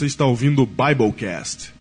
Você 0.00 0.06
está 0.06 0.24
ouvindo 0.24 0.62
o 0.62 0.66
Biblecast. 0.66 1.74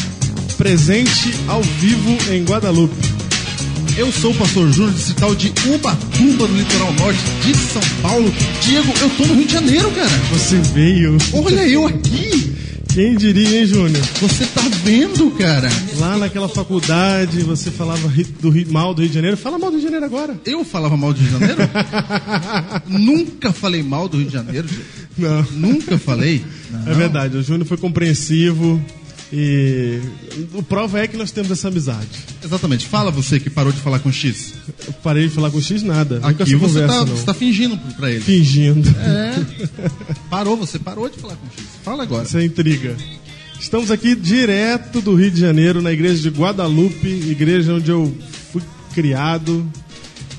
presente 0.57 1.33
ao 1.47 1.63
vivo 1.63 2.19
em 2.33 2.43
Guadalupe. 2.43 2.97
Eu 3.97 4.11
sou 4.11 4.33
o 4.33 4.35
pastor 4.35 4.73
Júnior, 4.73 4.95
distrital 4.95 5.37
de 5.37 5.53
Ubatuba, 5.73 6.49
no 6.49 6.57
litoral 6.57 6.93
norte 6.95 7.21
de 7.45 7.57
São 7.57 7.83
Paulo. 8.03 8.29
Diego, 8.61 8.93
eu 9.01 9.11
tô 9.11 9.25
no 9.25 9.35
Rio 9.35 9.47
de 9.47 9.53
Janeiro, 9.53 9.89
cara. 9.93 10.19
Você 10.33 10.57
veio. 10.73 11.17
Olha 11.33 11.65
eu 11.69 11.87
aqui. 11.87 12.28
Quem 12.93 13.17
diria, 13.17 13.61
hein, 13.61 13.67
Júnior? 13.67 14.03
Você 14.21 14.45
tá 14.47 14.63
vendo, 14.83 15.31
cara? 15.33 15.69
Lá 15.99 16.17
naquela 16.19 16.49
faculdade, 16.49 17.41
você 17.43 17.71
falava 17.71 18.09
do 18.41 18.51
Rio- 18.51 18.73
mal 18.73 18.93
do 18.93 19.03
Rio 19.03 19.09
de 19.09 19.15
Janeiro. 19.15 19.37
Fala 19.37 19.57
mal 19.59 19.71
do 19.71 19.77
Rio 19.77 19.81
de 19.81 19.85
Janeiro 19.85 20.05
agora. 20.07 20.41
Eu 20.45 20.65
falava 20.65 20.97
mal 20.97 21.13
do 21.13 21.21
Rio 21.21 21.29
de 21.29 21.39
Janeiro? 21.39 21.63
Nunca 22.89 23.53
falei 23.53 23.83
mal 23.85 24.09
do 24.09 24.17
Rio 24.17 24.27
de 24.27 24.33
Janeiro, 24.33 24.67
Diego. 24.67 24.85
Não. 25.17 25.43
Nunca 25.53 25.97
falei. 25.99 26.43
É 26.87 26.95
verdade, 26.95 27.37
o 27.37 27.43
Júnior 27.43 27.67
foi 27.67 27.77
compreensivo 27.77 28.83
e 29.33 30.01
o 30.55 30.63
prova 30.63 31.01
é 31.01 31.07
que 31.07 31.17
nós 31.17 31.31
temos 31.31 31.51
essa 31.51 31.69
amizade. 31.69 32.09
Exatamente. 32.43 32.87
Fala 32.87 33.11
você 33.11 33.39
que 33.39 33.51
parou 33.51 33.73
de 33.73 33.81
falar 33.81 33.99
com 33.99 34.11
X. 34.11 34.55
Eu 34.87 34.93
parei 34.95 35.29
de 35.29 35.35
falar 35.35 35.51
com 35.51 35.59
o 35.59 35.63
X 35.63 35.83
nada. 35.83 36.17
Nunca 36.17 36.45
Aqui 36.45 36.55
você 36.55 36.59
conversa, 36.59 36.95
tá, 36.95 37.05
não. 37.05 37.17
você 37.17 37.25
tá 37.25 37.35
fingindo 37.35 37.77
pra 37.95 38.11
ele. 38.11 38.23
Fingindo. 38.23 38.89
É. 38.89 39.89
Parou, 40.31 40.57
você 40.57 40.79
parou 40.79 41.09
de 41.09 41.19
falar 41.19 41.37
com 41.37 41.47
X. 41.47 41.65
Fala 41.83 42.03
agora. 42.03 42.23
Essa 42.23 42.41
é 42.41 42.45
intriga. 42.45 42.97
Estamos 43.61 43.91
aqui 43.91 44.15
direto 44.15 45.01
do 45.01 45.15
Rio 45.15 45.31
de 45.31 45.41
Janeiro, 45.41 45.83
na 45.83 45.93
igreja 45.93 46.23
de 46.23 46.29
Guadalupe, 46.31 47.09
igreja 47.09 47.75
onde 47.75 47.91
eu 47.91 48.15
fui 48.53 48.63
criado, 48.95 49.69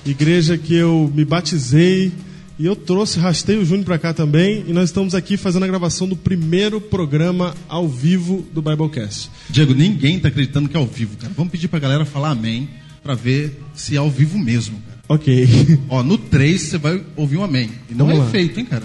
igreja 0.05 0.57
que 0.57 0.73
eu 0.73 1.11
me 1.13 1.25
batizei. 1.25 2.11
E 2.59 2.65
eu 2.65 2.75
trouxe, 2.75 3.17
rastei 3.19 3.57
o 3.57 3.63
Júnior 3.63 3.85
para 3.85 3.97
cá 3.97 4.13
também. 4.13 4.65
E 4.67 4.73
nós 4.73 4.89
estamos 4.89 5.15
aqui 5.15 5.37
fazendo 5.37 5.63
a 5.63 5.67
gravação 5.67 6.07
do 6.09 6.15
primeiro 6.17 6.81
programa 6.81 7.55
ao 7.69 7.87
vivo 7.87 8.45
do 8.53 8.61
Biblecast. 8.61 9.31
Diego, 9.49 9.73
ninguém 9.73 10.19
tá 10.19 10.27
acreditando 10.27 10.67
que 10.67 10.75
é 10.75 10.79
ao 10.79 10.85
vivo, 10.85 11.15
cara. 11.15 11.31
Vamos 11.37 11.51
pedir 11.51 11.69
pra 11.69 11.79
galera 11.79 12.03
falar 12.03 12.31
amém 12.31 12.69
pra 13.01 13.15
ver 13.15 13.57
se 13.73 13.95
é 13.95 13.97
ao 13.97 14.09
vivo 14.11 14.37
mesmo, 14.37 14.77
cara. 14.85 14.99
Ok, 15.07 15.47
Ó, 15.89 16.03
no 16.03 16.17
3 16.17 16.61
você 16.61 16.77
vai 16.77 17.01
ouvir 17.15 17.37
um 17.37 17.43
amém. 17.45 17.71
E 17.89 17.93
não 17.95 18.05
Vamos 18.05 18.21
é 18.21 18.25
lá. 18.25 18.29
feito, 18.29 18.59
hein, 18.59 18.65
cara? 18.65 18.83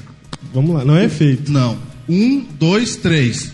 vamos 0.52 0.72
lá. 0.74 0.84
Não 0.84 0.96
é 0.96 1.08
feito, 1.08 1.50
Não. 1.50 1.76
Um, 2.08 2.46
dois, 2.58 2.94
três. 2.96 3.50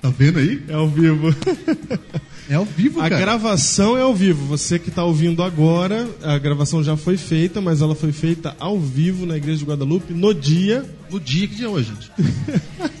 Tá 0.00 0.08
vendo 0.16 0.38
aí? 0.38 0.62
é 0.68 0.72
ao 0.74 0.88
vivo. 0.88 1.34
É 2.48 2.54
ao 2.54 2.64
vivo, 2.64 3.00
A 3.00 3.08
cara. 3.08 3.18
gravação 3.20 3.96
é 3.98 4.02
ao 4.02 4.14
vivo. 4.14 4.46
Você 4.46 4.78
que 4.78 4.88
está 4.88 5.02
ouvindo 5.04 5.42
agora, 5.42 6.08
a 6.22 6.38
gravação 6.38 6.82
já 6.82 6.96
foi 6.96 7.16
feita, 7.16 7.60
mas 7.60 7.80
ela 7.82 7.94
foi 7.94 8.12
feita 8.12 8.54
ao 8.60 8.78
vivo 8.78 9.26
na 9.26 9.36
igreja 9.36 9.58
de 9.58 9.64
Guadalupe 9.64 10.12
no 10.14 10.32
dia 10.32 10.84
No 11.10 11.18
dia 11.18 11.48
que 11.48 11.56
dia 11.56 11.66
é 11.66 11.68
hoje, 11.68 11.92
gente. 11.92 12.10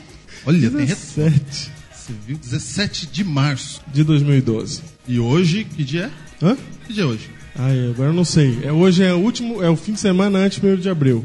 Olha, 0.44 0.70
tem 0.70 0.84
retorno. 0.84 0.86
17 0.86 1.70
Você 1.94 2.12
viu? 2.26 2.36
17 2.38 3.06
de 3.06 3.24
março. 3.24 3.80
de 3.92 4.02
2012. 4.04 4.82
E 5.08 5.18
hoje, 5.20 5.64
que 5.64 5.84
dia 5.84 6.10
é? 6.42 6.44
Hã? 6.46 6.56
Que 6.86 6.92
dia 6.92 7.02
é 7.04 7.06
hoje? 7.06 7.30
Ai, 7.54 7.88
agora 7.90 8.10
eu 8.10 8.14
não 8.14 8.24
sei. 8.24 8.58
É, 8.64 8.72
hoje 8.72 9.02
é 9.02 9.14
o 9.14 9.18
último, 9.18 9.62
é 9.62 9.70
o 9.70 9.76
fim 9.76 9.92
de 9.92 10.00
semana 10.00 10.38
antes 10.40 10.58
do 10.58 10.66
1 10.68 10.76
de 10.76 10.88
abril. 10.90 11.24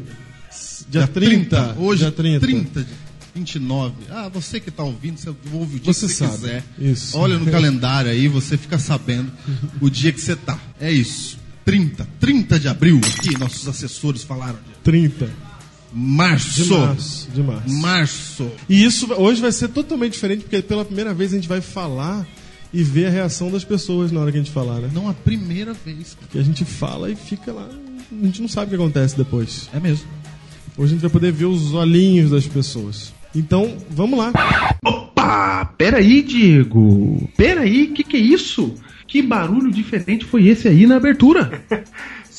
Dia 0.88 1.06
30. 1.06 1.76
Hoje, 1.78 2.00
dia 2.02 2.12
30. 2.12 2.40
30 2.46 2.80
de 2.82 2.86
29. 3.34 3.94
Ah, 4.10 4.28
você 4.28 4.60
que 4.60 4.70
tá 4.70 4.82
ouvindo, 4.82 5.16
você 5.18 5.28
ouve 5.52 5.76
o 5.76 5.80
dia 5.80 5.92
Você 5.92 6.06
que 6.06 6.12
você 6.12 6.24
sabe. 6.26 6.32
quiser. 6.36 6.64
Isso. 6.78 7.16
Olha 7.18 7.38
no 7.38 7.46
calendário 7.50 8.10
aí, 8.10 8.28
você 8.28 8.56
fica 8.58 8.78
sabendo 8.78 9.32
o 9.80 9.88
dia 9.88 10.12
que 10.12 10.20
você 10.20 10.36
tá. 10.36 10.58
É 10.80 10.90
isso. 10.92 11.38
30. 11.64 12.06
30 12.20 12.58
de 12.60 12.68
abril. 12.68 13.00
Aqui, 13.18 13.38
nossos 13.38 13.66
assessores 13.68 14.22
falaram. 14.22 14.58
30 14.82 15.30
Março. 15.94 16.64
de 16.64 16.70
março. 16.70 17.28
De 17.34 17.42
março. 17.42 17.74
Março. 17.80 18.50
E 18.68 18.82
isso 18.82 19.12
hoje 19.14 19.40
vai 19.40 19.52
ser 19.52 19.68
totalmente 19.68 20.14
diferente, 20.14 20.42
porque 20.42 20.62
pela 20.62 20.84
primeira 20.84 21.12
vez 21.12 21.32
a 21.32 21.36
gente 21.36 21.46
vai 21.48 21.60
falar 21.60 22.26
e 22.72 22.82
ver 22.82 23.06
a 23.06 23.10
reação 23.10 23.50
das 23.50 23.62
pessoas 23.62 24.10
na 24.10 24.20
hora 24.20 24.32
que 24.32 24.38
a 24.38 24.40
gente 24.42 24.50
falar, 24.52 24.80
né? 24.80 24.90
Não 24.92 25.06
a 25.08 25.12
primeira 25.12 25.74
vez. 25.74 26.14
cara. 26.14 26.26
Que 26.32 26.38
a 26.38 26.42
gente 26.42 26.64
fala 26.64 27.10
e 27.10 27.14
fica 27.16 27.52
lá. 27.52 27.68
A 28.10 28.24
gente 28.24 28.40
não 28.40 28.48
sabe 28.48 28.66
o 28.66 28.68
que 28.70 28.74
acontece 28.82 29.16
depois. 29.16 29.68
É 29.74 29.78
mesmo. 29.78 30.06
Hoje 30.78 30.92
a 30.92 30.94
gente 30.94 31.02
vai 31.02 31.10
poder 31.10 31.30
ver 31.32 31.44
os 31.44 31.74
olhinhos 31.74 32.30
das 32.30 32.46
pessoas. 32.46 33.12
Então, 33.34 33.76
vamos 33.90 34.18
lá. 34.18 34.32
Opa! 34.84 35.64
Peraí, 35.78 36.22
Diego! 36.22 37.28
Peraí, 37.36 37.88
que 37.88 38.04
que 38.04 38.16
é 38.16 38.20
isso? 38.20 38.74
Que 39.06 39.22
barulho 39.22 39.70
diferente 39.70 40.24
foi 40.24 40.46
esse 40.48 40.68
aí 40.68 40.86
na 40.86 40.96
abertura? 40.96 41.62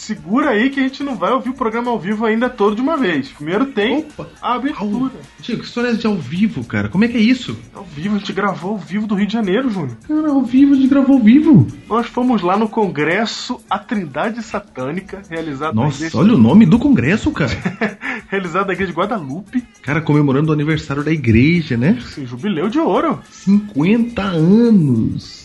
Segura 0.04 0.50
aí 0.50 0.70
que 0.70 0.82
a 0.82 0.84
gente 0.84 1.02
não 1.02 1.16
vai 1.16 1.32
ouvir 1.32 1.52
o 1.52 1.54
programa 1.54 1.90
ao 1.90 1.98
vivo 1.98 2.26
ainda 2.26 2.50
todo 2.50 2.76
de 2.76 2.82
uma 2.82 2.98
vez. 2.98 3.30
Primeiro 3.30 3.68
tem 3.68 4.00
Opa. 4.00 4.28
a 4.42 4.56
abertura. 4.56 5.14
Diego, 5.40 5.62
que 5.62 5.68
história 5.68 5.92
é 5.92 5.94
de 5.94 6.06
ao 6.06 6.18
vivo, 6.18 6.62
cara? 6.66 6.90
Como 6.90 7.06
é 7.06 7.08
que 7.08 7.16
é 7.16 7.22
isso? 7.22 7.58
Ao 7.74 7.86
vivo, 7.86 8.18
a 8.18 8.20
gente 8.20 8.34
gravou 8.34 8.72
ao 8.72 8.78
vivo 8.78 9.08
do 9.08 9.16
Rio 9.16 9.28
de 9.28 9.32
Janeiro, 9.32 9.70
Júnior. 9.70 9.96
Cara, 10.06 10.28
ao 10.28 10.44
vivo, 10.44 10.74
a 10.74 10.76
gente 10.76 10.90
gravou 10.90 11.16
ao 11.16 11.24
vivo. 11.24 11.66
Nós 11.88 12.08
fomos 12.08 12.42
lá 12.42 12.58
no 12.58 12.68
Congresso 12.68 13.62
A 13.70 13.80
Trindade 13.80 14.44
Satânica, 14.44 15.22
realizado 15.30 15.74
Nossa, 15.74 16.00
igreja, 16.00 16.18
olha 16.18 16.34
o 16.34 16.38
nome 16.38 16.66
do 16.66 16.78
congresso, 16.78 17.32
cara. 17.32 17.54
realizado 18.28 18.68
na 18.68 18.74
igreja 18.74 18.92
de 18.92 18.98
Guadalupe, 18.98 19.64
Cara, 19.84 20.02
comemorando 20.02 20.50
o 20.50 20.54
aniversário 20.54 21.02
da 21.02 21.14
igreja, 21.14 21.78
né? 21.78 21.98
sim, 22.14 22.26
jubileu 22.26 22.68
de 22.68 22.78
ouro. 22.78 23.20
50 23.32 24.22
anos. 24.22 25.43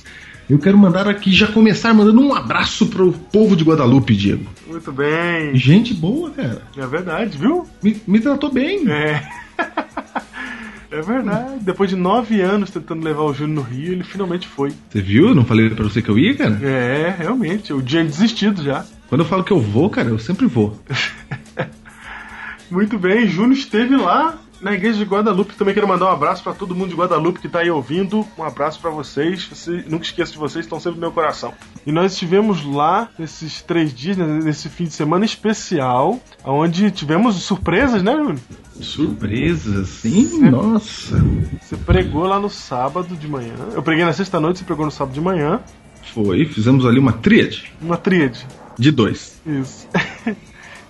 Eu 0.48 0.58
quero 0.58 0.78
mandar 0.78 1.06
aqui, 1.06 1.30
já 1.30 1.46
começar 1.46 1.92
mandando 1.92 2.22
um 2.22 2.34
abraço 2.34 2.86
pro 2.86 3.12
povo 3.12 3.54
de 3.54 3.64
Guadalupe, 3.64 4.16
Diego. 4.16 4.46
Muito 4.66 4.90
bem. 4.90 5.54
Gente 5.54 5.92
boa, 5.92 6.30
cara. 6.30 6.62
É 6.74 6.86
verdade, 6.86 7.36
viu? 7.36 7.66
Me, 7.82 8.00
me 8.06 8.18
tratou 8.18 8.52
bem. 8.52 8.90
É. 8.90 9.22
É 10.90 11.02
verdade. 11.02 11.60
Depois 11.60 11.90
de 11.90 11.96
nove 11.96 12.40
anos 12.40 12.70
tentando 12.70 13.04
levar 13.04 13.22
o 13.24 13.34
Júnior 13.34 13.56
no 13.56 13.60
Rio, 13.60 13.92
ele 13.92 14.02
finalmente 14.02 14.48
foi. 14.48 14.72
Você 14.88 15.02
viu? 15.02 15.28
Eu 15.28 15.34
não 15.34 15.44
falei 15.44 15.68
pra 15.68 15.84
você 15.84 16.00
que 16.00 16.08
eu 16.08 16.18
ia, 16.18 16.34
cara? 16.34 16.58
É, 16.62 17.14
realmente. 17.16 17.74
O 17.74 17.82
dia 17.82 18.02
desistido 18.02 18.62
já. 18.62 18.86
Quando 19.06 19.20
eu 19.20 19.26
falo 19.26 19.44
que 19.44 19.52
eu 19.52 19.60
vou, 19.60 19.90
cara, 19.90 20.08
eu 20.08 20.18
sempre 20.18 20.46
vou. 20.46 20.80
Muito 22.70 22.98
bem, 22.98 23.26
Júnior 23.28 23.52
esteve 23.52 23.96
lá 23.96 24.38
na 24.60 24.72
igreja 24.72 24.98
de 24.98 25.04
Guadalupe. 25.04 25.54
Também 25.54 25.74
quero 25.74 25.86
mandar 25.88 26.06
um 26.06 26.12
abraço 26.12 26.42
para 26.42 26.52
todo 26.52 26.74
mundo 26.74 26.90
de 26.90 26.94
Guadalupe 26.96 27.40
que 27.40 27.48
tá 27.48 27.60
aí 27.60 27.70
ouvindo. 27.70 28.26
Um 28.36 28.42
abraço 28.42 28.80
para 28.80 28.90
vocês. 28.90 29.44
Você, 29.44 29.84
nunca 29.88 30.04
esqueço 30.04 30.32
de 30.32 30.38
vocês, 30.38 30.64
estão 30.64 30.78
sempre 30.80 30.96
no 30.96 31.00
meu 31.02 31.12
coração. 31.12 31.52
E 31.86 31.92
nós 31.92 32.12
estivemos 32.12 32.64
lá 32.64 33.08
nesses 33.18 33.62
três 33.62 33.92
dias, 33.94 34.16
né, 34.16 34.26
nesse 34.26 34.68
fim 34.68 34.84
de 34.84 34.92
semana 34.92 35.24
especial, 35.24 36.18
onde 36.44 36.90
tivemos 36.90 37.36
surpresas, 37.42 38.02
né, 38.02 38.12
Júnior? 38.16 38.38
Surpresa, 38.80 39.84
sim? 39.84 40.40
Nossa. 40.50 41.22
Você 41.60 41.76
pregou 41.76 42.24
lá 42.24 42.38
no 42.38 42.48
sábado 42.50 43.16
de 43.16 43.26
manhã. 43.28 43.54
Eu 43.74 43.82
preguei 43.82 44.04
na 44.04 44.12
sexta-noite, 44.12 44.58
você 44.60 44.64
pregou 44.64 44.84
no 44.84 44.90
sábado 44.90 45.14
de 45.14 45.20
manhã. 45.20 45.60
Foi, 46.14 46.44
fizemos 46.46 46.86
ali 46.86 46.98
uma 46.98 47.12
tríade 47.12 47.70
Uma 47.82 47.96
tríade. 47.96 48.46
de 48.78 48.90
dois. 48.90 49.40
Isso. 49.46 49.86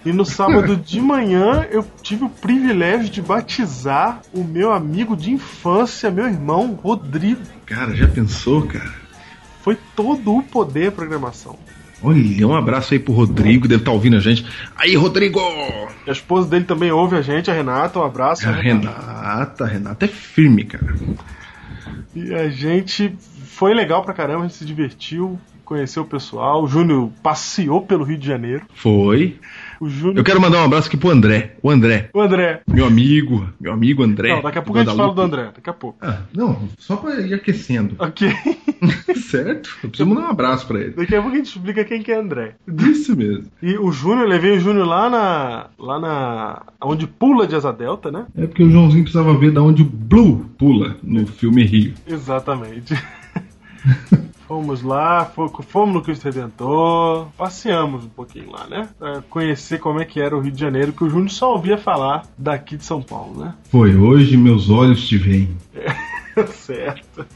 E 0.08 0.12
no 0.12 0.24
sábado 0.24 0.74
de 0.74 1.02
manhã 1.02 1.66
eu 1.70 1.84
tive 2.02 2.24
o 2.24 2.30
privilégio 2.30 3.10
de 3.10 3.20
batizar 3.20 4.22
o 4.32 4.42
meu 4.42 4.72
amigo 4.72 5.14
de 5.14 5.30
infância, 5.30 6.10
meu 6.10 6.26
irmão 6.26 6.72
Rodrigo. 6.72 7.42
Cara, 7.66 7.94
já 7.94 8.08
pensou, 8.08 8.62
cara? 8.62 8.90
Foi 9.60 9.76
todo 9.94 10.34
o 10.34 10.42
poder 10.42 10.88
a 10.88 10.92
programação. 10.92 11.58
Olha, 12.02 12.48
um 12.48 12.56
abraço 12.56 12.94
aí 12.94 12.98
pro 12.98 13.12
Rodrigo, 13.12 13.68
deve 13.68 13.82
estar 13.82 13.90
ouvindo 13.90 14.16
a 14.16 14.20
gente. 14.20 14.46
Aí, 14.74 14.96
Rodrigo! 14.96 15.40
A 16.06 16.10
esposa 16.10 16.48
dele 16.48 16.64
também 16.64 16.90
ouve 16.90 17.14
a 17.14 17.20
gente, 17.20 17.50
a 17.50 17.54
Renata, 17.54 17.98
um 17.98 18.04
abraço. 18.04 18.48
A 18.48 18.52
Renata, 18.52 19.64
a 19.64 19.66
Renata 19.66 20.06
é 20.06 20.08
firme, 20.08 20.64
cara. 20.64 20.96
E 22.16 22.32
a 22.32 22.48
gente 22.48 23.14
foi 23.44 23.74
legal 23.74 24.02
pra 24.02 24.14
caramba, 24.14 24.44
a 24.44 24.48
gente 24.48 24.56
se 24.56 24.64
divertiu, 24.64 25.38
conheceu 25.66 26.02
o 26.02 26.06
pessoal. 26.06 26.64
O 26.64 26.66
Júnior 26.66 27.10
passeou 27.22 27.82
pelo 27.82 28.04
Rio 28.04 28.16
de 28.16 28.26
Janeiro. 28.26 28.64
Foi. 28.74 29.38
O 29.80 29.88
Júnior. 29.88 30.18
Eu 30.18 30.24
quero 30.24 30.40
mandar 30.40 30.60
um 30.60 30.64
abraço 30.64 30.88
aqui 30.88 30.96
pro 30.96 31.10
André. 31.10 31.56
O 31.62 31.70
André, 31.70 32.10
O 32.12 32.20
André. 32.20 32.62
meu 32.68 32.86
amigo, 32.86 33.48
meu 33.60 33.72
amigo 33.72 34.02
André. 34.02 34.30
Não, 34.34 34.42
daqui 34.42 34.58
a 34.58 34.62
pouco 34.62 34.78
a 34.80 34.84
gente 34.84 34.96
fala 34.96 35.14
do 35.14 35.22
André, 35.22 35.50
daqui 35.54 35.70
a 35.70 35.72
pouco. 35.72 35.98
Ah, 36.02 36.22
não, 36.34 36.68
só 36.78 36.96
pra 36.96 37.20
ir 37.20 37.32
aquecendo. 37.34 37.94
Ok. 37.98 38.28
certo? 39.30 39.70
Eu 39.82 39.88
preciso 39.90 40.08
mandar 40.08 40.26
um 40.28 40.30
abraço 40.30 40.66
pra 40.66 40.80
ele. 40.80 40.90
Daqui 40.90 41.14
a 41.14 41.20
pouco 41.22 41.34
a 41.34 41.38
gente 41.38 41.46
explica 41.46 41.84
quem 41.84 42.02
que 42.02 42.10
é 42.10 42.18
André. 42.18 42.54
Isso 42.66 43.16
mesmo. 43.16 43.44
E 43.62 43.76
o 43.78 43.90
Júnior, 43.92 44.22
eu 44.22 44.28
levei 44.28 44.56
o 44.56 44.60
Júnior 44.60 44.86
lá 44.86 45.08
na. 45.10 45.66
lá 45.78 45.98
na. 46.00 46.62
onde 46.82 47.06
pula 47.06 47.46
de 47.46 47.54
asa 47.54 47.72
delta, 47.72 48.10
né? 48.10 48.26
É 48.36 48.46
porque 48.46 48.62
o 48.62 48.70
Joãozinho 48.70 49.04
precisava 49.04 49.36
ver 49.36 49.50
da 49.52 49.62
onde 49.62 49.82
o 49.82 49.84
Blue 49.84 50.46
pula 50.58 50.96
no 51.02 51.26
filme 51.26 51.64
Rio. 51.64 51.94
Exatamente. 52.06 52.94
Fomos 54.48 54.82
lá, 54.82 55.26
fo- 55.26 55.52
fomos 55.68 55.94
no 55.94 56.02
Cristo 56.02 56.24
Redentor, 56.24 57.26
passeamos 57.36 58.04
um 58.04 58.08
pouquinho 58.08 58.50
lá, 58.50 58.66
né? 58.66 58.88
Pra 58.98 59.20
conhecer 59.28 59.78
como 59.78 60.00
é 60.00 60.06
que 60.06 60.18
era 60.20 60.34
o 60.34 60.40
Rio 60.40 60.50
de 60.52 60.58
Janeiro, 60.60 60.90
que 60.92 61.04
o 61.04 61.10
Júnior 61.10 61.28
só 61.30 61.52
ouvia 61.52 61.76
falar 61.76 62.22
daqui 62.36 62.76
de 62.78 62.84
São 62.84 63.02
Paulo, 63.02 63.38
né? 63.44 63.54
Foi 63.70 63.94
hoje 63.94 64.38
meus 64.38 64.70
olhos 64.70 65.06
te 65.06 65.18
veem. 65.18 65.54
certo. 66.54 67.26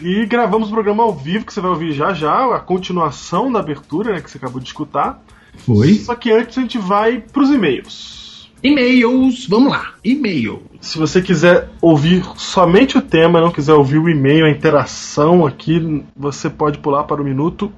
E 0.00 0.26
gravamos 0.26 0.68
o 0.68 0.72
programa 0.72 1.02
ao 1.04 1.14
vivo, 1.14 1.44
que 1.46 1.52
você 1.54 1.60
vai 1.60 1.70
ouvir 1.70 1.92
já 1.92 2.12
já, 2.12 2.54
a 2.54 2.58
continuação 2.60 3.50
da 3.50 3.60
abertura, 3.60 4.12
né, 4.12 4.20
que 4.20 4.30
você 4.30 4.38
acabou 4.38 4.60
de 4.60 4.66
escutar. 4.66 5.22
Foi? 5.58 5.94
Só 5.94 6.14
que 6.14 6.30
antes 6.30 6.56
a 6.58 6.60
gente 6.60 6.78
vai 6.78 7.18
pros 7.20 7.50
e-mails. 7.50 8.20
E-mails, 8.62 9.46
vamos 9.46 9.72
lá. 9.72 9.94
E-mail. 10.04 10.62
Se 10.80 10.98
você 10.98 11.22
quiser 11.22 11.68
ouvir 11.80 12.24
somente 12.36 12.98
o 12.98 13.02
tema, 13.02 13.40
não 13.40 13.50
quiser 13.50 13.74
ouvir 13.74 13.98
o 13.98 14.08
e-mail, 14.08 14.44
a 14.44 14.50
interação 14.50 15.46
aqui, 15.46 16.04
você 16.16 16.50
pode 16.50 16.78
pular 16.78 17.04
para 17.04 17.20
o 17.20 17.24
minuto 17.24 17.72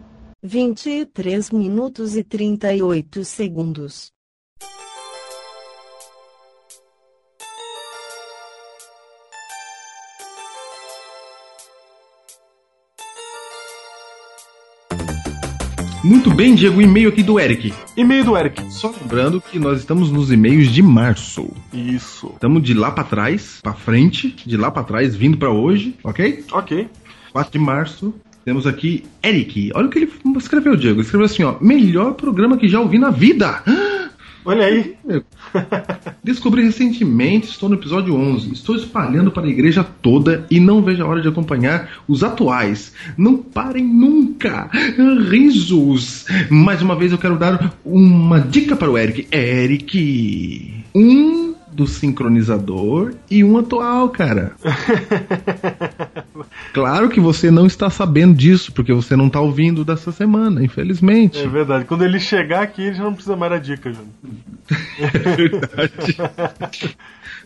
23 0.44 1.52
minutos 1.52 2.16
e 2.16 2.24
38 2.24 3.24
segundos. 3.24 4.10
Muito 16.04 16.30
bem, 16.34 16.54
Diego, 16.54 16.82
e-mail 16.82 17.08
aqui 17.10 17.22
do 17.22 17.38
Eric. 17.38 17.72
e-mail 17.96 18.24
do 18.24 18.36
Eric. 18.36 18.60
Só 18.72 18.92
lembrando 19.00 19.40
que 19.40 19.58
nós 19.58 19.78
estamos 19.78 20.10
nos 20.10 20.32
e-mails 20.32 20.68
de 20.68 20.82
março. 20.82 21.48
Isso. 21.72 22.32
Estamos 22.34 22.62
de 22.62 22.74
lá 22.74 22.90
pra 22.90 23.04
trás, 23.04 23.60
pra 23.62 23.72
frente, 23.72 24.34
de 24.44 24.56
lá 24.56 24.70
pra 24.70 24.82
trás, 24.82 25.14
vindo 25.14 25.36
pra 25.36 25.50
hoje, 25.50 25.94
ok? 26.02 26.44
Ok. 26.52 26.88
4 27.32 27.52
de 27.52 27.58
março. 27.58 28.12
Temos 28.44 28.66
aqui 28.66 29.04
Eric. 29.22 29.70
Olha 29.74 29.86
o 29.86 29.90
que 29.90 30.00
ele 30.00 30.12
escreveu, 30.36 30.74
Diego. 30.76 30.96
Ele 30.96 31.02
escreveu 31.04 31.26
assim, 31.26 31.44
ó: 31.44 31.54
Melhor 31.60 32.14
programa 32.14 32.56
que 32.56 32.68
já 32.68 32.80
ouvi 32.80 32.98
na 32.98 33.10
vida. 33.10 33.62
Olha 34.44 34.66
aí. 34.66 34.96
Descobri 36.22 36.62
recentemente, 36.62 37.48
estou 37.48 37.68
no 37.68 37.74
episódio 37.76 38.14
11. 38.14 38.52
Estou 38.52 38.76
espalhando 38.76 39.30
para 39.30 39.44
a 39.44 39.50
igreja 39.50 39.84
toda 39.84 40.46
e 40.50 40.60
não 40.60 40.82
vejo 40.82 41.02
a 41.02 41.06
hora 41.06 41.20
de 41.20 41.28
acompanhar 41.28 41.90
os 42.08 42.22
atuais. 42.22 42.92
Não 43.16 43.36
parem 43.36 43.84
nunca! 43.84 44.70
Risos! 45.30 46.26
Mais 46.50 46.82
uma 46.82 46.96
vez 46.96 47.12
eu 47.12 47.18
quero 47.18 47.38
dar 47.38 47.74
uma 47.84 48.40
dica 48.40 48.76
para 48.76 48.90
o 48.90 48.98
Eric. 48.98 49.26
Eric! 49.30 50.84
Um 50.94 51.51
do 51.72 51.86
sincronizador 51.86 53.14
e 53.30 53.42
um 53.42 53.58
atual, 53.58 54.08
cara. 54.10 54.52
Claro 56.72 57.10
que 57.10 57.20
você 57.20 57.50
não 57.50 57.66
está 57.66 57.90
sabendo 57.90 58.34
disso, 58.34 58.72
porque 58.72 58.92
você 58.92 59.14
não 59.14 59.26
está 59.26 59.40
ouvindo 59.40 59.84
dessa 59.84 60.10
semana, 60.10 60.64
infelizmente. 60.64 61.38
É 61.38 61.46
verdade. 61.46 61.84
Quando 61.84 62.02
ele 62.02 62.18
chegar 62.18 62.62
aqui, 62.62 62.82
ele 62.82 62.94
já 62.94 63.04
não 63.04 63.12
precisa 63.12 63.36
mais 63.36 63.52
da 63.52 63.58
dica, 63.58 63.92
Júnior. 63.92 64.10
verdade. 65.36 66.16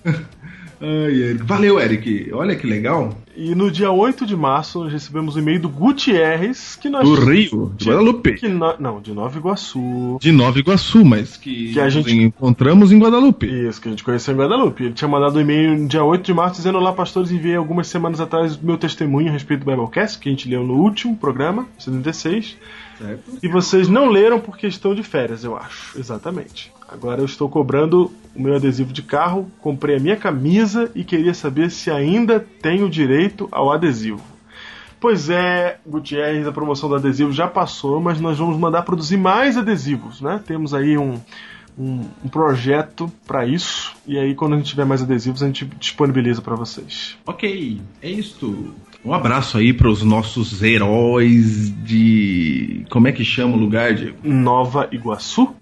Ai, 0.80 1.12
Eric. 1.22 1.42
Valeu, 1.44 1.80
Eric. 1.80 2.30
Olha 2.32 2.54
que 2.54 2.66
legal. 2.66 3.16
E 3.36 3.54
no 3.54 3.70
dia 3.70 3.90
8 3.90 4.24
de 4.26 4.34
março, 4.36 4.82
nós 4.82 4.92
recebemos 4.92 5.36
um 5.36 5.38
e-mail 5.38 5.60
do 5.60 5.68
Gutierrez, 5.68 6.76
que 6.80 6.88
nós. 6.88 7.06
Do 7.08 7.14
Rio, 7.14 7.72
de 7.76 7.88
Guadalupe. 7.88 8.32
Que 8.34 8.48
no- 8.48 8.74
Não, 8.78 9.00
de 9.00 9.12
Nova 9.12 9.38
Iguaçu. 9.38 10.18
De 10.20 10.32
Nova 10.32 10.58
Iguaçu, 10.58 11.04
mas 11.04 11.36
que, 11.36 11.72
Que 11.72 11.80
a 11.80 11.88
gente- 11.88 12.12
encontramos 12.14 12.92
em 12.92 12.98
Guadalupe. 12.98 13.46
Isso, 13.46 13.80
que 13.80 13.88
a 13.88 13.90
gente 13.90 14.04
conheceu 14.04 14.34
em 14.34 14.38
Guadalupe. 14.38 14.84
Ele 14.84 14.94
tinha 14.94 15.08
mandado 15.08 15.36
um 15.38 15.40
e-mail 15.40 15.78
no 15.78 15.88
dia 15.88 16.02
8 16.04 16.24
de 16.24 16.34
março 16.34 16.56
dizendo: 16.56 16.78
Olá, 16.78 16.92
pastores, 16.92 17.30
enviei 17.30 17.56
algumas 17.56 17.88
semanas 17.88 18.20
atrás 18.20 18.56
meu 18.56 18.76
testemunho 18.78 19.28
a 19.28 19.32
respeito 19.32 19.64
do 19.64 19.70
Biblecast, 19.70 20.18
que 20.18 20.28
a 20.28 20.32
gente 20.32 20.48
leu 20.48 20.62
no 20.64 20.74
último 20.74 21.16
programa, 21.16 21.66
76. 21.78 22.56
E 23.42 23.48
vocês 23.48 23.88
não 23.88 24.08
leram 24.08 24.40
porque 24.40 24.66
estão 24.66 24.94
de 24.94 25.02
férias, 25.02 25.44
eu 25.44 25.56
acho. 25.56 25.98
Exatamente. 25.98 26.72
Agora 26.88 27.20
eu 27.20 27.24
estou 27.24 27.48
cobrando 27.48 28.12
o 28.34 28.42
meu 28.42 28.54
adesivo 28.54 28.92
de 28.92 29.02
carro, 29.02 29.50
comprei 29.60 29.96
a 29.96 30.00
minha 30.00 30.16
camisa 30.16 30.90
e 30.94 31.04
queria 31.04 31.34
saber 31.34 31.70
se 31.70 31.90
ainda 31.90 32.38
tenho 32.40 32.88
direito 32.88 33.48
ao 33.50 33.72
adesivo. 33.72 34.22
Pois 34.98 35.28
é, 35.28 35.78
Gutierrez, 35.86 36.46
a 36.46 36.52
promoção 36.52 36.88
do 36.88 36.94
adesivo 36.94 37.32
já 37.32 37.46
passou, 37.46 38.00
mas 38.00 38.20
nós 38.20 38.38
vamos 38.38 38.56
mandar 38.56 38.82
produzir 38.82 39.16
mais 39.16 39.56
adesivos, 39.56 40.20
né? 40.20 40.40
Temos 40.46 40.72
aí 40.72 40.96
um, 40.96 41.20
um, 41.78 42.08
um 42.24 42.28
projeto 42.28 43.10
para 43.26 43.44
isso, 43.44 43.94
e 44.06 44.18
aí 44.18 44.34
quando 44.34 44.54
a 44.54 44.56
gente 44.56 44.70
tiver 44.70 44.86
mais 44.86 45.02
adesivos 45.02 45.42
a 45.42 45.46
gente 45.46 45.66
disponibiliza 45.78 46.40
para 46.40 46.54
vocês. 46.54 47.16
Ok, 47.26 47.80
é 48.00 48.10
isto. 48.10 48.74
Um 49.06 49.14
abraço 49.14 49.56
aí 49.56 49.72
para 49.72 49.88
os 49.88 50.02
nossos 50.02 50.64
heróis 50.64 51.72
de. 51.84 52.84
Como 52.90 53.06
é 53.06 53.12
que 53.12 53.24
chama 53.24 53.56
o 53.56 53.60
lugar, 53.60 53.94
Diego? 53.94 54.16
Nova 54.24 54.88
Iguaçu? 54.90 55.54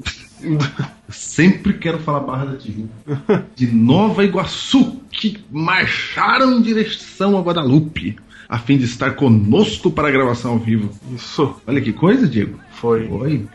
Sempre 1.10 1.74
quero 1.74 1.98
falar 1.98 2.20
Barra 2.20 2.46
da 2.46 2.56
Tijuca. 2.56 3.46
De 3.54 3.66
Nova 3.66 4.24
Iguaçu, 4.24 4.98
que 5.10 5.44
marcharam 5.52 6.52
em 6.56 6.62
direção 6.62 7.36
a 7.36 7.42
Guadalupe, 7.42 8.16
a 8.48 8.58
fim 8.58 8.78
de 8.78 8.86
estar 8.86 9.10
conosco 9.10 9.90
para 9.90 10.08
a 10.08 10.10
gravação 10.10 10.52
ao 10.52 10.58
vivo. 10.58 10.88
Isso, 11.14 11.54
Olha 11.66 11.82
que 11.82 11.92
coisa, 11.92 12.26
Diego. 12.26 12.58
foi. 12.70 13.06
Oi. 13.08 13.46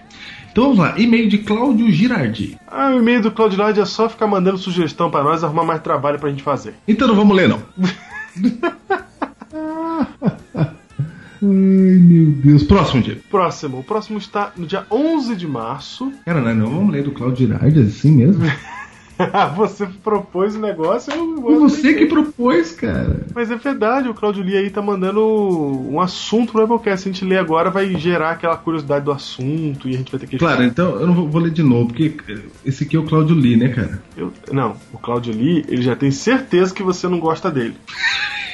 Então 0.51 0.65
vamos 0.65 0.77
lá, 0.77 0.99
e-mail 0.99 1.27
de 1.27 1.39
Cláudio 1.39 1.91
Girardi. 1.91 2.55
Ah, 2.67 2.91
o 2.91 2.99
e-mail 2.99 3.23
do 3.23 3.31
Claudilard 3.31 3.79
é 3.79 3.85
só 3.85 4.07
ficar 4.07 4.27
mandando 4.27 4.59
sugestão 4.59 5.09
para 5.09 5.23
nós, 5.23 5.43
arrumar 5.43 5.63
mais 5.63 5.81
trabalho 5.81 6.19
pra 6.19 6.29
gente 6.29 6.43
fazer. 6.43 6.75
Então 6.87 7.07
não 7.07 7.15
vamos 7.15 7.35
ler, 7.35 7.49
não. 7.49 7.63
Ai, 10.55 10.67
meu 11.41 12.31
Deus. 12.31 12.63
Próximo, 12.63 13.01
Diego. 13.01 13.21
Próximo. 13.29 13.79
O 13.79 13.83
próximo 13.83 14.17
está 14.17 14.51
no 14.57 14.65
dia 14.67 14.85
11 14.91 15.35
de 15.35 15.47
março. 15.47 16.11
Cara, 16.25 16.41
não, 16.41 16.53
não 16.53 16.69
vamos 16.75 16.91
ler 16.93 17.03
do 17.03 17.11
Cláudio 17.11 17.47
Girardi 17.47 17.79
assim 17.81 18.11
mesmo? 18.11 18.43
você 19.55 19.85
propôs 20.01 20.55
o 20.55 20.59
negócio, 20.59 21.11
eu 21.13 21.59
você 21.59 21.93
que 21.93 22.05
propôs, 22.05 22.71
cara. 22.71 23.25
Mas 23.35 23.51
é 23.51 23.55
verdade, 23.57 24.07
o 24.07 24.13
Claudio 24.13 24.43
Lee 24.43 24.55
aí 24.57 24.69
tá 24.69 24.81
mandando 24.81 25.21
um 25.21 25.99
assunto 25.99 26.53
pro 26.53 26.61
Biblecast. 26.61 27.03
Se 27.03 27.09
a 27.09 27.11
gente 27.11 27.25
ler 27.25 27.37
agora, 27.37 27.69
vai 27.69 27.93
gerar 27.95 28.31
aquela 28.31 28.55
curiosidade 28.55 29.03
do 29.03 29.11
assunto 29.11 29.89
e 29.89 29.93
a 29.93 29.97
gente 29.97 30.11
vai 30.11 30.19
ter 30.21 30.27
que. 30.27 30.37
Claro, 30.37 30.63
então 30.63 30.99
eu 30.99 31.07
não 31.07 31.27
vou, 31.27 31.41
ler 31.41 31.51
de 31.51 31.63
novo, 31.63 31.87
porque 31.87 32.13
esse 32.65 32.85
aqui 32.85 32.95
é 32.95 32.99
o 32.99 33.03
Cláudio 33.03 33.35
Lee, 33.35 33.57
né, 33.57 33.69
cara? 33.69 34.01
Eu- 34.15 34.31
não, 34.51 34.77
o 34.93 34.97
Claudio 34.97 35.33
Lee, 35.33 35.65
ele 35.67 35.81
já 35.81 35.95
tem 35.95 36.11
certeza 36.11 36.73
que 36.73 36.83
você 36.83 37.07
não 37.07 37.19
gosta 37.19 37.51
dele. 37.51 37.75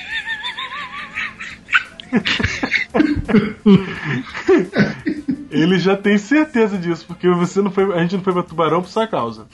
ele 5.51 5.79
já 5.79 5.95
tem 5.95 6.17
certeza 6.17 6.77
disso, 6.77 7.05
porque 7.07 7.29
você 7.29 7.61
não 7.61 7.71
foi, 7.71 7.93
a 7.93 8.01
gente 8.01 8.15
não 8.15 8.23
foi 8.23 8.33
pra 8.33 8.43
Tubarão 8.43 8.81
por 8.81 8.89
sua 8.89 9.07
causa. 9.07 9.45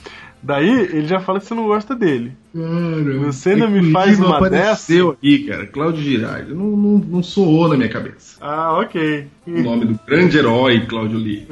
Daí 0.43 0.67
ele 0.67 1.05
já 1.05 1.19
fala 1.19 1.39
que 1.39 1.45
você 1.45 1.53
não 1.53 1.67
gosta 1.67 1.95
dele. 1.95 2.33
Cara, 2.51 3.19
Você 3.19 3.51
ainda 3.51 3.65
é 3.65 3.69
me 3.69 3.89
o 3.89 3.91
faz 3.91 4.19
uma 4.19 4.37
apareceu 4.37 5.11
aqui, 5.11 5.45
cara. 5.45 5.67
Cláudio 5.67 6.01
Girardi. 6.01 6.51
Não, 6.51 6.75
não, 6.75 6.97
não 6.97 7.21
soou 7.21 7.67
na 7.67 7.77
minha 7.77 7.89
cabeça. 7.89 8.37
Ah, 8.41 8.79
ok. 8.79 9.27
O 9.45 9.61
nome 9.61 9.85
do 9.85 9.99
grande 10.07 10.39
herói, 10.39 10.83
Cláudio 10.87 11.19
Lee. 11.19 11.47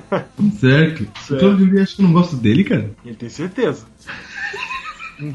certo. 0.58 1.02
O 1.02 1.36
Cláudio 1.36 1.66
Lee 1.66 1.82
acho 1.82 1.96
que 1.96 2.02
não 2.02 2.14
gosto 2.14 2.34
dele, 2.36 2.64
cara. 2.64 2.90
Ele 3.04 3.14
tem 3.14 3.28
certeza. 3.28 3.84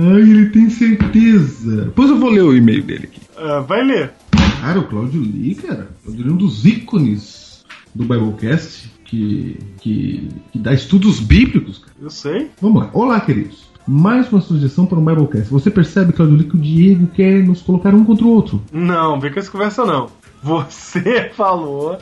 Ai, 0.00 0.20
ele 0.20 0.50
tem 0.50 0.70
certeza. 0.70 1.86
Depois 1.86 2.08
eu 2.08 2.18
vou 2.18 2.30
ler 2.30 2.42
o 2.42 2.54
e-mail 2.56 2.84
dele 2.84 3.08
aqui. 3.10 3.20
Ah, 3.36 3.58
vai 3.58 3.82
ler. 3.84 4.12
Cara, 4.60 4.78
o 4.78 4.84
Claudio 4.84 5.20
Lee, 5.20 5.56
cara, 5.56 5.88
eu 6.06 6.12
diria 6.12 6.32
um 6.32 6.36
dos 6.36 6.64
ícones 6.64 7.64
do 7.92 8.04
Biblecast 8.04 8.92
que, 9.04 9.58
que, 9.80 10.28
que 10.52 10.58
dá 10.58 10.72
estudos 10.72 11.18
bíblicos. 11.18 11.78
Cara. 11.78 11.92
Eu 12.00 12.10
sei. 12.10 12.48
Vamos 12.60 12.82
lá. 12.82 12.90
Olá, 12.92 13.20
queridos. 13.20 13.66
Mais 13.88 14.30
uma 14.30 14.40
sugestão 14.40 14.86
para 14.86 14.98
um 14.98 15.04
Biblecast. 15.04 15.50
Você 15.50 15.68
percebe, 15.68 16.12
Claudio 16.12 16.36
Lee, 16.36 16.48
que 16.48 16.56
o 16.56 16.60
Diego 16.60 17.06
quer 17.08 17.42
nos 17.42 17.60
colocar 17.62 17.92
um 17.92 18.04
contra 18.04 18.24
o 18.24 18.30
outro. 18.30 18.62
Não, 18.70 19.18
vem 19.18 19.32
com 19.32 19.40
essa 19.40 19.50
conversa 19.50 19.84
não. 19.84 20.10
Você 20.42 21.30
falou 21.36 21.98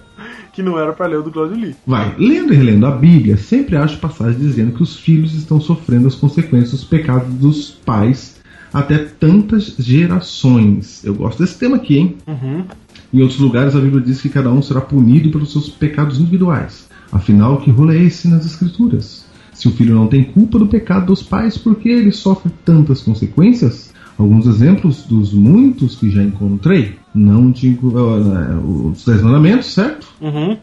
que 0.52 0.62
não 0.62 0.78
era 0.78 0.92
pra 0.92 1.06
ler 1.06 1.18
o 1.18 1.22
do 1.22 1.30
Claudio 1.30 1.56
Lee. 1.56 1.76
Vai, 1.86 2.14
lendo 2.18 2.52
e 2.52 2.56
relendo 2.56 2.86
a 2.86 2.90
Bíblia, 2.90 3.36
sempre 3.36 3.76
acho 3.76 3.98
passagens 3.98 4.38
dizendo 4.38 4.72
que 4.72 4.82
os 4.82 4.96
filhos 4.96 5.34
estão 5.34 5.60
sofrendo 5.60 6.08
as 6.08 6.14
consequências 6.14 6.72
dos 6.72 6.84
pecados 6.84 7.32
dos 7.34 7.70
pais 7.70 8.36
até 8.72 8.98
tantas 8.98 9.74
gerações. 9.78 11.04
Eu 11.04 11.14
gosto 11.14 11.42
desse 11.42 11.58
tema 11.58 11.76
aqui, 11.76 11.98
hein? 11.98 12.16
Uhum. 12.26 12.64
Em 13.12 13.22
outros 13.22 13.38
lugares, 13.40 13.74
a 13.74 13.80
Bíblia 13.80 14.02
diz 14.02 14.20
que 14.20 14.28
cada 14.28 14.50
um 14.50 14.60
será 14.60 14.80
punido 14.80 15.30
pelos 15.30 15.52
seus 15.52 15.68
pecados 15.68 16.18
individuais. 16.18 16.88
Afinal, 17.10 17.58
que 17.58 17.70
rolo 17.70 17.92
é 17.92 17.98
esse 17.98 18.28
nas 18.28 18.44
Escrituras? 18.44 19.24
Se 19.54 19.68
o 19.68 19.72
filho 19.72 19.94
não 19.94 20.06
tem 20.06 20.24
culpa 20.24 20.58
do 20.58 20.66
pecado 20.66 21.06
dos 21.06 21.22
pais, 21.22 21.56
por 21.56 21.76
que 21.76 21.88
ele 21.88 22.12
sofre 22.12 22.52
tantas 22.64 23.00
consequências? 23.00 23.90
Alguns 24.18 24.46
exemplos 24.46 25.04
dos 25.04 25.32
muitos 25.32 25.96
que 25.96 26.10
já 26.10 26.22
encontrei. 26.22 26.98
Não 27.16 27.48
inclu- 27.48 27.98
ah, 27.98 28.60
os 28.60 29.04
dez 29.04 29.22
mandamentos, 29.22 29.72
certo? 29.72 30.06
Uhum. 30.20 30.56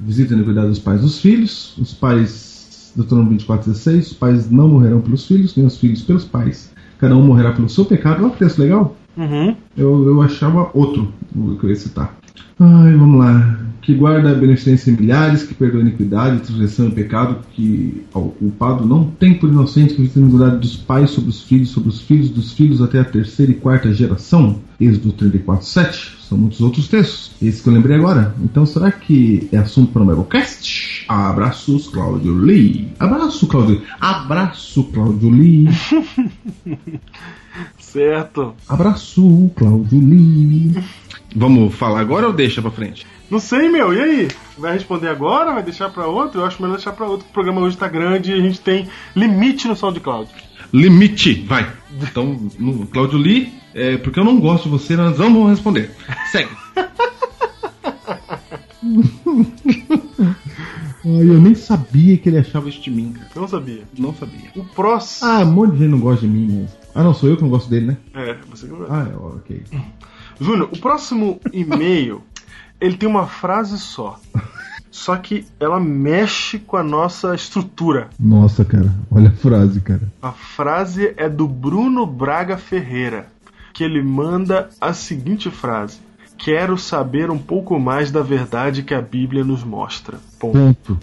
Visita 0.00 0.34
e 0.34 0.44
cuidar 0.44 0.66
dos 0.66 0.78
pais 0.78 1.00
dos 1.00 1.18
filhos. 1.18 1.76
Os 1.78 1.94
pais, 1.94 2.92
Deuteronômio 2.94 3.32
24, 3.32 3.70
16, 3.70 4.06
os 4.08 4.12
pais 4.12 4.50
não 4.50 4.68
morrerão 4.68 5.00
pelos 5.00 5.26
filhos, 5.26 5.56
nem 5.56 5.66
os 5.66 5.78
filhos 5.78 6.02
pelos 6.02 6.24
pais. 6.24 6.70
Cada 6.98 7.16
um 7.16 7.22
morrerá 7.22 7.52
pelo 7.52 7.68
seu 7.68 7.84
pecado. 7.84 8.22
Olha 8.22 8.32
que 8.32 8.38
texto 8.38 8.58
legal. 8.58 8.96
Uhum. 9.16 9.56
Eu, 9.76 10.06
eu 10.06 10.22
achava 10.22 10.70
outro 10.74 11.12
que 11.32 11.64
eu 11.66 11.70
ia 11.70 11.76
citar. 11.76 12.16
Ai, 12.58 12.92
vamos 12.94 13.18
lá. 13.18 13.60
Que 13.80 13.94
guarda 13.94 14.30
a 14.30 14.34
beneficência 14.34 14.90
em 14.90 14.96
milhares, 14.96 15.44
que 15.44 15.54
perdoa 15.54 15.80
a 15.80 15.82
iniquidade, 15.82 16.40
transgressão 16.40 16.88
e 16.88 16.90
pecado, 16.90 17.38
que 17.52 18.02
ao 18.12 18.24
culpado 18.30 18.86
não 18.86 19.04
tem 19.04 19.34
por 19.34 19.48
inocente 19.48 19.94
que 19.94 20.02
visita 20.02 20.20
a 20.20 20.22
iniquidade 20.22 20.58
dos 20.58 20.76
pais 20.76 21.10
sobre 21.10 21.30
os 21.30 21.42
filhos, 21.42 21.70
sobre 21.70 21.88
os 21.88 22.00
filhos 22.00 22.28
dos 22.28 22.52
filhos 22.52 22.82
até 22.82 23.00
a 23.00 23.04
terceira 23.04 23.52
e 23.52 23.54
quarta 23.54 23.92
geração. 23.94 24.58
Êxodo 24.78 25.12
34, 25.12 25.64
7. 25.64 26.18
São 26.28 26.36
muitos 26.36 26.60
outros 26.60 26.88
textos. 26.88 27.30
Esse 27.40 27.62
que 27.62 27.68
eu 27.68 27.72
lembrei 27.72 27.96
agora. 27.96 28.34
Então 28.42 28.66
será 28.66 28.92
que 28.92 29.48
é 29.50 29.56
assunto 29.56 29.92
para 29.92 30.02
o 30.02 30.06
Biblecast? 30.06 30.77
Abraços, 31.08 31.88
Cláudio 31.88 32.34
Lee. 32.34 32.92
Abraço, 33.00 33.46
Cláudio. 33.46 33.82
Abraço, 33.98 34.84
Cláudio 34.84 35.30
Lee. 35.30 35.68
Certo. 37.78 38.54
Abraço, 38.68 39.50
Cláudio 39.56 39.98
Lee. 39.98 40.74
Vamos 41.34 41.74
falar 41.74 42.00
agora 42.00 42.26
ou 42.26 42.32
deixa 42.32 42.60
pra 42.60 42.70
frente? 42.70 43.06
Não 43.30 43.38
sei, 43.38 43.70
meu. 43.70 43.94
E 43.94 44.00
aí? 44.00 44.28
Vai 44.58 44.74
responder 44.74 45.08
agora? 45.08 45.54
Vai 45.54 45.62
deixar 45.62 45.88
pra 45.88 46.06
outro? 46.06 46.40
Eu 46.40 46.46
acho 46.46 46.60
melhor 46.60 46.76
deixar 46.76 46.92
pra 46.92 47.06
outro. 47.06 47.26
O 47.28 47.32
programa 47.32 47.62
hoje 47.62 47.76
tá 47.76 47.88
grande 47.88 48.30
e 48.30 48.34
a 48.34 48.40
gente 48.40 48.60
tem 48.60 48.88
limite 49.16 49.66
no 49.66 49.74
SoundCloud. 49.74 50.30
Limite, 50.72 51.44
vai. 51.48 51.72
Então, 52.02 52.38
no 52.58 52.86
Cláudio 52.86 53.18
Lee, 53.18 53.52
é, 53.74 53.96
porque 53.96 54.20
eu 54.20 54.24
não 54.24 54.38
gosto 54.38 54.64
de 54.64 54.70
você, 54.70 54.96
nós 54.96 55.18
não 55.18 55.32
vamos 55.32 55.50
responder. 55.50 55.90
Segue. 56.30 56.50
Ai, 61.08 61.30
eu 61.30 61.40
nem 61.40 61.54
sabia 61.54 62.18
que 62.18 62.28
ele 62.28 62.38
achava 62.38 62.68
isso 62.68 62.82
de 62.82 62.90
mim, 62.90 63.12
cara. 63.12 63.30
Eu 63.34 63.40
não 63.40 63.48
sabia. 63.48 63.82
Não 63.98 64.14
sabia. 64.14 64.50
O 64.54 64.62
próximo. 64.62 65.30
Ah, 65.30 65.38
um 65.40 65.52
monte 65.52 65.72
de 65.72 65.78
gente 65.78 65.90
não 65.90 66.00
gosta 66.00 66.26
de 66.26 66.32
mim 66.32 66.46
mesmo. 66.46 66.68
Ah, 66.94 67.02
não, 67.02 67.14
sou 67.14 67.30
eu 67.30 67.36
que 67.36 67.42
não 67.42 67.48
gosto 67.48 67.70
dele, 67.70 67.86
né? 67.86 67.96
É, 68.14 68.36
você 68.50 68.66
que 68.66 68.72
não 68.72 68.86
Ah, 68.90 69.08
é, 69.10 69.16
ok. 69.16 69.62
Júnior, 70.38 70.68
o 70.70 70.78
próximo 70.78 71.40
e-mail, 71.50 72.22
ele 72.78 72.96
tem 72.96 73.08
uma 73.08 73.26
frase 73.26 73.78
só. 73.78 74.20
Só 74.90 75.16
que 75.16 75.46
ela 75.58 75.80
mexe 75.80 76.58
com 76.58 76.76
a 76.76 76.82
nossa 76.82 77.34
estrutura. 77.34 78.08
Nossa, 78.18 78.64
cara, 78.64 78.94
olha 79.10 79.28
a 79.28 79.32
frase, 79.32 79.80
cara. 79.80 80.12
A 80.20 80.32
frase 80.32 81.14
é 81.16 81.28
do 81.28 81.48
Bruno 81.48 82.04
Braga 82.04 82.58
Ferreira, 82.58 83.28
que 83.72 83.84
ele 83.84 84.02
manda 84.02 84.68
a 84.80 84.92
seguinte 84.92 85.50
frase: 85.50 86.00
Quero 86.38 86.78
saber 86.78 87.30
um 87.30 87.38
pouco 87.38 87.78
mais 87.80 88.10
da 88.12 88.22
verdade 88.22 88.84
que 88.84 88.94
a 88.94 89.02
Bíblia 89.02 89.44
nos 89.44 89.64
mostra. 89.64 90.18
Ponto. 90.38 90.98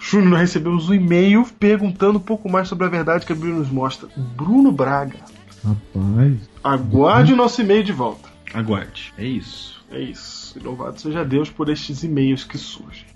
Júnior, 0.00 0.30
nós 0.30 0.40
recebemos 0.40 0.88
um 0.90 0.94
e-mail 0.94 1.46
perguntando 1.58 2.18
um 2.18 2.22
pouco 2.22 2.50
mais 2.50 2.66
sobre 2.66 2.84
a 2.84 2.90
verdade 2.90 3.24
que 3.24 3.32
a 3.32 3.34
Bíblia 3.34 3.54
nos 3.54 3.70
mostra. 3.70 4.08
Bruno 4.36 4.72
Braga, 4.72 5.16
Rapaz. 5.64 6.34
aguarde 6.64 7.32
o 7.32 7.36
nosso 7.36 7.60
e-mail 7.62 7.84
de 7.84 7.92
volta. 7.92 8.28
Aguarde. 8.52 9.12
É 9.16 9.24
isso. 9.24 9.80
É 9.90 10.00
isso. 10.00 10.58
Louvado 10.62 11.00
seja 11.00 11.24
Deus 11.24 11.48
por 11.48 11.68
estes 11.68 12.02
e-mails 12.02 12.42
que 12.44 12.58
surgem. 12.58 13.06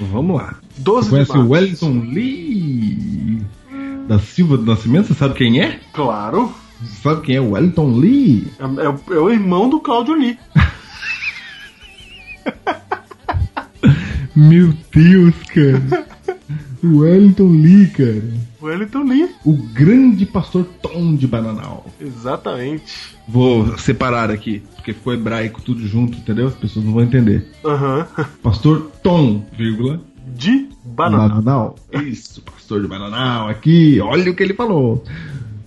Vamos 0.00 0.36
lá. 0.36 0.56
12 0.78 1.10
Você 1.10 1.10
conhece 1.10 1.32
de 1.32 1.38
o. 1.38 1.50
Wellington 1.50 2.00
Lee 2.10 3.42
da 4.08 4.18
Silva 4.18 4.56
do 4.56 4.64
Nascimento? 4.64 5.08
Você 5.08 5.14
sabe 5.14 5.34
quem 5.34 5.60
é? 5.60 5.80
Claro. 5.92 6.52
Sabe 7.02 7.22
quem 7.22 7.36
é 7.36 7.40
o 7.40 7.50
Wellington 7.52 7.96
Lee? 7.96 8.46
É, 8.58 8.62
é 8.84 8.88
o- 8.88 9.14
é 9.14 9.18
o 9.18 9.30
irmão 9.30 9.68
do 9.68 9.80
Cláudio 9.80 10.14
Lee. 10.14 10.38
Meu 14.34 14.72
Deus, 14.94 15.34
cara. 15.54 16.06
O 16.82 16.98
Wellington 16.98 17.48
Lee, 17.50 17.86
cara. 17.88 18.22
O 18.60 18.66
Wellington 18.66 19.02
Lee. 19.04 19.28
O 19.44 19.52
grande 19.52 20.24
pastor 20.26 20.64
Tom 20.80 21.14
de 21.14 21.26
Bananal. 21.26 21.86
Exatamente. 22.00 23.16
Vou 23.28 23.76
separar 23.78 24.30
aqui, 24.30 24.62
porque 24.76 24.92
ficou 24.92 25.12
hebraico 25.12 25.60
tudo 25.62 25.86
junto, 25.86 26.18
entendeu? 26.18 26.48
As 26.48 26.54
pessoas 26.54 26.84
não 26.84 26.92
vão 26.92 27.02
entender. 27.02 27.46
Aham. 27.64 28.06
Pastor 28.42 28.90
Tom, 29.02 29.44
vírgula, 29.56 30.00
De 30.34 30.68
banana. 30.84 31.28
Bananal. 31.28 31.76
Isso, 31.92 32.42
pastor 32.42 32.80
de 32.82 32.88
Bananal 32.88 33.48
aqui. 33.48 34.00
Olha 34.00 34.30
o 34.30 34.34
que 34.34 34.42
ele 34.42 34.54
falou. 34.54 35.04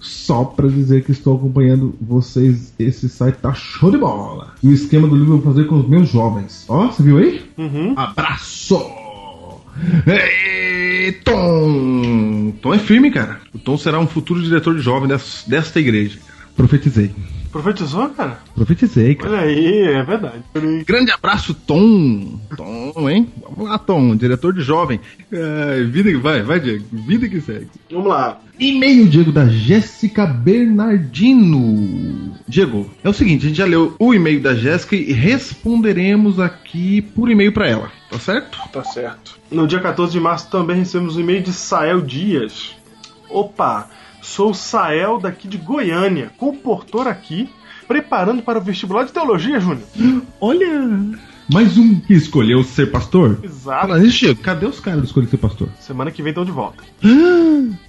Só 0.05 0.43
pra 0.43 0.67
dizer 0.67 1.03
que 1.03 1.11
estou 1.11 1.35
acompanhando 1.35 1.95
vocês, 1.99 2.73
esse 2.77 3.09
site 3.09 3.37
tá 3.37 3.53
show 3.53 3.89
de 3.91 3.97
bola. 3.97 4.53
E 4.61 4.67
o 4.67 4.71
esquema 4.73 5.07
do 5.07 5.15
livro 5.15 5.33
eu 5.33 5.37
vou 5.39 5.53
fazer 5.53 5.67
com 5.67 5.79
os 5.79 5.87
meus 5.87 6.09
jovens. 6.09 6.63
Ó, 6.67 6.87
você 6.87 7.01
viu 7.03 7.17
aí? 7.17 7.41
Uhum. 7.57 7.93
Abraço! 7.97 8.79
Ei, 10.07 11.11
Tom! 11.23 12.53
Tom 12.61 12.73
é 12.73 12.79
firme, 12.79 13.11
cara. 13.11 13.39
O 13.53 13.59
Tom 13.59 13.77
será 13.77 13.99
um 13.99 14.07
futuro 14.07 14.41
diretor 14.41 14.75
de 14.75 14.81
jovem 14.81 15.07
des- 15.07 15.43
desta 15.47 15.79
igreja. 15.79 16.19
cara. 16.25 16.49
Profetizei. 16.55 17.11
Profetizou, 17.55 18.09
cara? 18.09 18.37
Profetizei, 18.53 19.15
cara. 19.15 19.31
Olha 19.31 19.41
aí, 19.43 19.83
é 19.83 20.03
verdade. 20.03 20.43
Grande 20.85 21.11
abraço, 21.11 21.53
Tom. 21.53 22.37
Tom, 22.53 23.09
hein? 23.09 23.31
Vamos 23.41 23.71
lá, 23.71 23.79
Tom, 23.79 24.13
diretor 24.13 24.51
de 24.51 24.59
jovem. 24.59 24.99
É, 25.31 25.81
vida 25.83 26.11
que 26.11 26.17
vai, 26.17 26.43
vai, 26.43 26.59
Diego. 26.59 26.83
Vida 26.91 27.29
que 27.29 27.39
segue. 27.39 27.69
Vamos 27.89 28.07
lá. 28.07 28.41
E-mail, 28.59 29.07
Diego, 29.07 29.31
da 29.31 29.47
Jéssica 29.47 30.27
Bernardino. 30.27 32.33
Diego, 32.45 32.91
é 33.01 33.07
o 33.07 33.13
seguinte, 33.13 33.45
a 33.45 33.47
gente 33.47 33.57
já 33.57 33.65
leu 33.65 33.95
o 33.97 34.13
e-mail 34.13 34.41
da 34.41 34.53
Jéssica 34.53 34.97
e 34.97 35.13
responderemos 35.13 36.41
aqui 36.41 37.01
por 37.01 37.31
e-mail 37.31 37.53
pra 37.53 37.69
ela, 37.69 37.89
tá 38.11 38.19
certo? 38.19 38.59
Tá 38.73 38.83
certo. 38.83 39.39
No 39.49 39.65
dia 39.65 39.79
14 39.79 40.11
de 40.11 40.19
março 40.19 40.51
também 40.51 40.75
recebemos 40.75 41.15
um 41.15 41.21
e-mail 41.21 41.41
de 41.41 41.53
Sael 41.53 42.01
Dias. 42.01 42.75
Opa, 43.29 43.89
sou 44.25 44.51
o 44.51 44.55
Sael 44.55 45.19
daqui 45.19 45.47
de 45.47 45.57
Goiânia, 45.57 46.31
comportor 46.37 47.07
aqui, 47.07 47.49
preparando 47.87 48.41
para 48.41 48.59
o 48.59 48.61
vestibular 48.61 49.03
de 49.03 49.11
teologia, 49.13 49.59
Júnior. 49.59 49.85
Olha, 50.41 50.89
mais 51.51 51.77
um 51.77 51.99
que 51.99 52.13
escolheu 52.13 52.63
ser 52.63 52.91
pastor. 52.91 53.39
Exato. 53.43 53.87
Fala 53.87 53.99
Diego, 53.99 54.41
cadê 54.41 54.65
os 54.65 54.79
caras 54.79 55.01
que 55.01 55.05
escolheram 55.07 55.29
ser 55.31 55.37
pastor? 55.37 55.69
Semana 55.79 56.09
que 56.11 56.23
vem 56.23 56.31
estão 56.31 56.43
de 56.43 56.51
volta. 56.51 56.83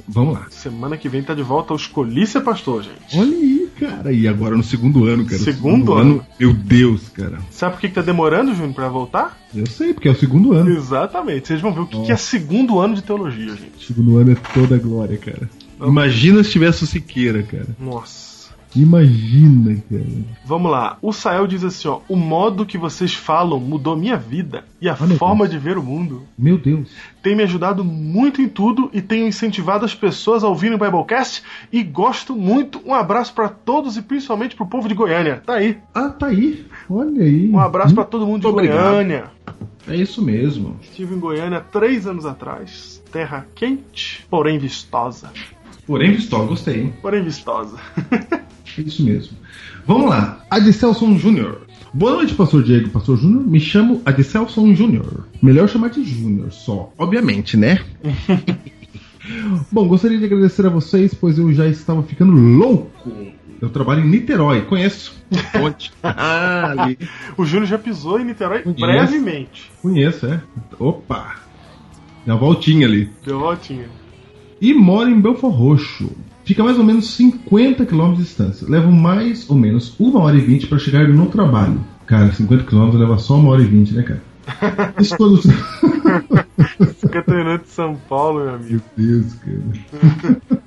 Vamos 0.07 0.35
lá. 0.35 0.47
Semana 0.51 0.97
que 0.97 1.09
vem 1.09 1.23
tá 1.23 1.33
de 1.35 1.43
volta 1.43 1.73
o 1.73 1.77
Escolhi 1.77 2.27
Ser 2.27 2.43
Pastor, 2.43 2.83
gente. 2.83 3.19
Olha 3.19 3.37
aí, 3.37 3.69
cara. 3.81 4.13
E 4.13 4.29
agora 4.29 4.57
no 4.57 4.63
segundo 4.63 5.05
ano, 5.07 5.25
cara. 5.25 5.37
O 5.37 5.45
Segundo 5.45 5.95
ano? 5.95 6.25
Meu 6.39 6.53
Deus, 6.53 7.09
cara. 7.09 7.39
Sabe 7.51 7.75
por 7.75 7.81
que, 7.81 7.89
que 7.89 7.95
tá 7.95 8.03
demorando, 8.03 8.55
Júnior, 8.55 8.75
pra 8.75 8.89
voltar? 8.89 9.37
Eu 9.55 9.67
sei, 9.67 9.93
porque 9.93 10.09
é 10.09 10.13
o 10.13 10.17
segundo 10.17 10.53
ano. 10.53 10.71
Exatamente. 10.71 11.49
Vocês 11.49 11.61
vão 11.61 11.73
ver 11.73 11.81
o 11.81 11.87
que, 11.87 12.03
que 12.05 12.13
é 12.13 12.17
segundo 12.17 12.79
ano 12.79 12.95
de 12.95 13.03
teologia, 13.03 13.49
gente. 13.49 13.85
segundo 13.87 14.19
ano 14.19 14.33
é 14.33 14.37
toda 14.55 14.79
glória, 14.79 15.17
cara. 15.19 15.49
Imagina 15.81 16.43
se 16.43 16.51
tivesse 16.51 16.85
o 16.85 16.87
Siqueira, 16.87 17.43
cara. 17.43 17.69
Nossa. 17.79 18.27
Imagina, 18.75 19.83
cara. 19.91 20.05
Vamos 20.45 20.71
lá. 20.71 20.99
O 21.01 21.11
Sael 21.11 21.47
diz 21.47 21.65
assim, 21.65 21.89
ó. 21.89 22.01
O 22.09 22.15
modo 22.15 22.67
que 22.67 22.77
vocês 22.77 23.15
falam 23.15 23.59
mudou 23.59 23.97
minha 23.97 24.19
vida 24.19 24.65
e 24.81 24.89
a 24.89 24.97
Olha, 25.01 25.17
forma 25.17 25.49
de 25.49 25.59
ver 25.59 25.79
o 25.79 25.83
mundo. 25.83 26.25
Meu 26.39 26.59
Deus. 26.59 26.91
Tem 27.23 27.35
me 27.35 27.43
ajudado 27.43 27.83
muito 27.83 28.43
em 28.43 28.49
tudo 28.49 28.91
e 28.93 29.01
tenho 29.01 29.27
incentivado 29.27 29.87
as 29.87 29.95
pessoas 29.95 30.45
a 30.45 30.49
ouvirem 30.49 30.77
o 30.77 30.79
Biblecast 30.79 31.43
e 31.73 31.83
gosto 31.83 32.37
muito. 32.37 32.81
Um 32.85 32.93
abraço 32.93 33.33
pra 33.33 33.49
todos 33.49 33.97
e 33.97 34.03
principalmente 34.03 34.55
pro 34.55 34.67
povo 34.67 34.89
de 34.89 34.95
Goiânia. 34.95 35.43
Tá 35.47 35.55
aí. 35.55 35.79
Ah, 35.95 36.11
tá 36.11 36.27
aí. 36.27 36.67
Olha 36.91 37.23
aí. 37.23 37.49
Um 37.49 37.59
abraço 37.59 37.95
pra 37.95 38.05
todo 38.05 38.27
mundo 38.27 38.43
de 38.43 38.47
obrigado. 38.47 38.91
Goiânia. 38.91 39.25
É 39.89 39.97
isso 39.97 40.21
mesmo. 40.21 40.77
Estive 40.83 41.15
em 41.15 41.19
Goiânia 41.19 41.61
três 41.61 42.07
anos 42.07 42.27
atrás. 42.27 43.03
Terra 43.11 43.47
quente, 43.55 44.27
porém 44.29 44.59
vistosa. 44.59 45.31
Porém, 45.87 46.13
Vistola, 46.13 46.47
gostei, 46.47 46.81
hein? 46.83 46.95
Porém 47.01 47.23
vistosa. 47.23 47.77
É 48.11 48.81
isso 48.81 49.05
mesmo. 49.05 49.37
Vamos 49.87 50.11
lá. 50.11 50.45
Adicelson 50.51 51.17
Júnior. 51.17 51.63
Boa 51.95 52.13
noite, 52.13 52.35
pastor 52.35 52.63
Diego, 52.63 52.91
pastor 52.91 53.17
Júnior. 53.17 53.47
Me 53.47 53.61
chamo 53.61 54.03
Adicelson 54.05 54.75
Júnior. 54.75 55.27
Melhor 55.41 55.69
chamar 55.69 55.91
de 55.91 56.05
Júnior 56.05 56.53
só. 56.53 56.93
Obviamente, 56.99 57.57
né? 57.57 57.81
Bom, 59.73 59.89
gostaria 59.89 60.19
de 60.19 60.25
agradecer 60.25 60.67
a 60.67 60.71
vocês, 60.71 61.15
pois 61.15 61.39
eu 61.39 61.53
já 61.53 61.67
estava 61.67 62.03
ficando 62.03 62.33
louco. 62.33 63.11
Eu 63.61 63.71
trabalho 63.71 64.05
em 64.05 64.09
Niterói, 64.11 64.63
conheço. 64.63 65.15
Ponte. 65.53 65.91
ah, 66.03 66.75
ali. 66.83 66.99
O 67.37 67.45
Júnior 67.47 67.67
já 67.67 67.79
pisou 67.79 68.21
em 68.21 68.25
Niterói 68.25 68.63
Conheço. 68.63 68.81
brevemente. 68.85 69.71
Conheço, 69.81 70.27
é. 70.27 70.43
Opa! 70.79 71.37
Deu 72.27 72.35
uma 72.35 72.41
voltinha 72.41 72.87
ali. 72.87 73.09
Deu 73.25 73.39
voltinha. 73.39 73.89
E 74.61 74.75
mora 74.75 75.11
em 75.11 75.21
Belfor 75.21 75.51
Roxo. 75.51 76.11
Fica 76.45 76.63
mais 76.63 76.79
ou 76.79 76.85
menos 76.85 77.11
50 77.17 77.85
km 77.85 78.13
de 78.13 78.23
distância. 78.23 78.67
Leva 78.69 78.91
mais 78.91 79.51
ou 79.51 79.57
menos 79.57 79.95
1 79.99 80.17
hora 80.17 80.37
e 80.37 80.41
20 80.41 80.69
para 80.69 80.79
chegar 80.79 81.09
no 81.09 81.27
trabalho. 81.27 81.81
Cara, 82.07 82.33
50 82.33 82.65
km 82.65 82.93
leva 82.97 83.19
só 83.19 83.35
1 83.37 83.47
hora 83.49 83.63
e 83.63 83.67
20, 83.67 83.95
né, 83.95 84.03
cara? 84.03 84.23
Isso 85.01 85.17
quando... 85.17 85.41
50 85.43 87.35
minutos 87.35 87.67
de 87.67 87.73
São 87.73 87.97
Paulo, 88.09 88.45
meu 88.45 88.55
amigo. 88.55 88.83
Meu 88.97 89.23
Deus, 89.23 89.35
cara. 89.35 90.41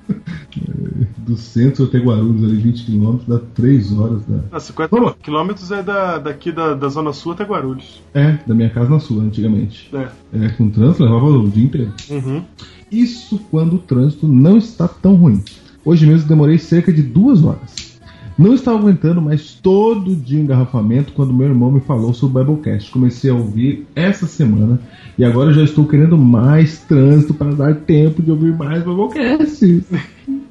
Do 1.18 1.36
centro 1.36 1.84
até 1.84 1.98
Guarulhos, 1.98 2.42
ali 2.42 2.56
20 2.56 2.86
km, 2.86 3.18
dá 3.26 3.38
3 3.38 3.98
horas. 3.98 4.22
Dá... 4.26 4.40
Ah, 4.52 4.60
50 4.60 4.96
Vamos 4.96 5.14
quilômetros 5.22 5.70
é 5.70 5.82
da, 5.82 6.18
daqui 6.18 6.50
da, 6.50 6.74
da 6.74 6.88
Zona 6.88 7.12
Sul 7.12 7.32
até 7.32 7.44
Guarulhos. 7.44 8.02
É, 8.12 8.38
da 8.46 8.54
minha 8.54 8.68
casa 8.68 8.90
na 8.90 8.98
sua, 8.98 9.22
antigamente. 9.22 9.88
É. 9.94 10.08
É, 10.32 10.48
com 10.50 10.68
trânsito 10.68 11.04
levava 11.04 11.26
o 11.26 11.48
dia 11.48 11.64
inteiro. 11.64 11.92
Uhum. 12.10 12.42
Isso 12.90 13.40
quando 13.50 13.76
o 13.76 13.78
trânsito 13.78 14.26
não 14.26 14.58
está 14.58 14.88
tão 14.88 15.14
ruim. 15.14 15.42
Hoje 15.84 16.06
mesmo 16.06 16.28
demorei 16.28 16.58
cerca 16.58 16.92
de 16.92 17.02
duas 17.02 17.44
horas. 17.44 17.90
Não 18.38 18.54
estava 18.54 18.78
aguentando 18.78 19.20
mais 19.20 19.52
todo 19.52 20.16
dia 20.16 20.38
o 20.38 20.42
engarrafamento 20.42 21.12
quando 21.12 21.32
meu 21.32 21.48
irmão 21.48 21.70
me 21.70 21.80
falou 21.80 22.14
sobre 22.14 22.40
o 22.40 22.44
Biblecast. 22.44 22.90
Comecei 22.90 23.30
a 23.30 23.34
ouvir 23.34 23.86
essa 23.94 24.26
semana 24.26 24.80
e 25.18 25.24
agora 25.24 25.52
já 25.52 25.62
estou 25.62 25.86
querendo 25.86 26.16
mais 26.16 26.78
trânsito 26.80 27.34
para 27.34 27.52
dar 27.52 27.74
tempo 27.74 28.22
de 28.22 28.30
ouvir 28.30 28.56
mais 28.56 28.82
Biblecast. 28.82 29.84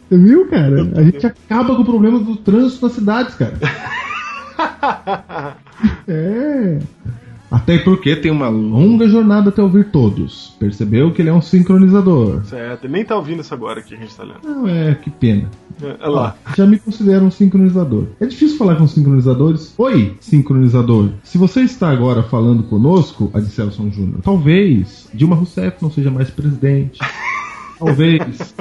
Você 0.09 0.17
viu, 0.17 0.47
cara? 0.49 0.91
A 0.95 1.03
gente 1.03 1.25
acaba 1.25 1.75
com 1.75 1.81
o 1.81 1.85
problema 1.85 2.19
do 2.19 2.35
trânsito 2.35 2.85
nas 2.85 2.93
cidades, 2.93 3.35
cara. 3.35 3.57
É. 6.07 6.79
Até 7.51 7.79
porque 7.79 8.15
tem 8.15 8.31
uma 8.31 8.47
longa 8.47 9.07
jornada 9.07 9.49
até 9.49 9.61
ouvir 9.61 9.85
todos. 9.85 10.55
Percebeu 10.59 11.11
que 11.11 11.21
ele 11.21 11.29
é 11.29 11.33
um 11.33 11.41
sincronizador. 11.41 12.43
Certo, 12.45 12.85
ele 12.85 12.93
nem 12.93 13.05
tá 13.05 13.15
ouvindo 13.15 13.41
isso 13.41 13.53
agora 13.53 13.81
que 13.81 13.93
a 13.93 13.97
gente 13.97 14.15
tá 14.15 14.23
lendo. 14.23 14.39
Não, 14.43 14.67
é, 14.67 14.93
que 14.95 15.09
pena. 15.09 15.49
É, 15.81 15.97
olha 16.01 16.09
lá. 16.09 16.35
Já 16.55 16.65
me 16.65 16.77
considero 16.77 17.25
um 17.25 17.31
sincronizador. 17.31 18.05
É 18.19 18.25
difícil 18.25 18.57
falar 18.57 18.75
com 18.75 18.87
sincronizadores. 18.87 19.73
Oi, 19.77 20.15
sincronizador. 20.19 21.09
Se 21.23 21.37
você 21.37 21.61
está 21.61 21.89
agora 21.89 22.21
falando 22.23 22.63
conosco, 22.63 23.31
Adicelson 23.33 23.89
Júnior, 23.89 24.21
talvez 24.21 25.09
Dilma 25.13 25.35
Rousseff 25.35 25.81
não 25.81 25.89
seja 25.89 26.11
mais 26.11 26.29
presidente. 26.29 26.99
talvez. 27.79 28.53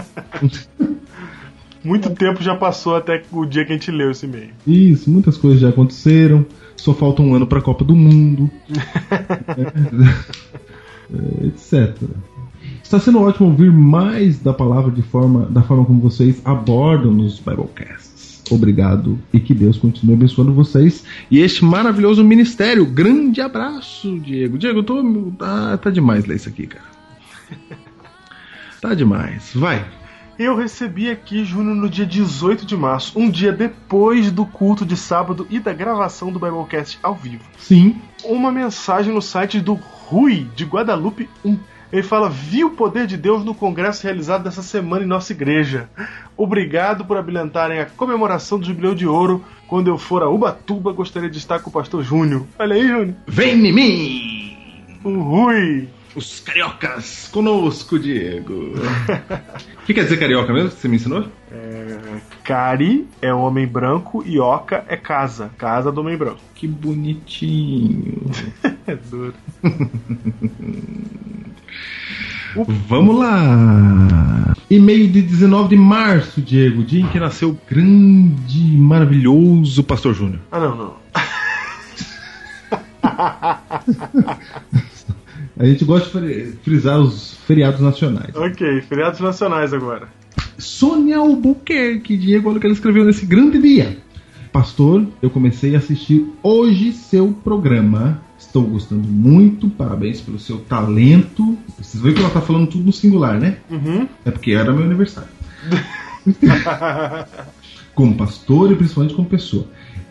Muito 1.88 2.10
tempo 2.10 2.42
já 2.42 2.54
passou 2.54 2.96
até 2.96 3.22
o 3.32 3.46
dia 3.46 3.64
que 3.64 3.72
a 3.72 3.74
gente 3.74 3.90
leu 3.90 4.10
esse 4.10 4.26
e-mail. 4.26 4.50
Isso, 4.66 5.10
muitas 5.10 5.38
coisas 5.38 5.58
já 5.58 5.70
aconteceram. 5.70 6.44
Só 6.76 6.92
falta 6.92 7.22
um 7.22 7.34
ano 7.34 7.46
para 7.46 7.60
a 7.60 7.62
Copa 7.62 7.82
do 7.82 7.96
Mundo. 7.96 8.50
é, 11.10 11.46
etc. 11.46 11.96
Está 12.84 13.00
sendo 13.00 13.22
ótimo 13.22 13.48
ouvir 13.48 13.72
mais 13.72 14.38
da 14.38 14.52
palavra 14.52 14.90
de 14.90 15.00
forma, 15.00 15.46
da 15.46 15.62
forma 15.62 15.86
como 15.86 15.98
vocês 15.98 16.42
abordam 16.44 17.10
nos 17.10 17.40
Biblecasts. 17.40 18.44
Obrigado 18.50 19.18
e 19.32 19.40
que 19.40 19.54
Deus 19.54 19.78
continue 19.78 20.14
abençoando 20.14 20.52
vocês 20.52 21.04
e 21.30 21.38
este 21.38 21.64
maravilhoso 21.64 22.22
ministério. 22.22 22.84
Grande 22.84 23.40
abraço, 23.40 24.18
Diego. 24.20 24.58
Diego, 24.58 24.80
eu 24.80 24.84
tô. 24.84 25.32
Ah, 25.40 25.78
tá 25.82 25.88
demais 25.88 26.26
ler 26.26 26.36
isso 26.36 26.50
aqui, 26.50 26.66
cara. 26.66 26.84
Tá 28.80 28.94
demais. 28.94 29.50
Vai. 29.56 29.84
Eu 30.38 30.54
recebi 30.54 31.10
aqui, 31.10 31.44
Júnior, 31.44 31.74
no 31.74 31.90
dia 31.90 32.06
18 32.06 32.64
de 32.64 32.76
março, 32.76 33.18
um 33.18 33.28
dia 33.28 33.50
depois 33.50 34.30
do 34.30 34.46
culto 34.46 34.86
de 34.86 34.96
sábado 34.96 35.44
e 35.50 35.58
da 35.58 35.72
gravação 35.72 36.30
do 36.30 36.38
Biblecast 36.38 36.96
ao 37.02 37.12
vivo. 37.12 37.42
Sim. 37.58 38.00
Uma 38.22 38.52
mensagem 38.52 39.12
no 39.12 39.20
site 39.20 39.60
do 39.60 39.74
Rui, 39.74 40.46
de 40.54 40.64
Guadalupe 40.64 41.28
1. 41.44 41.58
Ele 41.92 42.02
fala: 42.04 42.28
Vi 42.28 42.64
o 42.64 42.70
poder 42.70 43.08
de 43.08 43.16
Deus 43.16 43.44
no 43.44 43.52
congresso 43.52 44.04
realizado 44.04 44.44
dessa 44.44 44.62
semana 44.62 45.04
em 45.04 45.08
nossa 45.08 45.32
igreja. 45.32 45.88
Obrigado 46.36 47.04
por 47.04 47.16
habilitarem 47.16 47.80
a 47.80 47.86
comemoração 47.86 48.60
do 48.60 48.66
Jubileu 48.66 48.94
de 48.94 49.08
Ouro. 49.08 49.44
Quando 49.66 49.88
eu 49.88 49.98
for 49.98 50.22
a 50.22 50.30
Ubatuba, 50.30 50.92
gostaria 50.92 51.28
de 51.28 51.38
estar 51.38 51.58
com 51.58 51.68
o 51.68 51.72
pastor 51.72 52.04
Júnior. 52.04 52.46
Olha 52.58 52.76
aí, 52.76 52.86
Júnior. 52.86 53.14
Vem 53.26 53.66
em 53.66 53.72
mim! 53.72 54.98
O 55.02 55.20
Rui. 55.20 55.88
Os 56.18 56.40
cariocas 56.40 57.28
conosco, 57.30 57.96
Diego. 57.96 58.74
O 58.74 59.84
que 59.86 59.94
quer 59.94 60.02
dizer 60.02 60.18
carioca 60.18 60.52
mesmo 60.52 60.72
você 60.72 60.88
me 60.88 60.96
ensinou? 60.96 61.28
Cari 62.42 63.06
é 63.22 63.32
homem 63.32 63.68
branco 63.68 64.24
e 64.26 64.40
Oca 64.40 64.84
é 64.88 64.96
casa. 64.96 65.48
Casa 65.56 65.92
do 65.92 66.00
homem 66.00 66.16
branco. 66.16 66.40
Que 66.56 66.66
bonitinho. 66.66 68.28
É 68.88 68.96
duro. 68.96 69.34
Vamos 72.88 73.18
lá. 73.18 74.54
E-mail 74.70 75.08
de 75.08 75.20
19 75.20 75.68
de 75.68 75.76
março, 75.76 76.40
Diego, 76.40 76.82
dia 76.82 77.02
em 77.02 77.08
que 77.08 77.20
nasceu 77.20 77.50
o 77.50 77.58
grande 77.70 78.58
e 78.58 78.78
maravilhoso 78.78 79.84
Pastor 79.84 80.14
Júnior. 80.14 80.40
Ah, 80.50 80.58
não, 80.58 80.74
não. 80.74 80.96
A 85.58 85.64
gente 85.66 85.84
gosta 85.84 86.20
de 86.20 86.26
fri- 86.26 86.52
frisar 86.62 87.00
os 87.00 87.34
feriados 87.46 87.80
nacionais. 87.80 88.34
Ok, 88.34 88.80
feriados 88.82 89.20
nacionais 89.20 89.72
agora. 89.74 90.08
Sônia 90.56 91.18
Albuquerque, 91.18 92.16
Diego, 92.16 92.48
olha 92.48 92.58
o 92.58 92.60
que 92.60 92.66
ela 92.66 92.74
escreveu 92.74 93.04
nesse 93.04 93.26
grande 93.26 93.58
dia. 93.60 93.98
Pastor, 94.52 95.06
eu 95.20 95.30
comecei 95.30 95.74
a 95.74 95.78
assistir 95.78 96.26
hoje 96.42 96.92
seu 96.92 97.32
programa. 97.32 98.20
Estou 98.38 98.62
gostando 98.62 99.06
muito, 99.08 99.68
parabéns 99.68 100.20
pelo 100.20 100.38
seu 100.38 100.58
talento. 100.58 101.58
Vocês 101.76 102.00
veem 102.02 102.14
que 102.14 102.20
ela 102.20 102.30
tá 102.30 102.40
falando 102.40 102.68
tudo 102.68 102.84
no 102.84 102.92
singular, 102.92 103.38
né? 103.38 103.58
Uhum. 103.68 104.06
É 104.24 104.30
porque 104.30 104.52
era 104.52 104.72
meu 104.72 104.84
aniversário. 104.84 105.28
como 107.94 108.14
pastor 108.16 108.70
e 108.70 108.76
principalmente 108.76 109.14
como 109.14 109.28
pessoa. 109.28 109.66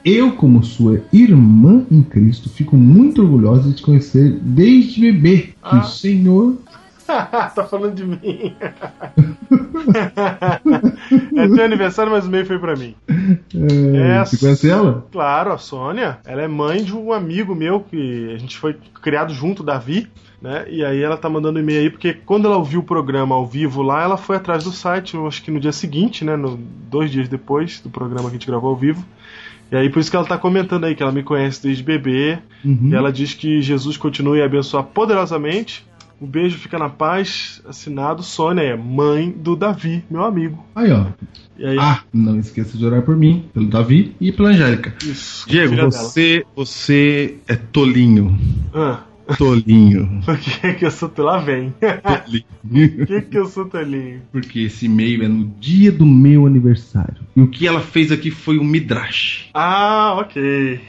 Eu, 0.10 0.32
como 0.34 0.64
sua 0.64 1.02
irmã 1.12 1.84
em 1.92 2.02
Cristo, 2.02 2.50
fico 2.50 2.78
muito 2.78 3.22
orgulhosa 3.22 3.70
de 3.70 3.76
te 3.76 3.82
conhecer 3.84 4.32
desde 4.42 5.02
bebê. 5.02 5.38
Que 5.38 5.54
Ah. 5.62 5.80
o 5.80 5.84
Senhor 5.84 6.56
tá 7.08 7.66
falando 7.70 7.96
de 7.96 8.06
mim. 8.06 8.18
é 11.36 11.48
teu 11.48 11.64
aniversário, 11.66 12.12
mas 12.12 12.26
o 12.26 12.30
meio 12.30 12.46
foi 12.46 12.60
pra 12.60 12.76
mim. 12.76 12.96
É, 13.10 14.18
Essa- 14.22 14.36
Você 14.36 14.38
conhece 14.38 14.70
ela? 14.70 15.06
Claro, 15.12 15.52
a 15.54 15.58
Sônia, 15.58 16.18
ela 16.26 16.42
é 16.42 16.48
mãe 16.48 16.84
de 16.84 16.96
um 16.96 17.12
amigo 17.12 17.56
meu 17.56 17.80
que 17.82 18.32
a 18.34 18.38
gente 18.38 18.58
foi 18.58 18.76
criado 19.02 19.34
junto, 19.34 19.64
Davi, 19.64 20.08
né? 20.42 20.66
E 20.70 20.84
aí 20.84 21.02
ela 21.02 21.18
tá 21.18 21.30
mandando 21.30 21.60
e-mail 21.60 21.80
aí, 21.82 21.90
porque 21.90 22.14
quando 22.14 22.46
ela 22.46 22.58
ouviu 22.58 22.80
o 22.82 22.84
programa 22.84 23.36
ao 23.36 23.46
vivo 23.46 23.82
lá, 23.82 24.04
ela 24.04 24.18
foi 24.18 24.36
atrás 24.38 24.64
do 24.64 24.72
site, 24.72 25.16
eu 25.16 25.28
acho 25.28 25.42
que 25.44 25.52
no 25.52 25.60
dia 25.60 25.72
seguinte, 25.72 26.24
né? 26.24 26.36
No, 26.36 26.58
dois 26.90 27.12
dias 27.12 27.28
depois 27.28 27.80
do 27.80 27.90
programa 27.90 28.24
que 28.30 28.36
a 28.36 28.40
gente 28.40 28.48
gravou 28.48 28.70
ao 28.70 28.76
vivo. 28.76 29.04
E 29.72 29.76
aí 29.76 29.90
por 29.90 30.00
isso 30.00 30.10
que 30.10 30.16
ela 30.16 30.26
tá 30.26 30.38
comentando 30.38 30.86
aí 30.86 30.96
que 30.96 31.04
ela 31.04 31.12
me 31.12 31.24
conhece 31.24 31.62
desde 31.64 31.84
bebê. 31.84 32.40
Uhum. 32.64 32.90
E 32.92 32.96
ela 32.96 33.12
diz 33.12 33.34
que 33.34 33.62
Jesus 33.62 33.98
continue 33.98 34.42
a 34.42 34.46
abençoar 34.46 34.84
poderosamente. 34.84 35.86
Um 36.20 36.26
beijo, 36.26 36.58
fica 36.58 36.80
na 36.80 36.90
paz. 36.90 37.62
Assinado 37.68 38.24
Sônia, 38.24 38.62
é 38.64 38.76
mãe 38.76 39.30
do 39.30 39.56
Davi, 39.56 40.04
meu 40.10 40.24
amigo. 40.24 40.66
Aí, 40.76 40.92
ó. 40.92 41.06
Aí, 41.60 41.78
Ah, 41.80 42.02
não 42.14 42.40
esqueça 42.40 42.78
de 42.78 42.84
orar 42.86 43.04
por 43.04 43.16
mim, 43.16 43.46
pelo 43.54 43.68
Davi 43.68 44.16
e 44.20 44.32
pela 44.32 44.50
Angélica. 44.50 44.96
isso, 45.04 45.48
Diego, 45.48 45.76
você, 45.76 46.44
você 46.56 47.36
é 47.48 47.56
tolinho. 47.56 48.38
dela. 48.74 49.06
Tolinho. 49.38 50.22
Por 50.26 50.38
que, 50.38 50.74
que 50.74 50.86
eu 50.86 50.92
sou. 50.92 51.12
Lá 51.18 51.40
vem. 51.40 51.74
tolinho. 51.80 52.98
Por 52.98 53.08
que, 53.08 53.22
que 53.22 53.38
eu 53.38 53.46
sou 53.48 53.66
telinho? 53.66 54.22
Porque 54.32 54.60
esse 54.62 54.86
e-mail 54.86 55.24
é 55.24 55.28
no 55.28 55.46
dia 55.60 55.92
do 55.92 56.06
meu 56.06 56.46
aniversário. 56.46 57.18
E 57.36 57.42
o 57.42 57.48
que 57.48 57.68
ela 57.68 57.82
fez 57.82 58.12
aqui 58.12 58.32
foi 58.32 58.58
um 58.58 58.64
midrash, 58.64 59.50
Ah, 59.54 60.16
ok. 60.20 60.80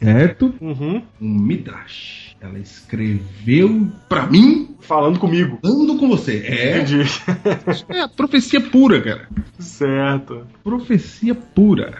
certo? 0.00 0.54
Uhum. 0.60 1.02
Um 1.20 1.38
midrash. 1.38 2.32
Ela 2.40 2.58
escreveu 2.58 3.88
pra 4.08 4.26
mim, 4.26 4.74
Falando 4.80 5.18
comigo. 5.20 5.58
ando 5.64 5.96
com 5.96 6.08
você. 6.08 6.38
É, 6.44 6.78
Entendi. 6.78 7.02
isso 7.02 7.86
é 7.88 8.00
a 8.00 8.08
profecia 8.08 8.60
pura, 8.60 9.00
cara. 9.00 9.28
certo. 9.60 10.44
Profecia 10.64 11.34
pura. 11.36 11.98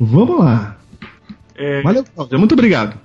Vamos 0.00 0.40
lá. 0.40 0.78
É, 1.54 1.80
Valeu, 1.82 2.04
Cláudia. 2.12 2.38
Muito 2.38 2.52
obrigado. 2.54 2.98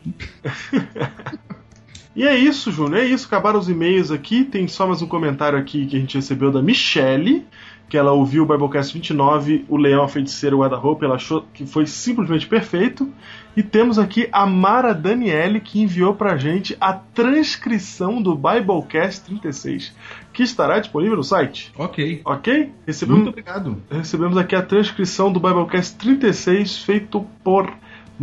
E 2.15 2.28
é 2.28 2.36
isso, 2.38 2.71
Júnior. 2.71 3.02
É 3.02 3.06
isso. 3.06 3.26
Acabaram 3.26 3.60
os 3.60 3.67
e-mails 3.69 4.12
aqui. 4.12 4.43
Tem 4.43 4.67
só 4.67 4.86
mais 4.88 5.02
um 5.02 5.08
comentário 5.08 5.58
aqui 5.58 5.86
que 5.88 5.97
a 5.97 5.99
gente 5.99 6.15
recebeu 6.17 6.52
da 6.52 6.62
Michelle. 6.62 7.45
Que 7.89 7.97
ela 7.97 8.12
ouviu 8.12 8.43
o 8.43 8.45
Biblecast 8.45 8.93
29, 8.93 9.65
o 9.67 9.78
Leão, 9.78 10.04
a 10.04 10.08
Feiticeira 10.08 10.56
o 10.56 10.60
Guarda-Roupa. 10.60 11.06
Ela 11.06 11.15
achou 11.15 11.45
que 11.54 11.65
foi 11.65 11.86
simplesmente 11.86 12.47
perfeito. 12.47 13.12
E 13.58 13.62
temos 13.62 13.99
aqui 13.99 14.28
a 14.32 14.45
Mara 14.45 14.93
Daniele 14.93 15.60
que 15.60 15.80
enviou 15.82 16.15
pra 16.15 16.38
gente 16.38 16.76
a 16.80 16.93
transcrição 16.93 18.21
do 18.21 18.36
Biblecast 18.36 19.26
36, 19.26 19.93
que 20.32 20.41
estará 20.43 20.80
disponível 20.80 21.17
no 21.17 21.23
site. 21.23 21.71
Ok. 21.78 22.21
Ok? 22.26 22.71
Recebemos, 22.88 23.23
Muito 23.23 23.30
obrigado. 23.32 23.78
recebemos 23.91 24.38
aqui 24.38 24.56
a 24.56 24.62
transcrição 24.63 25.32
do 25.32 25.39
Biblecast 25.39 25.95
36, 25.97 26.78
feito 26.80 27.26
por 27.43 27.71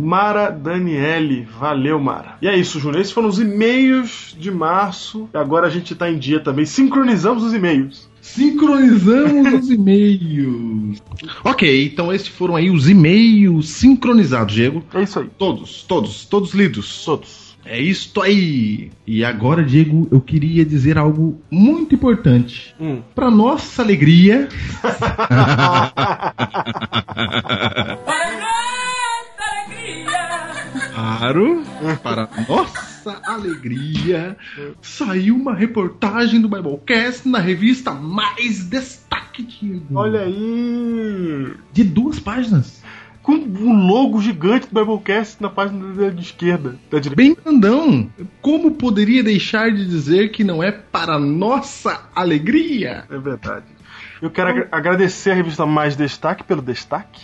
Mara 0.01 0.49
Daniele. 0.49 1.47
Valeu, 1.59 1.99
Mara. 1.99 2.37
E 2.41 2.47
é 2.47 2.57
isso, 2.57 2.79
Júnior. 2.79 3.01
Esses 3.01 3.13
foram 3.13 3.29
os 3.29 3.39
e-mails 3.39 4.35
de 4.37 4.51
março. 4.51 5.29
E 5.33 5.37
agora 5.37 5.67
a 5.67 5.69
gente 5.69 5.95
tá 5.95 6.09
em 6.09 6.17
dia 6.17 6.39
também. 6.39 6.65
Sincronizamos 6.65 7.43
os 7.43 7.53
e-mails. 7.53 8.09
Sincronizamos 8.21 9.63
os 9.63 9.69
e-mails. 9.69 11.01
Ok, 11.43 11.85
então 11.85 12.13
esses 12.13 12.27
foram 12.27 12.55
aí 12.55 12.69
os 12.69 12.89
e-mails 12.89 13.69
sincronizados, 13.69 14.53
Diego. 14.53 14.83
É 14.93 15.03
isso 15.03 15.19
aí. 15.19 15.29
Todos, 15.37 15.83
todos, 15.83 16.25
todos 16.25 16.53
lidos. 16.53 17.05
Todos. 17.05 17.51
É 17.63 17.79
isto 17.79 18.21
aí. 18.21 18.91
E 19.05 19.23
agora, 19.23 19.63
Diego, 19.63 20.07
eu 20.11 20.19
queria 20.19 20.65
dizer 20.65 20.97
algo 20.97 21.39
muito 21.49 21.93
importante. 21.93 22.73
Hum. 22.79 23.01
Para 23.13 23.29
nossa 23.29 23.83
alegria, 23.83 24.49
claro, 30.93 31.63
para 32.03 32.29
nossa 32.47 33.21
alegria, 33.25 34.37
saiu 34.81 35.35
uma 35.35 35.53
reportagem 35.53 36.39
do 36.41 36.47
Biblecast 36.49 37.27
na 37.27 37.39
revista 37.39 37.91
Mais 37.91 38.63
Destaque, 38.65 39.43
Diego. 39.43 39.85
Olha 39.93 40.21
aí. 40.21 41.53
De 41.73 41.83
duas 41.83 42.19
páginas. 42.19 42.81
com 43.23 43.33
um 43.33 43.85
logo 43.87 44.19
gigante 44.21 44.67
do 44.71 44.79
Biblecast 44.79 45.41
na 45.41 45.49
página 45.49 45.93
da 45.93 46.09
de 46.09 46.21
esquerda, 46.21 46.75
da 46.89 46.99
direita. 46.99 47.15
Bem 47.15 47.35
grandão. 47.35 48.09
Como 48.41 48.71
poderia 48.71 49.23
deixar 49.23 49.71
de 49.71 49.85
dizer 49.85 50.29
que 50.31 50.43
não 50.43 50.61
é 50.63 50.71
para 50.71 51.19
nossa 51.19 52.09
alegria? 52.15 53.05
É 53.09 53.17
verdade. 53.17 53.65
Eu 54.21 54.29
quero 54.29 54.49
agra- 54.49 54.67
agradecer 54.71 55.31
a 55.31 55.33
revista 55.35 55.65
Mais 55.65 55.95
Destaque 55.95 56.43
pelo 56.43 56.61
destaque. 56.61 57.21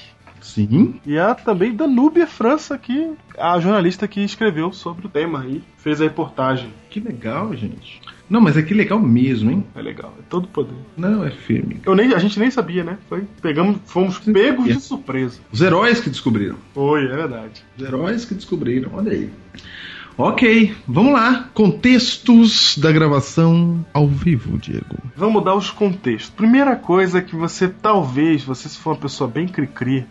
Sim. 0.47 0.99
E 1.05 1.17
a 1.17 1.35
também 1.35 1.75
Danúbia 1.75 2.25
França, 2.25 2.77
que 2.77 3.11
a 3.37 3.59
jornalista 3.59 4.07
que 4.07 4.21
escreveu 4.21 4.71
sobre 4.71 5.05
o 5.05 5.09
tema 5.09 5.45
e 5.45 5.61
fez 5.77 5.99
a 6.01 6.05
reportagem. 6.05 6.73
Que 6.89 6.99
legal, 6.99 7.53
gente. 7.55 8.01
Não, 8.29 8.41
mas 8.41 8.57
é 8.57 8.61
que 8.61 8.73
legal 8.73 8.99
mesmo, 8.99 9.51
hein? 9.51 9.65
É 9.75 9.81
legal, 9.81 10.13
é 10.19 10.21
todo 10.29 10.47
poder. 10.47 10.75
Não, 10.97 11.23
é 11.23 11.31
firme. 11.31 11.79
Eu 11.85 11.95
nem, 11.95 12.13
a 12.13 12.19
gente 12.19 12.39
nem 12.39 12.51
sabia, 12.51 12.83
né? 12.83 12.97
Foi, 13.07 13.23
pegamos, 13.41 13.77
fomos 13.85 14.19
pegos 14.19 14.65
de 14.65 14.79
surpresa. 14.81 15.39
Os 15.51 15.61
heróis 15.61 15.99
que 15.99 16.09
descobriram. 16.09 16.57
Foi, 16.73 17.05
é 17.05 17.15
verdade. 17.15 17.63
Os 17.77 17.83
heróis 17.83 18.25
que 18.25 18.33
descobriram, 18.33 18.91
olha 18.93 19.11
aí. 19.11 19.29
Ok, 20.19 20.75
vamos 20.87 21.13
lá. 21.13 21.47
Contextos 21.53 22.75
da 22.75 22.91
gravação 22.91 23.85
ao 23.93 24.07
vivo, 24.07 24.57
Diego. 24.57 24.97
Vamos 25.15 25.45
dar 25.45 25.53
os 25.53 25.69
contextos. 25.69 26.31
Primeira 26.31 26.75
coisa 26.75 27.21
que 27.21 27.35
você 27.35 27.67
talvez, 27.67 28.43
você 28.43 28.67
se 28.67 28.79
for 28.79 28.93
uma 28.93 28.99
pessoa 28.99 29.29
bem 29.29 29.47
cri-cri, 29.47 30.07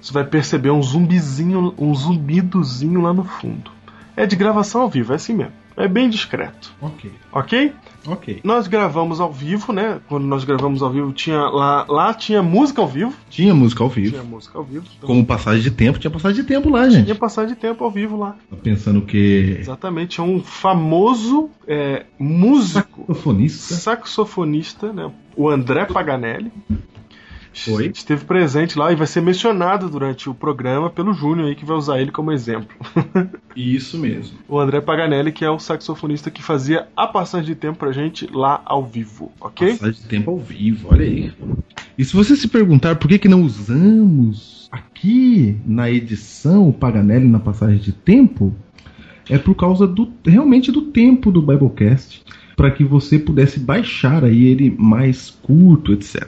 você 0.00 0.12
vai 0.12 0.24
perceber 0.24 0.70
um 0.70 0.80
zumbizinho, 0.80 1.74
um 1.76 1.92
zumbidozinho 1.92 3.00
lá 3.00 3.12
no 3.12 3.24
fundo. 3.24 3.72
É 4.16 4.24
de 4.24 4.36
gravação 4.36 4.82
ao 4.82 4.88
vivo, 4.88 5.12
é 5.12 5.16
assim 5.16 5.34
mesmo. 5.34 5.59
É 5.82 5.88
bem 5.88 6.10
discreto, 6.10 6.72
Ok, 6.80 7.10
ok? 7.32 7.72
ok. 8.06 8.40
Nós 8.44 8.66
gravamos 8.66 9.20
ao 9.20 9.32
vivo, 9.32 9.72
né? 9.72 10.00
Quando 10.08 10.24
nós 10.26 10.44
gravamos 10.44 10.82
ao 10.82 10.90
vivo, 10.90 11.12
tinha 11.12 11.40
lá, 11.40 11.84
lá 11.88 12.12
tinha 12.14 12.42
música 12.42 12.80
ao 12.82 12.88
vivo. 12.88 13.12
Tinha 13.28 13.54
música 13.54 13.82
ao 13.82 13.90
Tinha 13.90 14.10
vivo. 14.10 14.24
música 14.24 14.58
ao 14.58 14.64
vivo. 14.64 14.84
Então, 14.96 15.06
Como 15.06 15.24
passagem 15.24 15.62
de 15.62 15.70
tempo, 15.70 15.98
tinha 15.98 16.10
passagem 16.10 16.42
de 16.42 16.48
tempo 16.48 16.68
lá, 16.68 16.88
gente. 16.88 17.04
tinha 17.04 17.14
passagem 17.14 17.54
de 17.54 17.60
tempo 17.60 17.82
ao 17.84 17.90
vivo 17.90 18.16
lá. 18.18 18.36
Tá 18.50 18.56
pensando 18.62 19.00
que. 19.02 19.56
Exatamente, 19.60 20.20
é 20.20 20.22
um 20.22 20.40
famoso 20.42 21.50
é, 21.66 22.04
músico, 22.18 23.04
Saxofonista. 23.06 23.74
saxofonista, 23.74 24.92
né? 24.92 25.10
O 25.36 25.48
André 25.48 25.84
Paganelli. 25.86 26.52
Foi. 27.52 27.88
Esteve 27.88 28.24
presente 28.24 28.78
lá 28.78 28.92
e 28.92 28.96
vai 28.96 29.06
ser 29.06 29.20
mencionado 29.20 29.88
durante 29.88 30.30
o 30.30 30.34
programa 30.34 30.88
pelo 30.88 31.12
Júnior 31.12 31.48
aí, 31.48 31.54
que 31.54 31.64
vai 31.64 31.76
usar 31.76 32.00
ele 32.00 32.10
como 32.10 32.32
exemplo. 32.32 32.76
Isso 33.56 33.98
mesmo. 33.98 34.38
o 34.48 34.58
André 34.58 34.80
Paganelli, 34.80 35.32
que 35.32 35.44
é 35.44 35.50
o 35.50 35.58
saxofonista 35.58 36.30
que 36.30 36.42
fazia 36.42 36.86
a 36.96 37.06
passagem 37.06 37.46
de 37.46 37.54
tempo 37.54 37.78
pra 37.78 37.92
gente 37.92 38.28
lá 38.32 38.62
ao 38.64 38.84
vivo, 38.84 39.32
ok? 39.40 39.72
Passagem 39.72 40.00
de 40.02 40.08
tempo 40.08 40.30
ao 40.30 40.38
vivo, 40.38 40.88
olha 40.90 41.04
aí. 41.04 41.32
E 41.98 42.04
se 42.04 42.14
você 42.14 42.36
se 42.36 42.48
perguntar 42.48 42.96
por 42.96 43.08
que, 43.08 43.18
que 43.18 43.28
não 43.28 43.42
usamos 43.42 44.68
aqui 44.70 45.56
na 45.66 45.90
edição 45.90 46.68
o 46.68 46.72
Paganelli 46.72 47.28
na 47.28 47.40
passagem 47.40 47.78
de 47.78 47.92
tempo, 47.92 48.54
é 49.28 49.36
por 49.38 49.54
causa 49.54 49.86
do 49.86 50.10
realmente 50.24 50.72
do 50.72 50.82
tempo 50.82 51.30
do 51.30 51.42
Biblecast, 51.42 52.22
para 52.56 52.70
que 52.70 52.84
você 52.84 53.18
pudesse 53.18 53.58
baixar 53.58 54.24
aí 54.24 54.44
ele 54.44 54.74
mais 54.78 55.30
curto, 55.30 55.92
etc. 55.92 56.26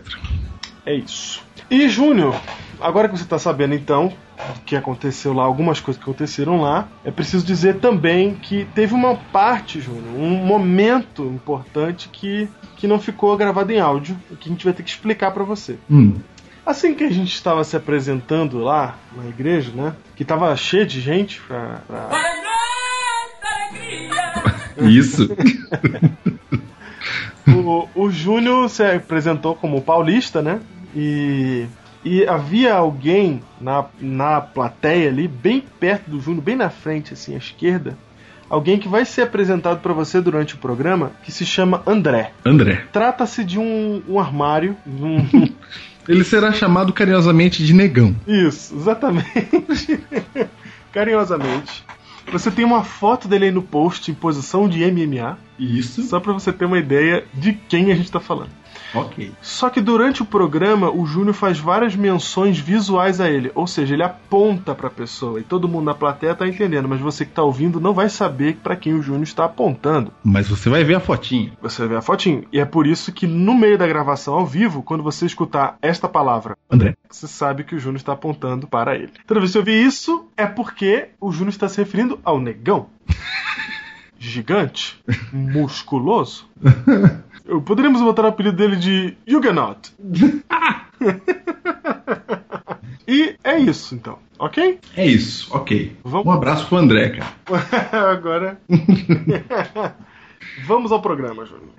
É 0.85 0.95
isso. 0.95 1.43
E 1.71 1.89
Júnior, 1.89 2.35
agora 2.81 3.09
que 3.09 3.17
você 3.17 3.25
tá 3.25 3.39
sabendo 3.39 3.75
então 3.75 4.13
o 4.57 4.61
que 4.65 4.75
aconteceu 4.75 5.33
lá, 5.33 5.45
algumas 5.45 5.79
coisas 5.79 6.03
que 6.03 6.09
aconteceram 6.09 6.61
lá, 6.61 6.89
é 7.05 7.11
preciso 7.13 7.47
dizer 7.47 7.79
também 7.79 8.35
que 8.35 8.65
teve 8.75 8.93
uma 8.93 9.15
parte, 9.15 9.81
Júnior, 9.81 10.15
um 10.19 10.31
momento 10.31 11.23
importante 11.25 12.09
que, 12.09 12.49
que 12.77 12.89
não 12.89 12.99
ficou 12.99 13.37
gravado 13.37 13.71
em 13.73 13.79
áudio, 13.79 14.19
e 14.31 14.35
que 14.35 14.49
a 14.49 14.53
gente 14.53 14.65
vai 14.65 14.75
ter 14.75 14.83
que 14.83 14.91
explicar 14.91 15.31
pra 15.31 15.45
você. 15.45 15.79
Hum, 15.91 16.17
Assim 16.65 16.95
que 16.95 17.03
a 17.03 17.11
gente 17.11 17.35
estava 17.35 17.65
se 17.65 17.77
apresentando 17.77 18.59
lá 18.61 18.97
na 19.17 19.27
igreja, 19.29 19.73
né? 19.75 19.95
Que 20.15 20.25
tava 20.25 20.55
cheio 20.57 20.87
de 20.87 21.01
gente 21.01 21.41
pra. 21.41 21.81
pra- 21.89 22.09
isso. 24.79 25.29
O, 27.49 27.89
o 27.95 28.11
Júnior 28.11 28.69
se 28.69 28.83
apresentou 28.85 29.55
como 29.55 29.81
paulista, 29.83 30.41
né? 30.43 30.61
E, 30.95 31.67
e 32.05 32.27
havia 32.27 32.75
alguém 32.75 33.41
na, 33.61 33.85
na 34.01 34.41
plateia 34.41 35.09
ali, 35.09 35.27
bem 35.27 35.65
perto 35.81 36.11
do 36.11 36.21
Júnior, 36.21 36.43
bem 36.45 36.57
na 36.57 36.71
frente, 36.71 37.13
assim, 37.15 37.35
à 37.35 37.39
esquerda. 37.39 37.97
Alguém 38.51 38.79
que 38.79 38.87
vai 38.89 39.05
ser 39.07 39.23
apresentado 39.23 39.81
para 39.81 39.95
você 39.95 40.21
durante 40.21 40.55
o 40.55 40.59
programa, 40.59 41.13
que 41.25 41.33
se 41.33 41.47
chama 41.47 41.83
André. 41.87 42.33
André. 42.45 42.85
Trata-se 42.93 43.43
de 43.45 43.59
um, 43.59 44.03
um 44.07 44.21
armário. 44.21 44.77
um- 44.87 45.49
Ele 46.09 46.25
será 46.25 46.53
chamado 46.53 46.93
carinhosamente 46.93 47.65
de 47.65 47.73
negão. 47.73 48.15
Isso, 48.27 48.75
exatamente. 48.77 50.01
Carinhosamente. 50.93 51.85
Você 52.31 52.51
tem 52.51 52.65
uma 52.65 52.85
foto 52.85 53.27
dele 53.29 53.47
aí 53.47 53.51
no 53.51 53.63
post 53.63 54.11
em 54.11 54.15
posição 54.15 54.69
de 54.69 54.85
MMA, 54.91 55.39
Isso. 55.59 56.03
só 56.03 56.21
para 56.21 56.33
você 56.33 56.53
ter 56.53 56.65
uma 56.65 56.79
ideia 56.79 57.25
de 57.35 57.53
quem 57.53 57.91
a 57.91 57.95
gente 57.95 58.11
tá 58.11 58.21
falando. 58.21 58.51
Ok. 58.95 59.33
Só 59.41 59.71
que 59.71 59.81
durante 59.81 60.23
o 60.23 60.27
programa, 60.27 60.91
o 60.91 61.07
Júnior 61.07 61.35
faz 61.35 61.59
várias 61.59 61.97
menções 61.97 62.59
visuais 62.59 63.21
a 63.21 63.31
ele, 63.31 63.51
ou 63.55 63.67
seja, 63.67 63.95
ele 63.95 64.03
aponta 64.03 64.75
pra 64.75 64.91
pessoa 64.91 65.41
e 65.41 65.43
todo 65.43 65.69
mundo 65.69 65.85
na 65.85 65.95
plateia 65.95 66.35
tá 66.35 66.47
entendendo, 66.47 66.89
mas 66.89 67.01
você 67.01 67.25
que 67.25 67.33
tá 67.33 67.43
ouvindo 67.43 67.81
não 67.81 67.95
vai 67.95 68.09
saber 68.09 68.57
para 68.63 68.77
quem 68.77 68.95
o 68.95 69.03
Júnior 69.03 69.25
está 69.25 69.45
apontando. 69.45 70.13
Mas 70.23 70.49
você 70.49 70.69
vai 70.69 70.85
ver 70.85 70.97
a 70.97 71.01
fotinha. 71.01 71.53
Você 71.61 71.87
vê 71.87 71.97
a 71.97 72.03
fotinho. 72.03 72.45
E 72.53 72.59
é 72.59 72.65
por 72.65 72.87
isso 72.87 73.13
que 73.13 73.27
no 73.27 73.55
meio 73.55 73.79
da 73.79 73.87
gravação 73.87 74.35
ao 74.35 74.47
vivo, 74.47 74.83
quando 74.83 75.03
você 75.03 75.27
escutar 75.27 75.77
esta 75.81 76.09
palavra, 76.09 76.57
André. 76.71 76.97
você 77.09 77.27
sabe 77.27 77.65
que 77.65 77.75
o 77.75 77.79
Júnior 77.79 77.97
está 77.97 78.13
apontando 78.13 78.67
para 78.67 78.95
ele. 78.95 79.13
Toda 79.27 79.41
vez 79.41 79.51
que 79.51 79.53
você 79.55 79.59
ouvir 79.59 79.87
isso, 79.87 80.27
é 80.37 80.47
porque 80.47 81.09
o 81.21 81.33
Júnior 81.33 81.51
está 81.51 81.69
se 81.69 81.79
referindo 81.79 82.19
ao 82.25 82.41
negão. 82.41 82.87
Gigante, 84.19 85.03
musculoso. 85.33 86.47
Poderíamos 87.67 88.01
botar 88.01 88.23
o 88.25 88.29
apelido 88.29 88.57
dele 88.57 88.77
de 88.77 89.17
Huguenot. 89.29 89.93
e 93.07 93.37
é 93.43 93.59
isso, 93.59 93.95
então, 93.95 94.19
ok? 94.39 94.79
É 94.97 95.07
isso, 95.07 95.49
ok. 95.55 95.97
Vamos- 96.05 96.27
Um 96.27 96.31
abraço 96.31 96.67
pro 96.69 96.77
André, 96.79 97.11
cara. 97.11 97.33
Agora. 98.11 98.61
Vamos 100.67 100.93
ao 100.93 101.01
programa, 101.01 101.45
Júnior. 101.47 101.71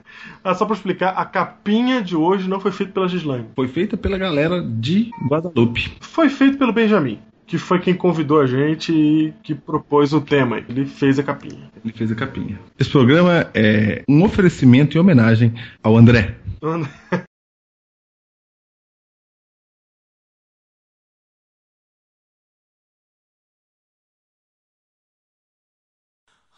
Ah, 0.44 0.54
só 0.54 0.66
para 0.66 0.76
explicar, 0.76 1.10
a 1.12 1.26
capinha 1.26 2.02
de 2.02 2.16
hoje 2.16 2.50
não 2.50 2.60
foi 2.60 2.72
feita 2.72 2.92
pela 2.94 3.08
Gislaine. 3.08 3.48
Foi 3.56 3.68
feita 3.68 3.96
pela 3.98 4.18
galera 4.18 4.62
de 4.62 5.10
Guadalupe. 5.28 5.94
Foi 6.02 6.30
feito 6.30 6.58
pelo 6.58 6.74
Benjamin, 6.74 7.20
que 7.54 7.58
foi 7.60 7.80
quem 7.80 7.94
convidou 7.94 8.42
a 8.42 8.48
gente 8.48 8.92
e 8.92 9.32
que 9.44 9.54
propôs 9.54 10.12
o 10.12 10.20
tema. 10.20 10.58
Ele 10.68 10.88
fez 10.88 11.20
a 11.20 11.24
capinha. 11.24 11.70
Ele 11.86 11.94
fez 11.94 12.12
a 12.12 12.16
capinha. 12.16 12.60
Esse 12.80 12.90
programa 12.90 13.48
é 13.54 14.02
um 14.10 14.24
oferecimento 14.24 14.98
em 14.98 15.00
homenagem 15.00 15.54
ao 15.84 15.96
André. 15.96 16.36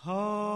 All 0.05 0.54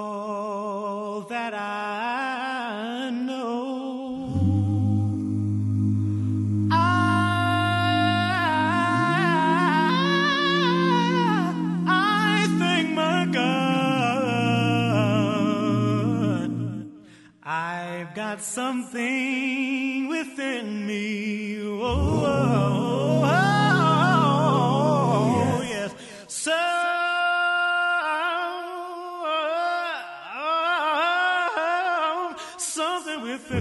got 18.29 18.41
something 18.41 20.07
within 20.07 20.85
me. 20.85 21.59
Oh, 21.63 21.81
oh, 21.81 22.25
oh, 22.25 22.88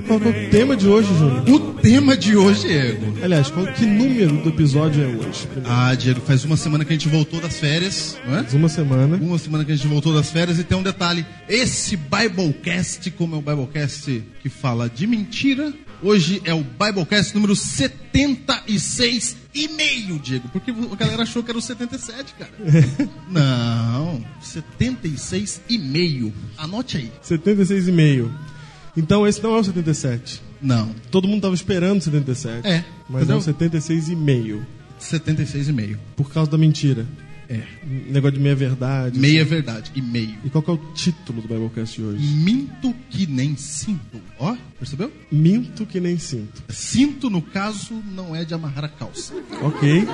Qual 0.09 0.19
é 0.23 0.29
o 0.29 0.51
tema 0.51 0.75
de 0.75 0.89
hoje, 0.89 1.07
Júnior? 1.19 1.47
O 1.51 1.75
tema 1.75 2.17
de 2.17 2.35
hoje, 2.35 2.67
Diego. 2.67 3.19
Aliás, 3.23 3.51
qual, 3.51 3.67
que 3.67 3.85
número 3.85 4.39
do 4.39 4.49
episódio 4.49 5.05
é 5.05 5.07
hoje? 5.07 5.47
Primeiro. 5.47 5.71
Ah, 5.71 5.95
Diego, 5.95 6.23
faz 6.23 6.47
uma 6.47 6.57
semana 6.57 6.83
que 6.83 6.95
a 6.95 6.97
gente 6.97 7.11
voltou 7.11 7.39
das 7.43 7.59
férias, 7.61 8.17
não 8.25 8.33
é? 8.33 8.41
Mais 8.41 8.55
uma 8.55 8.71
semana. 8.71 9.19
Uma 9.19 9.39
semana 9.39 9.67
que 9.67 9.73
a 9.73 9.77
gente 9.77 9.87
voltou 9.87 10.15
das 10.15 10.31
férias 10.31 10.59
e 10.59 10.65
tem 10.65 10.79
um 10.79 10.83
detalhe. 10.83 11.27
Esse 11.47 11.95
Biblecast, 11.95 13.11
como 13.11 13.37
é 13.37 13.39
o 13.39 13.43
Biblecast 13.43 14.25
que 14.41 14.49
fala 14.49 14.89
de 14.89 15.07
mentira, 15.07 15.75
hoje 16.03 16.41
é 16.43 16.55
o 16.55 16.65
Biblecast 16.65 17.35
número 17.35 17.55
76 17.55 19.37
e 19.55 19.69
meio, 19.69 20.19
Diego. 20.19 20.49
Porque 20.49 20.71
a 20.71 20.97
galera 20.97 21.25
achou 21.25 21.43
que 21.43 21.51
era 21.51 21.59
o 21.59 21.63
77, 21.63 22.35
cara. 22.39 22.53
Não, 23.29 24.25
76 24.41 25.61
e 25.69 25.77
meio. 25.77 26.33
Anote 26.57 26.97
aí. 26.97 27.13
76,5. 27.23 28.31
Então 28.99 29.27
esse 29.27 29.43
não 29.43 29.55
é 29.57 29.61
o 29.61 29.65
77. 29.65 30.43
Não. 30.61 30.93
Todo 31.11 31.29
mundo 31.29 31.43
tava 31.43 31.55
esperando 31.55 32.01
o 32.01 32.03
77. 32.03 32.67
É, 32.67 32.85
Mas 33.09 33.23
entendeu? 33.23 33.37
é 33.37 33.39
o 33.39 33.43
76,5. 33.43 34.67
76,5. 35.01 35.97
Por 36.17 36.33
causa 36.33 36.51
da 36.51 36.59
mentira. 36.59 37.07
É. 37.49 37.63
Negócio 38.11 38.37
de 38.37 38.41
meia 38.43 38.55
verdade. 38.55 39.19
Meia 39.19 39.43
verdade 39.43 39.91
e 39.95 40.03
meio. 40.03 40.35
E 40.45 40.51
qual 40.51 40.63
que 40.63 40.71
é 40.71 40.75
o 40.75 40.77
título 40.93 41.41
do 41.41 41.49
Biblecast 41.49 41.97
de 41.97 42.05
hoje? 42.07 42.23
Minto 42.23 42.95
que 43.09 43.27
nem 43.27 43.57
sinto. 43.57 44.21
Ó, 44.39 44.55
percebeu? 44.79 45.11
Minto 45.33 45.87
que 45.87 45.99
nem 45.99 46.19
sinto. 46.19 46.63
Cinto, 46.69 47.31
no 47.31 47.41
caso, 47.41 47.95
não 48.15 48.37
é 48.37 48.45
de 48.45 48.53
amarrar 48.53 48.85
a 48.85 48.89
calça. 48.89 49.33
Ok. 49.63 50.07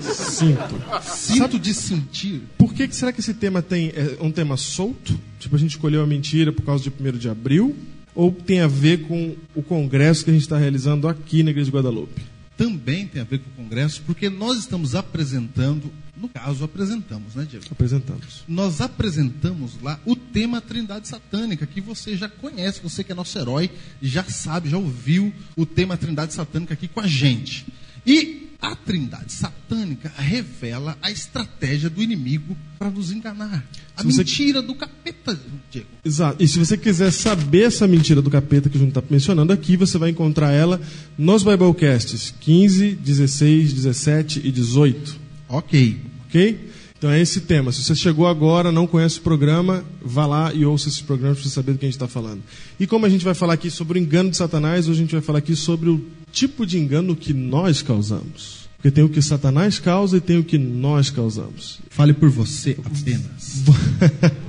Sinto. 0.00 0.82
Cinto 1.02 1.58
de 1.60 1.72
sentir. 1.72 2.42
Por 2.56 2.74
que, 2.74 2.88
que 2.88 2.96
será 2.96 3.12
que 3.12 3.20
esse 3.20 3.34
tema 3.34 3.62
tem 3.62 3.92
é 3.94 4.16
um 4.20 4.32
tema 4.32 4.56
solto? 4.56 5.16
Tipo, 5.38 5.54
a 5.54 5.58
gente 5.58 5.70
escolheu 5.70 6.02
a 6.02 6.06
mentira 6.08 6.52
por 6.52 6.64
causa 6.64 6.82
de 6.82 6.90
1 6.90 7.18
de 7.18 7.28
abril? 7.28 7.76
Ou 8.18 8.32
tem 8.32 8.58
a 8.58 8.66
ver 8.66 9.06
com 9.06 9.36
o 9.54 9.62
congresso 9.62 10.24
que 10.24 10.30
a 10.30 10.32
gente 10.32 10.42
está 10.42 10.58
realizando 10.58 11.06
aqui 11.06 11.44
na 11.44 11.52
Igreja 11.52 11.70
de 11.70 11.76
Guadalupe? 11.76 12.20
Também 12.56 13.06
tem 13.06 13.22
a 13.22 13.24
ver 13.24 13.38
com 13.38 13.48
o 13.48 13.64
Congresso, 13.64 14.02
porque 14.04 14.28
nós 14.28 14.58
estamos 14.58 14.96
apresentando, 14.96 15.88
no 16.16 16.28
caso, 16.28 16.64
apresentamos, 16.64 17.36
né, 17.36 17.46
Diego? 17.48 17.64
Apresentamos. 17.70 18.42
Nós 18.48 18.80
apresentamos 18.80 19.80
lá 19.80 20.00
o 20.04 20.16
tema 20.16 20.60
Trindade 20.60 21.06
Satânica, 21.06 21.64
que 21.64 21.80
você 21.80 22.16
já 22.16 22.28
conhece, 22.28 22.80
você 22.82 23.04
que 23.04 23.12
é 23.12 23.14
nosso 23.14 23.38
herói, 23.38 23.70
já 24.02 24.24
sabe, 24.24 24.68
já 24.68 24.78
ouviu 24.78 25.32
o 25.56 25.64
tema 25.64 25.96
Trindade 25.96 26.34
Satânica 26.34 26.74
aqui 26.74 26.88
com 26.88 26.98
a 26.98 27.06
gente. 27.06 27.66
E 28.04 28.47
a 28.60 28.74
Trindade 28.74 29.32
Satânica 29.32 30.12
revela 30.16 30.98
a 31.00 31.10
estratégia 31.10 31.88
do 31.88 32.02
inimigo 32.02 32.56
para 32.78 32.90
nos 32.90 33.12
enganar. 33.12 33.64
A 33.96 34.02
Se 34.02 34.06
você- 34.12 34.18
mentira 34.18 34.60
do 34.62 34.74
capeta, 34.74 35.38
Diego. 35.70 35.86
Exato. 36.04 36.42
E 36.42 36.48
se 36.48 36.58
você 36.58 36.76
quiser 36.76 37.10
saber 37.12 37.62
essa 37.66 37.86
mentira 37.86 38.20
do 38.20 38.30
capeta 38.30 38.68
que 38.68 38.76
a 38.76 38.80
gente 38.80 38.88
está 38.90 39.02
mencionando 39.08 39.52
aqui, 39.52 39.76
você 39.76 39.96
vai 39.98 40.10
encontrar 40.10 40.50
ela 40.52 40.80
nos 41.16 41.42
Biblecasts 41.44 42.34
15, 42.40 42.94
16, 42.96 43.72
17 43.72 44.40
e 44.44 44.50
18. 44.50 45.16
Ok. 45.48 46.00
Ok? 46.28 46.67
Então 46.98 47.10
é 47.10 47.20
esse 47.20 47.42
tema. 47.42 47.70
Se 47.70 47.84
você 47.84 47.94
chegou 47.94 48.26
agora, 48.26 48.72
não 48.72 48.86
conhece 48.86 49.20
o 49.20 49.22
programa, 49.22 49.84
vá 50.02 50.26
lá 50.26 50.52
e 50.52 50.66
ouça 50.66 50.88
esses 50.88 51.00
programas 51.00 51.38
para 51.38 51.48
você 51.48 51.54
saber 51.54 51.72
do 51.72 51.78
que 51.78 51.84
a 51.84 51.88
gente 51.88 51.94
está 51.94 52.08
falando. 52.08 52.42
E 52.78 52.88
como 52.88 53.06
a 53.06 53.08
gente 53.08 53.24
vai 53.24 53.34
falar 53.34 53.54
aqui 53.54 53.70
sobre 53.70 53.98
o 53.98 54.02
engano 54.02 54.30
de 54.30 54.36
Satanás, 54.36 54.88
hoje 54.88 54.98
a 54.98 55.02
gente 55.02 55.12
vai 55.12 55.20
falar 55.20 55.38
aqui 55.38 55.54
sobre 55.54 55.88
o 55.90 56.04
tipo 56.32 56.66
de 56.66 56.76
engano 56.76 57.14
que 57.14 57.32
nós 57.32 57.82
causamos. 57.82 58.68
Porque 58.76 58.90
tem 58.90 59.04
o 59.04 59.08
que 59.08 59.22
Satanás 59.22 59.78
causa 59.78 60.16
e 60.16 60.20
tem 60.20 60.38
o 60.38 60.44
que 60.44 60.58
nós 60.58 61.08
causamos. 61.08 61.78
Fale 61.88 62.12
por 62.12 62.30
você 62.30 62.76
apenas. 62.84 63.62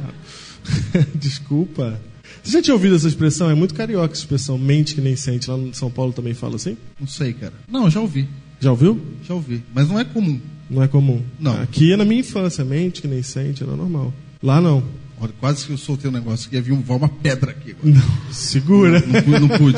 Desculpa. 1.15 1.99
Você 2.43 2.53
já 2.53 2.61
tinha 2.61 2.73
ouvido 2.73 2.95
essa 2.95 3.07
expressão? 3.07 3.49
É 3.49 3.55
muito 3.55 3.75
carioca 3.75 4.13
essa 4.13 4.21
expressão, 4.21 4.57
mente 4.57 4.95
que 4.95 5.01
nem 5.01 5.15
sente. 5.15 5.49
Lá 5.49 5.57
no 5.57 5.73
São 5.73 5.91
Paulo 5.91 6.13
também 6.13 6.33
fala 6.33 6.55
assim? 6.55 6.77
Não 6.99 7.07
sei, 7.07 7.33
cara. 7.33 7.53
Não, 7.67 7.89
já 7.89 7.99
ouvi. 7.99 8.27
Já 8.59 8.71
ouviu? 8.71 8.99
Já 9.27 9.35
ouvi. 9.35 9.63
Mas 9.73 9.87
não 9.87 9.99
é 9.99 10.03
comum. 10.03 10.39
Não 10.69 10.83
é 10.83 10.87
comum. 10.87 11.21
Não. 11.39 11.59
Aqui 11.61 11.91
é 11.93 11.97
na 11.97 12.05
minha 12.05 12.19
infância, 12.21 12.63
mente 12.63 13.01
que 13.01 13.07
nem 13.07 13.23
sente, 13.23 13.63
era 13.63 13.75
normal. 13.75 14.13
Lá 14.41 14.61
não. 14.61 14.83
Olha, 15.19 15.33
quase 15.39 15.65
que 15.65 15.71
eu 15.73 15.77
soltei 15.77 16.09
um 16.09 16.13
negócio 16.13 16.49
que 16.49 16.55
ia 16.55 16.61
vir 16.61 16.71
um, 16.71 16.81
uma 16.87 17.09
pedra 17.09 17.51
aqui. 17.51 17.71
agora. 17.71 17.95
Não. 17.95 18.33
Segura. 18.33 19.03
Não, 19.05 19.21
pu- 19.21 19.39
não 19.39 19.47
pude. 19.49 19.77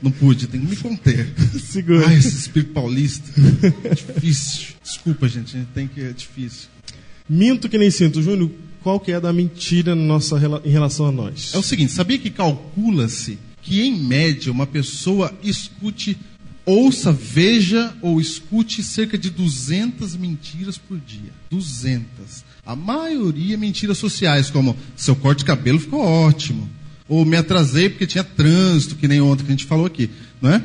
Não 0.00 0.10
pude, 0.12 0.46
tem 0.46 0.60
que 0.60 0.66
me 0.68 0.76
conter. 0.76 1.32
Segura. 1.60 2.06
Ai, 2.06 2.16
esse 2.16 2.36
espírito 2.36 2.72
paulista. 2.72 3.28
difícil. 3.94 4.74
Desculpa, 4.82 5.28
gente, 5.28 5.56
a 5.56 5.58
gente 5.60 5.68
tem 5.74 5.88
que. 5.88 6.00
É 6.00 6.12
difícil. 6.12 6.68
Minto 7.28 7.68
que 7.68 7.76
nem 7.78 7.90
sinto. 7.90 8.22
Júnior, 8.22 8.50
qual 8.82 9.00
que 9.00 9.10
é 9.10 9.16
a 9.16 9.20
da 9.20 9.32
mentira 9.32 9.94
nossa, 9.96 10.36
em 10.64 10.70
relação 10.70 11.06
a 11.06 11.12
nós? 11.12 11.52
É 11.52 11.58
o 11.58 11.62
seguinte: 11.62 11.90
sabia 11.92 12.16
que 12.18 12.30
calcula-se 12.30 13.38
que, 13.60 13.82
em 13.82 13.98
média, 14.00 14.52
uma 14.52 14.66
pessoa 14.66 15.32
escute, 15.42 16.16
ouça, 16.68 17.10
veja 17.10 17.94
ou 18.02 18.20
escute 18.20 18.82
cerca 18.82 19.16
de 19.16 19.30
200 19.30 20.14
mentiras 20.16 20.76
por 20.76 20.98
dia? 20.98 21.32
200. 21.50 22.44
A 22.64 22.76
maioria 22.76 23.56
mentiras 23.56 23.96
sociais, 23.96 24.50
como 24.50 24.76
seu 24.94 25.16
corte 25.16 25.38
de 25.38 25.44
cabelo 25.46 25.80
ficou 25.80 26.00
ótimo. 26.00 26.68
Ou 27.08 27.24
me 27.24 27.38
atrasei 27.38 27.88
porque 27.88 28.06
tinha 28.06 28.22
trânsito, 28.22 28.96
que 28.96 29.08
nem 29.08 29.18
ontem 29.18 29.44
que 29.44 29.48
a 29.48 29.52
gente 29.52 29.64
falou 29.64 29.86
aqui, 29.86 30.10
não 30.42 30.50
é? 30.50 30.62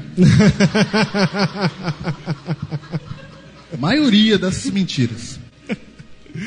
A 3.73 3.77
maioria 3.79 4.37
dessas 4.37 4.69
mentiras. 4.69 5.39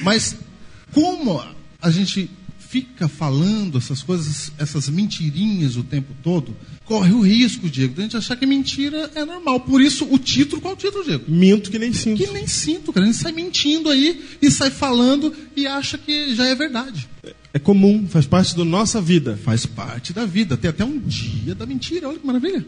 Mas 0.03 0.37
como 0.93 1.43
a 1.81 1.91
gente 1.91 2.31
fica 2.69 3.09
falando 3.09 3.79
essas 3.79 4.03
coisas, 4.03 4.53
essas 4.59 4.89
mentirinhas 4.89 5.77
o 5.77 5.85
tempo 5.85 6.15
todo, 6.23 6.57
corre 6.85 7.13
o 7.13 7.21
risco, 7.21 7.69
Diego, 7.69 7.95
de 7.95 8.01
a 8.01 8.03
gente 8.05 8.17
achar 8.17 8.37
que 8.37 8.47
mentira 8.47 9.11
é 9.15 9.25
normal. 9.25 9.61
Por 9.61 9.81
isso, 9.81 10.07
o 10.11 10.19
título, 10.19 10.61
qual 10.61 10.73
é 10.73 10.75
o 10.75 10.79
título, 10.79 11.05
Diego? 11.05 11.25
Minto 11.29 11.71
que 11.71 11.79
nem 11.79 11.93
sinto. 11.93 12.23
Que 12.23 12.31
nem 12.33 12.47
sinto, 12.47 12.93
cara. 12.93 13.05
A 13.05 13.11
gente 13.11 13.21
sai 13.21 13.33
mentindo 13.33 13.89
aí 13.89 14.25
e 14.41 14.51
sai 14.51 14.71
falando 14.71 15.33
e 15.57 15.67
acha 15.67 15.97
que 15.97 16.35
já 16.35 16.47
é 16.47 16.55
verdade. 16.55 17.09
É 17.53 17.59
comum, 17.59 18.07
faz 18.09 18.27
parte 18.27 18.57
da 18.57 18.65
nossa 18.65 19.01
vida. 19.01 19.39
Faz 19.43 19.65
parte 19.65 20.13
da 20.13 20.27
vida. 20.27 20.57
Tem 20.57 20.71
até 20.71 20.85
um 20.85 20.99
dia 20.99 21.55
da 21.55 21.67
mentira, 21.67 22.09
olha 22.09 22.19
que 22.19 22.27
maravilha. 22.27 22.65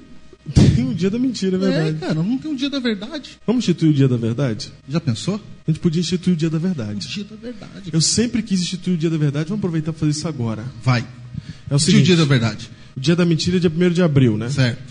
Tem 0.75 0.89
o 0.89 0.95
dia 0.95 1.11
da 1.11 1.19
mentira, 1.19 1.57
é 1.57 1.61
É, 1.61 1.71
verdade. 1.71 1.99
cara, 1.99 2.15
não 2.15 2.39
tem 2.39 2.51
um 2.51 2.55
dia 2.55 2.71
da 2.71 2.79
verdade. 2.79 3.31
Vamos 3.47 3.65
instituir 3.65 3.91
o 3.93 3.95
dia 3.95 4.09
da 4.09 4.17
verdade? 4.17 4.73
Já 4.89 5.01
pensou? 5.01 5.35
A 5.67 5.71
gente 5.71 5.81
podia 5.81 6.01
instituir 6.01 6.35
o 6.35 6.37
dia 6.39 6.49
da 6.51 6.57
Um 6.57 6.61
verdade. 6.61 7.09
dia 7.09 7.25
da 7.25 7.37
verdade. 7.37 7.91
Eu 7.93 8.01
sempre 8.01 8.43
quis 8.43 8.61
instituir 8.61 8.95
o 8.97 8.99
dia 8.99 9.11
da 9.11 9.19
verdade, 9.19 9.49
vamos 9.49 9.61
aproveitar 9.61 9.93
para 9.93 10.01
fazer 10.01 10.13
isso 10.13 10.27
agora. 10.27 10.65
Vai. 10.83 11.07
É 11.71 11.75
o 11.75 11.79
Se 11.79 11.89
o 11.89 11.91
seguinte, 11.91 12.07
dia 12.07 12.17
da 12.17 12.25
verdade. 12.25 12.71
o 12.97 13.01
dia 13.01 13.15
da 13.15 13.25
mentira 13.25 13.57
é 13.59 13.61
dia 13.61 13.71
1 13.71 13.91
de 13.91 14.03
abril, 14.03 14.39
né? 14.39 14.49
Certo. 14.49 14.83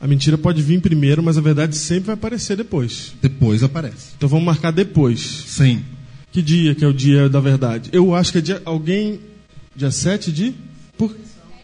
A 0.00 0.06
mentira 0.06 0.36
pode 0.38 0.60
vir 0.62 0.80
primeiro, 0.80 1.22
mas 1.22 1.38
a 1.38 1.40
verdade 1.40 1.76
sempre 1.76 2.06
vai 2.06 2.14
aparecer 2.14 2.56
depois. 2.56 3.12
Depois 3.22 3.62
aparece. 3.62 4.08
Então 4.16 4.28
vamos 4.28 4.44
marcar 4.44 4.70
depois. 4.72 5.20
Sim. 5.46 5.84
Que 6.32 6.40
dia 6.42 6.74
que 6.74 6.84
é 6.84 6.88
o 6.88 6.92
dia 6.92 7.28
da 7.28 7.40
verdade? 7.40 7.90
Eu 7.92 8.14
acho 8.14 8.32
que 8.32 8.38
é 8.38 8.40
dia. 8.40 8.62
Alguém. 8.64 9.20
Dia 9.76 9.90
7 9.90 10.32
de. 10.32 10.54
Por... 10.98 11.14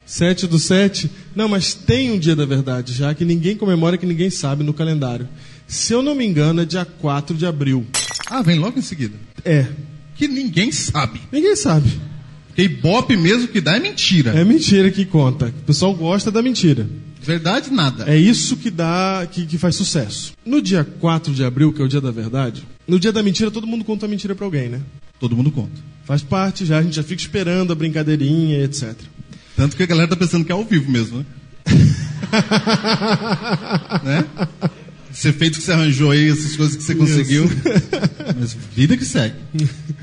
7 0.09 0.47
do 0.47 0.59
7? 0.59 1.11
Não, 1.37 1.47
mas 1.49 1.75
tem 1.75 2.11
um 2.11 2.19
dia 2.19 2.35
da 2.35 2.47
verdade 2.47 2.95
já 2.95 3.15
que 3.15 3.27
ninguém 3.27 3.55
comemora, 3.55 3.99
que 3.99 4.07
ninguém 4.07 4.31
sabe 4.31 4.65
no 4.65 4.73
calendário. 4.73 5.29
Se 5.67 5.93
eu 5.93 6.01
não 6.01 6.15
me 6.15 6.27
engano, 6.27 6.63
é 6.63 6.65
dia 6.65 6.87
4 6.87 7.37
de 7.37 7.45
abril. 7.45 7.87
Ah, 8.27 8.41
vem 8.41 8.59
logo 8.59 8.79
em 8.79 8.83
seguida. 8.83 9.15
É. 9.45 9.67
Que 10.17 10.27
ninguém 10.27 10.73
sabe. 10.73 11.21
Ninguém 11.31 11.55
sabe. 11.55 11.91
Porque 12.47 12.63
ibope 12.63 13.19
mesmo 13.19 13.49
que 13.49 13.61
dá 13.61 13.77
é 13.77 13.81
mentira. 13.81 14.31
É 14.31 14.43
mentira 14.45 14.91
que 14.91 15.05
conta. 15.05 15.49
O 15.49 15.65
pessoal 15.65 15.95
gosta 15.95 16.31
da 16.31 16.41
mentira. 16.41 16.89
Verdade, 17.21 17.71
nada. 17.71 18.05
É 18.09 18.17
isso 18.17 18.57
que 18.57 18.71
dá, 18.71 19.29
que, 19.31 19.45
que 19.45 19.59
faz 19.59 19.75
sucesso. 19.75 20.33
No 20.45 20.63
dia 20.63 20.85
4 20.85 21.35
de 21.35 21.45
abril, 21.45 21.71
que 21.71 21.83
é 21.83 21.85
o 21.85 21.89
dia 21.89 22.01
da 22.01 22.11
verdade, 22.11 22.67
no 22.87 22.99
dia 22.99 23.13
da 23.13 23.23
mentira, 23.23 23.51
todo 23.51 23.67
mundo 23.67 23.85
conta 23.85 24.09
mentira 24.09 24.35
pra 24.35 24.47
alguém, 24.47 24.71
né? 24.71 24.81
Todo 25.21 25.37
mundo 25.37 25.51
conta. 25.51 25.83
Faz 26.07 26.23
parte 26.23 26.65
já, 26.65 26.79
a 26.79 26.83
gente 26.83 26.97
já 26.97 27.03
fica 27.03 27.21
esperando 27.21 27.75
a 27.75 27.77
brincadeirinha, 27.77 28.65
etc. 28.65 28.97
Tanto 29.59 29.77
que 29.77 29.83
a 29.83 29.87
galera 29.87 30.07
tá 30.07 30.15
pensando 30.15 30.45
que 30.45 30.53
é 30.53 30.55
ao 30.55 30.65
vivo 30.65 30.89
mesmo, 30.89 31.19
né? 31.19 31.25
né? 34.05 34.25
Esse 35.13 35.31
efeito 35.31 35.59
que 35.59 35.65
você 35.65 35.73
arranjou 35.73 36.13
aí, 36.13 36.31
essas 36.31 36.55
coisas 36.55 36.77
que 36.77 36.83
você 36.85 36.95
conseguiu. 36.95 37.51
Mas 38.39 38.57
vida 38.73 38.97
que 38.97 39.05
segue. 39.05 39.35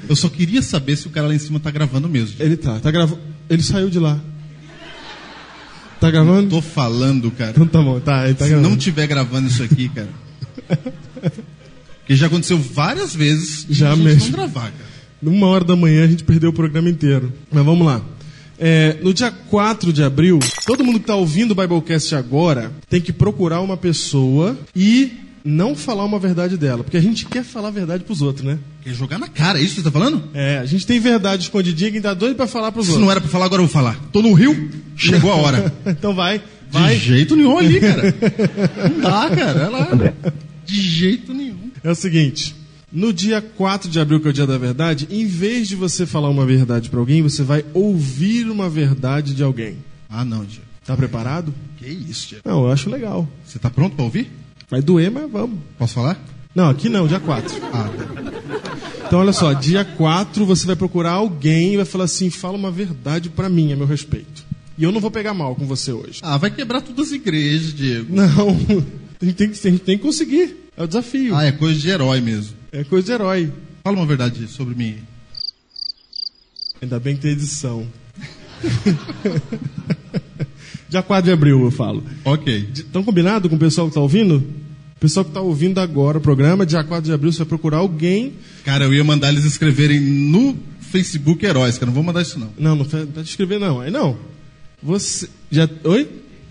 Eu 0.09 0.15
só 0.17 0.27
queria 0.27 0.61
saber 0.61 0.97
se 0.97 1.07
o 1.07 1.09
cara 1.09 1.27
lá 1.27 1.33
em 1.33 1.39
cima 1.39 1.57
tá 1.57 1.71
gravando 1.71 2.09
mesmo. 2.09 2.35
Ele 2.37 2.57
tá, 2.57 2.81
tá 2.81 2.91
gravando. 2.91 3.21
Ele 3.49 3.63
saiu 3.63 3.89
de 3.89 3.97
lá. 3.97 4.19
Tá 6.01 6.11
gravando? 6.11 6.49
Tô 6.49 6.61
falando, 6.61 7.31
cara. 7.31 7.51
Então 7.51 7.65
tá 7.65 7.81
bom, 7.81 7.97
tá, 8.01 8.25
ele 8.25 8.33
tá 8.33 8.43
Se 8.43 8.49
gravando. 8.49 8.69
não 8.69 8.75
tiver 8.75 9.07
gravando 9.07 9.47
isso 9.47 9.63
aqui, 9.63 9.87
cara. 9.87 10.09
Porque 11.99 12.13
já 12.13 12.27
aconteceu 12.27 12.57
várias 12.57 13.15
vezes 13.15 13.65
Já 13.69 13.95
mesmo. 13.95 14.25
não 14.25 14.31
gravar, 14.31 14.71
cara. 14.71 14.95
Numa 15.21 15.47
hora 15.47 15.63
da 15.63 15.77
manhã 15.77 16.03
a 16.03 16.07
gente 16.07 16.25
perdeu 16.25 16.49
o 16.49 16.53
programa 16.53 16.89
inteiro. 16.89 17.31
Mas 17.49 17.63
vamos 17.63 17.87
lá. 17.87 18.01
É, 18.57 18.97
no 19.01 19.13
dia 19.13 19.31
4 19.31 19.91
de 19.91 20.01
abril, 20.03 20.39
todo 20.65 20.83
mundo 20.83 20.95
que 20.99 21.03
está 21.03 21.15
ouvindo 21.15 21.51
o 21.51 21.55
Biblecast 21.55 22.15
agora 22.15 22.71
tem 22.89 23.01
que 23.01 23.11
procurar 23.11 23.61
uma 23.61 23.75
pessoa 23.77 24.57
e 24.75 25.11
não 25.43 25.75
falar 25.75 26.05
uma 26.05 26.17
verdade 26.17 26.57
dela. 26.57 26.83
Porque 26.83 26.97
a 26.97 27.01
gente 27.01 27.25
quer 27.25 27.43
falar 27.43 27.67
a 27.67 27.71
verdade 27.71 28.03
pros 28.03 28.21
outros, 28.21 28.45
né? 28.45 28.57
Quer 28.83 28.93
jogar 28.93 29.17
na 29.19 29.27
cara, 29.27 29.59
é 29.59 29.61
isso 29.61 29.75
que 29.75 29.81
você 29.81 29.83
tá 29.85 29.91
falando? 29.91 30.23
É, 30.33 30.57
a 30.57 30.65
gente 30.65 30.87
tem 30.87 30.99
verdade 30.99 31.43
escondidinha 31.43 31.91
que 31.91 32.01
tá 32.01 32.13
doido 32.13 32.35
pra 32.35 32.47
falar 32.47 32.71
pros 32.71 32.85
Se 32.85 32.91
outros. 32.93 33.05
não 33.05 33.11
era 33.11 33.19
pra 33.21 33.29
falar, 33.29 33.45
agora 33.45 33.61
eu 33.61 33.65
vou 33.67 33.73
falar. 33.73 33.99
Tô 34.11 34.21
no 34.21 34.33
Rio, 34.33 34.69
chegou 34.95 35.31
a 35.31 35.35
hora. 35.35 35.73
então 35.85 36.15
vai, 36.15 36.39
De 36.39 36.43
vai. 36.79 36.97
jeito 36.97 37.35
nenhum 37.35 37.57
ali, 37.57 37.79
cara. 37.79 38.15
Não 38.89 39.01
dá, 39.01 39.29
cara. 39.35 39.67
Olha 39.67 39.69
lá. 39.69 40.13
De 40.65 40.81
jeito 40.81 41.33
nenhum. 41.33 41.69
É 41.83 41.91
o 41.91 41.95
seguinte, 41.95 42.55
no 42.95 43.11
dia 43.11 43.41
4 43.41 43.89
de 43.89 43.99
abril, 43.99 44.21
que 44.21 44.27
é 44.27 44.29
o 44.29 44.33
dia 44.33 44.47
da 44.47 44.57
verdade, 44.57 45.05
em 45.11 45.27
vez 45.27 45.67
de 45.67 45.75
você 45.75 46.05
falar 46.05 46.29
uma 46.29 46.45
verdade 46.45 46.89
pra 46.89 46.99
alguém, 46.99 47.21
você 47.21 47.43
vai 47.43 47.65
ouvir 47.73 48.49
uma 48.49 48.69
verdade 48.69 49.35
de 49.35 49.43
alguém. 49.43 49.77
Ah, 50.09 50.23
não, 50.23 50.45
Diego. 50.45 50.65
Tá 50.85 50.95
preparado? 50.95 51.53
Que 51.77 51.87
isso, 51.87 52.29
Diego. 52.29 52.43
Não, 52.47 52.63
eu 52.63 52.71
acho 52.71 52.89
legal. 52.89 53.27
Você 53.45 53.59
tá 53.59 53.69
pronto 53.69 53.97
pra 53.97 54.05
ouvir? 54.05 54.31
Vai 54.69 54.81
doer, 54.81 55.11
mas 55.11 55.29
vamos. 55.29 55.59
Posso 55.77 55.93
falar? 55.93 56.17
Não, 56.55 56.69
aqui 56.69 56.87
não, 56.87 57.05
dia 57.05 57.19
4. 57.19 57.53
Ah, 57.73 57.89
tá. 57.89 58.25
Então, 59.05 59.19
olha 59.19 59.33
só, 59.33 59.51
dia 59.51 59.83
4 59.83 60.45
você 60.45 60.65
vai 60.65 60.75
procurar 60.75 61.11
alguém 61.11 61.73
e 61.73 61.77
vai 61.77 61.85
falar 61.85 62.05
assim: 62.05 62.29
fala 62.29 62.57
uma 62.57 62.71
verdade 62.71 63.29
pra 63.29 63.49
mim, 63.49 63.73
a 63.73 63.75
meu 63.75 63.85
respeito. 63.85 64.45
E 64.77 64.83
eu 64.83 64.91
não 64.91 65.01
vou 65.01 65.11
pegar 65.11 65.33
mal 65.33 65.53
com 65.53 65.65
você 65.65 65.91
hoje. 65.91 66.19
Ah, 66.21 66.37
vai 66.37 66.49
quebrar 66.49 66.81
todas 66.81 67.07
as 67.07 67.11
igrejas, 67.13 67.73
Diego. 67.73 68.13
Não, 68.13 68.49
a 69.21 69.25
gente 69.25 69.35
tem 69.35 69.49
que, 69.49 69.67
a 69.67 69.71
gente 69.71 69.83
tem 69.83 69.97
que 69.97 70.03
conseguir. 70.03 70.55
É 70.77 70.83
o 70.83 70.87
desafio. 70.87 71.35
Ah, 71.35 71.45
é 71.45 71.51
coisa 71.51 71.79
de 71.79 71.89
herói 71.89 72.21
mesmo. 72.21 72.54
É 72.75 72.83
coisa 72.83 73.05
de 73.05 73.13
herói. 73.13 73.53
Fala 73.85 73.95
uma 73.95 74.05
verdade 74.05 74.49
sobre 74.49 74.75
mim. 74.75 74.97
Ainda 76.81 76.99
bem 76.99 77.15
que 77.15 77.21
tem 77.21 77.31
edição. 77.31 77.87
Dia 80.89 81.01
4 81.01 81.25
de 81.25 81.31
abril, 81.31 81.63
eu 81.63 81.71
falo. 81.71 82.03
Ok. 82.25 82.69
Estão 82.73 83.01
combinado 83.01 83.47
com 83.47 83.55
o 83.55 83.59
pessoal 83.59 83.87
que 83.87 83.91
está 83.91 84.01
ouvindo? 84.01 84.43
O 84.97 84.99
pessoal 84.99 85.23
que 85.23 85.29
está 85.31 85.39
ouvindo 85.39 85.79
agora 85.79 86.17
o 86.17 86.21
programa, 86.21 86.65
dia 86.65 86.83
4 86.83 87.05
de 87.05 87.13
abril, 87.13 87.31
você 87.31 87.37
vai 87.39 87.47
procurar 87.47 87.77
alguém. 87.77 88.33
Cara, 88.65 88.83
eu 88.83 88.93
ia 88.93 89.05
mandar 89.05 89.29
eles 89.29 89.45
escreverem 89.45 90.01
no 90.01 90.57
Facebook 90.81 91.45
Heróis, 91.45 91.77
cara. 91.77 91.85
Não 91.85 91.93
vou 91.93 92.03
mandar 92.03 92.23
isso, 92.23 92.37
não. 92.37 92.49
Não, 92.57 92.75
não 92.75 92.85
pode 92.85 93.21
escrever, 93.21 93.57
não. 93.57 93.79
Aí 93.79 93.89
não. 93.89 94.17
Você. 94.83 95.29
Já... 95.49 95.69
Oi? 95.85 96.09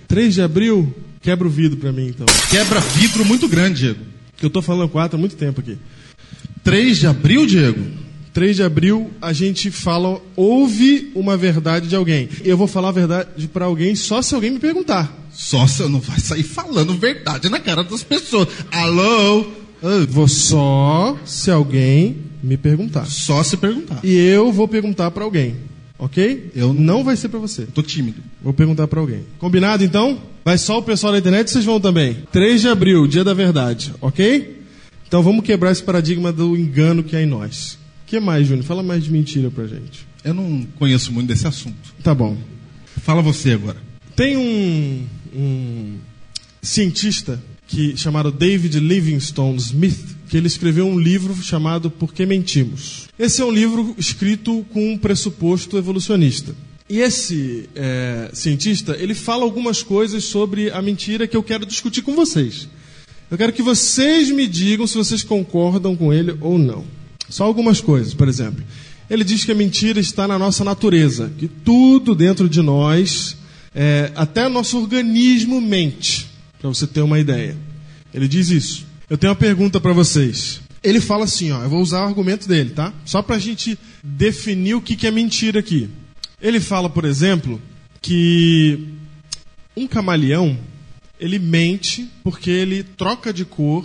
3 0.09 0.33
de 0.33 0.41
abril? 0.41 0.95
Quebra 1.21 1.47
o 1.47 1.51
vidro 1.51 1.77
pra 1.77 1.93
mim, 1.93 2.07
então. 2.07 2.25
Quebra 2.49 2.81
vidro 2.81 3.27
muito 3.27 3.47
grande, 3.47 3.81
Diego. 3.81 4.01
Eu 4.41 4.49
tô 4.49 4.63
falando 4.63 4.89
4 4.89 5.17
há 5.17 5.21
muito 5.21 5.37
tempo 5.37 5.61
aqui. 5.61 5.77
3 6.65 6.99
de 6.99 7.07
abril, 7.07 7.47
Diego? 7.47 7.85
3 8.33 8.57
de 8.57 8.63
abril, 8.65 9.11
a 9.23 9.33
gente 9.33 9.71
fala, 9.71 10.21
ouve 10.35 11.13
uma 11.15 11.37
verdade 11.37 11.87
de 11.87 11.95
alguém. 11.95 12.29
Eu 12.43 12.57
vou 12.57 12.67
falar 12.67 12.89
a 12.89 12.93
verdade 12.93 13.47
para 13.47 13.67
alguém 13.67 13.95
só 13.95 14.21
se 14.21 14.35
alguém 14.35 14.51
me 14.51 14.59
perguntar. 14.59 15.17
Só 15.33 15.67
se 15.67 15.83
eu 15.83 15.89
não 15.89 16.01
vai 16.01 16.19
sair 16.19 16.43
falando 16.43 16.95
verdade 16.95 17.49
na 17.49 17.61
cara 17.61 17.85
das 17.85 18.03
pessoas. 18.03 18.49
Alô? 18.73 19.47
Eu 19.83 20.07
vou 20.09 20.27
só 20.27 21.17
se 21.25 21.51
alguém 21.51 22.17
me 22.43 22.57
perguntar. 22.57 23.07
Só 23.07 23.43
se 23.43 23.57
perguntar. 23.57 24.01
E 24.03 24.17
eu 24.17 24.51
vou 24.51 24.67
perguntar 24.67 25.11
para 25.11 25.23
alguém. 25.23 25.55
Ok? 25.99 26.51
Eu 26.57 26.73
não 26.73 27.05
vai 27.05 27.17
ser 27.17 27.29
para 27.29 27.39
você. 27.39 27.67
Tô 27.67 27.83
tímido. 27.83 28.21
Vou 28.43 28.53
perguntar 28.53 28.89
para 28.89 28.99
alguém. 28.99 29.21
Combinado 29.39 29.85
então? 29.85 30.21
Vai 30.45 30.59
só 30.59 30.79
o 30.79 30.83
pessoal 30.83 31.13
da 31.13 31.19
internet, 31.19 31.51
vocês 31.51 31.65
vão 31.65 31.81
também. 31.81 32.19
3 32.33 32.61
de 32.61 32.69
abril, 32.69 33.07
dia 33.07 33.25
da 33.25 33.33
verdade, 33.33 33.95
ok? 34.01 34.54
Então 35.15 35.23
vamos 35.23 35.45
quebrar 35.45 35.71
esse 35.71 35.81
paradigma 35.81 36.33
do 36.33 36.57
engano 36.57 37.05
que 37.05 37.15
há 37.15 37.23
em 37.23 37.27
nós. 37.27 37.79
O 38.03 38.07
que 38.09 38.19
mais, 38.19 38.49
Júnior? 38.49 38.65
Fala 38.65 38.83
mais 38.83 39.05
de 39.05 39.13
mentira 39.13 39.49
pra 39.49 39.65
gente. 39.65 40.05
Eu 40.25 40.35
não 40.35 40.67
conheço 40.77 41.13
muito 41.13 41.29
desse 41.29 41.47
assunto. 41.47 41.95
Tá 42.03 42.13
bom. 42.13 42.37
Fala 43.01 43.23
você 43.23 43.53
agora. 43.53 43.77
Tem 44.17 44.37
um, 44.37 45.07
um 45.33 45.99
cientista 46.61 47.41
que 47.69 47.97
chamado 47.97 48.33
David 48.33 48.81
Livingstone 48.81 49.57
Smith, 49.57 50.17
que 50.29 50.37
ele 50.37 50.49
escreveu 50.49 50.85
um 50.85 50.99
livro 50.99 51.33
chamado 51.41 51.93
Por 51.93 52.13
que 52.13 52.27
Mentimos. 52.27 53.07
Esse 53.17 53.41
é 53.41 53.45
um 53.45 53.53
livro 53.53 53.95
escrito 53.97 54.67
com 54.73 54.95
um 54.95 54.99
pressuposto 54.99 55.79
evolucionista. 55.79 56.57
E 56.91 56.99
esse 56.99 57.69
é, 57.77 58.31
cientista, 58.33 58.97
ele 58.99 59.15
fala 59.15 59.45
algumas 59.45 59.81
coisas 59.81 60.25
sobre 60.25 60.73
a 60.73 60.83
mentira 60.83 61.29
que 61.29 61.37
eu 61.37 61.43
quero 61.45 61.65
discutir 61.65 62.03
com 62.03 62.17
vocês. 62.17 62.67
Eu 63.35 63.39
quero 63.39 63.53
que 63.53 63.63
vocês 63.63 64.31
me 64.31 64.47
digam 64.47 64.87
se 64.87 64.97
vocês 64.97 65.25
concordam 65.25 65.97
com 65.97 66.13
ele 66.13 66.37
ou 66.41 66.57
não. 66.57 66.85
Só 67.29 67.43
algumas 67.43 67.81
coisas, 67.81 68.15
por 68.15 68.29
exemplo. 68.29 68.63
Ele 69.11 69.25
diz 69.25 69.45
que 69.45 69.51
a 69.51 69.57
mentira 69.57 69.99
está 69.99 70.29
na 70.29 70.39
nossa 70.39 70.63
natureza, 70.63 71.33
que 71.37 71.49
tudo 71.49 72.15
dentro 72.15 72.49
de 72.49 72.63
nós, 72.63 73.37
é, 73.75 74.13
até 74.15 74.49
nosso 74.49 74.79
organismo 74.79 75.61
mente, 75.61 76.31
para 76.61 76.69
você 76.69 76.87
ter 76.87 77.01
uma 77.01 77.19
ideia. 77.19 77.57
Ele 78.15 78.29
diz 78.29 78.51
isso. 78.51 78.87
Eu 79.11 79.19
tenho 79.19 79.33
uma 79.33 79.37
pergunta 79.37 79.81
para 79.81 79.93
vocês. 79.93 80.61
Ele 80.81 81.01
fala 81.01 81.25
assim, 81.25 81.51
ó, 81.51 81.61
eu 81.65 81.69
vou 81.69 81.83
usar 81.83 82.05
o 82.05 82.07
argumento 82.07 82.47
dele, 82.47 82.71
tá? 82.71 82.93
Só 83.05 83.21
para 83.21 83.35
a 83.35 83.41
gente 83.41 83.77
definir 84.01 84.75
o 84.77 84.81
que, 84.81 84.95
que 84.95 85.09
é 85.09 85.11
mentira 85.11 85.59
aqui. 85.59 85.91
Ele 86.41 86.61
fala, 86.61 86.89
por 86.89 87.05
exemplo, 87.05 87.61
que 88.01 88.91
um 89.77 89.89
camaleão 89.89 90.57
ele 91.25 91.39
mente 91.39 92.07
porque 92.23 92.51
ele 92.51 92.83
troca 92.83 93.33
de 93.33 93.47
cor 93.47 93.83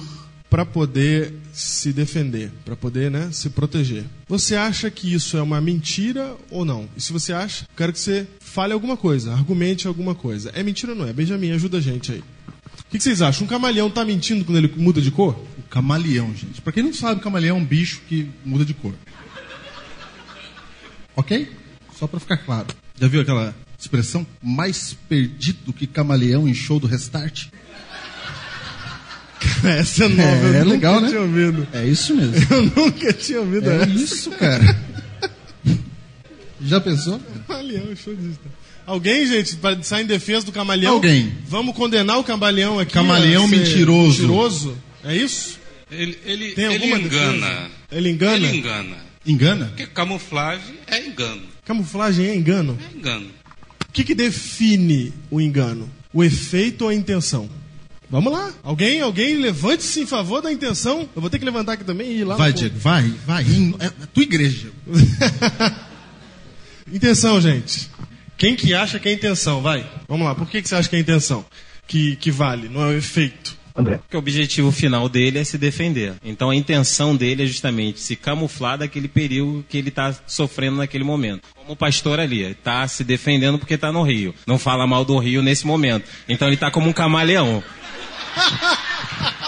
para 0.49 0.65
poder 0.65 1.33
se 1.53 1.93
defender, 1.93 2.51
para 2.65 2.75
poder 2.75 3.09
né, 3.09 3.29
se 3.31 3.49
proteger. 3.49 4.03
Você 4.27 4.57
acha 4.57 4.91
que 4.91 5.13
isso 5.13 5.37
é 5.37 5.41
uma 5.41 5.61
mentira 5.61 6.35
ou 6.51 6.65
não? 6.65 6.89
E 6.97 7.01
se 7.01 7.13
você 7.13 7.31
acha, 7.31 7.65
quero 7.77 7.93
que 7.93 7.99
você 7.99 8.27
fale 8.41 8.73
alguma 8.73 8.97
coisa, 8.97 9.31
argumente 9.31 9.87
alguma 9.87 10.13
coisa. 10.13 10.51
É 10.53 10.61
mentira 10.61 10.91
ou 10.91 10.97
não 10.97 11.07
é? 11.07 11.13
Benjamin, 11.13 11.51
ajuda 11.51 11.77
a 11.77 11.81
gente 11.81 12.11
aí. 12.11 12.19
O 12.19 12.91
que 12.91 12.99
vocês 12.99 13.21
acham? 13.21 13.45
Um 13.45 13.49
camaleão 13.49 13.87
está 13.87 14.03
mentindo 14.03 14.43
quando 14.43 14.57
ele 14.57 14.73
muda 14.75 14.99
de 14.99 15.11
cor? 15.11 15.39
O 15.57 15.61
camaleão, 15.69 16.35
gente. 16.35 16.59
Para 16.61 16.73
quem 16.73 16.83
não 16.83 16.93
sabe, 16.93 17.21
camaleão 17.21 17.55
é 17.55 17.59
um 17.61 17.65
bicho 17.65 18.01
que 18.09 18.27
muda 18.43 18.65
de 18.65 18.73
cor. 18.73 18.93
Ok? 21.15 21.49
Só 21.97 22.05
para 22.05 22.19
ficar 22.19 22.37
claro. 22.37 22.67
Já 22.99 23.07
viu 23.07 23.21
aquela 23.21 23.55
expressão 23.79 24.25
mais 24.41 24.95
perdido 25.07 25.71
que 25.73 25.87
camaleão 25.87 26.47
em 26.47 26.53
show 26.53 26.79
do 26.79 26.87
Restart? 26.87 27.47
Essa 29.63 30.05
é 30.05 30.07
nova, 30.09 30.55
É, 30.57 30.61
eu 30.61 30.65
legal, 30.65 30.95
nunca 30.95 31.05
né? 31.05 31.09
tinha 31.09 31.21
ouvido. 31.21 31.67
É 31.73 31.85
isso 31.85 32.15
mesmo. 32.15 32.33
Eu 32.51 32.63
nunca 32.63 33.13
tinha 33.13 33.39
ouvido 33.39 33.69
É 33.69 33.75
essa. 33.83 33.89
isso, 33.91 34.31
cara. 34.31 34.77
Já 36.61 36.81
pensou? 36.81 37.21
Camaleão, 37.47 37.95
show 37.95 38.13
disso. 38.15 38.39
Alguém, 38.85 39.25
gente, 39.27 39.55
para 39.57 39.81
sair 39.83 40.03
em 40.03 40.07
defesa 40.07 40.45
do 40.45 40.51
camaleão? 40.51 40.93
Alguém. 40.95 41.31
Vamos 41.47 41.73
condenar 41.75 42.17
o 42.19 42.23
camaleão 42.23 42.79
aqui? 42.79 42.93
Camaleão 42.93 43.47
mentiroso. 43.47 44.21
Mentiroso? 44.23 44.77
É 45.05 45.15
isso? 45.15 45.57
Ele, 45.91 46.17
ele, 46.25 46.51
Tem 46.51 46.65
ele 46.65 46.73
alguma 46.75 46.99
engana. 46.99 47.47
defesa? 47.47 47.69
Ele 47.91 48.09
engana? 48.09 48.47
Ele 48.47 48.57
engana. 48.57 48.95
Engana? 49.25 49.65
Porque 49.67 49.85
camuflagem 49.87 50.75
é 50.87 51.05
engano. 51.05 51.41
Camuflagem 51.65 52.25
é 52.27 52.35
engano? 52.35 52.77
É 52.93 52.97
engano. 52.97 53.27
O 53.89 53.91
que, 53.91 54.03
que 54.03 54.15
define 54.15 55.11
o 55.29 55.41
engano? 55.41 55.89
O 56.13 56.23
efeito 56.23 56.83
ou 56.83 56.89
a 56.89 56.93
intenção? 56.95 57.49
Vamos 58.09 58.31
lá. 58.33 58.51
Alguém, 58.63 59.01
alguém 59.01 59.35
levante-se 59.37 59.99
em 60.01 60.05
favor 60.05 60.41
da 60.41 60.51
intenção. 60.51 61.07
Eu 61.15 61.21
vou 61.21 61.29
ter 61.29 61.37
que 61.37 61.45
levantar 61.45 61.73
aqui 61.73 61.83
também 61.83 62.11
e 62.11 62.19
ir 62.19 62.23
lá. 62.23 62.35
Vai, 62.35 62.51
Diego, 62.53 62.77
vai, 62.79 63.07
vai. 63.25 63.43
Em- 63.43 63.75
É 63.79 63.85
a 63.87 64.07
tua 64.13 64.23
igreja. 64.23 64.71
Intenção, 66.91 67.39
gente. 67.39 67.89
Quem 68.37 68.55
que 68.55 68.73
acha 68.73 68.99
que 68.99 69.07
é 69.09 69.13
intenção? 69.13 69.61
Vai. 69.61 69.87
Vamos 70.07 70.25
lá. 70.25 70.33
Por 70.33 70.47
que, 70.49 70.61
que 70.61 70.67
você 70.69 70.75
acha 70.75 70.89
que 70.89 70.95
é 70.95 70.99
intenção? 70.99 71.45
Que, 71.87 72.15
que 72.15 72.31
vale, 72.31 72.67
não 72.69 72.81
é 72.81 72.87
o 72.87 72.97
efeito. 72.97 73.57
Porque 73.83 74.15
o 74.15 74.19
objetivo 74.19 74.71
final 74.71 75.07
dele 75.07 75.39
é 75.39 75.43
se 75.43 75.57
defender. 75.57 76.13
Então 76.23 76.49
a 76.49 76.55
intenção 76.55 77.15
dele 77.15 77.43
é 77.43 77.45
justamente 77.45 77.99
se 77.99 78.15
camuflar 78.15 78.77
daquele 78.77 79.07
perigo 79.07 79.63
que 79.67 79.77
ele 79.77 79.89
está 79.89 80.13
sofrendo 80.27 80.77
naquele 80.77 81.03
momento. 81.03 81.47
Como 81.55 81.73
o 81.73 81.75
pastor 81.75 82.19
ali, 82.19 82.43
está 82.43 82.87
se 82.87 83.03
defendendo 83.03 83.57
porque 83.57 83.75
está 83.75 83.91
no 83.91 84.03
rio. 84.03 84.33
Não 84.45 84.57
fala 84.57 84.85
mal 84.87 85.05
do 85.05 85.17
rio 85.17 85.41
nesse 85.41 85.65
momento. 85.65 86.09
Então 86.27 86.47
ele 86.47 86.55
está 86.55 86.69
como 86.71 86.89
um 86.89 86.93
camaleão. 86.93 87.63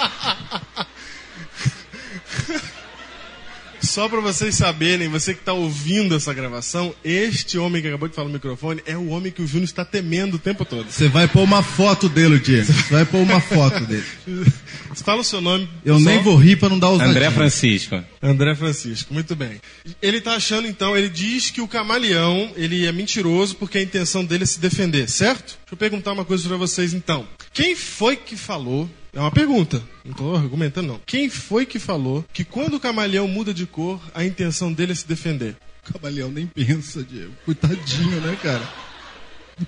Só 3.91 4.07
para 4.07 4.21
vocês 4.21 4.55
saberem, 4.55 5.09
você 5.09 5.33
que 5.33 5.41
está 5.41 5.51
ouvindo 5.51 6.15
essa 6.15 6.33
gravação, 6.33 6.95
este 7.03 7.57
homem 7.57 7.81
que 7.81 7.89
acabou 7.89 8.07
de 8.07 8.15
falar 8.15 8.29
no 8.29 8.33
microfone 8.35 8.81
é 8.85 8.95
o 8.95 9.09
homem 9.09 9.33
que 9.33 9.41
o 9.41 9.45
Júnior 9.45 9.65
está 9.65 9.83
temendo 9.83 10.35
o 10.35 10.39
tempo 10.39 10.63
todo. 10.63 10.89
Você 10.89 11.09
vai 11.09 11.27
pôr 11.27 11.41
uma 11.41 11.61
foto 11.61 12.07
dele, 12.07 12.39
Diego. 12.39 12.71
Você 12.71 12.89
vai 12.89 13.03
pôr 13.03 13.17
uma 13.17 13.41
foto 13.41 13.83
dele. 13.83 14.05
Fala 14.95 15.19
o 15.19 15.25
seu 15.25 15.41
nome. 15.41 15.67
Eu 15.83 15.97
pessoal. 15.97 16.15
nem 16.15 16.23
vou 16.23 16.37
rir 16.37 16.55
pra 16.55 16.69
não 16.69 16.79
dar 16.79 16.89
os 16.89 17.01
André 17.01 17.29
Francisco. 17.31 18.01
André 18.23 18.55
Francisco, 18.55 19.13
muito 19.13 19.35
bem. 19.35 19.59
Ele 20.01 20.19
está 20.19 20.35
achando 20.35 20.69
então, 20.69 20.95
ele 20.95 21.09
diz 21.09 21.49
que 21.49 21.59
o 21.59 21.67
camaleão 21.67 22.49
ele 22.55 22.85
é 22.85 22.93
mentiroso 22.93 23.57
porque 23.57 23.77
a 23.77 23.81
intenção 23.81 24.23
dele 24.23 24.43
é 24.43 24.47
se 24.47 24.61
defender, 24.61 25.09
certo? 25.09 25.57
Deixa 25.59 25.73
eu 25.73 25.77
perguntar 25.77 26.13
uma 26.13 26.23
coisa 26.23 26.47
para 26.47 26.55
vocês 26.55 26.93
então. 26.93 27.27
Quem 27.53 27.75
foi 27.75 28.15
que 28.15 28.37
falou? 28.37 28.89
É 29.13 29.19
uma 29.19 29.31
pergunta, 29.31 29.83
não 30.05 30.11
estou 30.11 30.35
argumentando 30.35 30.87
não. 30.87 31.01
Quem 31.05 31.29
foi 31.29 31.65
que 31.65 31.77
falou 31.79 32.23
que 32.31 32.45
quando 32.45 32.75
o 32.75 32.79
camaleão 32.79 33.27
muda 33.27 33.53
de 33.53 33.65
cor, 33.65 33.99
a 34.13 34.23
intenção 34.23 34.71
dele 34.71 34.93
é 34.93 34.95
se 34.95 35.07
defender? 35.07 35.57
O 35.87 35.93
camaleão 35.93 36.31
nem 36.31 36.47
pensa, 36.47 37.03
Diego. 37.03 37.33
Coitadinho, 37.43 38.21
né, 38.21 38.37
cara? 38.41 38.67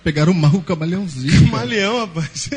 Pegaram 0.03 0.34
mal 0.34 0.56
o 0.56 0.62
camaleãozinho. 0.62 1.32
cara. 1.32 1.45
Camaleão, 1.51 1.99
rapaz. 1.99 2.49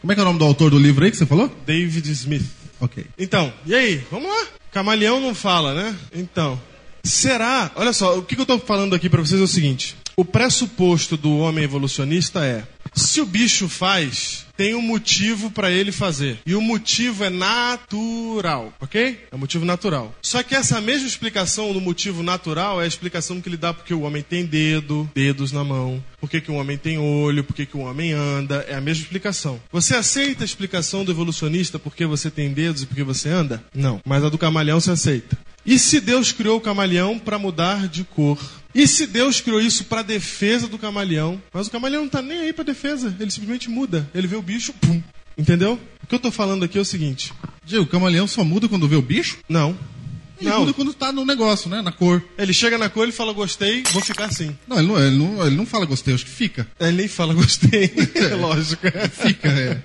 Como 0.00 0.12
é 0.12 0.14
que 0.14 0.20
é 0.20 0.22
o 0.22 0.26
nome 0.26 0.38
do 0.38 0.44
autor 0.44 0.70
do 0.70 0.78
livro 0.78 1.04
aí 1.04 1.10
que 1.10 1.16
você 1.16 1.26
falou? 1.26 1.52
David 1.66 2.08
Smith. 2.12 2.46
Ok. 2.80 3.04
Então, 3.18 3.52
e 3.66 3.74
aí? 3.74 4.04
Vamos 4.10 4.28
lá. 4.28 4.46
Camaleão 4.70 5.20
não 5.20 5.34
fala, 5.34 5.74
né? 5.74 5.96
Então, 6.14 6.60
será? 7.02 7.72
Olha 7.74 7.92
só, 7.92 8.16
o 8.16 8.22
que 8.22 8.36
que 8.36 8.40
eu 8.40 8.44
estou 8.44 8.60
falando 8.60 8.94
aqui 8.94 9.08
para 9.08 9.20
vocês 9.20 9.40
é 9.40 9.44
o 9.44 9.48
seguinte: 9.48 9.96
o 10.16 10.24
pressuposto 10.24 11.16
do 11.16 11.38
homem 11.38 11.64
evolucionista 11.64 12.44
é: 12.44 12.64
se 12.94 13.20
o 13.20 13.26
bicho 13.26 13.68
faz, 13.68 14.46
tem 14.58 14.74
um 14.74 14.82
motivo 14.82 15.52
para 15.52 15.70
ele 15.70 15.92
fazer. 15.92 16.40
E 16.44 16.56
o 16.56 16.60
motivo 16.60 17.22
é 17.22 17.30
natural, 17.30 18.72
ok? 18.80 19.26
É 19.30 19.36
um 19.36 19.38
motivo 19.38 19.64
natural. 19.64 20.12
Só 20.20 20.42
que 20.42 20.52
essa 20.52 20.80
mesma 20.80 21.06
explicação 21.06 21.72
do 21.72 21.80
motivo 21.80 22.24
natural 22.24 22.80
é 22.80 22.84
a 22.84 22.88
explicação 22.88 23.40
que 23.40 23.48
ele 23.48 23.56
dá 23.56 23.72
porque 23.72 23.94
o 23.94 24.00
homem 24.00 24.20
tem 24.20 24.44
dedo, 24.44 25.08
dedos 25.14 25.52
na 25.52 25.62
mão, 25.62 26.02
porque 26.20 26.40
que 26.40 26.50
o 26.50 26.56
homem 26.56 26.76
tem 26.76 26.98
olho, 26.98 27.44
porque 27.44 27.64
que 27.64 27.76
o 27.76 27.82
homem 27.82 28.10
anda. 28.12 28.66
É 28.68 28.74
a 28.74 28.80
mesma 28.80 29.04
explicação. 29.04 29.60
Você 29.70 29.94
aceita 29.94 30.42
a 30.42 30.44
explicação 30.44 31.04
do 31.04 31.12
evolucionista 31.12 31.78
porque 31.78 32.04
você 32.04 32.28
tem 32.28 32.52
dedos 32.52 32.82
e 32.82 32.86
porque 32.86 33.04
você 33.04 33.28
anda? 33.28 33.62
Não. 33.72 34.00
Mas 34.04 34.24
a 34.24 34.28
do 34.28 34.36
camaleão 34.36 34.80
você 34.80 34.90
aceita. 34.90 35.38
E 35.64 35.78
se 35.78 36.00
Deus 36.00 36.32
criou 36.32 36.56
o 36.56 36.60
camaleão 36.60 37.16
para 37.16 37.38
mudar 37.38 37.86
de 37.86 38.02
cor? 38.02 38.38
E 38.78 38.86
se 38.86 39.08
Deus 39.08 39.40
criou 39.40 39.60
isso 39.60 39.86
para 39.86 40.02
defesa 40.02 40.68
do 40.68 40.78
camaleão? 40.78 41.42
Mas 41.52 41.66
o 41.66 41.70
camaleão 41.70 42.02
não 42.02 42.08
tá 42.08 42.22
nem 42.22 42.38
aí 42.38 42.52
para 42.52 42.62
defesa, 42.62 43.12
ele 43.18 43.28
simplesmente 43.28 43.68
muda. 43.68 44.08
Ele 44.14 44.28
vê 44.28 44.36
o 44.36 44.40
bicho, 44.40 44.72
pum. 44.72 45.02
Entendeu? 45.36 45.80
O 46.00 46.06
que 46.06 46.14
eu 46.14 46.18
tô 46.20 46.30
falando 46.30 46.64
aqui 46.64 46.78
é 46.78 46.80
o 46.80 46.84
seguinte: 46.84 47.34
Diego, 47.64 47.84
o 47.84 47.88
camaleão 47.88 48.28
só 48.28 48.44
muda 48.44 48.68
quando 48.68 48.86
vê 48.86 48.94
o 48.94 49.02
bicho? 49.02 49.38
Não. 49.48 49.76
Ele 50.40 50.48
Não. 50.48 50.60
muda 50.60 50.72
quando 50.72 50.94
tá 50.94 51.10
no 51.10 51.24
negócio, 51.24 51.68
né? 51.68 51.82
Na 51.82 51.90
cor. 51.90 52.22
Ele 52.38 52.52
chega 52.52 52.78
na 52.78 52.88
cor 52.88 53.08
e 53.08 53.10
fala 53.10 53.32
gostei, 53.32 53.82
vou 53.90 54.00
ficar 54.00 54.26
assim. 54.26 54.56
Não, 54.68 54.78
ele 54.78 54.86
não, 54.86 55.00
ele 55.00 55.16
não, 55.16 55.46
ele 55.48 55.56
não 55.56 55.66
fala 55.66 55.84
gostei, 55.84 56.14
acho 56.14 56.24
que 56.24 56.30
fica. 56.30 56.64
Ele 56.78 56.98
nem 56.98 57.08
fala 57.08 57.34
gostei, 57.34 57.92
é 58.14 58.34
lógico. 58.36 58.86
Fica, 59.10 59.48
é. 59.48 59.82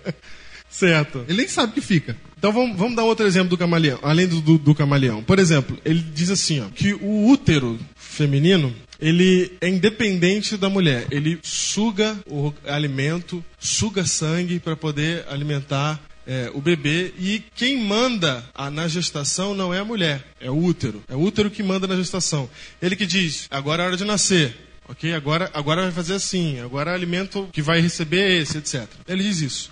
Certo. 0.69 1.23
Ele 1.27 1.37
nem 1.39 1.47
sabe 1.47 1.73
que 1.73 1.81
fica. 1.81 2.15
Então 2.37 2.51
vamos, 2.51 2.77
vamos 2.77 2.95
dar 2.95 3.03
outro 3.03 3.25
exemplo 3.25 3.49
do 3.49 3.57
camaleão, 3.57 3.99
além 4.03 4.27
do, 4.27 4.41
do, 4.41 4.57
do 4.57 4.75
camaleão. 4.75 5.23
Por 5.23 5.39
exemplo, 5.39 5.79
ele 5.85 6.03
diz 6.13 6.29
assim, 6.29 6.59
ó, 6.59 6.65
que 6.65 6.93
o 6.93 7.27
útero 7.29 7.79
feminino 8.13 8.73
ele 8.99 9.51
é 9.59 9.67
independente 9.67 10.55
da 10.55 10.69
mulher. 10.69 11.07
Ele 11.11 11.37
suga 11.43 12.17
o 12.25 12.53
alimento, 12.65 13.43
suga 13.59 14.05
sangue 14.05 14.59
para 14.59 14.75
poder 14.77 15.25
alimentar 15.29 15.99
é, 16.25 16.49
o 16.53 16.61
bebê 16.61 17.13
e 17.19 17.43
quem 17.53 17.77
manda 17.83 18.45
a- 18.55 18.71
na 18.71 18.87
gestação 18.87 19.53
não 19.53 19.73
é 19.73 19.79
a 19.79 19.83
mulher, 19.85 20.23
é 20.39 20.49
o 20.49 20.55
útero. 20.57 21.03
É 21.09 21.15
o 21.15 21.19
útero 21.19 21.51
que 21.51 21.61
manda 21.61 21.85
na 21.85 21.97
gestação. 21.97 22.49
Ele 22.81 22.95
que 22.95 23.05
diz: 23.05 23.45
agora 23.51 23.83
é 23.83 23.87
hora 23.87 23.97
de 23.97 24.05
nascer. 24.05 24.55
Ok? 24.87 25.13
Agora, 25.13 25.49
agora 25.53 25.81
vai 25.83 25.91
fazer 25.91 26.13
assim. 26.13 26.59
Agora 26.61 26.91
o 26.91 26.93
alimento 26.93 27.49
que 27.51 27.61
vai 27.61 27.81
receber 27.81 28.21
é 28.21 28.37
esse, 28.37 28.57
etc. 28.57 28.85
Ele 29.07 29.23
diz 29.23 29.41
isso. 29.41 29.71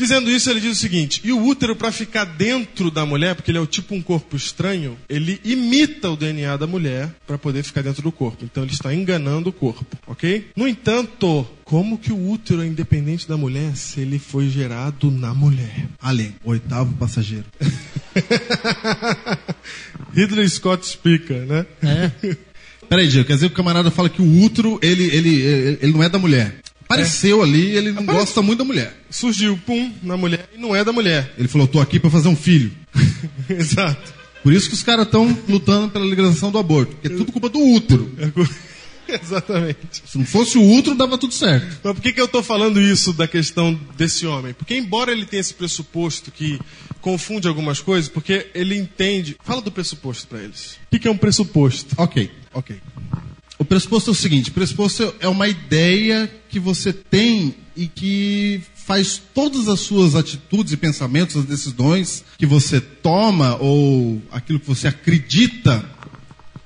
Dizendo 0.00 0.30
isso, 0.30 0.48
ele 0.48 0.60
diz 0.60 0.78
o 0.78 0.80
seguinte: 0.80 1.20
e 1.22 1.30
o 1.30 1.44
útero, 1.44 1.76
para 1.76 1.92
ficar 1.92 2.24
dentro 2.24 2.90
da 2.90 3.04
mulher, 3.04 3.34
porque 3.34 3.50
ele 3.50 3.58
é 3.58 3.60
o 3.60 3.66
tipo 3.66 3.94
um 3.94 4.00
corpo 4.00 4.34
estranho, 4.34 4.96
ele 5.10 5.38
imita 5.44 6.08
o 6.08 6.16
DNA 6.16 6.56
da 6.56 6.66
mulher 6.66 7.14
para 7.26 7.36
poder 7.36 7.62
ficar 7.62 7.82
dentro 7.82 8.00
do 8.00 8.10
corpo. 8.10 8.42
Então 8.42 8.62
ele 8.62 8.72
está 8.72 8.94
enganando 8.94 9.50
o 9.50 9.52
corpo, 9.52 9.98
ok? 10.06 10.48
No 10.56 10.66
entanto, 10.66 11.46
como 11.64 11.98
que 11.98 12.14
o 12.14 12.30
útero 12.30 12.62
é 12.62 12.66
independente 12.66 13.28
da 13.28 13.36
mulher 13.36 13.76
se 13.76 14.00
ele 14.00 14.18
foi 14.18 14.48
gerado 14.48 15.10
na 15.10 15.34
mulher? 15.34 15.86
Alien, 16.00 16.34
oitavo 16.44 16.94
passageiro. 16.94 17.44
Ridley 20.16 20.48
Scott 20.48 20.82
explica, 20.82 21.44
né? 21.44 21.66
É. 21.82 22.10
Peraí, 22.88 23.06
Diego, 23.06 23.26
quer 23.26 23.34
dizer 23.34 23.48
que 23.48 23.52
o 23.52 23.56
camarada 23.56 23.90
fala 23.90 24.08
que 24.08 24.22
o 24.22 24.42
útero, 24.42 24.80
ele, 24.82 25.04
ele, 25.14 25.42
ele, 25.42 25.78
ele 25.82 25.92
não 25.92 26.02
é 26.02 26.08
da 26.08 26.18
mulher. 26.18 26.54
Apareceu 26.90 27.40
ali, 27.40 27.70
ele 27.70 27.92
não 27.92 28.04
gosta 28.04 28.42
muito 28.42 28.58
da 28.58 28.64
mulher. 28.64 28.92
Surgiu, 29.08 29.56
pum, 29.64 29.92
na 30.02 30.16
mulher 30.16 30.48
e 30.52 30.58
não 30.58 30.74
é 30.74 30.84
da 30.84 30.92
mulher. 30.92 31.32
Ele 31.38 31.46
falou, 31.46 31.68
tô 31.68 31.78
aqui 31.78 32.00
pra 32.00 32.10
fazer 32.10 32.26
um 32.26 32.34
filho. 32.34 32.72
Exato. 33.48 34.12
Por 34.42 34.52
isso 34.52 34.68
que 34.68 34.74
os 34.74 34.82
caras 34.82 35.06
estão 35.06 35.36
lutando 35.48 35.88
pela 35.90 36.04
legalização 36.04 36.50
do 36.50 36.58
aborto. 36.58 36.96
Porque 36.96 37.06
é 37.06 37.16
tudo 37.16 37.30
culpa 37.30 37.48
do 37.48 37.60
útero. 37.60 38.10
Exatamente. 39.06 40.02
Se 40.04 40.18
não 40.18 40.24
fosse 40.24 40.58
o 40.58 40.68
útero, 40.68 40.96
dava 40.96 41.16
tudo 41.16 41.32
certo. 41.32 41.78
Mas 41.82 41.94
por 41.94 42.02
que, 42.02 42.12
que 42.12 42.20
eu 42.20 42.24
estou 42.24 42.42
falando 42.42 42.80
isso 42.80 43.12
da 43.12 43.28
questão 43.28 43.78
desse 43.96 44.26
homem? 44.26 44.52
Porque, 44.52 44.76
embora 44.76 45.12
ele 45.12 45.26
tenha 45.26 45.40
esse 45.40 45.54
pressuposto 45.54 46.32
que 46.32 46.58
confunde 47.00 47.46
algumas 47.46 47.80
coisas, 47.80 48.08
porque 48.08 48.48
ele 48.52 48.76
entende. 48.76 49.36
Fala 49.44 49.60
do 49.60 49.70
pressuposto 49.70 50.26
para 50.26 50.40
eles. 50.42 50.72
O 50.86 50.90
que, 50.90 50.98
que 50.98 51.08
é 51.08 51.10
um 51.10 51.16
pressuposto? 51.16 51.94
Ok, 51.96 52.30
ok. 52.52 52.80
O 53.60 53.64
pressuposto 53.64 54.08
é 54.08 54.12
o 54.12 54.16
seguinte: 54.16 54.50
pressuposto 54.50 55.14
é 55.20 55.28
uma 55.28 55.46
ideia 55.46 56.32
que 56.48 56.58
você 56.58 56.94
tem 56.94 57.54
e 57.76 57.86
que 57.86 58.62
faz 58.74 59.20
todas 59.34 59.68
as 59.68 59.80
suas 59.80 60.14
atitudes 60.14 60.72
e 60.72 60.78
pensamentos, 60.78 61.36
as 61.36 61.44
decisões 61.44 62.24
que 62.38 62.46
você 62.46 62.80
toma 62.80 63.56
ou 63.56 64.20
aquilo 64.32 64.58
que 64.58 64.66
você 64.66 64.88
acredita 64.88 65.84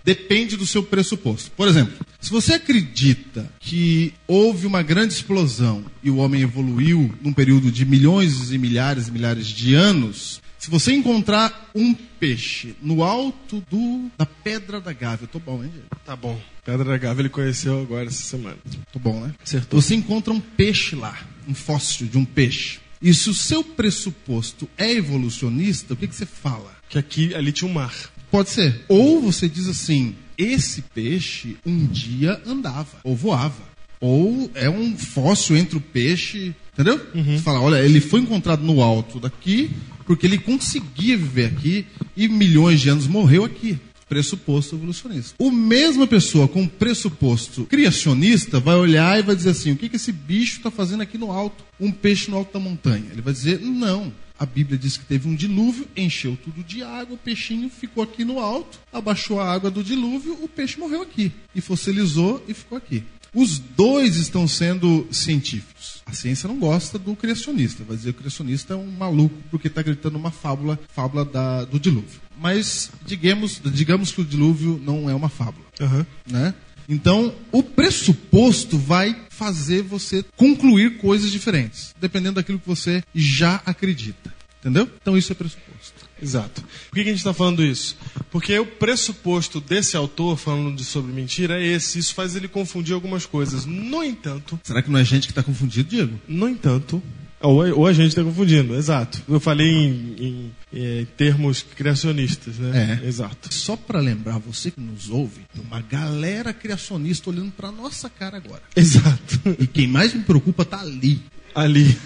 depende 0.05 0.57
do 0.57 0.65
seu 0.65 0.85
pressuposto. 0.85 1.51
Por 1.57 1.67
exemplo, 1.67 1.95
se 2.21 2.31
você 2.31 2.55
acredita 2.55 3.51
que 3.59 4.15
houve 4.29 4.65
uma 4.65 4.83
grande 4.83 5.15
explosão 5.15 5.85
e 6.01 6.11
o 6.11 6.19
homem 6.19 6.43
evoluiu 6.43 7.13
num 7.21 7.33
período 7.33 7.73
de 7.73 7.85
milhões 7.85 8.53
e 8.53 8.59
milhares 8.59 9.09
e 9.09 9.11
milhares 9.11 9.49
de 9.49 9.75
anos, 9.75 10.41
se 10.65 10.71
você 10.71 10.95
encontrar 10.95 11.71
um 11.75 11.93
peixe 11.93 12.75
no 12.81 13.05
alto 13.05 13.63
do, 13.71 14.11
da 14.17 14.25
Pedra 14.25 14.81
da 14.81 14.95
Gávea, 14.95 15.25
eu 15.25 15.29
tô 15.29 15.39
bom, 15.39 15.63
hein, 15.63 15.69
Diego? 15.71 15.89
Tá 16.07 16.17
bom. 16.17 16.41
Pedra 16.65 16.85
da 16.85 16.97
Gávea 16.97 17.21
ele 17.21 17.29
conheceu 17.29 17.83
agora 17.83 18.07
essa 18.07 18.23
semana. 18.23 18.57
Tô 18.91 18.99
bom, 18.99 19.21
né? 19.21 19.35
Acertou. 19.45 19.79
Você 19.79 19.95
encontra 19.95 20.33
um 20.33 20.41
peixe 20.41 20.97
lá, 20.97 21.19
um 21.47 21.53
fóssil 21.53 22.07
de 22.07 22.17
um 22.17 22.25
peixe. 22.25 22.81
E 23.03 23.13
se 23.13 23.29
o 23.29 23.35
seu 23.35 23.63
pressuposto 23.63 24.67
é 24.79 24.91
evolucionista, 24.91 25.93
o 25.93 25.97
que, 25.99 26.09
que 26.09 26.15
você 26.15 26.25
fala? 26.25 26.75
Que 26.89 26.99
aqui, 26.99 27.35
ali 27.35 27.53
tinha 27.53 27.71
um 27.71 27.75
mar. 27.75 27.95
Pode 28.31 28.49
ser. 28.49 28.87
Ou 28.89 29.21
você 29.21 29.47
diz 29.47 29.69
assim: 29.69 30.15
esse 30.39 30.81
peixe 30.81 31.59
um 31.67 31.85
dia 31.85 32.41
andava, 32.47 33.01
ou 33.05 33.15
voava. 33.15 33.75
Ou 34.01 34.51
é 34.55 34.71
um 34.71 34.97
fóssil 34.97 35.59
entre 35.59 35.77
o 35.77 35.81
peixe. 35.81 36.55
Entendeu? 36.73 36.99
Você 37.15 37.43
fala: 37.43 37.61
olha, 37.61 37.85
ele 37.85 38.01
foi 38.01 38.21
encontrado 38.21 38.63
no 38.63 38.83
alto 38.83 39.21
daqui, 39.21 39.71
porque 40.07 40.27
ele 40.27 40.39
conseguia 40.39 41.17
viver 41.17 41.47
aqui 41.47 41.87
e 42.17 42.29
milhões 42.29 42.81
de 42.81 42.89
anos 42.89 43.07
morreu 43.07 43.45
aqui. 43.45 43.79
Pressuposto 44.09 44.77
evolucionista. 44.77 45.35
O 45.39 45.51
mesma 45.51 46.07
pessoa 46.07 46.47
com 46.47 46.69
pressuposto 46.69 47.65
criacionista 47.65 48.61
vai 48.61 48.77
olhar 48.77 49.19
e 49.19 49.23
vai 49.23 49.35
dizer 49.35 49.51
assim: 49.51 49.73
o 49.73 49.77
que, 49.77 49.89
que 49.89 49.97
esse 49.97 50.13
bicho 50.13 50.59
está 50.59 50.71
fazendo 50.71 51.03
aqui 51.03 51.17
no 51.17 51.33
alto? 51.33 51.65
Um 51.81 51.91
peixe 51.91 52.31
no 52.31 52.37
alto 52.37 52.53
da 52.53 52.61
montanha. 52.61 53.07
Ele 53.11 53.23
vai 53.23 53.33
dizer: 53.33 53.61
não. 53.61 54.13
A 54.37 54.45
Bíblia 54.45 54.77
diz 54.77 54.97
que 54.97 55.05
teve 55.05 55.29
um 55.29 55.35
dilúvio, 55.35 55.87
encheu 55.97 56.37
tudo 56.43 56.65
de 56.65 56.83
água, 56.83 57.15
o 57.15 57.19
peixinho 57.19 57.71
ficou 57.71 58.03
aqui 58.03 58.25
no 58.25 58.41
alto, 58.41 58.81
abaixou 58.93 59.41
a 59.41 59.51
água 59.51 59.71
do 59.71 59.83
dilúvio, 59.83 60.37
o 60.43 60.49
peixe 60.49 60.79
morreu 60.79 61.03
aqui. 61.03 61.31
E 61.55 61.61
fossilizou 61.61 62.45
e 62.49 62.53
ficou 62.53 62.77
aqui. 62.77 63.05
Os 63.35 63.59
dois 63.59 64.17
estão 64.17 64.47
sendo 64.47 65.07
científicos. 65.11 66.03
A 66.07 66.13
ciência 66.13 66.47
não 66.49 66.59
gosta 66.59 66.99
do 66.99 67.17
criacionista. 67.17 67.83
Vai 67.83 67.97
dizer 67.97 68.13
que 68.13 68.19
o 68.19 68.23
criacionista 68.23 68.75
é 68.75 68.77
um 68.77 68.91
maluco 68.91 69.35
porque 69.51 69.69
está 69.69 69.83
gritando 69.83 70.17
uma 70.17 70.31
fábula, 70.31 70.79
fábula 70.95 71.25
da- 71.25 71.65
do 71.65 71.81
dilúvio. 71.81 72.21
Mas 72.39 72.91
digamos, 73.07 73.61
digamos 73.65 74.13
que 74.13 74.21
o 74.21 74.25
dilúvio 74.25 74.81
não 74.85 75.09
é 75.09 75.15
uma 75.15 75.29
fábula. 75.29 75.65
Aham. 75.81 76.07
Né? 76.31 76.55
Então, 76.89 77.35
o 77.51 77.63
pressuposto 77.63 78.77
vai 78.79 79.17
fazer 79.31 79.83
você 79.83 80.23
concluir 80.37 80.99
coisas 80.99 81.31
diferentes, 81.31 81.95
dependendo 82.01 82.35
daquilo 82.35 82.59
que 82.59 82.67
você 82.67 83.03
já 83.15 83.63
acredita. 83.65 84.33
Entendeu? 84.61 84.89
Então, 85.01 85.17
isso 85.17 85.33
é 85.33 85.35
pressuposto. 85.35 85.94
Exato. 86.21 86.63
Por 86.89 86.95
que, 86.95 87.01
a 87.01 87.05
gente 87.05 87.17
está 87.19 87.35
falando 87.35 87.63
isso? 87.63 87.97
Porque 88.31 88.59
o 88.59 88.67
pressuposto 88.67 89.61
desse 89.61 89.97
autor, 89.97 90.37
falando 90.37 90.77
de 90.77 90.85
sobre 90.85 91.13
mentira, 91.13 91.61
é 91.61 91.67
esse. 91.67 91.99
Isso 91.99 92.15
faz 92.15 92.37
ele 92.37 92.49
confundir 92.49 92.95
algumas 92.95 93.27
coisas. 93.27 93.67
No 93.67 94.03
entanto, 94.03 94.59
Será 94.63 94.83
que 94.83 94.91
não 94.91 94.99
é 94.99 95.05
gente 95.05 95.27
que 95.27 95.33
está 95.33 95.43
confundido, 95.43 95.89
Diego? 95.89 96.19
no 96.29 96.49
entanto, 96.49 97.03
ou, 97.41 97.81
ou 97.81 97.87
a 97.87 97.93
gente 97.93 98.09
está 98.09 98.23
confundindo, 98.23 98.75
exato. 98.75 99.23
Eu 99.29 99.39
falei 99.39 99.69
em, 99.69 100.17
em, 100.19 100.53
eh, 100.73 101.07
termos 101.17 101.63
criacionistas, 101.63 102.57
né? 102.57 103.01
É. 103.03 103.07
Exato. 103.07 103.53
Só 103.53 103.77
para 103.77 104.01
lembrar 104.01 104.39
você 104.39 104.71
que 104.71 104.81
nos 104.81 105.11
ouve, 105.11 105.43
tem 105.53 105.63
uma 105.63 105.83
galera 105.83 106.55
criacionista 106.55 107.29
olhando 107.29 107.53
para 107.53 107.71
nossa 107.71 108.09
cara 108.09 108.39
agora. 108.39 108.63
Exato. 108.75 109.41
E 109.59 109.67
quem 109.67 109.87
mais 109.87 110.15
me 110.15 110.23
preocupa 110.23 110.65
tá 110.65 110.81
ali, 110.81 111.21
Ali. 111.55 111.97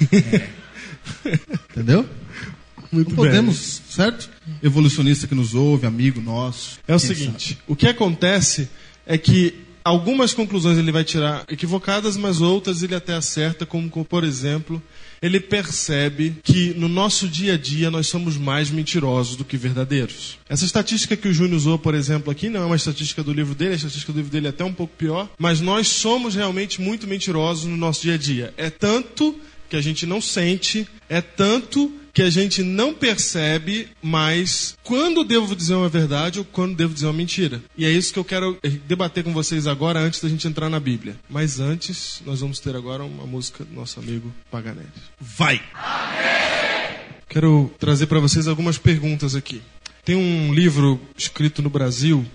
entendeu? 1.70 2.06
Muito 2.90 3.10
Não 3.10 3.16
bem. 3.22 3.26
podemos, 3.26 3.82
certo? 3.88 4.30
Evolucionista 4.62 5.26
que 5.26 5.34
nos 5.34 5.54
ouve, 5.54 5.86
amigo 5.86 6.20
nosso. 6.20 6.78
É 6.86 6.94
o 6.94 6.98
seguinte, 6.98 7.58
o 7.66 7.76
que 7.76 7.86
acontece 7.86 8.68
é 9.06 9.16
que 9.18 9.54
algumas 9.84 10.34
conclusões 10.34 10.76
ele 10.78 10.92
vai 10.92 11.04
tirar 11.04 11.44
equivocadas, 11.48 12.16
mas 12.16 12.40
outras 12.40 12.82
ele 12.82 12.94
até 12.94 13.14
acerta, 13.14 13.64
como, 13.64 13.88
como, 13.88 14.04
por 14.04 14.22
exemplo, 14.22 14.82
ele 15.20 15.40
percebe 15.40 16.36
que 16.42 16.74
no 16.74 16.88
nosso 16.88 17.26
dia 17.26 17.54
a 17.54 17.56
dia 17.56 17.90
nós 17.90 18.06
somos 18.06 18.36
mais 18.36 18.70
mentirosos 18.70 19.36
do 19.36 19.44
que 19.44 19.56
verdadeiros. 19.56 20.38
Essa 20.48 20.64
estatística 20.64 21.16
que 21.16 21.28
o 21.28 21.32
Júnior 21.32 21.56
usou, 21.56 21.78
por 21.78 21.94
exemplo, 21.94 22.30
aqui 22.30 22.48
não 22.48 22.62
é 22.62 22.66
uma 22.66 22.76
estatística 22.76 23.22
do 23.22 23.32
livro 23.32 23.54
dele, 23.54 23.72
a 23.72 23.76
estatística 23.76 24.12
do 24.12 24.16
livro 24.16 24.30
dele 24.30 24.46
é 24.46 24.50
até 24.50 24.64
um 24.64 24.72
pouco 24.72 24.94
pior, 24.96 25.28
mas 25.38 25.60
nós 25.60 25.88
somos 25.88 26.34
realmente 26.34 26.80
muito 26.80 27.06
mentirosos 27.06 27.64
no 27.64 27.76
nosso 27.76 28.02
dia 28.02 28.14
a 28.14 28.18
dia. 28.18 28.54
É 28.56 28.70
tanto 28.70 29.34
que 29.68 29.76
a 29.76 29.80
gente 29.80 30.06
não 30.06 30.20
sente, 30.20 30.86
é 31.08 31.20
tanto 31.20 31.92
que 32.18 32.22
a 32.24 32.30
gente 32.30 32.64
não 32.64 32.92
percebe 32.92 33.86
mais 34.02 34.76
quando 34.82 35.22
devo 35.22 35.54
dizer 35.54 35.74
uma 35.74 35.88
verdade 35.88 36.40
ou 36.40 36.44
quando 36.44 36.74
devo 36.74 36.92
dizer 36.92 37.06
uma 37.06 37.12
mentira. 37.12 37.62
E 37.76 37.84
é 37.84 37.90
isso 37.92 38.12
que 38.12 38.18
eu 38.18 38.24
quero 38.24 38.58
debater 38.88 39.22
com 39.22 39.32
vocês 39.32 39.68
agora, 39.68 40.00
antes 40.00 40.20
da 40.20 40.28
gente 40.28 40.48
entrar 40.48 40.68
na 40.68 40.80
Bíblia. 40.80 41.14
Mas 41.30 41.60
antes, 41.60 42.20
nós 42.26 42.40
vamos 42.40 42.58
ter 42.58 42.74
agora 42.74 43.04
uma 43.04 43.24
música 43.24 43.64
do 43.64 43.72
nosso 43.72 44.00
amigo 44.00 44.34
Paganelli. 44.50 44.88
Vai! 45.20 45.62
Quero 47.28 47.72
trazer 47.78 48.06
para 48.06 48.18
vocês 48.18 48.48
algumas 48.48 48.78
perguntas 48.78 49.36
aqui. 49.36 49.62
Tem 50.04 50.16
um 50.16 50.52
livro 50.52 51.00
escrito 51.16 51.62
no 51.62 51.70
Brasil, 51.70 52.26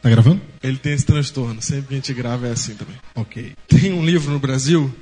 Tá 0.00 0.08
gravando? 0.08 0.40
ele 0.62 0.76
tem 0.76 0.92
esse 0.92 1.04
transtorno, 1.04 1.60
sempre 1.60 1.88
que 1.88 1.94
a 1.94 1.96
gente 1.96 2.14
grava 2.14 2.46
é 2.46 2.52
assim 2.52 2.76
também. 2.76 2.94
Ok. 3.12 3.54
Tem 3.66 3.92
um 3.92 4.06
livro 4.06 4.30
no 4.30 4.38
Brasil 4.38 4.94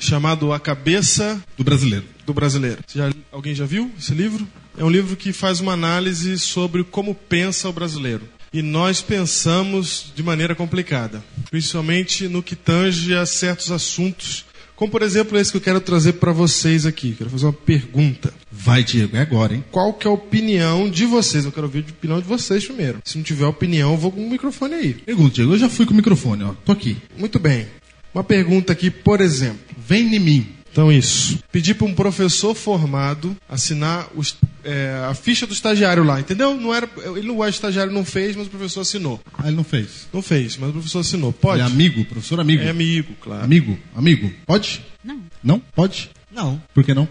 chamado 0.00 0.52
A 0.52 0.58
Cabeça 0.58 1.40
Do 1.56 1.62
brasileiro. 1.62 2.04
do 2.26 2.34
brasileiro. 2.34 2.78
Já- 2.92 3.12
alguém 3.30 3.54
já 3.54 3.64
viu 3.66 3.90
esse 3.98 4.12
livro? 4.14 4.46
É 4.76 4.82
um 4.84 4.90
livro 4.90 5.14
que 5.16 5.32
faz 5.32 5.60
uma 5.60 5.72
análise 5.74 6.38
sobre 6.38 6.82
como 6.82 7.14
pensa 7.14 7.68
o 7.68 7.72
brasileiro. 7.72 8.22
E 8.52 8.62
nós 8.62 9.00
pensamos 9.00 10.06
de 10.16 10.22
maneira 10.24 10.56
complicada, 10.56 11.22
principalmente 11.50 12.26
no 12.26 12.42
que 12.42 12.56
tange 12.56 13.14
a 13.14 13.24
certos 13.24 13.70
assuntos, 13.70 14.44
como 14.74 14.90
por 14.90 15.02
exemplo 15.02 15.38
esse 15.38 15.50
que 15.52 15.58
eu 15.58 15.60
quero 15.60 15.80
trazer 15.80 16.14
para 16.14 16.32
vocês 16.32 16.84
aqui. 16.86 17.14
Quero 17.16 17.30
fazer 17.30 17.44
uma 17.46 17.52
pergunta. 17.52 18.32
Vai, 18.50 18.82
Diego, 18.82 19.16
é 19.16 19.20
agora, 19.20 19.54
hein? 19.54 19.64
Qual 19.70 19.92
que 19.92 20.06
é 20.06 20.10
a 20.10 20.14
opinião 20.14 20.88
de 20.90 21.04
vocês? 21.06 21.44
Eu 21.44 21.52
quero 21.52 21.66
ouvir 21.66 21.84
a 21.86 21.90
opinião 21.90 22.20
de 22.20 22.26
vocês 22.26 22.64
primeiro. 22.64 22.98
Se 23.04 23.16
não 23.18 23.22
tiver 23.24 23.46
opinião, 23.46 23.92
eu 23.92 23.96
vou 23.98 24.10
com 24.10 24.26
o 24.26 24.30
microfone 24.30 24.74
aí. 24.74 24.94
Pergunta, 24.94 25.34
Diego. 25.34 25.52
Eu 25.52 25.58
já 25.58 25.68
fui 25.68 25.84
com 25.86 25.92
o 25.92 25.96
microfone, 25.96 26.42
ó. 26.44 26.54
Tô 26.64 26.72
aqui. 26.72 26.96
Muito 27.16 27.38
bem. 27.38 27.66
Uma 28.14 28.24
pergunta 28.24 28.72
aqui, 28.72 28.90
por 28.90 29.20
exemplo. 29.20 29.60
Vem 29.78 30.14
em 30.14 30.18
mim. 30.18 30.46
Então, 30.72 30.90
isso. 30.92 31.38
Pedir 31.50 31.74
para 31.74 31.86
um 31.86 31.94
professor 31.94 32.54
formado 32.54 33.36
assinar 33.48 34.06
os- 34.14 34.36
é, 34.62 35.04
a 35.10 35.14
ficha 35.14 35.44
do 35.44 35.52
estagiário 35.52 36.04
lá, 36.04 36.20
entendeu? 36.20 36.54
Não 36.56 36.72
era, 36.72 36.88
ele 37.16 37.26
não, 37.26 37.38
o 37.38 37.46
estagiário 37.46 37.92
não 37.92 38.04
fez, 38.04 38.36
mas 38.36 38.46
o 38.46 38.50
professor 38.50 38.82
assinou. 38.82 39.20
Ah, 39.36 39.48
ele 39.48 39.56
não 39.56 39.64
fez. 39.64 40.06
Não 40.12 40.22
fez, 40.22 40.56
mas 40.56 40.70
o 40.70 40.72
professor 40.74 41.00
assinou. 41.00 41.32
Pode? 41.32 41.60
É 41.60 41.64
amigo, 41.64 42.04
professor 42.04 42.38
amigo. 42.38 42.62
É 42.62 42.70
amigo, 42.70 43.14
claro. 43.20 43.42
Amigo, 43.42 43.76
amigo. 43.96 44.30
Pode? 44.46 44.80
Não. 45.02 45.20
Não? 45.42 45.60
Pode? 45.74 46.08
Não. 46.30 46.62
Por 46.72 46.84
que 46.84 46.94
não? 46.94 47.08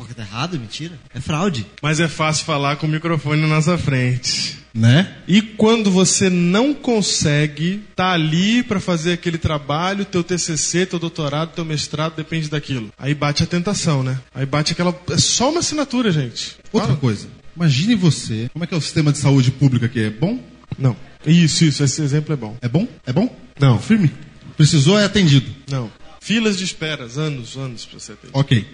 Porque 0.00 0.14
tá 0.14 0.22
errado, 0.22 0.58
mentira. 0.58 0.98
É 1.14 1.20
fraude. 1.20 1.66
Mas 1.82 2.00
é 2.00 2.08
fácil 2.08 2.46
falar 2.46 2.76
com 2.76 2.86
o 2.86 2.90
microfone 2.90 3.42
na 3.42 3.48
nossa 3.48 3.76
frente. 3.76 4.58
Né? 4.72 5.16
E 5.26 5.42
quando 5.42 5.90
você 5.90 6.30
não 6.30 6.72
consegue 6.72 7.82
estar 7.90 8.12
ali 8.12 8.62
para 8.62 8.80
fazer 8.80 9.12
aquele 9.12 9.36
trabalho, 9.36 10.04
teu 10.04 10.22
TCC, 10.22 10.86
teu 10.86 10.98
doutorado, 10.98 11.54
teu 11.54 11.64
mestrado, 11.64 12.16
depende 12.16 12.48
daquilo. 12.48 12.90
Aí 12.96 13.12
bate 13.12 13.42
a 13.42 13.46
tentação, 13.46 14.02
né? 14.02 14.18
Aí 14.34 14.46
bate 14.46 14.72
aquela. 14.72 14.98
É 15.10 15.18
só 15.18 15.50
uma 15.50 15.60
assinatura, 15.60 16.10
gente. 16.10 16.56
Outra 16.72 16.94
coisa. 16.96 17.28
Imagine 17.54 17.94
você. 17.96 18.48
Como 18.52 18.64
é 18.64 18.66
que 18.66 18.72
é 18.72 18.76
o 18.76 18.80
sistema 18.80 19.12
de 19.12 19.18
saúde 19.18 19.50
pública 19.50 19.86
aqui? 19.86 20.04
É 20.04 20.10
bom? 20.10 20.38
Não. 20.78 20.96
Isso, 21.26 21.64
isso, 21.64 21.82
esse 21.82 22.00
exemplo 22.00 22.32
é 22.32 22.36
bom. 22.36 22.56
É 22.62 22.68
bom? 22.68 22.88
É 23.04 23.12
bom? 23.12 23.36
Não. 23.58 23.78
Firme? 23.78 24.10
Precisou, 24.56 24.98
é 24.98 25.04
atendido. 25.04 25.50
Não. 25.68 25.90
Filas 26.20 26.56
de 26.56 26.64
esperas, 26.64 27.18
anos, 27.18 27.56
anos 27.56 27.84
pra 27.84 27.98
você 27.98 28.14
ter. 28.14 28.28
Ok. 28.32 28.66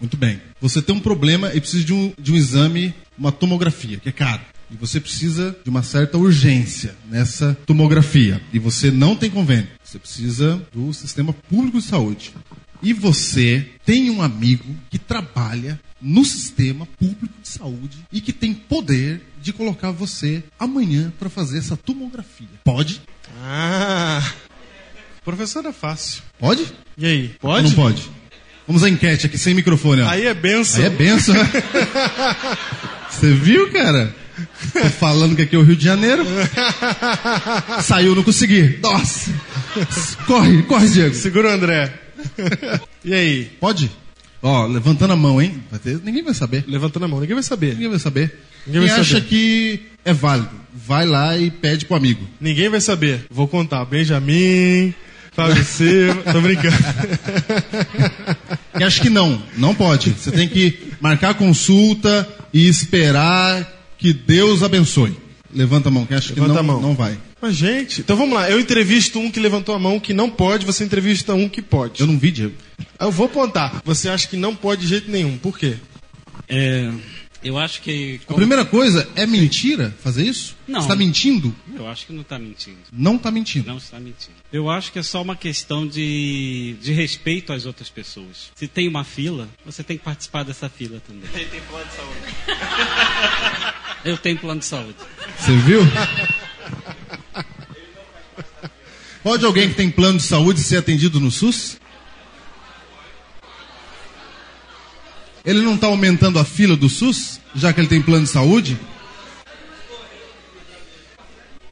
Muito 0.00 0.16
bem. 0.16 0.40
Você 0.60 0.80
tem 0.80 0.94
um 0.94 1.00
problema 1.00 1.52
e 1.54 1.60
precisa 1.60 1.84
de 1.84 1.92
um, 1.92 2.12
de 2.18 2.32
um 2.32 2.36
exame, 2.36 2.94
uma 3.16 3.32
tomografia, 3.32 3.98
que 3.98 4.08
é 4.08 4.12
caro. 4.12 4.42
E 4.70 4.76
você 4.76 5.00
precisa 5.00 5.56
de 5.64 5.70
uma 5.70 5.82
certa 5.82 6.18
urgência 6.18 6.94
nessa 7.08 7.56
tomografia. 7.66 8.40
E 8.52 8.58
você 8.58 8.90
não 8.90 9.16
tem 9.16 9.30
convênio. 9.30 9.68
Você 9.82 9.98
precisa 9.98 10.62
do 10.72 10.92
sistema 10.92 11.32
público 11.32 11.78
de 11.78 11.84
saúde. 11.84 12.34
E 12.82 12.92
você 12.92 13.66
tem 13.84 14.10
um 14.10 14.22
amigo 14.22 14.76
que 14.90 14.98
trabalha 14.98 15.80
no 16.00 16.24
sistema 16.24 16.86
público 16.98 17.34
de 17.42 17.48
saúde 17.48 17.98
e 18.12 18.20
que 18.20 18.32
tem 18.32 18.54
poder 18.54 19.20
de 19.42 19.52
colocar 19.52 19.90
você 19.90 20.44
amanhã 20.58 21.12
para 21.18 21.28
fazer 21.28 21.58
essa 21.58 21.76
tomografia. 21.76 22.46
Pode? 22.62 23.00
Ah! 23.40 24.32
Professor 25.24 25.64
é 25.66 25.72
fácil. 25.72 26.22
Pode? 26.38 26.72
E 26.96 27.06
aí? 27.06 27.28
Pode? 27.40 27.68
não 27.68 27.74
pode? 27.74 28.08
Vamos 28.68 28.84
à 28.84 28.88
enquete 28.88 29.26
aqui 29.26 29.36
sem 29.38 29.54
microfone. 29.54 30.02
Ó. 30.02 30.08
Aí 30.08 30.26
é 30.26 30.34
benção. 30.34 30.80
Aí 30.80 30.86
é 30.86 30.90
benção, 30.90 31.34
né? 31.34 31.50
Você 33.10 33.32
viu, 33.32 33.72
cara? 33.72 34.14
Tô 34.72 34.84
falando 34.90 35.34
que 35.34 35.42
aqui 35.42 35.56
é 35.56 35.58
o 35.58 35.62
Rio 35.62 35.74
de 35.74 35.84
Janeiro. 35.84 36.24
Saiu, 37.82 38.14
não 38.14 38.22
consegui. 38.22 38.78
Nossa! 38.82 39.30
Corre, 40.26 40.62
corre, 40.64 40.88
Diego. 40.88 41.14
Segura 41.14 41.48
o 41.48 41.52
André. 41.52 41.92
e 43.04 43.12
aí? 43.14 43.44
Pode? 43.58 43.90
Ó, 44.42 44.66
levantando 44.66 45.12
a 45.12 45.16
mão, 45.16 45.40
hein? 45.42 45.62
Vai 45.70 45.80
ter- 45.80 45.98
Ninguém 46.04 46.22
vai 46.22 46.34
saber. 46.34 46.64
Levantando 46.68 47.04
a 47.06 47.08
mão, 47.08 47.20
ninguém 47.20 47.34
vai 47.34 47.42
saber. 47.42 47.72
Ninguém 47.74 47.88
vai 47.90 47.98
saber. 47.98 48.38
Ninguém 48.66 48.82
Quem 48.82 48.90
vai 48.90 49.00
acha 49.00 49.14
saber. 49.14 49.26
que 49.26 49.80
é 50.04 50.12
válido, 50.12 50.50
vai 50.86 51.06
lá 51.06 51.36
e 51.36 51.50
pede 51.50 51.86
pro 51.86 51.96
amigo. 51.96 52.24
Ninguém 52.40 52.68
vai 52.68 52.80
saber. 52.80 53.24
Vou 53.30 53.48
contar. 53.48 53.84
Benjamin, 53.86 54.94
Fábio 55.38 55.64
Silva. 55.64 56.32
Tô 56.32 56.40
brincando. 56.40 56.76
Acha 58.74 59.00
que 59.00 59.08
não, 59.08 59.40
não 59.56 59.72
pode. 59.72 60.10
Você 60.10 60.32
tem 60.32 60.48
que 60.48 60.76
marcar 61.00 61.30
a 61.30 61.34
consulta 61.34 62.28
e 62.52 62.66
esperar 62.66 63.64
que 63.96 64.12
Deus 64.12 64.64
abençoe. 64.64 65.16
Levanta 65.54 65.90
a 65.90 65.92
mão. 65.92 66.06
Que 66.06 66.14
Levanta 66.14 66.54
não, 66.54 66.58
a 66.58 66.62
mão. 66.62 66.80
não 66.80 66.94
vai. 66.94 67.16
Mas, 67.40 67.54
gente, 67.54 68.00
então 68.00 68.16
vamos 68.16 68.34
lá. 68.34 68.50
Eu 68.50 68.58
entrevisto 68.58 69.20
um 69.20 69.30
que 69.30 69.38
levantou 69.38 69.76
a 69.76 69.78
mão 69.78 70.00
que 70.00 70.12
não 70.12 70.28
pode, 70.28 70.66
você 70.66 70.82
entrevista 70.82 71.34
um 71.34 71.48
que 71.48 71.62
pode. 71.62 72.00
Eu 72.00 72.08
não 72.08 72.18
vi, 72.18 72.32
Diego. 72.32 72.54
Eu 72.98 73.12
vou 73.12 73.26
apontar. 73.26 73.80
Você 73.84 74.08
acha 74.08 74.26
que 74.26 74.36
não 74.36 74.56
pode 74.56 74.80
de 74.82 74.88
jeito 74.88 75.08
nenhum. 75.08 75.38
Por 75.38 75.56
quê? 75.56 75.76
É, 76.48 76.90
eu 77.42 77.56
acho 77.56 77.82
que. 77.82 78.20
A 78.28 78.34
primeira 78.34 78.64
coisa 78.64 79.08
é 79.14 79.26
mentira 79.26 79.94
fazer 80.02 80.24
isso? 80.24 80.56
Não. 80.66 80.80
Você 80.80 80.86
está 80.86 80.96
mentindo? 80.96 81.54
Eu 81.74 81.86
acho 81.86 82.06
que 82.06 82.12
não 82.12 82.22
está 82.22 82.38
mentindo. 82.38 82.78
Não 82.92 83.16
está 83.16 83.30
mentindo. 83.30 83.66
Não 83.66 83.76
está 83.76 84.00
mentindo. 84.00 84.36
Eu 84.52 84.68
acho 84.68 84.90
que 84.90 84.98
é 84.98 85.02
só 85.02 85.22
uma 85.22 85.36
questão 85.36 85.86
de, 85.86 86.76
de 86.80 86.92
respeito 86.92 87.52
às 87.52 87.64
outras 87.64 87.88
pessoas. 87.88 88.50
Se 88.54 88.66
tem 88.66 88.88
uma 88.88 89.04
fila, 89.04 89.48
você 89.64 89.82
tem 89.84 89.96
que 89.96 90.04
participar 90.04 90.42
dessa 90.42 90.68
fila 90.68 91.00
também. 91.06 91.30
Ele 91.32 91.46
tem 91.46 91.60
plano 91.60 91.86
de 91.86 91.94
saúde. 91.94 92.18
Eu 94.04 94.16
tenho 94.16 94.38
plano 94.38 94.60
de 94.60 94.66
saúde. 94.66 94.96
Você 95.38 95.56
viu? 95.58 95.80
Pode 99.22 99.44
alguém 99.44 99.68
que 99.68 99.74
tem 99.74 99.90
plano 99.90 100.18
de 100.18 100.24
saúde 100.24 100.60
ser 100.60 100.78
atendido 100.78 101.20
no 101.20 101.30
SUS? 101.30 101.78
Ele 105.44 105.60
não 105.62 105.74
está 105.74 105.86
aumentando 105.86 106.38
a 106.38 106.44
fila 106.44 106.76
do 106.76 106.88
SUS, 106.88 107.40
já 107.54 107.72
que 107.72 107.80
ele 107.80 107.88
tem 107.88 108.02
plano 108.02 108.24
de 108.24 108.30
saúde? 108.30 108.78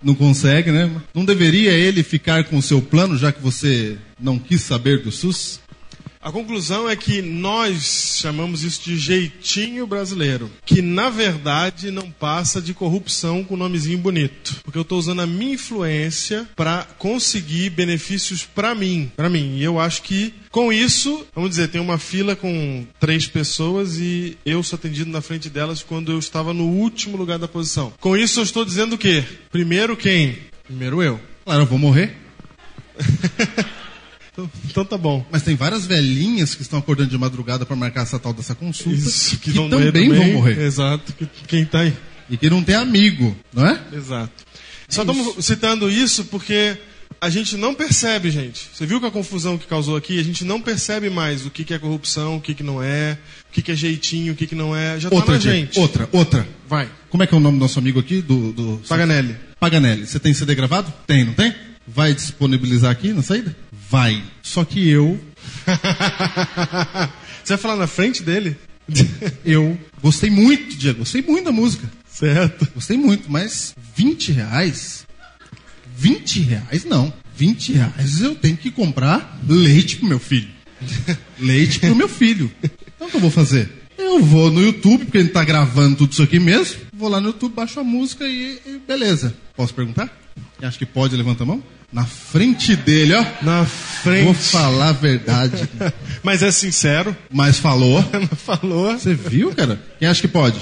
Não 0.03 0.15
consegue, 0.15 0.71
né? 0.71 0.91
Não 1.15 1.25
deveria 1.25 1.73
ele 1.73 2.03
ficar 2.03 2.45
com 2.45 2.59
o 2.59 2.63
seu 2.63 2.81
plano, 2.81 3.17
já 3.17 3.33
que 3.33 3.43
você 3.43 3.99
não 4.21 4.39
quis 4.39 4.61
saber 4.63 5.03
do 5.03 5.11
SUS? 5.11 5.61
A 6.27 6.33
conclusão 6.33 6.91
é 6.91 6.97
que 6.97 7.23
nós 7.23 8.19
chamamos 8.21 8.65
isso 8.65 8.83
de 8.83 8.97
jeitinho 8.97 9.87
brasileiro, 9.87 10.51
que 10.65 10.83
na 10.83 11.09
verdade 11.09 11.93
não 11.93 12.11
passa 12.11 12.61
de 12.61 12.75
corrupção 12.75 13.45
com 13.45 13.57
nomezinho 13.57 13.99
bonito, 13.99 14.57
porque 14.65 14.77
eu 14.77 14.83
estou 14.83 14.99
usando 14.99 15.21
a 15.23 15.27
minha 15.27 15.55
influência 15.55 16.45
para 16.57 16.83
conseguir 16.99 17.71
benefícios 17.71 18.43
para 18.43 18.75
mim, 18.75 19.09
para 19.15 19.31
mim. 19.31 19.57
E 19.57 19.63
eu 19.63 19.79
acho 19.79 20.03
que 20.03 20.35
com 20.51 20.73
isso, 20.73 21.25
vamos 21.33 21.51
dizer, 21.51 21.69
tem 21.69 21.81
uma 21.81 21.97
fila 21.97 22.35
com 22.35 22.85
três 22.99 23.29
pessoas 23.29 23.97
e 23.97 24.37
eu 24.45 24.65
sou 24.65 24.77
atendido 24.77 25.09
na 25.09 25.21
frente 25.21 25.49
delas 25.49 25.81
quando 25.81 26.11
eu 26.11 26.19
estava 26.19 26.53
no 26.53 26.65
último 26.65 27.17
lugar 27.17 27.39
da 27.39 27.47
posição. 27.47 27.93
Com 28.01 28.17
isso 28.17 28.41
eu 28.41 28.45
estou 28.45 28.65
dizendo 28.65 28.95
o 28.95 28.99
quê? 28.99 29.23
Primeiro 29.53 29.97
quem? 29.97 30.39
Primeiro 30.65 31.01
eu. 31.01 31.21
Claro, 31.45 31.63
eu 31.63 31.67
vou 31.67 31.79
morrer. 31.79 32.17
Então, 34.37 34.51
então 34.69 34.85
tá 34.85 34.99
bom. 34.99 35.25
Mas 35.33 35.43
tem 35.43 35.57
várias 35.57 35.87
velhinhas 35.87 36.55
que 36.55 36.61
estão 36.61 36.79
acordando 36.79 37.09
de 37.09 37.17
madrugada 37.17 37.65
para 37.65 37.75
marcar 37.75 38.03
essa 38.03 38.19
tal 38.19 38.35
dessa 38.35 38.55
consulta 38.55 38.99
Isso, 38.99 39.39
que, 39.39 39.51
vão 39.51 39.69
morrer 39.69 39.87
também 39.93 40.09
vão 40.11 40.33
morrer. 40.33 40.61
Exato. 40.63 41.13
que- 41.15 41.27
Quem 41.47 41.65
tá 41.65 41.81
aí? 41.81 41.95
E 42.29 42.37
que 42.37 42.51
não 42.51 42.63
tem 42.63 42.75
amigo, 42.75 43.35
não 43.55 43.67
é? 43.67 43.81
Exato. 43.95 44.45
Só 44.89 45.03
estamos 45.03 45.45
citando 45.45 45.91
isso 45.91 46.25
porque 46.27 46.77
a 47.21 47.31
gente 47.31 47.57
não 47.57 47.75
percebe, 47.75 48.31
gente. 48.31 48.69
Você 48.75 48.85
viu 48.85 49.01
que 49.01 49.07
a 49.07 49.11
confusão 49.11 49.57
que 49.57 49.67
causou 49.67 49.97
aqui? 49.97 50.19
A 50.21 50.23
gente 50.23 50.45
não 50.45 50.61
percebe 50.61 51.09
mais 51.09 51.47
o 51.47 51.51
que, 51.51 51.65
que 51.65 51.73
é 51.73 51.79
corrupção, 51.79 52.37
o 52.37 52.41
que, 52.41 52.53
que 52.53 52.63
não 52.63 52.83
é, 52.83 53.17
o 53.49 53.53
que, 53.53 53.63
que 53.63 53.73
é 53.73 53.77
jeitinho, 53.77 54.33
o 54.33 54.37
que, 54.37 54.47
que 54.47 54.55
não 54.55 54.77
é. 54.77 54.99
Já 55.01 55.09
tá 55.09 55.17
Outra, 55.17 55.33
na 55.35 55.39
Diego, 55.39 55.57
gente. 55.57 55.79
outra, 55.81 56.09
outra. 56.13 56.47
Vai. 56.69 56.91
Como 57.09 57.23
é 57.23 57.27
que 57.27 57.35
é 57.35 57.37
o 57.37 57.41
nome 57.41 57.59
do 57.59 57.61
nosso 57.63 57.79
amigo 57.79 57.99
aqui? 57.99 58.21
Do, 58.21 58.53
do... 58.53 58.83
Paganelli. 58.89 59.35
Paganelli. 59.59 60.07
Você 60.07 60.19
tem 60.21 60.35
CD 60.35 60.55
gravado? 60.55 60.93
Tem, 61.07 61.25
não 61.25 61.33
tem? 61.33 61.55
Vai 61.89 62.13
disponibilizar 62.13 62.91
aqui 62.91 63.13
na 63.13 63.23
saída? 63.23 63.57
Vai. 63.89 64.23
Só 64.43 64.65
que 64.65 64.89
eu, 64.89 65.21
Você 67.45 67.55
vai 67.55 67.59
falar 67.59 67.77
na 67.77 67.87
frente 67.87 68.23
dele? 68.23 68.57
eu 69.45 69.79
gostei 70.03 70.31
muito, 70.31 70.77
Diego. 70.77 71.01
Gostei 71.01 71.23
muito 71.23 71.45
da 71.45 71.53
música. 71.53 71.91
Certo. 72.09 72.69
Gostei 72.75 72.97
muito, 72.97 73.31
mas 73.31 73.75
20 73.95 74.33
reais? 74.33 75.07
20 75.97 76.41
reais 76.41 76.85
não. 76.85 77.13
20 77.37 77.73
reais 77.73 78.21
eu 78.21 78.35
tenho 78.35 78.57
que 78.57 78.71
comprar 78.71 79.39
leite 79.47 79.97
pro 79.97 80.09
meu 80.09 80.19
filho. 80.19 80.49
Leite 81.41 81.81
pro 81.81 81.95
meu 81.95 82.09
filho. 82.09 82.51
Então 82.95 83.09
o 83.09 83.11
que 83.11 83.17
eu 83.17 83.21
vou 83.21 83.31
fazer? 83.31 83.71
Eu 83.97 84.23
vou 84.23 84.51
no 84.51 84.61
YouTube, 84.61 85.07
porque 85.07 85.17
ele 85.17 85.31
tá 85.31 85.43
gravando 85.43 85.97
tudo 85.97 86.13
isso 86.13 86.23
aqui 86.23 86.39
mesmo. 86.39 86.81
Vou 86.93 87.09
lá 87.09 87.19
no 87.19 87.29
YouTube, 87.29 87.55
baixo 87.55 87.81
a 87.81 87.85
música 87.85 88.27
e, 88.29 88.61
e 88.67 88.81
beleza. 88.87 89.35
Posso 89.55 89.73
perguntar? 89.73 90.15
Acha 90.61 90.79
que 90.79 90.85
pode, 90.85 91.17
levanta 91.17 91.45
a 91.45 91.47
mão. 91.47 91.63
Na 91.93 92.05
frente 92.05 92.75
dele, 92.75 93.15
ó. 93.15 93.25
Na 93.43 93.65
frente. 93.65 94.25
Vou 94.25 94.35
falar 94.35 94.89
a 94.89 94.93
verdade. 94.93 95.69
Mas 96.23 96.43
é 96.43 96.51
sincero. 96.51 97.17
Mas 97.31 97.59
falou. 97.59 98.03
Falou. 98.37 98.99
Você 98.99 99.15
viu, 99.15 99.55
cara? 99.55 99.81
Quem 99.99 100.09
acha 100.09 100.21
que 100.21 100.29
pode? 100.29 100.59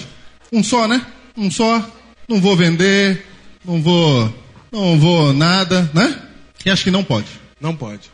Um 0.53 0.63
só, 0.63 0.87
né? 0.87 1.05
Um 1.37 1.51
só. 1.51 1.85
Não 2.29 2.41
vou 2.41 2.57
vender. 2.57 3.27
Não 3.65 3.83
vou. 3.83 4.33
Não 4.71 4.99
vou 4.99 5.33
nada, 5.33 5.91
né? 5.95 6.19
Quem 6.59 6.73
acha 6.73 6.85
que 6.85 6.91
não 6.91 7.05
pode? 7.05 7.29
Não 7.61 7.75
pode. 7.75 8.11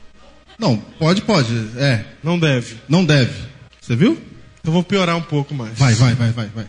Não, 0.58 0.76
pode, 0.76 1.22
pode. 1.22 1.52
É. 1.78 2.04
Não 2.22 2.38
deve. 2.38 2.76
Não 2.88 3.04
deve. 3.04 3.32
Você 3.80 3.96
viu? 3.96 4.18
Então 4.60 4.72
vou 4.72 4.84
piorar 4.84 5.16
um 5.16 5.22
pouco 5.22 5.54
mais. 5.54 5.78
Vai, 5.78 5.94
vai, 5.94 6.14
vai, 6.14 6.30
vai, 6.30 6.46
vai. 6.54 6.66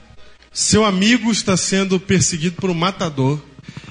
Seu 0.54 0.84
amigo 0.86 1.32
está 1.32 1.56
sendo 1.56 2.00
perseguido 2.00 2.56
por 2.56 2.70
um 2.70 2.74
matador. 2.74 3.40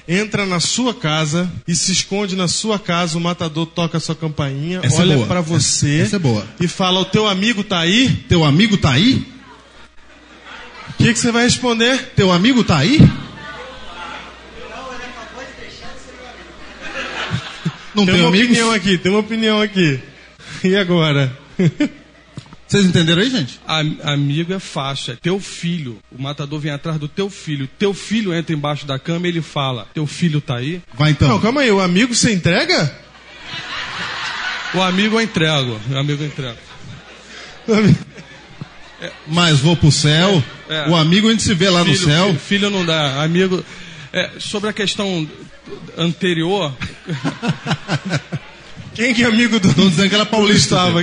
Entra 0.07 0.45
na 0.45 0.59
sua 0.59 0.93
casa 0.93 1.49
e 1.67 1.75
se 1.75 1.91
esconde 1.91 2.35
na 2.35 2.47
sua 2.47 2.77
casa. 2.79 3.17
O 3.17 3.21
matador 3.21 3.65
toca 3.67 3.97
a 3.97 4.01
sua 4.01 4.15
campainha, 4.15 4.81
Essa 4.83 4.97
é 4.97 4.99
olha 5.01 5.15
boa. 5.15 5.27
pra 5.27 5.41
você 5.41 5.99
Essa 6.01 6.15
é 6.15 6.19
boa. 6.19 6.45
e 6.59 6.67
fala: 6.67 6.99
O 6.99 7.05
teu 7.05 7.27
amigo 7.27 7.63
tá 7.63 7.79
aí? 7.79 8.09
Teu 8.27 8.43
amigo 8.43 8.77
tá 8.77 8.91
aí? 8.91 9.25
que, 10.97 11.13
que 11.13 11.19
você 11.19 11.31
vai 11.31 11.43
responder? 11.45 12.11
Teu 12.15 12.31
amigo 12.31 12.63
tá 12.63 12.77
aí? 12.77 12.99
Não 17.93 18.05
tem 18.05 18.13
tem 18.15 18.23
uma 18.23 18.29
amigos? 18.29 18.47
opinião 18.49 18.71
aqui, 18.71 18.97
tem 18.97 19.11
uma 19.11 19.19
opinião 19.19 19.61
aqui. 19.61 19.99
E 20.63 20.75
agora? 20.75 21.35
Vocês 22.71 22.85
entenderam 22.85 23.21
aí, 23.21 23.29
gente? 23.29 23.59
Am- 23.67 23.97
amigo 24.01 24.53
é 24.53 24.59
fácil, 24.59 25.11
é 25.11 25.17
teu 25.17 25.41
filho. 25.41 25.99
O 26.09 26.21
matador 26.21 26.57
vem 26.57 26.71
atrás 26.71 26.97
do 26.97 27.05
teu 27.09 27.29
filho. 27.29 27.67
Teu 27.77 27.93
filho 27.93 28.33
entra 28.33 28.55
embaixo 28.55 28.85
da 28.85 28.97
cama 28.97 29.27
e 29.27 29.29
ele 29.29 29.41
fala: 29.41 29.89
Teu 29.93 30.07
filho 30.07 30.39
tá 30.39 30.55
aí? 30.55 30.81
Vai 30.93 31.11
então. 31.11 31.27
Não, 31.27 31.39
calma 31.41 31.59
aí, 31.61 31.69
o 31.71 31.81
amigo 31.81 32.15
você 32.15 32.31
entrega? 32.31 32.95
O 34.73 34.81
amigo 34.81 35.17
eu 35.17 35.21
entrego. 35.21 35.77
O 35.91 35.97
amigo 35.97 36.23
eu 36.23 36.27
entrego. 36.27 36.57
Mas 39.27 39.59
vou 39.59 39.75
pro 39.75 39.91
céu. 39.91 40.41
É. 40.69 40.87
O 40.89 40.95
amigo 40.95 41.27
a 41.27 41.31
gente 41.31 41.43
se 41.43 41.53
vê 41.53 41.69
lá 41.69 41.79
no 41.83 41.93
Filho- 41.93 42.05
céu. 42.07 42.27
Filho, 42.27 42.39
filho 42.39 42.69
não 42.69 42.85
dá. 42.85 43.21
Amigo. 43.21 43.65
É, 44.13 44.29
sobre 44.39 44.69
a 44.69 44.73
questão 44.73 45.27
anterior, 45.97 46.73
Quem 48.95 49.13
que 49.13 49.23
é 49.23 49.25
amigo 49.25 49.59
do. 49.59 49.67
Estão 49.69 49.89
dizendo 49.89 50.07
que 50.09 50.15
era 50.15 50.25
paulista. 50.25 50.89
Gustavo? 50.89 50.99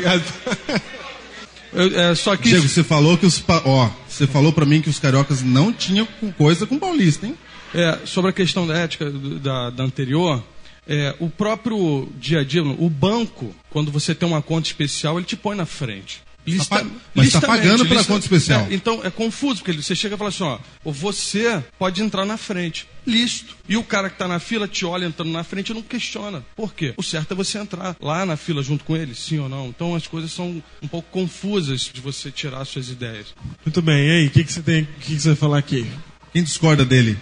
Eu, 1.72 2.00
é, 2.00 2.14
só 2.14 2.36
que. 2.36 2.48
Diego, 2.48 2.68
você 2.68 2.82
falou 2.82 3.16
que 3.16 3.26
os. 3.26 3.42
Ó, 3.64 3.90
você 4.08 4.26
falou 4.26 4.52
pra 4.52 4.66
mim 4.66 4.80
que 4.80 4.88
os 4.88 4.98
cariocas 4.98 5.42
não 5.42 5.72
tinham 5.72 6.06
coisa 6.36 6.66
com 6.66 6.78
paulista, 6.78 7.26
hein? 7.26 7.36
É, 7.74 7.98
sobre 8.04 8.30
a 8.30 8.32
questão 8.32 8.66
da 8.66 8.76
ética 8.76 9.10
da, 9.10 9.70
da 9.70 9.84
anterior, 9.84 10.42
é, 10.86 11.14
o 11.20 11.28
próprio 11.28 12.08
dia 12.18 12.40
a 12.40 12.44
dia, 12.44 12.62
o 12.62 12.88
banco, 12.88 13.54
quando 13.68 13.92
você 13.92 14.14
tem 14.14 14.26
uma 14.26 14.40
conta 14.40 14.66
especial, 14.66 15.18
ele 15.18 15.26
te 15.26 15.36
põe 15.36 15.54
na 15.54 15.66
frente. 15.66 16.22
Lista, 16.50 16.76
pa- 16.76 16.84
mas 17.14 17.30
tá 17.32 17.38
listamente, 17.38 17.46
pagando 17.62 17.86
pela 17.86 18.04
conta 18.04 18.20
especial. 18.20 18.66
É, 18.70 18.74
então 18.74 19.00
é 19.04 19.10
confuso, 19.10 19.62
porque 19.62 19.80
você 19.80 19.94
chega 19.94 20.14
e 20.14 20.18
fala 20.18 20.30
assim: 20.30 20.44
ó, 20.44 20.58
você 20.84 21.62
pode 21.78 22.02
entrar 22.02 22.24
na 22.24 22.36
frente. 22.36 22.86
Listo. 23.06 23.56
E 23.68 23.76
o 23.76 23.82
cara 23.82 24.08
que 24.10 24.16
está 24.16 24.28
na 24.28 24.38
fila 24.38 24.68
te 24.68 24.84
olha 24.84 25.06
entrando 25.06 25.30
na 25.30 25.42
frente 25.42 25.70
e 25.70 25.74
não 25.74 25.80
questiona. 25.82 26.44
Por 26.54 26.74
quê? 26.74 26.92
O 26.96 27.02
certo 27.02 27.32
é 27.32 27.34
você 27.34 27.58
entrar 27.58 27.96
lá 28.00 28.26
na 28.26 28.36
fila 28.36 28.62
junto 28.62 28.84
com 28.84 28.94
ele, 28.96 29.14
sim 29.14 29.38
ou 29.38 29.48
não. 29.48 29.68
Então 29.68 29.94
as 29.94 30.06
coisas 30.06 30.30
são 30.30 30.62
um 30.82 30.88
pouco 30.88 31.08
confusas 31.10 31.90
de 31.92 32.00
você 32.00 32.30
tirar 32.30 32.64
suas 32.66 32.90
ideias. 32.90 33.28
Muito 33.64 33.80
bem, 33.80 34.06
e 34.06 34.10
aí, 34.10 34.26
o 34.26 34.30
que, 34.30 34.44
que 34.44 34.52
você 34.52 34.60
tem. 34.62 34.82
O 34.82 34.86
que, 35.00 35.14
que 35.14 35.20
você 35.20 35.28
vai 35.28 35.36
falar 35.36 35.58
aqui? 35.58 35.86
Quem 36.32 36.42
discorda 36.42 36.84
dele? 36.84 37.16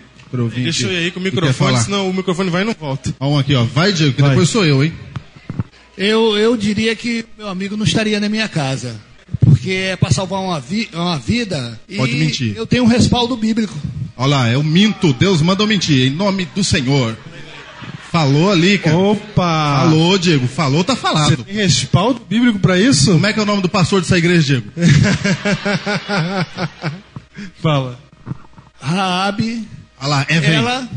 Deixa 0.56 0.86
eu 0.86 0.92
ir 0.92 0.96
aí 0.96 1.10
com 1.12 1.20
o 1.20 1.22
microfone, 1.22 1.78
senão 1.78 2.10
o 2.10 2.12
microfone 2.12 2.50
vai 2.50 2.62
e 2.62 2.64
não 2.64 2.74
volta. 2.74 3.14
Ó, 3.20 3.28
um 3.30 3.38
aqui, 3.38 3.54
ó. 3.54 3.62
Vai, 3.62 3.92
Diego, 3.92 4.12
que 4.14 4.20
Vai. 4.20 4.30
depois 4.30 4.50
sou 4.50 4.64
eu, 4.66 4.82
hein? 4.84 4.92
Eu, 5.96 6.36
eu 6.36 6.56
diria 6.56 6.94
que 6.94 7.24
meu 7.38 7.48
amigo 7.48 7.76
não 7.76 7.84
estaria 7.84 8.20
na 8.20 8.28
minha 8.28 8.48
casa. 8.48 9.00
Porque 9.66 9.78
é 9.78 9.96
para 9.96 10.12
salvar 10.12 10.40
uma, 10.40 10.60
vi- 10.60 10.88
uma 10.92 11.18
vida. 11.18 11.80
E 11.88 11.96
Pode 11.96 12.14
mentir. 12.14 12.54
Eu 12.56 12.64
tenho 12.68 12.84
um 12.84 12.86
respaldo 12.86 13.36
bíblico. 13.36 13.74
Olha 14.16 14.28
lá, 14.36 14.48
eu 14.52 14.62
minto. 14.62 15.12
Deus 15.12 15.42
manda 15.42 15.60
eu 15.60 15.66
mentir. 15.66 16.06
Em 16.06 16.10
nome 16.10 16.44
do 16.54 16.62
Senhor. 16.62 17.16
Falou 18.12 18.52
ali, 18.52 18.78
cara. 18.78 18.96
Opa! 18.96 19.80
Falou, 19.82 20.16
Diego. 20.18 20.46
Falou, 20.46 20.84
tá 20.84 20.94
Você 20.94 21.00
falado. 21.02 21.42
tem 21.42 21.56
respaldo 21.56 22.20
bíblico 22.28 22.60
pra 22.60 22.78
isso? 22.78 23.10
Como 23.10 23.26
é 23.26 23.32
que 23.32 23.40
é 23.40 23.42
o 23.42 23.46
nome 23.46 23.60
do 23.60 23.68
pastor 23.68 24.00
dessa 24.00 24.16
igreja, 24.16 24.62
Diego? 24.62 24.70
Fala. 27.60 27.98
Raabe, 28.80 29.66
Olha 29.98 30.08
lá, 30.08 30.26
é 30.28 30.36
ela 30.54 30.88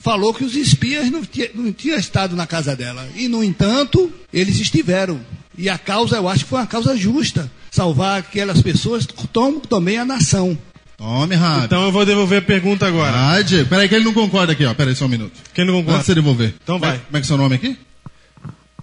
falou 0.00 0.34
que 0.34 0.42
os 0.42 0.56
espias 0.56 1.08
não, 1.08 1.24
tinha, 1.24 1.50
não 1.54 1.72
tinham 1.72 1.96
estado 1.96 2.34
na 2.34 2.48
casa 2.48 2.74
dela. 2.74 3.06
E, 3.14 3.28
no 3.28 3.44
entanto, 3.44 4.12
eles 4.32 4.58
estiveram. 4.58 5.20
E 5.58 5.68
a 5.68 5.76
causa, 5.76 6.16
eu 6.16 6.28
acho 6.28 6.44
que 6.44 6.50
foi 6.50 6.60
uma 6.60 6.66
causa 6.66 6.96
justa. 6.96 7.50
Salvar 7.70 8.20
aquelas 8.20 8.62
pessoas, 8.62 9.06
como 9.32 9.60
também 9.60 9.98
a 9.98 10.04
nação. 10.04 10.56
Tome, 10.96 11.34
Rabi. 11.34 11.64
Então 11.66 11.84
eu 11.84 11.92
vou 11.92 12.06
devolver 12.06 12.38
a 12.38 12.42
pergunta 12.42 12.86
agora. 12.86 13.12
Ah, 13.14 13.42
Diego. 13.42 13.68
Peraí 13.68 13.88
que 13.88 13.94
ele 13.94 14.04
não 14.04 14.14
concorda 14.14 14.52
aqui, 14.52 14.64
ó. 14.64 14.72
Peraí 14.72 14.94
só 14.94 15.04
um 15.04 15.08
minuto. 15.08 15.32
Quem 15.52 15.64
não 15.64 15.74
concorda? 15.74 15.98
Antes 15.98 16.06
de 16.06 16.12
você 16.12 16.14
devolver. 16.14 16.54
Então 16.62 16.78
vai. 16.78 16.98
Como 16.98 17.16
é 17.16 17.20
que 17.20 17.24
é 17.24 17.28
seu 17.28 17.36
nome 17.36 17.56
aqui? 17.56 17.76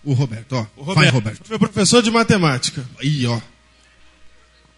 O 0.03 0.13
Roberto, 0.13 0.53
ó. 0.53 0.65
O 0.77 0.83
Vai, 0.83 0.95
Roberto, 0.95 1.13
Roberto. 1.13 1.47
Foi 1.47 1.57
professor 1.57 2.03
de 2.03 2.11
matemática. 2.11 2.85
Ih, 3.01 3.25
ó. 3.25 3.39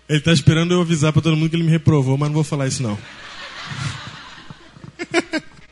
Ele 0.08 0.22
tá 0.22 0.32
esperando 0.32 0.74
eu 0.74 0.82
avisar 0.82 1.12
pra 1.12 1.22
todo 1.22 1.36
mundo 1.36 1.50
que 1.50 1.56
ele 1.56 1.64
me 1.64 1.72
reprovou, 1.72 2.18
mas 2.18 2.30
não 2.30 2.36
vou 2.36 2.44
falar 2.44 2.68
isso 2.68 2.82
não. 2.82 2.98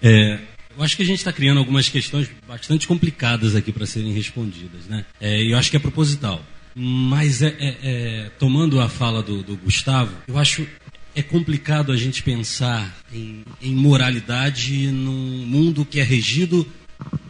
É, 0.03 0.39
eu 0.78 0.84
acho 0.84 0.95
que 0.95 1.03
a 1.03 1.05
gente 1.05 1.17
está 1.19 1.32
criando 1.34 1.57
algumas 1.57 1.89
questões 1.89 2.30
bastante 2.47 2.88
complicadas 2.88 3.55
aqui 3.55 3.71
para 3.71 3.86
serem 3.86 4.11
respondidas, 4.13 4.86
né? 4.88 5.05
É, 5.19 5.41
eu 5.43 5.57
acho 5.57 5.69
que 5.71 5.78
é 5.78 5.80
proposital. 5.80 6.43
Mas 6.76 7.41
é, 7.41 7.55
é- 7.59 7.78
é, 7.84 8.32
tomando 8.38 8.82
a 8.82 8.89
fala 8.89 9.23
do, 9.23 9.41
do 9.41 9.55
Gustavo, 9.55 10.13
eu 10.28 10.38
acho 10.38 10.67
é 11.15 11.21
complicado 11.23 11.93
a 11.93 11.95
gente 11.97 12.21
pensar 12.21 12.93
em, 13.13 13.43
em 13.61 13.73
moralidade 13.73 14.88
num 14.91 15.45
mundo 15.47 15.86
que 15.86 16.01
é 16.01 16.03
regido 16.03 16.67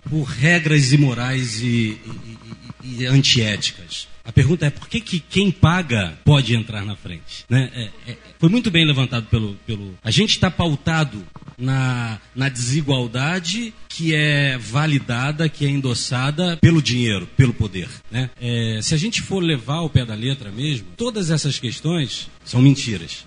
por 0.10 0.24
regras 0.24 0.92
imorais 0.92 1.62
e, 1.62 1.66
e- 1.66 2.00
e- 2.84 3.02
e 3.02 3.06
antiéticas. 3.06 4.08
A 4.24 4.32
pergunta 4.32 4.66
é 4.66 4.72
por 4.72 4.88
que, 4.90 5.00
que 5.00 5.20
quem 5.20 5.52
paga 5.52 6.18
pode 6.26 6.56
entrar 6.56 6.84
na 6.84 6.96
frente? 6.96 7.46
né? 7.48 7.70
É- 7.76 8.12
é- 8.12 8.18
foi 8.40 8.50
muito 8.50 8.72
bem 8.72 8.84
levantado 8.86 9.28
pelo. 9.28 9.54
pelo... 9.68 9.94
A 10.04 10.10
gente 10.10 10.32
está 10.32 10.50
pautado 10.50 11.24
na, 11.58 12.20
na 12.36 12.50
desigualdade 12.50 13.74
que 13.90 14.14
é 14.14 14.58
validada, 14.58 15.48
que 15.48 15.66
é 15.66 15.70
endossada 15.70 16.58
pelo 16.58 16.82
dinheiro, 16.82 17.28
pelo 17.38 17.54
poder. 17.54 17.88
Né? 18.12 18.30
É, 18.42 18.80
se 18.82 18.94
a 18.94 18.98
gente 18.98 19.22
for 19.22 19.40
levar 19.42 19.76
ao 19.76 19.90
pé 19.90 20.06
da 20.06 20.14
letra 20.16 20.52
mesmo, 20.52 20.88
todas 20.98 21.32
essas 21.32 21.58
questões 21.60 22.30
são 22.44 22.62
mentiras. 22.62 23.26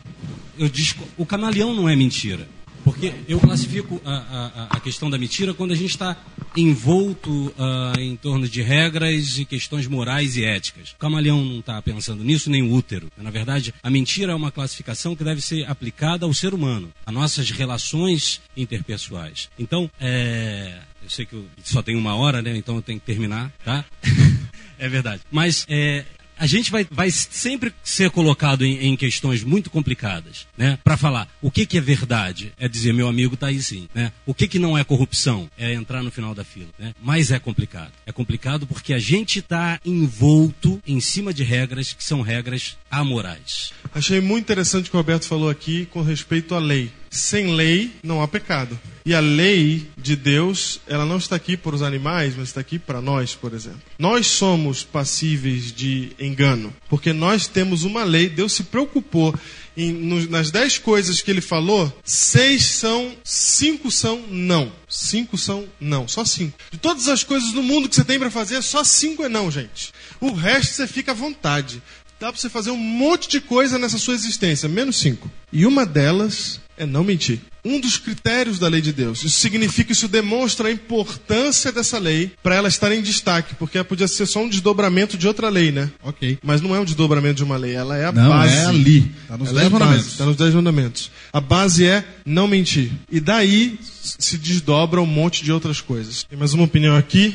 Eu 0.58 0.68
disco- 0.68 1.08
o 1.16 1.24
camaleão 1.24 1.74
não 1.74 1.88
é 1.88 1.96
mentira. 1.96 2.46
Porque 2.90 3.12
eu 3.28 3.38
classifico 3.38 4.00
a, 4.04 4.12
a- 4.14 4.66
a 4.76 4.80
questão 4.80 5.10
da 5.10 5.18
mentira 5.18 5.52
quando 5.52 5.72
a 5.72 5.76
gente 5.76 5.90
está 5.90 6.16
envolto 6.56 7.52
ah, 7.58 7.92
em 7.98 8.16
torno 8.16 8.48
de 8.48 8.62
regras 8.62 9.38
e 9.38 9.44
questões 9.44 9.86
morais 9.86 10.36
e 10.36 10.44
éticas. 10.44 10.90
O 10.92 10.96
camaleão 10.96 11.44
não 11.44 11.60
está 11.60 11.80
pensando 11.82 12.24
nisso, 12.24 12.48
nem 12.50 12.62
o 12.62 12.72
útero. 12.72 13.08
Na 13.16 13.30
verdade, 13.30 13.74
a 13.82 13.90
mentira 13.90 14.32
é 14.32 14.34
uma 14.34 14.50
classificação 14.50 15.14
que 15.14 15.22
deve 15.22 15.40
ser 15.40 15.68
aplicada 15.70 16.24
ao 16.24 16.32
ser 16.32 16.54
humano, 16.54 16.90
a 17.04 17.12
nossas 17.12 17.50
relações 17.50 18.40
interpessoais. 18.56 19.50
Então, 19.58 19.90
é, 20.00 20.78
eu 21.02 21.10
sei 21.10 21.26
que 21.26 21.34
eu 21.34 21.44
só 21.62 21.82
tenho 21.82 21.98
uma 21.98 22.14
hora, 22.14 22.40
né? 22.40 22.56
Então 22.56 22.76
eu 22.76 22.82
tenho 22.82 22.98
que 22.98 23.06
terminar, 23.06 23.52
tá? 23.64 23.84
é 24.78 24.88
verdade. 24.88 25.20
Mas 25.30 25.66
é, 25.68 26.04
a 26.38 26.46
gente 26.46 26.70
vai, 26.70 26.86
vai 26.90 27.10
sempre 27.10 27.72
ser 27.82 28.10
colocado 28.10 28.64
em, 28.64 28.86
em 28.86 28.96
questões 28.96 29.42
muito 29.42 29.70
complicadas, 29.70 30.46
né? 30.56 30.78
Para 30.82 30.96
falar 30.96 31.28
o 31.42 31.50
que, 31.50 31.66
que 31.66 31.78
é 31.78 31.80
verdade, 31.80 32.52
é 32.58 32.68
dizer 32.68 32.92
meu 32.92 33.08
amigo 33.08 33.34
está 33.34 33.48
aí 33.48 33.62
sim, 33.62 33.88
né? 33.94 34.12
O 34.24 34.32
que, 34.32 34.48
que 34.48 34.58
não 34.58 34.76
é 34.76 34.84
corrupção, 34.84 35.50
é 35.58 35.72
entrar 35.74 36.02
no 36.02 36.10
final 36.10 36.34
da 36.34 36.44
fila, 36.44 36.68
né? 36.78 36.94
Mas 37.02 37.30
é 37.30 37.38
complicado. 37.38 37.92
É 38.06 38.12
complicado 38.12 38.66
porque 38.66 38.94
a 38.94 38.98
gente 38.98 39.40
está 39.40 39.80
envolto 39.84 40.80
em 40.86 41.00
cima 41.00 41.32
de 41.32 41.42
regras 41.42 41.92
que 41.92 42.04
são 42.04 42.20
regras 42.20 42.76
amorais. 42.90 43.72
Achei 43.94 44.20
muito 44.20 44.44
interessante 44.44 44.86
o 44.86 44.90
que 44.90 44.96
o 44.96 45.00
Roberto 45.00 45.26
falou 45.26 45.50
aqui 45.50 45.86
com 45.86 46.02
respeito 46.02 46.54
à 46.54 46.58
lei. 46.58 46.90
Sem 47.10 47.54
lei 47.54 47.92
não 48.02 48.22
há 48.22 48.28
pecado. 48.28 48.78
E 49.04 49.14
a 49.14 49.20
lei 49.20 49.88
de 49.96 50.14
Deus, 50.14 50.80
ela 50.86 51.06
não 51.06 51.16
está 51.16 51.36
aqui 51.36 51.56
para 51.56 51.74
os 51.74 51.80
animais, 51.80 52.34
mas 52.36 52.48
está 52.48 52.60
aqui 52.60 52.78
para 52.78 53.00
nós, 53.00 53.34
por 53.34 53.54
exemplo. 53.54 53.80
Nós 53.98 54.26
somos 54.26 54.84
passíveis 54.84 55.72
de 55.72 56.12
engano, 56.20 56.74
porque 56.90 57.12
nós 57.12 57.46
temos 57.46 57.84
uma 57.84 58.04
lei. 58.04 58.28
Deus 58.28 58.52
se 58.52 58.64
preocupou 58.64 59.34
em, 59.74 59.92
nas 60.28 60.50
dez 60.50 60.76
coisas 60.76 61.22
que 61.22 61.30
ele 61.30 61.40
falou, 61.40 61.90
seis 62.04 62.64
são, 62.64 63.16
cinco 63.24 63.90
são 63.90 64.22
não. 64.28 64.70
Cinco 64.88 65.38
são 65.38 65.66
não, 65.80 66.06
só 66.06 66.24
cinco. 66.24 66.58
De 66.70 66.76
todas 66.76 67.08
as 67.08 67.24
coisas 67.24 67.52
do 67.52 67.62
mundo 67.62 67.88
que 67.88 67.94
você 67.94 68.04
tem 68.04 68.18
para 68.18 68.30
fazer, 68.30 68.62
só 68.62 68.84
cinco 68.84 69.24
é 69.24 69.28
não, 69.28 69.50
gente. 69.50 69.92
O 70.20 70.32
resto 70.32 70.74
você 70.74 70.86
fica 70.86 71.12
à 71.12 71.14
vontade. 71.14 71.82
Dá 72.20 72.32
para 72.32 72.40
você 72.40 72.50
fazer 72.50 72.72
um 72.72 72.76
monte 72.76 73.28
de 73.28 73.40
coisa 73.40 73.78
nessa 73.78 73.96
sua 73.96 74.14
existência, 74.14 74.68
menos 74.68 74.98
cinco. 74.98 75.30
E 75.52 75.64
uma 75.64 75.86
delas 75.86 76.60
é 76.78 76.86
não 76.86 77.04
mentir. 77.04 77.40
Um 77.64 77.80
dos 77.80 77.98
critérios 77.98 78.58
da 78.58 78.68
lei 78.68 78.80
de 78.80 78.92
Deus. 78.92 79.22
Isso 79.24 79.38
significa, 79.40 79.92
isso 79.92 80.08
demonstra 80.08 80.68
a 80.68 80.72
importância 80.72 81.70
dessa 81.72 81.98
lei 81.98 82.32
para 82.42 82.54
ela 82.54 82.68
estar 82.68 82.90
em 82.92 83.02
destaque, 83.02 83.54
porque 83.56 83.76
ela 83.78 83.84
podia 83.84 84.08
ser 84.08 84.26
só 84.26 84.42
um 84.42 84.48
desdobramento 84.48 85.18
de 85.18 85.26
outra 85.26 85.48
lei, 85.48 85.70
né? 85.72 85.90
Ok. 86.02 86.38
Mas 86.42 86.60
não 86.60 86.74
é 86.74 86.80
um 86.80 86.84
desdobramento 86.84 87.34
de 87.36 87.44
uma 87.44 87.56
lei, 87.56 87.74
ela 87.74 87.96
é 87.96 88.06
a 88.06 88.12
Não, 88.12 88.28
base. 88.28 88.54
é 88.54 88.66
ali. 88.66 89.12
Tá 89.26 89.36
nos 89.36 89.48
Ela 89.50 89.60
dez 89.60 89.66
é 89.66 89.70
mandamentos. 89.70 90.06
Está 90.06 90.24
nos 90.24 90.36
dez 90.36 90.54
mandamentos. 90.54 91.10
A 91.32 91.40
base 91.40 91.84
é 91.84 92.04
não 92.24 92.46
mentir. 92.48 92.90
E 93.10 93.20
daí 93.20 93.78
se 94.18 94.38
desdobra 94.38 95.00
um 95.02 95.06
monte 95.06 95.44
de 95.44 95.52
outras 95.52 95.80
coisas. 95.80 96.22
Tem 96.24 96.38
mais 96.38 96.54
uma 96.54 96.64
opinião 96.64 96.96
aqui? 96.96 97.34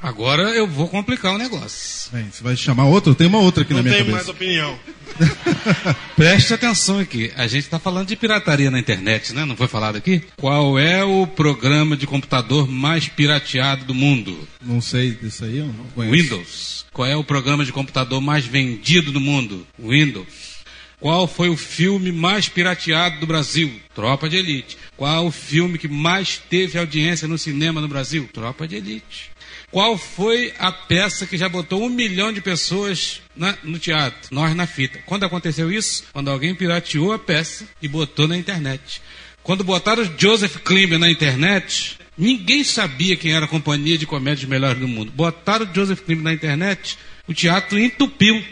Agora 0.00 0.42
eu 0.54 0.66
vou 0.66 0.88
complicar 0.88 1.34
o 1.34 1.38
negócio. 1.38 2.10
Bem, 2.12 2.28
você 2.30 2.42
vai 2.42 2.56
chamar 2.56 2.84
outra? 2.84 3.14
Tem 3.14 3.26
uma 3.26 3.38
outra 3.40 3.62
aqui 3.62 3.72
não 3.74 3.78
na 3.82 3.82
minha 3.82 3.96
tem 3.96 4.04
cabeça. 4.04 4.16
mais 4.16 4.28
opinião. 4.28 4.78
Preste 6.14 6.54
atenção 6.54 7.00
aqui. 7.00 7.32
A 7.36 7.46
gente 7.48 7.64
está 7.64 7.80
falando 7.80 8.06
de 8.06 8.14
pirataria 8.14 8.70
na 8.70 8.78
internet, 8.78 9.34
né? 9.34 9.44
Não 9.44 9.56
foi 9.56 9.66
falado 9.66 9.96
aqui? 9.96 10.22
Qual 10.36 10.78
é 10.78 11.02
o 11.04 11.26
programa 11.26 11.96
de 11.96 12.06
computador 12.06 12.68
mais 12.68 13.08
pirateado 13.08 13.84
do 13.84 13.94
mundo? 13.94 14.46
Não 14.62 14.80
sei 14.80 15.10
disso 15.12 15.44
aí, 15.44 15.58
eu 15.58 15.66
não 15.66 15.84
conheço. 15.94 16.14
Windows. 16.22 16.86
Qual 16.92 17.08
é 17.08 17.16
o 17.16 17.24
programa 17.24 17.64
de 17.64 17.72
computador 17.72 18.20
mais 18.20 18.46
vendido 18.46 19.10
do 19.10 19.20
mundo? 19.20 19.66
Windows. 19.78 20.58
Qual 21.00 21.26
foi 21.28 21.48
o 21.48 21.56
filme 21.56 22.10
mais 22.10 22.48
pirateado 22.48 23.20
do 23.20 23.26
Brasil? 23.26 23.80
Tropa 23.94 24.28
de 24.28 24.36
Elite. 24.36 24.76
Qual 24.96 25.26
o 25.26 25.30
filme 25.30 25.78
que 25.78 25.86
mais 25.86 26.40
teve 26.50 26.78
audiência 26.78 27.28
no 27.28 27.38
cinema 27.38 27.80
no 27.80 27.86
Brasil? 27.88 28.28
Tropa 28.32 28.66
de 28.66 28.76
Elite. 28.76 29.30
Qual 29.70 29.98
foi 29.98 30.52
a 30.58 30.72
peça 30.72 31.26
que 31.26 31.36
já 31.36 31.48
botou 31.48 31.82
um 31.84 31.90
milhão 31.90 32.32
de 32.32 32.40
pessoas 32.40 33.20
na- 33.36 33.56
no 33.62 33.78
teatro? 33.78 34.34
Nós 34.34 34.54
na 34.56 34.66
fita. 34.66 34.98
Quando 35.04 35.24
aconteceu 35.24 35.70
isso? 35.70 36.04
Quando 36.12 36.30
alguém 36.30 36.54
pirateou 36.54 37.12
a 37.12 37.18
peça 37.18 37.66
e 37.82 37.86
botou 37.86 38.26
na 38.26 38.36
internet. 38.36 39.02
Quando 39.42 39.62
botaram 39.64 40.10
Joseph 40.18 40.56
Klimber 40.64 40.98
na 40.98 41.10
internet, 41.10 41.98
ninguém 42.16 42.64
sabia 42.64 43.14
quem 43.16 43.32
era 43.32 43.44
a 43.44 43.48
companhia 43.48 43.98
de 43.98 44.06
comédias 44.06 44.48
melhores 44.48 44.80
do 44.80 44.88
mundo. 44.88 45.12
Botaram 45.12 45.68
Joseph 45.74 46.00
Klimber 46.00 46.24
na 46.24 46.32
internet, 46.32 46.96
o 47.26 47.34
teatro 47.34 47.78
entupiu. 47.78 48.42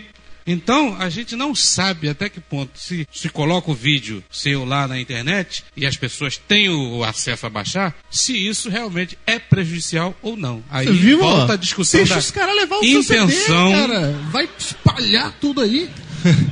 Então, 0.46 0.96
a 1.00 1.08
gente 1.08 1.34
não 1.34 1.54
sabe 1.54 2.08
até 2.08 2.28
que 2.28 2.38
ponto, 2.38 2.78
se, 2.78 3.06
se 3.12 3.28
coloca 3.28 3.70
o 3.70 3.74
vídeo 3.74 4.22
seu 4.30 4.64
lá 4.64 4.86
na 4.86 4.98
internet 5.00 5.64
e 5.76 5.84
as 5.84 5.96
pessoas 5.96 6.36
têm 6.36 6.68
o, 6.68 7.02
acesso 7.02 7.46
a 7.46 7.50
baixar, 7.50 7.94
se 8.10 8.32
isso 8.46 8.68
realmente 8.70 9.18
é 9.26 9.38
prejudicial 9.40 10.14
ou 10.22 10.36
não. 10.36 10.62
Aí 10.70 10.86
Você 10.86 10.92
viu, 10.92 11.18
volta 11.18 11.54
a 11.54 11.56
discussão 11.56 11.98
Deixa 11.98 12.14
da 12.14 12.20
os 12.20 12.30
caras 12.30 12.54
levar 12.54 12.76
o 12.76 12.80
seu 12.84 13.00
intenção. 13.00 13.68
CD, 13.70 13.86
cara. 13.88 14.12
Vai 14.30 14.48
espalhar 14.58 15.32
tudo 15.40 15.60
aí. 15.62 15.90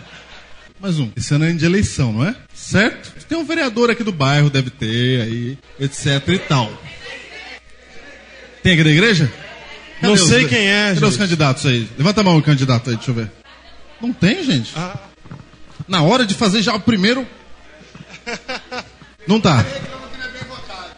Mais 0.80 0.98
um. 0.98 1.10
Esse 1.16 1.32
ano 1.34 1.44
é 1.44 1.48
ano 1.50 1.58
de 1.58 1.64
eleição, 1.64 2.12
não 2.12 2.26
é? 2.26 2.34
Certo? 2.52 3.12
Tem 3.26 3.38
um 3.38 3.44
vereador 3.44 3.90
aqui 3.90 4.02
do 4.02 4.12
bairro, 4.12 4.50
deve 4.50 4.70
ter 4.70 5.20
aí, 5.22 5.58
etc 5.80 6.28
e 6.28 6.38
tal. 6.40 6.82
Tem 8.62 8.72
aqui 8.74 8.82
da 8.84 8.90
igreja? 8.90 9.32
Não 10.02 10.12
os- 10.14 10.20
sei 10.26 10.46
quem 10.46 10.66
é, 10.66 10.88
Cadê 10.94 11.06
os 11.06 11.12
gente. 11.12 11.18
candidatos 11.20 11.64
aí? 11.64 11.88
Levanta 11.96 12.20
a 12.20 12.24
mão 12.24 12.36
o 12.36 12.42
candidato 12.42 12.90
aí, 12.90 12.96
deixa 12.96 13.12
eu 13.12 13.14
ver. 13.14 13.30
Não 14.04 14.12
tem, 14.12 14.44
gente? 14.44 14.70
Ah. 14.76 14.98
Na 15.88 16.02
hora 16.02 16.26
de 16.26 16.34
fazer 16.34 16.60
já 16.60 16.74
o 16.74 16.80
primeiro. 16.80 17.26
Não 19.26 19.40
tá. 19.40 19.64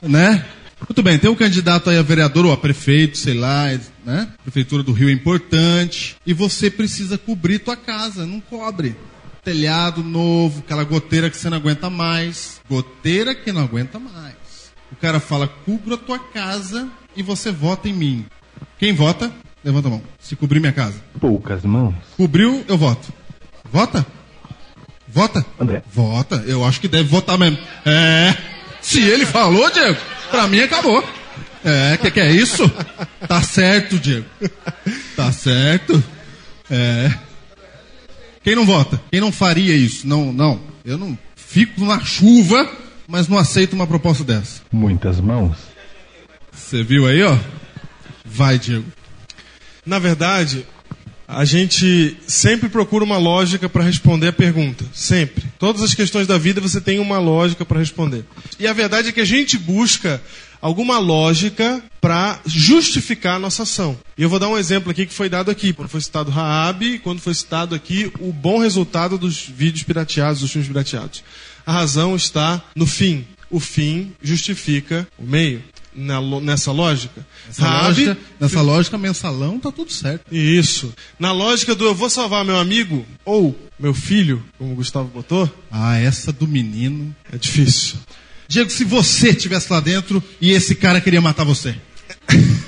Né? 0.03 0.45
Muito 0.81 1.03
bem, 1.05 1.17
tem 1.17 1.31
um 1.31 1.37
candidato 1.37 1.89
aí 1.89 1.99
a 1.99 2.03
vereador 2.03 2.45
ou 2.47 2.53
a 2.53 2.57
prefeito, 2.57 3.17
sei 3.17 3.35
lá, 3.35 3.67
né? 4.05 4.29
Prefeitura 4.43 4.83
do 4.83 4.93
Rio 4.93 5.09
é 5.09 5.13
importante. 5.13 6.17
E 6.27 6.35
você 6.35 6.69
precisa 6.69 7.17
cobrir 7.17 7.61
tua 7.61 7.77
casa, 7.77 8.27
não 8.27 8.41
cobre. 8.41 8.97
Telhado 9.45 10.03
novo, 10.03 10.59
aquela 10.59 10.83
goteira 10.83 11.31
que 11.31 11.37
você 11.37 11.49
não 11.49 11.59
aguenta 11.59 11.89
mais. 11.89 12.61
Goteira 12.69 13.37
que 13.37 13.53
não 13.53 13.63
aguenta 13.63 14.01
mais. 14.01 14.35
O 14.91 14.97
cara 14.97 15.21
fala, 15.21 15.47
cubra 15.47 15.95
a 15.95 15.99
tua 15.99 16.19
casa 16.19 16.89
e 17.17 17.23
você 17.23 17.53
vota 17.53 17.89
em 17.89 17.93
mim. 17.93 18.27
Quem 18.79 18.93
vota? 18.93 19.33
Levanta 19.67 19.89
a 19.89 19.91
mão. 19.91 20.03
Se 20.21 20.37
cobrir 20.37 20.61
minha 20.61 20.73
casa. 20.73 20.95
Poucas 21.21 21.64
mãos. 21.64 21.93
Cobriu, 22.17 22.64
eu 22.69 22.79
voto. 22.79 23.12
Vota? 23.73 24.07
Vota? 25.09 25.45
André. 25.59 25.83
Vota. 25.93 26.37
Eu 26.47 26.64
acho 26.64 26.81
que 26.81 26.87
deve 26.87 27.09
votar 27.09 27.37
mesmo. 27.37 27.59
É. 27.85 28.33
Se 28.81 29.01
ele 29.01 29.27
falou, 29.27 29.69
Diego, 29.73 29.99
pra 30.31 30.47
mim 30.47 30.61
acabou. 30.61 31.03
É, 31.64 31.97
que 31.97 32.12
que 32.12 32.21
é 32.21 32.31
isso? 32.31 32.62
Tá 33.27 33.43
certo, 33.43 33.99
Diego. 33.99 34.25
Tá 35.17 35.33
certo. 35.33 36.01
É. 36.71 37.12
Quem 38.45 38.55
não 38.55 38.64
vota? 38.64 39.01
Quem 39.11 39.21
não 39.21 39.33
faria 39.33 39.75
isso? 39.75 40.07
Não, 40.07 40.33
não. 40.33 40.61
Eu 40.85 40.97
não 40.97 41.19
fico 41.35 41.85
na 41.85 41.99
chuva, 42.05 42.71
mas 43.09 43.27
não 43.27 43.37
aceito 43.37 43.73
uma 43.73 43.89
proposta 43.89 44.23
dessa. 44.23 44.62
Muitas 44.71 45.21
mãos. 45.21 45.57
Você 46.53 46.85
viu 46.85 47.05
aí, 47.05 47.21
ó? 47.25 47.37
Vai, 48.25 48.61
Diego. 48.61 48.85
Na 49.87 50.01
verdade, 50.01 50.66
a 51.28 51.45
gente 51.45 52.16
sempre 52.26 52.68
procura 52.68 53.05
uma 53.05 53.18
lógica 53.18 53.68
para 53.68 53.84
responder 53.84 54.28
a 54.28 54.32
pergunta. 54.32 54.84
Sempre. 54.93 55.45
Todas 55.59 55.82
as 55.82 55.95
questões 55.95 56.26
da 56.26 56.37
vida 56.37 56.61
você 56.61 56.80
tem 56.80 56.99
uma 56.99 57.18
lógica 57.18 57.64
para 57.64 57.78
responder. 57.78 58.24
E 58.59 58.66
a 58.66 58.72
verdade 58.72 59.09
é 59.09 59.12
que 59.12 59.20
a 59.20 59.24
gente 59.24 59.57
busca 59.57 60.20
alguma 60.61 60.99
lógica 60.99 61.82
para 62.01 62.41
justificar 62.47 63.37
a 63.37 63.39
nossa 63.39 63.64
ação. 63.64 63.99
E 64.16 64.22
eu 64.22 64.28
vou 64.28 64.39
dar 64.39 64.49
um 64.49 64.59
exemplo 64.59 64.91
aqui 64.91 65.07
que 65.07 65.14
foi 65.14 65.28
dado 65.28 65.51
aqui, 65.51 65.72
quando 65.72 65.89
foi 65.89 66.01
citado 66.01 66.30
Raab 66.30 66.99
quando 67.01 67.20
foi 67.20 67.34
citado 67.34 67.74
aqui 67.74 68.11
o 68.20 68.32
bom 68.32 68.59
resultado 68.59 69.18
dos 69.18 69.41
vídeos 69.47 69.82
pirateados, 69.82 70.41
dos 70.41 70.51
filmes 70.51 70.68
pirateados. 70.68 71.22
A 71.64 71.72
razão 71.72 72.14
está 72.14 72.62
no 72.74 72.87
fim. 72.87 73.26
O 73.51 73.61
fim 73.61 74.12
justifica 74.22 75.07
o 75.18 75.24
meio. 75.24 75.62
Na 75.97 76.20
nessa 76.40 76.70
lógica. 76.72 77.26
Nessa, 77.47 77.68
lógica, 77.82 78.18
nessa 78.38 78.61
lógica, 78.61 78.99
mensalão, 78.99 79.59
tá 79.59 79.72
tudo 79.72 79.90
certo. 79.90 80.24
isso. 80.34 80.92
Na 81.18 81.32
lógica 81.32 81.74
do 81.74 81.86
eu 81.86 81.94
vou 81.94 82.11
salvar 82.11 82.44
meu 82.44 82.59
amigo 82.59 83.07
ou 83.24 83.59
meu 83.78 83.94
filho, 83.94 84.42
como 84.59 84.72
o 84.72 84.76
Gustavo 84.76 85.09
botou, 85.09 85.51
Ah, 85.70 85.97
essa 85.99 86.32
do 86.32 86.47
menino. 86.47 87.14
é 87.32 87.38
difícil. 87.38 87.97
Diego, 88.49 88.70
se 88.70 88.84
você 88.84 89.30
estivesse 89.30 89.72
lá 89.72 89.80
dentro 89.80 90.22
e 90.40 90.51
esse 90.51 90.74
cara 90.74 91.01
queria 91.01 91.20
matar 91.20 91.44
você. 91.44 91.74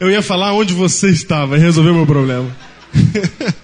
Eu 0.00 0.10
ia 0.10 0.20
falar 0.22 0.52
onde 0.52 0.72
você 0.74 1.10
estava 1.10 1.56
e 1.56 1.60
resolver 1.60 1.90
o 1.90 1.94
meu 1.94 2.06
problema. 2.06 2.50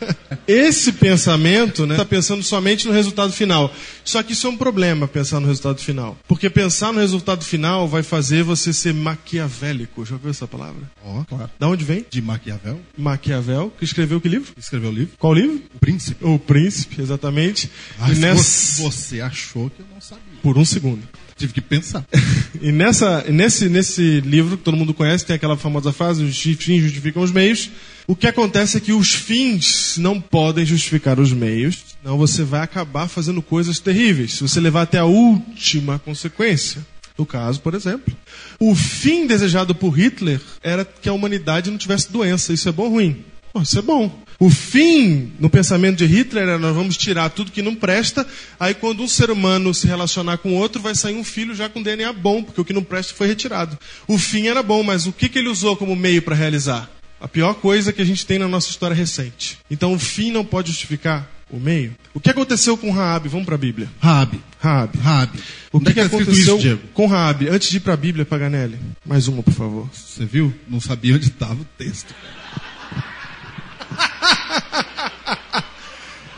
Esse 0.49 0.93
pensamento, 0.93 1.87
né, 1.87 1.95
tá 1.95 2.07
pensando 2.07 2.43
somente 2.43 2.87
no 2.87 2.93
resultado 2.95 3.33
final. 3.35 3.71
Só 4.03 4.23
que 4.23 4.33
isso 4.33 4.47
é 4.47 4.51
um 4.51 4.57
problema, 4.57 5.07
pensar 5.07 5.41
no 5.41 5.47
resultado 5.47 5.79
final. 5.79 6.17
Porque 6.27 6.49
pensar 6.49 6.91
no 6.91 7.01
resultado 7.01 7.45
final 7.45 7.87
vai 7.87 8.03
fazer 8.03 8.43
você 8.43 8.73
ser 8.73 8.95
maquiavélico. 8.95 10.07
Já 10.07 10.15
ouviu 10.15 10.31
essa 10.31 10.49
palavra? 10.49 10.91
Ó, 11.05 11.23
claro. 11.25 11.51
Da 11.59 11.69
onde 11.69 11.85
vem? 11.85 12.07
De 12.09 12.23
Maquiavel. 12.23 12.81
Maquiavel, 12.97 13.71
que 13.79 13.85
escreveu 13.85 14.21
que 14.23 14.29
livro? 14.29 14.55
Escreveu 14.57 14.89
o 14.89 14.93
livro. 14.93 15.15
Qual 15.19 15.35
livro? 15.35 15.61
O 15.75 15.79
Príncipe. 15.79 16.25
O 16.25 16.39
Príncipe, 16.39 17.03
exatamente. 17.03 17.71
Se 18.07 18.15
nessa... 18.15 18.83
você 18.83 19.21
achou 19.21 19.69
que 19.69 19.81
eu 19.81 19.87
não 19.93 20.01
sabia. 20.01 20.23
Por 20.43 20.57
um 20.57 20.65
segundo. 20.65 21.03
Tive 21.39 21.53
que 21.53 21.61
pensar. 21.61 22.05
E 22.61 22.73
nessa, 22.73 23.23
nesse, 23.29 23.69
nesse 23.69 24.21
livro 24.21 24.57
que 24.57 24.65
todo 24.65 24.77
mundo 24.77 24.93
conhece, 24.93 25.25
tem 25.25 25.37
aquela 25.37 25.57
famosa 25.57 25.93
frase: 25.93 26.25
os 26.25 26.37
fins 26.41 26.83
justificam 26.83 27.23
os 27.23 27.31
meios. 27.31 27.71
O 28.05 28.17
que 28.17 28.27
acontece 28.27 28.79
é 28.79 28.81
que 28.81 28.93
os 28.93 29.15
fins 29.15 29.97
não 29.97 30.21
podem 30.21 30.67
justificar 30.67 31.21
os 31.21 31.33
meios, 31.33 31.85
senão 32.01 32.19
você 32.19 32.43
vai 32.43 32.63
acabar 32.63 33.07
fazendo 33.07 33.41
coisas 33.41 33.79
terríveis. 33.79 34.33
Se 34.33 34.43
você 34.43 34.59
levar 34.59 34.83
até 34.83 34.99
a 34.99 35.05
última 35.05 36.01
consequência. 36.01 36.85
No 37.17 37.27
caso, 37.27 37.61
por 37.61 37.75
exemplo, 37.75 38.15
o 38.59 38.75
fim 38.75 39.27
desejado 39.27 39.75
por 39.75 39.91
Hitler 39.91 40.41
era 40.63 40.85
que 40.85 41.09
a 41.09 41.13
humanidade 41.13 41.71
não 41.71 41.77
tivesse 41.77 42.11
doença. 42.11 42.53
Isso 42.53 42.69
é 42.69 42.73
bom 42.73 42.85
ou 42.85 42.91
ruim? 42.91 43.25
Pô, 43.59 43.63
isso 43.63 43.79
é 43.79 43.83
bom. 43.83 44.23
O 44.39 44.51
fim 44.51 45.33
no 45.41 45.51
pensamento 45.51 45.99
de 45.99 46.07
Hitler 46.07 46.45
era 46.45 46.59
nós 46.59 46.75
vamos 46.75 46.97
tirar 46.97 47.29
tudo 47.31 47.51
que 47.51 47.61
não 47.61 47.75
presta, 47.75 48.25
aí 48.59 48.73
quando 48.73 49.03
um 49.03 49.09
ser 49.09 49.33
humano 49.33 49.75
se 49.75 49.87
relacionar 49.87 50.39
com 50.39 50.55
outro, 50.55 50.81
vai 50.81 50.95
sair 50.95 51.17
um 51.17 51.25
filho 51.25 51.57
já 51.57 51.69
com 51.69 51.83
DNA 51.83 52.13
bom, 52.13 52.45
porque 52.45 52.61
o 52.61 52.65
que 52.65 52.73
não 52.73 52.85
presta 52.85 53.15
foi 53.15 53.27
retirado. 53.27 53.77
O 54.07 54.17
fim 54.17 54.47
era 54.47 54.63
bom, 54.63 54.85
mas 54.85 55.07
o 55.07 55.13
que, 55.13 55.29
que 55.29 55.41
ele 55.41 55.49
usou 55.49 55.77
como 55.77 55.97
meio 55.97 56.23
para 56.23 56.37
realizar? 56.37 56.89
A 57.21 57.27
pior 57.27 57.55
coisa 57.55 57.93
que 57.93 58.01
a 58.01 58.05
gente 58.05 58.25
tem 58.25 58.39
na 58.39 58.47
nossa 58.47 58.71
história 58.71 58.95
recente. 58.95 59.59
Então 59.69 59.93
o 59.93 59.99
fim 59.99 60.31
não 60.31 60.45
pode 60.45 60.69
justificar 60.69 61.29
o 61.51 61.59
meio. 61.59 61.97
O 62.15 62.21
que 62.21 62.31
aconteceu 62.31 62.77
com 62.77 62.93
Raabe? 62.93 63.29
Vamos 63.29 63.45
para 63.45 63.57
a 63.57 63.59
Bíblia. 63.59 63.89
Rabi. 63.99 64.41
Raabe. 64.61 64.99
Rabi. 64.99 65.39
O 65.73 65.81
que, 65.81 65.89
é 65.89 65.95
que 65.95 66.01
escrito 66.01 66.23
aconteceu 66.23 66.55
isso, 66.55 66.63
Diego? 66.63 66.81
com 66.95 67.07
Raabe? 67.07 67.49
Antes 67.49 67.71
de 67.71 67.79
ir 67.79 67.81
para 67.81 67.95
a 67.95 67.97
Bíblia, 67.97 68.25
Paganelli. 68.25 68.79
Mais 69.05 69.27
uma, 69.27 69.43
por 69.43 69.55
favor. 69.55 69.89
Você 69.93 70.25
viu? 70.25 70.55
Não 70.69 70.81
sabia 70.81 71.17
onde 71.17 71.27
estava 71.27 71.55
o 71.55 71.67
texto. 71.77 72.15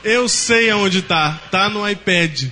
Eu 0.03 0.29
sei 0.29 0.71
aonde 0.71 1.03
tá. 1.03 1.39
Tá 1.51 1.69
no 1.69 1.87
iPad. 1.89 2.47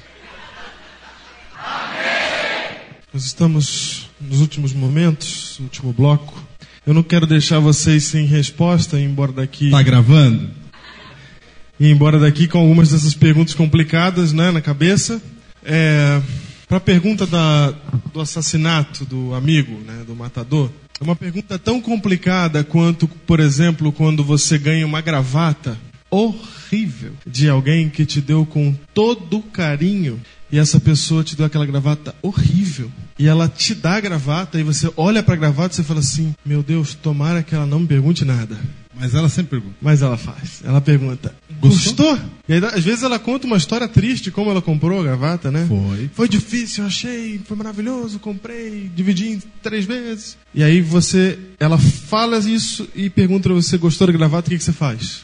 Nós 3.13 3.25
estamos 3.25 4.11
nos 4.21 4.41
últimos 4.41 4.73
momentos, 4.75 5.59
último 5.61 5.93
bloco. 5.93 6.43
Eu 6.87 6.93
não 6.93 7.03
quero 7.03 7.27
deixar 7.27 7.59
vocês 7.59 8.05
sem 8.05 8.27
resposta, 8.27 8.99
ir 8.99 9.05
embora 9.05 9.33
daqui. 9.33 9.71
Tá 9.71 9.83
gravando? 9.83 10.51
Ir 11.81 11.91
embora 11.91 12.19
daqui 12.19 12.47
com 12.47 12.59
algumas 12.59 12.91
dessas 12.91 13.15
perguntas 13.15 13.55
complicadas, 13.55 14.33
né, 14.33 14.51
na 14.51 14.61
cabeça. 14.61 15.23
É, 15.65 16.21
para 16.69 16.77
a 16.77 16.81
pergunta 16.81 17.27
da, 17.27 17.71
do 18.13 18.21
assassinato 18.21 19.07
do 19.07 19.35
amigo, 19.35 19.81
né, 19.87 20.05
do 20.07 20.15
matador, 20.15 20.71
é 21.01 21.05
uma 21.05 21.17
pergunta 21.17 21.59
tão 21.59 21.81
complicada 21.81 22.63
quanto, 22.63 23.09
por 23.09 23.41
exemplo, 23.41 23.91
quando 23.91 24.23
você 24.23 24.59
ganha 24.59 24.85
uma 24.85 25.01
gravata 25.01 25.79
horrível 26.11 27.13
de 27.27 27.49
alguém 27.49 27.89
que 27.89 28.07
te 28.07 28.21
deu 28.21 28.47
com 28.47 28.75
todo 28.95 29.43
carinho 29.43 30.21
e 30.51 30.59
essa 30.59 30.81
pessoa 30.81 31.23
te 31.23 31.37
deu 31.37 31.47
aquela 31.47 31.67
gravata 31.67 32.15
horrível 32.23 32.91
e 33.19 33.27
ela 33.27 33.49
te 33.49 33.75
dá 33.75 33.97
a 33.97 34.01
gravata 34.01 34.59
e 34.59 34.63
você 34.63 34.91
olha 34.97 35.23
para 35.23 35.35
a 35.35 35.37
gravata 35.37 35.75
e 35.75 35.77
você 35.77 35.83
fala 35.83 36.01
assim: 36.01 36.35
Meu 36.45 36.63
Deus, 36.63 36.95
tomara 36.95 37.43
que 37.43 37.55
ela 37.55 37.67
não 37.67 37.81
me 37.81 37.87
pergunte 37.87 38.25
nada. 38.25 38.57
Mas 38.99 39.15
ela 39.15 39.29
sempre 39.29 39.51
pergunta. 39.51 39.77
Mas 39.81 40.03
ela 40.03 40.17
faz. 40.17 40.61
Ela 40.65 40.81
pergunta: 40.81 41.35
Gostou? 41.61 42.19
E 42.49 42.55
aí, 42.55 42.65
às 42.65 42.85
vezes 42.85 43.03
ela 43.03 43.19
conta 43.19 43.47
uma 43.47 43.57
história 43.57 43.87
triste, 43.87 44.31
como 44.31 44.51
ela 44.51 44.61
comprou 44.63 45.01
a 45.01 45.05
gravata, 45.05 45.51
né? 45.51 45.67
Foi. 45.69 46.11
Foi 46.13 46.29
difícil, 46.29 46.83
eu 46.83 46.89
achei, 46.89 47.41
foi 47.45 47.57
maravilhoso, 47.57 48.19
comprei, 48.19 48.91
dividi 48.95 49.29
em 49.29 49.43
três 49.63 49.85
vezes. 49.85 50.37
E 50.55 50.65
aí 50.65 50.81
você, 50.81 51.39
ela 51.61 51.79
fala 51.79 52.39
isso 52.39 52.89
e 52.95 53.09
pergunta 53.09 53.49
pra 53.49 53.55
você: 53.55 53.79
Gostou 53.79 54.07
da 54.07 54.13
gravata? 54.13 54.49
O 54.49 54.51
que, 54.51 54.59
que 54.59 54.65
você 54.65 54.73
faz? 54.73 55.23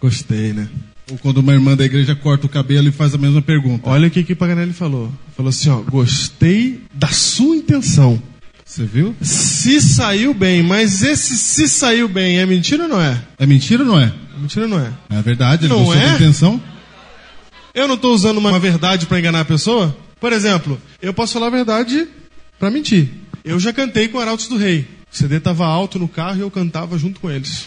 Gostei, 0.00 0.52
né? 0.52 0.68
Ou 1.10 1.18
quando 1.18 1.38
uma 1.38 1.52
irmã 1.52 1.74
da 1.76 1.84
igreja 1.84 2.14
corta 2.14 2.46
o 2.46 2.48
cabelo 2.48 2.88
e 2.88 2.92
faz 2.92 3.14
a 3.14 3.18
mesma 3.18 3.40
pergunta. 3.40 3.88
Olha 3.88 4.08
o 4.08 4.10
que 4.10 4.22
que 4.22 4.34
Paganelli 4.34 4.72
falou. 4.72 5.10
Falou 5.36 5.48
assim, 5.50 5.70
ó, 5.70 5.76
gostei 5.80 6.82
da 6.92 7.08
sua 7.08 7.56
intenção. 7.56 8.22
Você 8.64 8.84
viu? 8.84 9.16
Se 9.22 9.80
saiu 9.80 10.34
bem, 10.34 10.62
mas 10.62 11.02
esse 11.02 11.36
se 11.38 11.66
saiu 11.66 12.06
bem 12.06 12.38
é 12.38 12.44
mentira 12.44 12.82
ou 12.82 12.88
não 12.88 13.00
é? 13.00 13.18
É 13.38 13.46
mentira 13.46 13.82
ou 13.82 13.88
não 13.88 13.98
é? 13.98 14.12
Mentira 14.38 14.66
ou 14.66 14.70
não 14.70 14.78
é? 14.78 14.92
É 15.08 15.22
verdade, 15.22 15.64
ele 15.64 15.72
Não 15.72 15.82
gostou 15.84 16.02
é? 16.02 16.06
da 16.06 16.14
intenção. 16.16 16.60
Eu 17.74 17.88
não 17.88 17.94
estou 17.94 18.14
usando 18.14 18.36
uma 18.36 18.58
verdade 18.58 19.06
para 19.06 19.18
enganar 19.18 19.40
a 19.40 19.44
pessoa? 19.44 19.96
Por 20.20 20.32
exemplo, 20.32 20.78
eu 21.00 21.14
posso 21.14 21.32
falar 21.32 21.46
a 21.46 21.50
verdade 21.50 22.06
para 22.58 22.70
mentir. 22.70 23.08
Eu 23.42 23.58
já 23.58 23.72
cantei 23.72 24.08
com 24.08 24.18
Arautos 24.18 24.48
do 24.48 24.58
Rei. 24.58 24.86
O 25.10 25.16
CD 25.16 25.36
estava 25.36 25.64
alto 25.64 25.98
no 25.98 26.06
carro 26.06 26.36
e 26.36 26.40
eu 26.40 26.50
cantava 26.50 26.98
junto 26.98 27.20
com 27.20 27.30
eles. 27.30 27.66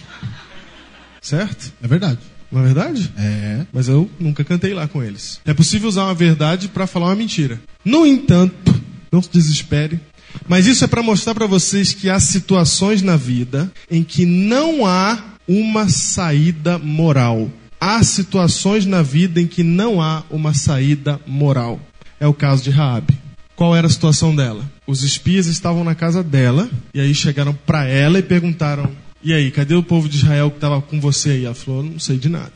Certo? 1.22 1.72
É 1.82 1.88
verdade. 1.88 2.20
Não 2.52 2.62
é 2.62 2.66
verdade? 2.66 3.14
É. 3.18 3.66
Mas 3.72 3.88
eu 3.88 4.10
nunca 4.20 4.44
cantei 4.44 4.74
lá 4.74 4.88
com 4.88 5.02
eles. 5.02 5.40
É 5.46 5.54
possível 5.54 5.88
usar 5.88 6.06
uma 6.06 6.14
verdade 6.14 6.68
para 6.68 6.88
falar 6.88 7.08
uma 7.08 7.16
mentira. 7.16 7.62
No 7.86 8.06
entanto, 8.06 8.82
não 9.12 9.22
se 9.22 9.30
desespere. 9.32 10.00
Mas 10.48 10.66
isso 10.66 10.84
é 10.84 10.88
para 10.88 11.04
mostrar 11.04 11.36
para 11.36 11.46
vocês 11.46 11.94
que 11.94 12.10
há 12.10 12.20
situações 12.20 13.02
na 13.02 13.16
vida 13.16 13.72
em 13.90 14.04
que 14.04 14.26
não 14.26 14.86
há 14.86 15.18
uma 15.48 15.88
saída 15.90 16.78
moral. 16.78 17.50
Há 17.80 18.04
situações 18.04 18.86
na 18.86 19.02
vida 19.02 19.42
em 19.42 19.48
que 19.48 19.64
não 19.64 20.02
há 20.02 20.24
uma 20.30 20.54
saída 20.54 21.20
moral. 21.26 21.80
É 22.20 22.28
o 22.28 22.34
caso 22.34 22.64
de 22.64 22.70
Raabe. 22.70 23.18
Qual 23.56 23.76
era 23.76 23.88
a 23.88 23.90
situação 23.90 24.36
dela? 24.36 24.70
Os 24.88 25.04
espias 25.04 25.48
estavam 25.48 25.84
na 25.84 25.96
casa 25.96 26.24
dela 26.24 26.70
e 26.94 27.00
aí 27.00 27.14
chegaram 27.14 27.54
para 27.54 27.86
ela 27.86 28.20
e 28.20 28.24
perguntaram: 28.24 28.92
"E 29.24 29.34
aí, 29.34 29.52
cadê 29.52 29.76
o 29.76 29.84
povo 29.84 30.10
de 30.10 30.18
Israel 30.18 30.50
que 30.50 30.58
estava 30.58 30.82
com 30.82 31.00
você 31.00 31.32
aí?" 31.32 31.46
Ela 31.46 31.56
falou: 31.56 31.84
"Não 31.84 32.00
sei 32.00 32.18
de 32.18 32.30
nada." 32.30 32.54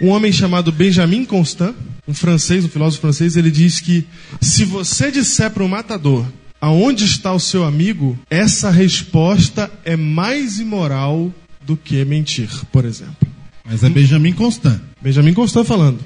Um 0.00 0.08
homem 0.08 0.32
chamado 0.32 0.72
Benjamin 0.72 1.24
Constant, 1.24 1.74
um 2.06 2.14
francês, 2.14 2.64
um 2.64 2.68
filósofo 2.68 3.02
francês, 3.02 3.36
ele 3.36 3.50
diz 3.50 3.80
que 3.80 4.06
se 4.40 4.64
você 4.64 5.10
disser 5.10 5.50
para 5.50 5.64
o 5.64 5.68
matador 5.68 6.26
aonde 6.60 7.04
está 7.04 7.32
o 7.32 7.40
seu 7.40 7.64
amigo, 7.64 8.18
essa 8.30 8.70
resposta 8.70 9.70
é 9.84 9.96
mais 9.96 10.58
imoral 10.58 11.32
do 11.66 11.76
que 11.76 12.04
mentir, 12.04 12.48
por 12.72 12.84
exemplo. 12.84 13.28
Mas 13.64 13.82
é 13.82 13.90
Benjamin 13.90 14.32
Constant. 14.32 14.80
Benjamin 15.00 15.34
Constant 15.34 15.66
falando. 15.66 15.98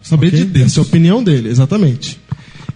Saber 0.00 0.28
Ok? 0.28 0.38
de 0.38 0.44
Deus. 0.44 0.66
Essa 0.66 0.80
é 0.80 0.82
a 0.82 0.86
opinião 0.86 1.22
dele, 1.22 1.48
exatamente. 1.48 2.18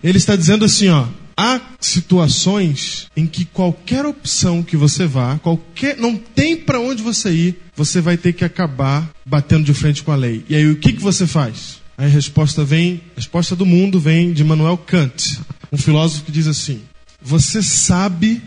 Ele 0.02 0.18
está 0.18 0.34
dizendo 0.34 0.64
assim, 0.64 0.88
ó, 0.88 1.06
há 1.40 1.60
situações 1.80 3.06
em 3.16 3.26
que 3.26 3.46
qualquer 3.46 4.04
opção 4.04 4.62
que 4.62 4.76
você 4.76 5.06
vá, 5.06 5.38
qualquer 5.38 5.96
não 5.96 6.16
tem 6.16 6.54
para 6.54 6.78
onde 6.78 7.02
você 7.02 7.30
ir, 7.30 7.62
você 7.74 8.00
vai 8.00 8.18
ter 8.18 8.34
que 8.34 8.44
acabar 8.44 9.10
batendo 9.24 9.64
de 9.64 9.72
frente 9.72 10.02
com 10.02 10.12
a 10.12 10.16
lei. 10.16 10.44
E 10.48 10.54
aí 10.54 10.68
o 10.68 10.76
que 10.76 10.92
que 10.92 11.02
você 11.02 11.26
faz? 11.26 11.80
Aí 11.96 12.06
a 12.06 12.08
resposta 12.08 12.62
vem, 12.62 13.00
a 13.16 13.20
resposta 13.20 13.56
do 13.56 13.64
mundo 13.64 13.98
vem 13.98 14.32
de 14.32 14.44
Manuel 14.44 14.76
Kant, 14.76 15.40
um 15.72 15.78
filósofo 15.78 16.24
que 16.24 16.32
diz 16.32 16.46
assim: 16.46 16.82
você 17.22 17.62
sabe 17.62 18.42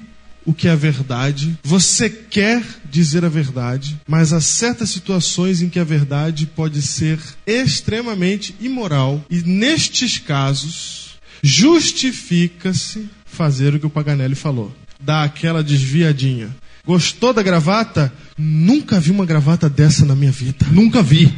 o 0.46 0.54
que 0.54 0.68
é 0.68 0.72
a 0.72 0.76
verdade, 0.76 1.58
você 1.64 2.10
quer 2.10 2.64
dizer 2.91 3.24
a 3.24 3.30
verdade, 3.30 4.00
mas 4.08 4.34
há 4.34 4.41
certas 4.41 4.89
situações 4.89 5.62
em 5.62 5.70
que 5.70 5.80
a 5.80 5.84
verdade 5.84 6.46
pode 6.46 6.82
ser 6.82 7.18
extremamente 7.48 8.54
imoral 8.60 9.24
e 9.30 9.41
nestes 9.41 10.20
casos 10.20 11.03
justifica-se 11.44 13.10
fazer 13.26 13.76
o 13.76 13.80
que 13.80 13.86
o 13.86 13.89
Paganelli 13.89 14.34
falou, 14.34 14.74
dar 15.00 15.24
aquela 15.24 15.62
desviadinha. 15.62 16.50
Gostou 16.86 17.34
da 17.34 17.44
gravata? 17.44 18.12
Nunca 18.38 19.00
vi 19.00 19.12
uma 19.12 19.26
gravata 19.26 19.70
dessa 19.70 20.06
na 20.06 20.16
minha 20.16 20.32
vida. 20.32 20.66
Nunca 20.72 21.04
vi. 21.04 21.34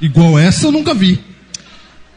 Igual 0.00 0.38
essa 0.38 0.66
eu 0.66 0.72
nunca 0.72 0.92
vi. 0.92 1.20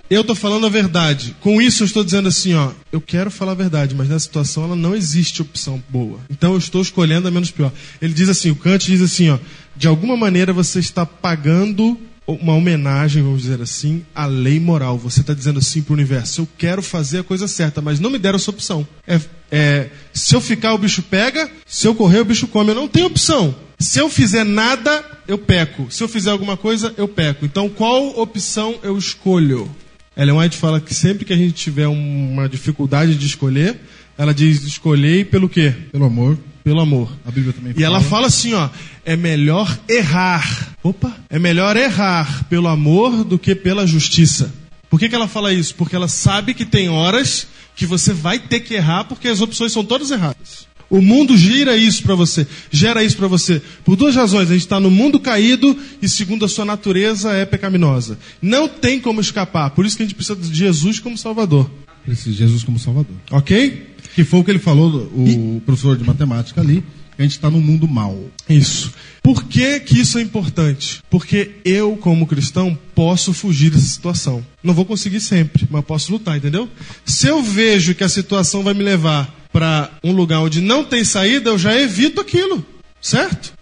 Eu 0.09 0.21
estou 0.21 0.35
falando 0.35 0.65
a 0.65 0.69
verdade. 0.69 1.35
Com 1.41 1.61
isso 1.61 1.83
eu 1.83 1.85
estou 1.85 2.03
dizendo 2.03 2.29
assim, 2.29 2.53
ó, 2.53 2.71
eu 2.91 3.01
quero 3.01 3.29
falar 3.29 3.51
a 3.51 3.55
verdade, 3.55 3.93
mas 3.93 4.07
nessa 4.07 4.25
situação 4.25 4.63
ela 4.63 4.75
não 4.75 4.95
existe 4.95 5.41
opção 5.41 5.83
boa. 5.89 6.19
Então 6.29 6.53
eu 6.53 6.57
estou 6.57 6.81
escolhendo 6.81 7.27
a 7.27 7.31
menos 7.31 7.51
pior. 7.51 7.71
Ele 8.01 8.13
diz 8.13 8.29
assim, 8.29 8.49
o 8.49 8.55
Kant 8.55 8.85
diz 8.85 9.01
assim, 9.01 9.29
ó, 9.29 9.37
de 9.75 9.87
alguma 9.87 10.15
maneira 10.15 10.53
você 10.53 10.79
está 10.79 11.05
pagando 11.05 11.99
uma 12.27 12.53
homenagem, 12.53 13.23
vamos 13.23 13.43
dizer 13.43 13.61
assim, 13.61 14.05
à 14.13 14.25
lei 14.25 14.59
moral. 14.59 14.97
Você 14.97 15.21
está 15.21 15.33
dizendo 15.33 15.59
assim 15.59 15.81
para 15.81 15.93
o 15.93 15.95
universo, 15.95 16.41
eu 16.41 16.47
quero 16.57 16.81
fazer 16.81 17.19
a 17.19 17.23
coisa 17.23 17.47
certa, 17.47 17.81
mas 17.81 17.99
não 17.99 18.09
me 18.09 18.19
deram 18.19 18.35
essa 18.35 18.51
opção. 18.51 18.85
É, 19.07 19.19
é, 19.49 19.89
se 20.13 20.35
eu 20.35 20.41
ficar, 20.41 20.73
o 20.73 20.77
bicho 20.77 21.01
pega, 21.01 21.49
se 21.65 21.87
eu 21.87 21.95
correr, 21.95 22.19
o 22.19 22.25
bicho 22.25 22.47
come. 22.47 22.71
Eu 22.71 22.75
não 22.75 22.87
tenho 22.87 23.07
opção. 23.07 23.55
Se 23.79 23.99
eu 23.99 24.09
fizer 24.09 24.43
nada, 24.43 25.03
eu 25.27 25.37
peco. 25.37 25.87
Se 25.89 26.03
eu 26.03 26.07
fizer 26.07 26.31
alguma 26.31 26.57
coisa, 26.57 26.93
eu 26.97 27.07
peco. 27.07 27.45
Então, 27.45 27.69
qual 27.69 28.19
opção 28.19 28.75
eu 28.83 28.97
escolho? 28.97 29.69
Ellen 30.15 30.37
White 30.37 30.57
fala 30.57 30.81
que 30.81 30.95
sempre 30.95 31.23
que 31.23 31.33
a 31.33 31.37
gente 31.37 31.53
tiver 31.53 31.87
uma 31.87 32.49
dificuldade 32.49 33.15
de 33.15 33.25
escolher, 33.25 33.79
ela 34.17 34.33
diz 34.33 34.63
escolhei 34.63 35.23
pelo 35.23 35.47
quê? 35.47 35.73
Pelo 35.91 36.05
amor. 36.05 36.37
Pelo 36.67 36.81
amor. 36.81 37.09
A 37.25 37.31
Bíblia 37.31 37.53
também 37.53 37.73
E 37.77 37.81
ela 37.81 38.01
fala 38.01 38.27
assim, 38.27 38.53
ó, 38.53 38.67
é 39.05 39.15
melhor 39.15 39.79
errar. 39.87 40.75
Opa, 40.83 41.15
é 41.29 41.39
melhor 41.39 41.77
errar 41.77 42.43
pelo 42.49 42.67
amor 42.67 43.23
do 43.23 43.39
que 43.39 43.55
pela 43.55 43.87
justiça. 43.87 44.53
Por 44.89 44.99
que, 44.99 45.07
que 45.07 45.15
ela 45.15 45.29
fala 45.29 45.53
isso? 45.53 45.73
Porque 45.75 45.95
ela 45.95 46.09
sabe 46.09 46.53
que 46.53 46.65
tem 46.65 46.89
horas 46.89 47.47
que 47.73 47.85
você 47.85 48.11
vai 48.11 48.37
ter 48.37 48.59
que 48.59 48.73
errar 48.73 49.05
porque 49.05 49.29
as 49.29 49.39
opções 49.39 49.71
são 49.71 49.85
todas 49.85 50.11
erradas. 50.11 50.67
O 50.89 51.01
mundo 51.01 51.37
gira 51.37 51.77
isso 51.77 52.03
para 52.03 52.15
você, 52.15 52.45
gera 52.69 53.01
isso 53.01 53.15
para 53.15 53.29
você. 53.29 53.61
Por 53.85 53.95
duas 53.95 54.13
razões. 54.13 54.49
A 54.49 54.53
gente 54.53 54.63
está 54.63 54.77
no 54.77 54.91
mundo 54.91 55.21
caído 55.21 55.73
e, 56.01 56.09
segundo 56.09 56.43
a 56.43 56.49
sua 56.49 56.65
natureza, 56.65 57.31
é 57.31 57.45
pecaminosa. 57.45 58.19
Não 58.41 58.67
tem 58.67 58.99
como 58.99 59.21
escapar. 59.21 59.69
Por 59.69 59.85
isso 59.85 59.95
que 59.95 60.03
a 60.03 60.05
gente 60.05 60.15
precisa 60.15 60.35
de 60.35 60.53
Jesus 60.53 60.99
como 60.99 61.17
Salvador. 61.17 61.71
Precisa 62.03 62.31
de 62.31 62.37
Jesus 62.37 62.63
como 62.65 62.77
Salvador. 62.77 63.15
Ok? 63.31 63.95
Que 64.17 64.23
foi 64.23 64.39
o 64.39 64.43
que 64.43 64.49
ele 64.49 64.57
falou, 64.57 65.11
o 65.13 65.61
professor 65.63 65.95
de 65.95 66.03
matemática 66.03 66.59
ali, 66.59 66.83
que 67.15 67.21
a 67.21 67.21
gente 67.21 67.33
está 67.33 67.51
num 67.51 67.61
mundo 67.61 67.87
mau. 67.87 68.19
Isso. 68.49 68.91
Por 69.21 69.43
que, 69.43 69.79
que 69.79 69.99
isso 69.99 70.17
é 70.17 70.23
importante? 70.23 71.03
Porque 71.07 71.51
eu, 71.63 71.95
como 71.97 72.25
cristão, 72.25 72.75
posso 72.95 73.31
fugir 73.31 73.69
dessa 73.69 73.85
situação. 73.85 74.43
Não 74.63 74.73
vou 74.73 74.85
conseguir 74.85 75.19
sempre, 75.19 75.67
mas 75.69 75.85
posso 75.85 76.11
lutar, 76.11 76.35
entendeu? 76.35 76.67
Se 77.05 77.27
eu 77.27 77.43
vejo 77.43 77.93
que 77.93 78.03
a 78.03 78.09
situação 78.09 78.63
vai 78.63 78.73
me 78.73 78.81
levar 78.81 79.31
para 79.53 79.91
um 80.03 80.11
lugar 80.11 80.39
onde 80.39 80.61
não 80.61 80.83
tem 80.83 81.03
saída, 81.03 81.51
eu 81.51 81.59
já 81.59 81.79
evito 81.79 82.19
aquilo, 82.19 82.65
certo? 82.99 83.53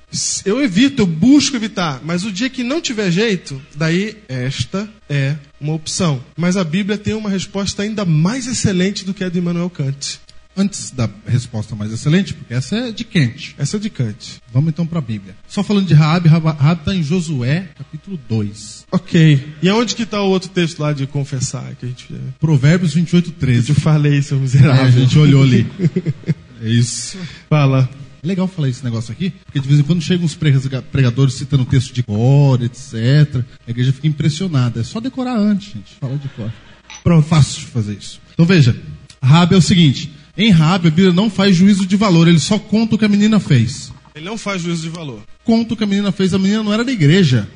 Eu 0.45 0.63
evito, 0.63 1.01
eu 1.01 1.05
busco 1.05 1.57
evitar. 1.57 1.99
Mas 2.01 2.23
o 2.23 2.31
dia 2.31 2.49
que 2.49 2.63
não 2.63 2.79
tiver 2.79 3.11
jeito, 3.11 3.61
daí 3.75 4.15
esta 4.29 4.87
é 5.09 5.35
uma 5.59 5.73
opção. 5.73 6.23
Mas 6.37 6.55
a 6.55 6.63
Bíblia 6.63 6.97
tem 6.97 7.13
uma 7.13 7.29
resposta 7.29 7.83
ainda 7.83 8.05
mais 8.05 8.47
excelente 8.47 9.03
do 9.03 9.13
que 9.13 9.21
a 9.21 9.29
de 9.29 9.39
Immanuel 9.39 9.69
Kant. 9.69 10.23
Antes 10.57 10.91
da 10.91 11.09
resposta 11.27 11.75
mais 11.75 11.91
excelente, 11.91 12.33
porque 12.33 12.53
essa 12.53 12.75
é 12.77 12.91
de 12.91 13.03
Kant. 13.03 13.55
Essa 13.57 13.75
é 13.75 13.79
de 13.79 13.89
Kant. 13.89 14.41
Vamos 14.53 14.69
então 14.69 14.85
para 14.87 14.99
a 14.99 15.01
Bíblia. 15.01 15.35
Só 15.47 15.61
falando 15.63 15.85
de 15.87 15.93
Raabe, 15.93 16.29
Raabe 16.29 16.79
está 16.81 16.95
em 16.95 17.03
Josué, 17.03 17.69
capítulo 17.77 18.17
2. 18.29 18.85
Ok. 18.91 19.55
E 19.61 19.67
aonde 19.67 19.95
que 19.95 20.03
está 20.03 20.21
o 20.21 20.29
outro 20.29 20.49
texto 20.49 20.79
lá 20.79 20.93
de 20.93 21.05
confessar? 21.05 21.75
Que 21.75 21.85
a 21.85 21.89
gente... 21.89 22.07
Provérbios 22.39 22.93
28, 22.93 23.31
13. 23.31 23.69
Eu 23.69 23.75
falei, 23.75 24.21
seu 24.21 24.39
miserável. 24.39 24.85
É, 24.85 24.87
a 24.87 24.91
gente 24.91 25.17
olhou 25.19 25.43
ali. 25.43 25.67
É 26.61 26.69
isso. 26.69 27.17
Fala. 27.49 27.87
É 28.23 28.27
legal 28.27 28.47
falar 28.47 28.69
esse 28.69 28.83
negócio 28.83 29.11
aqui, 29.11 29.31
porque 29.43 29.59
de 29.59 29.67
vez 29.67 29.79
em 29.81 29.83
quando 29.83 30.01
chegam 30.01 30.25
uns 30.25 30.35
prega- 30.35 30.81
pregadores 30.81 31.33
citando 31.35 31.65
texto 31.65 31.93
de 31.93 32.01
cor, 32.01 32.63
etc. 32.63 33.43
A 33.67 33.69
igreja 33.71 33.91
fica 33.91 34.07
impressionada. 34.07 34.79
É 34.79 34.83
só 34.83 35.01
decorar 35.01 35.37
antes, 35.37 35.73
gente. 35.73 35.93
Falar 35.99 36.15
de 36.15 36.29
cor. 36.29 36.51
Pronto, 37.03 37.27
fácil 37.27 37.59
de 37.59 37.65
fazer 37.67 37.97
isso. 37.99 38.19
Então 38.33 38.45
veja, 38.45 38.75
Rabi 39.21 39.53
é 39.53 39.57
o 39.57 39.61
seguinte: 39.61 40.11
em 40.37 40.51
Rabi 40.51 40.87
a 40.87 40.91
Bíblia 40.91 41.13
não 41.13 41.29
faz 41.29 41.55
juízo 41.55 41.85
de 41.85 41.95
valor, 41.95 42.27
ele 42.27 42.39
só 42.39 42.59
conta 42.59 42.95
o 42.95 42.97
que 42.97 43.05
a 43.05 43.09
menina 43.09 43.39
fez. 43.39 43.91
Ele 44.13 44.25
não 44.25 44.37
faz 44.37 44.61
juízo 44.61 44.83
de 44.83 44.89
valor. 44.89 45.21
Conta 45.43 45.73
o 45.73 45.77
que 45.77 45.83
a 45.83 45.87
menina 45.87 46.11
fez. 46.11 46.33
A 46.33 46.39
menina 46.39 46.63
não 46.63 46.73
era 46.73 46.83
da 46.83 46.91
igreja. 46.91 47.47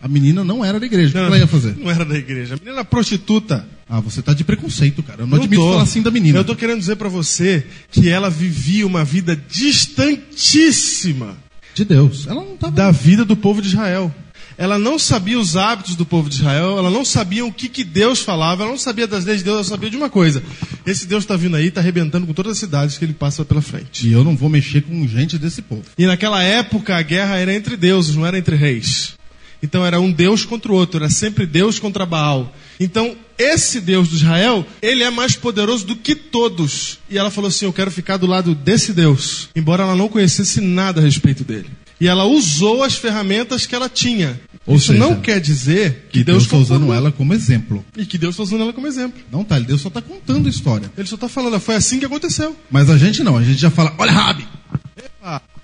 A 0.00 0.08
menina 0.08 0.42
não 0.42 0.64
era 0.64 0.80
da 0.80 0.86
igreja. 0.86 1.10
O 1.10 1.12
que 1.12 1.18
ela 1.18 1.38
ia 1.38 1.46
fazer? 1.46 1.76
Não 1.76 1.90
era 1.90 2.04
da 2.04 2.16
igreja. 2.16 2.54
A 2.54 2.56
menina 2.56 2.76
era 2.76 2.84
prostituta. 2.84 3.66
Ah, 3.88 4.00
você 4.00 4.22
tá 4.22 4.32
de 4.32 4.44
preconceito, 4.44 5.02
cara. 5.02 5.22
Eu 5.22 5.26
não, 5.26 5.36
admito 5.38 5.62
tô. 5.62 5.70
falar 5.70 5.82
assim 5.82 6.02
da 6.02 6.10
menina. 6.10 6.38
Eu 6.38 6.44
tô 6.44 6.54
querendo 6.54 6.78
dizer 6.78 6.96
pra 6.96 7.08
você 7.08 7.66
que 7.90 8.08
ela 8.08 8.30
vivia 8.30 8.86
uma 8.86 9.04
vida 9.04 9.36
distantíssima 9.48 11.36
de 11.74 11.84
Deus. 11.84 12.26
Ela 12.26 12.42
não 12.42 12.56
tava... 12.56 12.72
da 12.72 12.90
vida 12.90 13.24
do 13.24 13.36
povo 13.36 13.60
de 13.60 13.68
Israel. 13.68 14.14
Ela 14.58 14.76
não 14.76 14.98
sabia 14.98 15.38
os 15.38 15.56
hábitos 15.56 15.94
do 15.94 16.04
povo 16.04 16.28
de 16.28 16.34
Israel, 16.34 16.76
ela 16.76 16.90
não 16.90 17.04
sabia 17.04 17.46
o 17.46 17.52
que, 17.52 17.68
que 17.68 17.84
Deus 17.84 18.18
falava, 18.18 18.64
ela 18.64 18.72
não 18.72 18.78
sabia 18.78 19.06
das 19.06 19.24
leis 19.24 19.38
de 19.38 19.44
Deus, 19.44 19.54
ela 19.54 19.64
sabia 19.64 19.88
de 19.88 19.96
uma 19.96 20.10
coisa. 20.10 20.42
Esse 20.84 21.06
Deus 21.06 21.22
está 21.22 21.36
vindo 21.36 21.54
aí, 21.54 21.68
está 21.68 21.80
arrebentando 21.80 22.26
com 22.26 22.32
todas 22.32 22.52
as 22.52 22.58
cidades 22.58 22.98
que 22.98 23.04
ele 23.04 23.12
passa 23.12 23.44
pela 23.44 23.62
frente. 23.62 24.08
E 24.08 24.12
eu 24.12 24.24
não 24.24 24.36
vou 24.36 24.48
mexer 24.48 24.82
com 24.82 25.06
gente 25.06 25.38
desse 25.38 25.62
povo. 25.62 25.84
E 25.96 26.06
naquela 26.06 26.42
época 26.42 26.96
a 26.96 27.02
guerra 27.02 27.36
era 27.36 27.54
entre 27.54 27.76
deuses, 27.76 28.16
não 28.16 28.26
era 28.26 28.36
entre 28.36 28.56
reis. 28.56 29.16
Então 29.62 29.86
era 29.86 30.00
um 30.00 30.10
Deus 30.10 30.44
contra 30.44 30.72
o 30.72 30.74
outro, 30.74 30.98
era 30.98 31.10
sempre 31.10 31.46
Deus 31.46 31.78
contra 31.78 32.04
Baal. 32.04 32.52
Então 32.80 33.16
esse 33.38 33.80
Deus 33.80 34.08
de 34.08 34.16
Israel, 34.16 34.66
ele 34.82 35.04
é 35.04 35.10
mais 35.10 35.36
poderoso 35.36 35.86
do 35.86 35.94
que 35.94 36.16
todos. 36.16 36.98
E 37.08 37.16
ela 37.16 37.30
falou 37.30 37.46
assim: 37.48 37.64
Eu 37.64 37.72
quero 37.72 37.90
ficar 37.90 38.16
do 38.16 38.26
lado 38.26 38.54
desse 38.56 38.92
Deus, 38.92 39.48
embora 39.54 39.84
ela 39.84 39.94
não 39.94 40.08
conhecesse 40.08 40.60
nada 40.60 41.00
a 41.00 41.04
respeito 41.04 41.44
dele. 41.44 41.70
E 42.00 42.06
ela 42.06 42.24
usou 42.24 42.82
as 42.82 42.94
ferramentas 42.94 43.66
que 43.66 43.74
ela 43.74 43.88
tinha. 43.88 44.40
Ou 44.68 44.76
Isso 44.76 44.88
seja, 44.88 44.98
não 44.98 45.18
quer 45.18 45.40
dizer 45.40 46.08
que 46.12 46.22
Deus 46.22 46.42
está 46.42 46.58
usando 46.58 46.80
concordou. 46.80 46.94
ela 46.94 47.10
como 47.10 47.32
exemplo. 47.32 47.82
E 47.96 48.04
que 48.04 48.18
Deus 48.18 48.34
está 48.34 48.42
usando 48.42 48.60
ela 48.64 48.72
como 48.74 48.86
exemplo. 48.86 49.18
Não 49.32 49.42
tá, 49.42 49.58
Deus 49.58 49.80
só 49.80 49.88
está 49.88 50.02
contando 50.02 50.46
a 50.46 50.50
história. 50.50 50.92
Ele 50.94 51.08
só 51.08 51.14
está 51.14 51.26
falando, 51.26 51.58
foi 51.58 51.74
assim 51.74 51.98
que 51.98 52.04
aconteceu. 52.04 52.54
Mas 52.70 52.90
a 52.90 52.98
gente 52.98 53.24
não, 53.24 53.38
a 53.38 53.42
gente 53.42 53.58
já 53.58 53.70
fala, 53.70 53.94
olha 53.96 54.12
Rabi, 54.12 54.46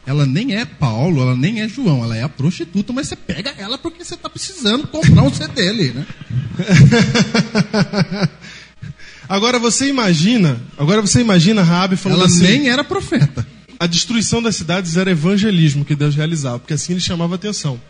ela 0.07 0.25
nem 0.25 0.57
é 0.57 0.65
Paulo, 0.65 1.21
ela 1.21 1.37
nem 1.37 1.61
é 1.61 1.69
João, 1.69 2.03
ela 2.03 2.17
é 2.17 2.23
a 2.23 2.31
prostituta, 2.31 2.95
mas 2.95 3.09
você 3.09 3.15
pega 3.15 3.55
ela 3.59 3.77
porque 3.77 4.03
você 4.03 4.15
está 4.15 4.31
precisando 4.31 4.87
comprar 4.87 5.23
um 5.23 5.33
CD 5.33 5.53
dele, 5.53 5.93
né? 5.93 6.07
Agora 9.29 9.59
você 9.59 9.89
imagina, 9.89 10.61
agora 10.77 11.01
você 11.01 11.21
imagina 11.21 11.63
Raabe 11.63 11.97
falando 11.97 12.19
Ela 12.19 12.27
assim, 12.27 12.43
nem 12.43 12.69
era 12.69 12.85
profeta. 12.85 13.47
A 13.79 13.87
destruição 13.87 14.43
das 14.43 14.57
cidades 14.57 14.99
era 14.99 15.11
evangelismo 15.11 15.85
que 15.85 15.97
Deus 15.97 16.15
realizava, 16.15 16.59
porque 16.59 16.75
assim 16.75 16.93
ele 16.93 17.01
chamava 17.01 17.35
atenção. 17.35 17.81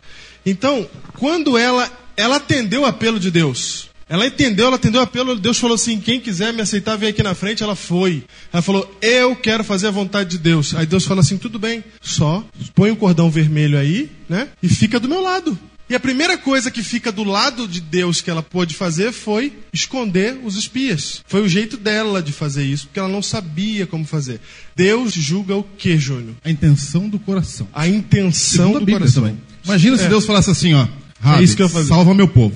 Então, 0.44 0.88
quando 1.18 1.56
ela 1.56 1.90
ela 2.16 2.36
atendeu 2.36 2.82
o 2.82 2.86
apelo 2.86 3.18
de 3.18 3.30
Deus, 3.30 3.88
ela 4.08 4.26
entendeu, 4.26 4.66
ela 4.66 4.76
atendeu 4.76 5.00
o 5.00 5.04
apelo, 5.04 5.36
Deus 5.36 5.58
falou 5.58 5.74
assim: 5.74 5.98
quem 5.98 6.20
quiser 6.20 6.52
me 6.52 6.60
aceitar, 6.60 6.96
vem 6.96 7.08
aqui 7.08 7.22
na 7.22 7.34
frente. 7.34 7.62
Ela 7.62 7.74
foi. 7.74 8.24
Ela 8.52 8.62
falou: 8.62 8.98
eu 9.00 9.34
quero 9.34 9.64
fazer 9.64 9.88
a 9.88 9.90
vontade 9.90 10.30
de 10.30 10.38
Deus. 10.38 10.74
Aí 10.74 10.86
Deus 10.86 11.04
fala 11.04 11.20
assim: 11.20 11.38
tudo 11.38 11.58
bem, 11.58 11.82
só 12.00 12.44
põe 12.74 12.90
um 12.90 12.96
cordão 12.96 13.30
vermelho 13.30 13.78
aí, 13.78 14.10
né? 14.28 14.48
E 14.62 14.68
fica 14.68 15.00
do 15.00 15.08
meu 15.08 15.22
lado. 15.22 15.58
E 15.88 15.94
a 15.94 16.00
primeira 16.00 16.38
coisa 16.38 16.70
que 16.70 16.82
fica 16.82 17.12
do 17.12 17.24
lado 17.24 17.68
de 17.68 17.78
Deus 17.78 18.22
que 18.22 18.30
ela 18.30 18.42
pôde 18.42 18.74
fazer 18.74 19.12
foi 19.12 19.52
esconder 19.70 20.38
os 20.42 20.56
espias. 20.56 21.22
Foi 21.26 21.42
o 21.42 21.48
jeito 21.48 21.76
dela 21.76 22.22
de 22.22 22.32
fazer 22.32 22.64
isso, 22.64 22.86
porque 22.86 22.98
ela 22.98 23.08
não 23.08 23.20
sabia 23.20 23.86
como 23.86 24.04
fazer. 24.06 24.40
Deus 24.74 25.12
julga 25.12 25.54
o 25.54 25.62
que, 25.62 25.98
Júnior? 25.98 26.36
A 26.42 26.50
intenção 26.50 27.06
do 27.06 27.18
coração. 27.18 27.68
A 27.72 27.86
intenção 27.86 28.70
a 28.70 28.78
do 28.78 28.86
Bíblia 28.86 29.00
coração. 29.00 29.24
também. 29.24 29.53
Imagina 29.64 29.96
se 29.96 30.04
É. 30.04 30.08
Deus 30.08 30.26
falasse 30.26 30.50
assim, 30.50 30.74
ó, 30.74 30.86
Rabi, 31.20 31.44
isso 31.44 31.56
que 31.56 31.62
eu 31.62 31.68
fazer. 31.68 31.88
salva 31.88 32.12
meu 32.14 32.28
povo. 32.28 32.54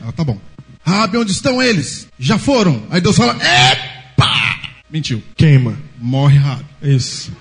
Ela, 0.00 0.12
tá 0.12 0.22
bom. 0.24 0.38
Rabi, 0.84 1.16
onde 1.16 1.32
estão 1.32 1.62
eles? 1.62 2.08
Já 2.18 2.38
foram. 2.38 2.82
Aí 2.90 3.00
Deus 3.00 3.16
fala, 3.16 3.36
epa! 3.36 4.58
Mentiu. 4.90 5.22
Queima. 5.36 5.78
Morre 5.98 6.38
Rabi. 6.38 6.64
Isso. 6.82 7.32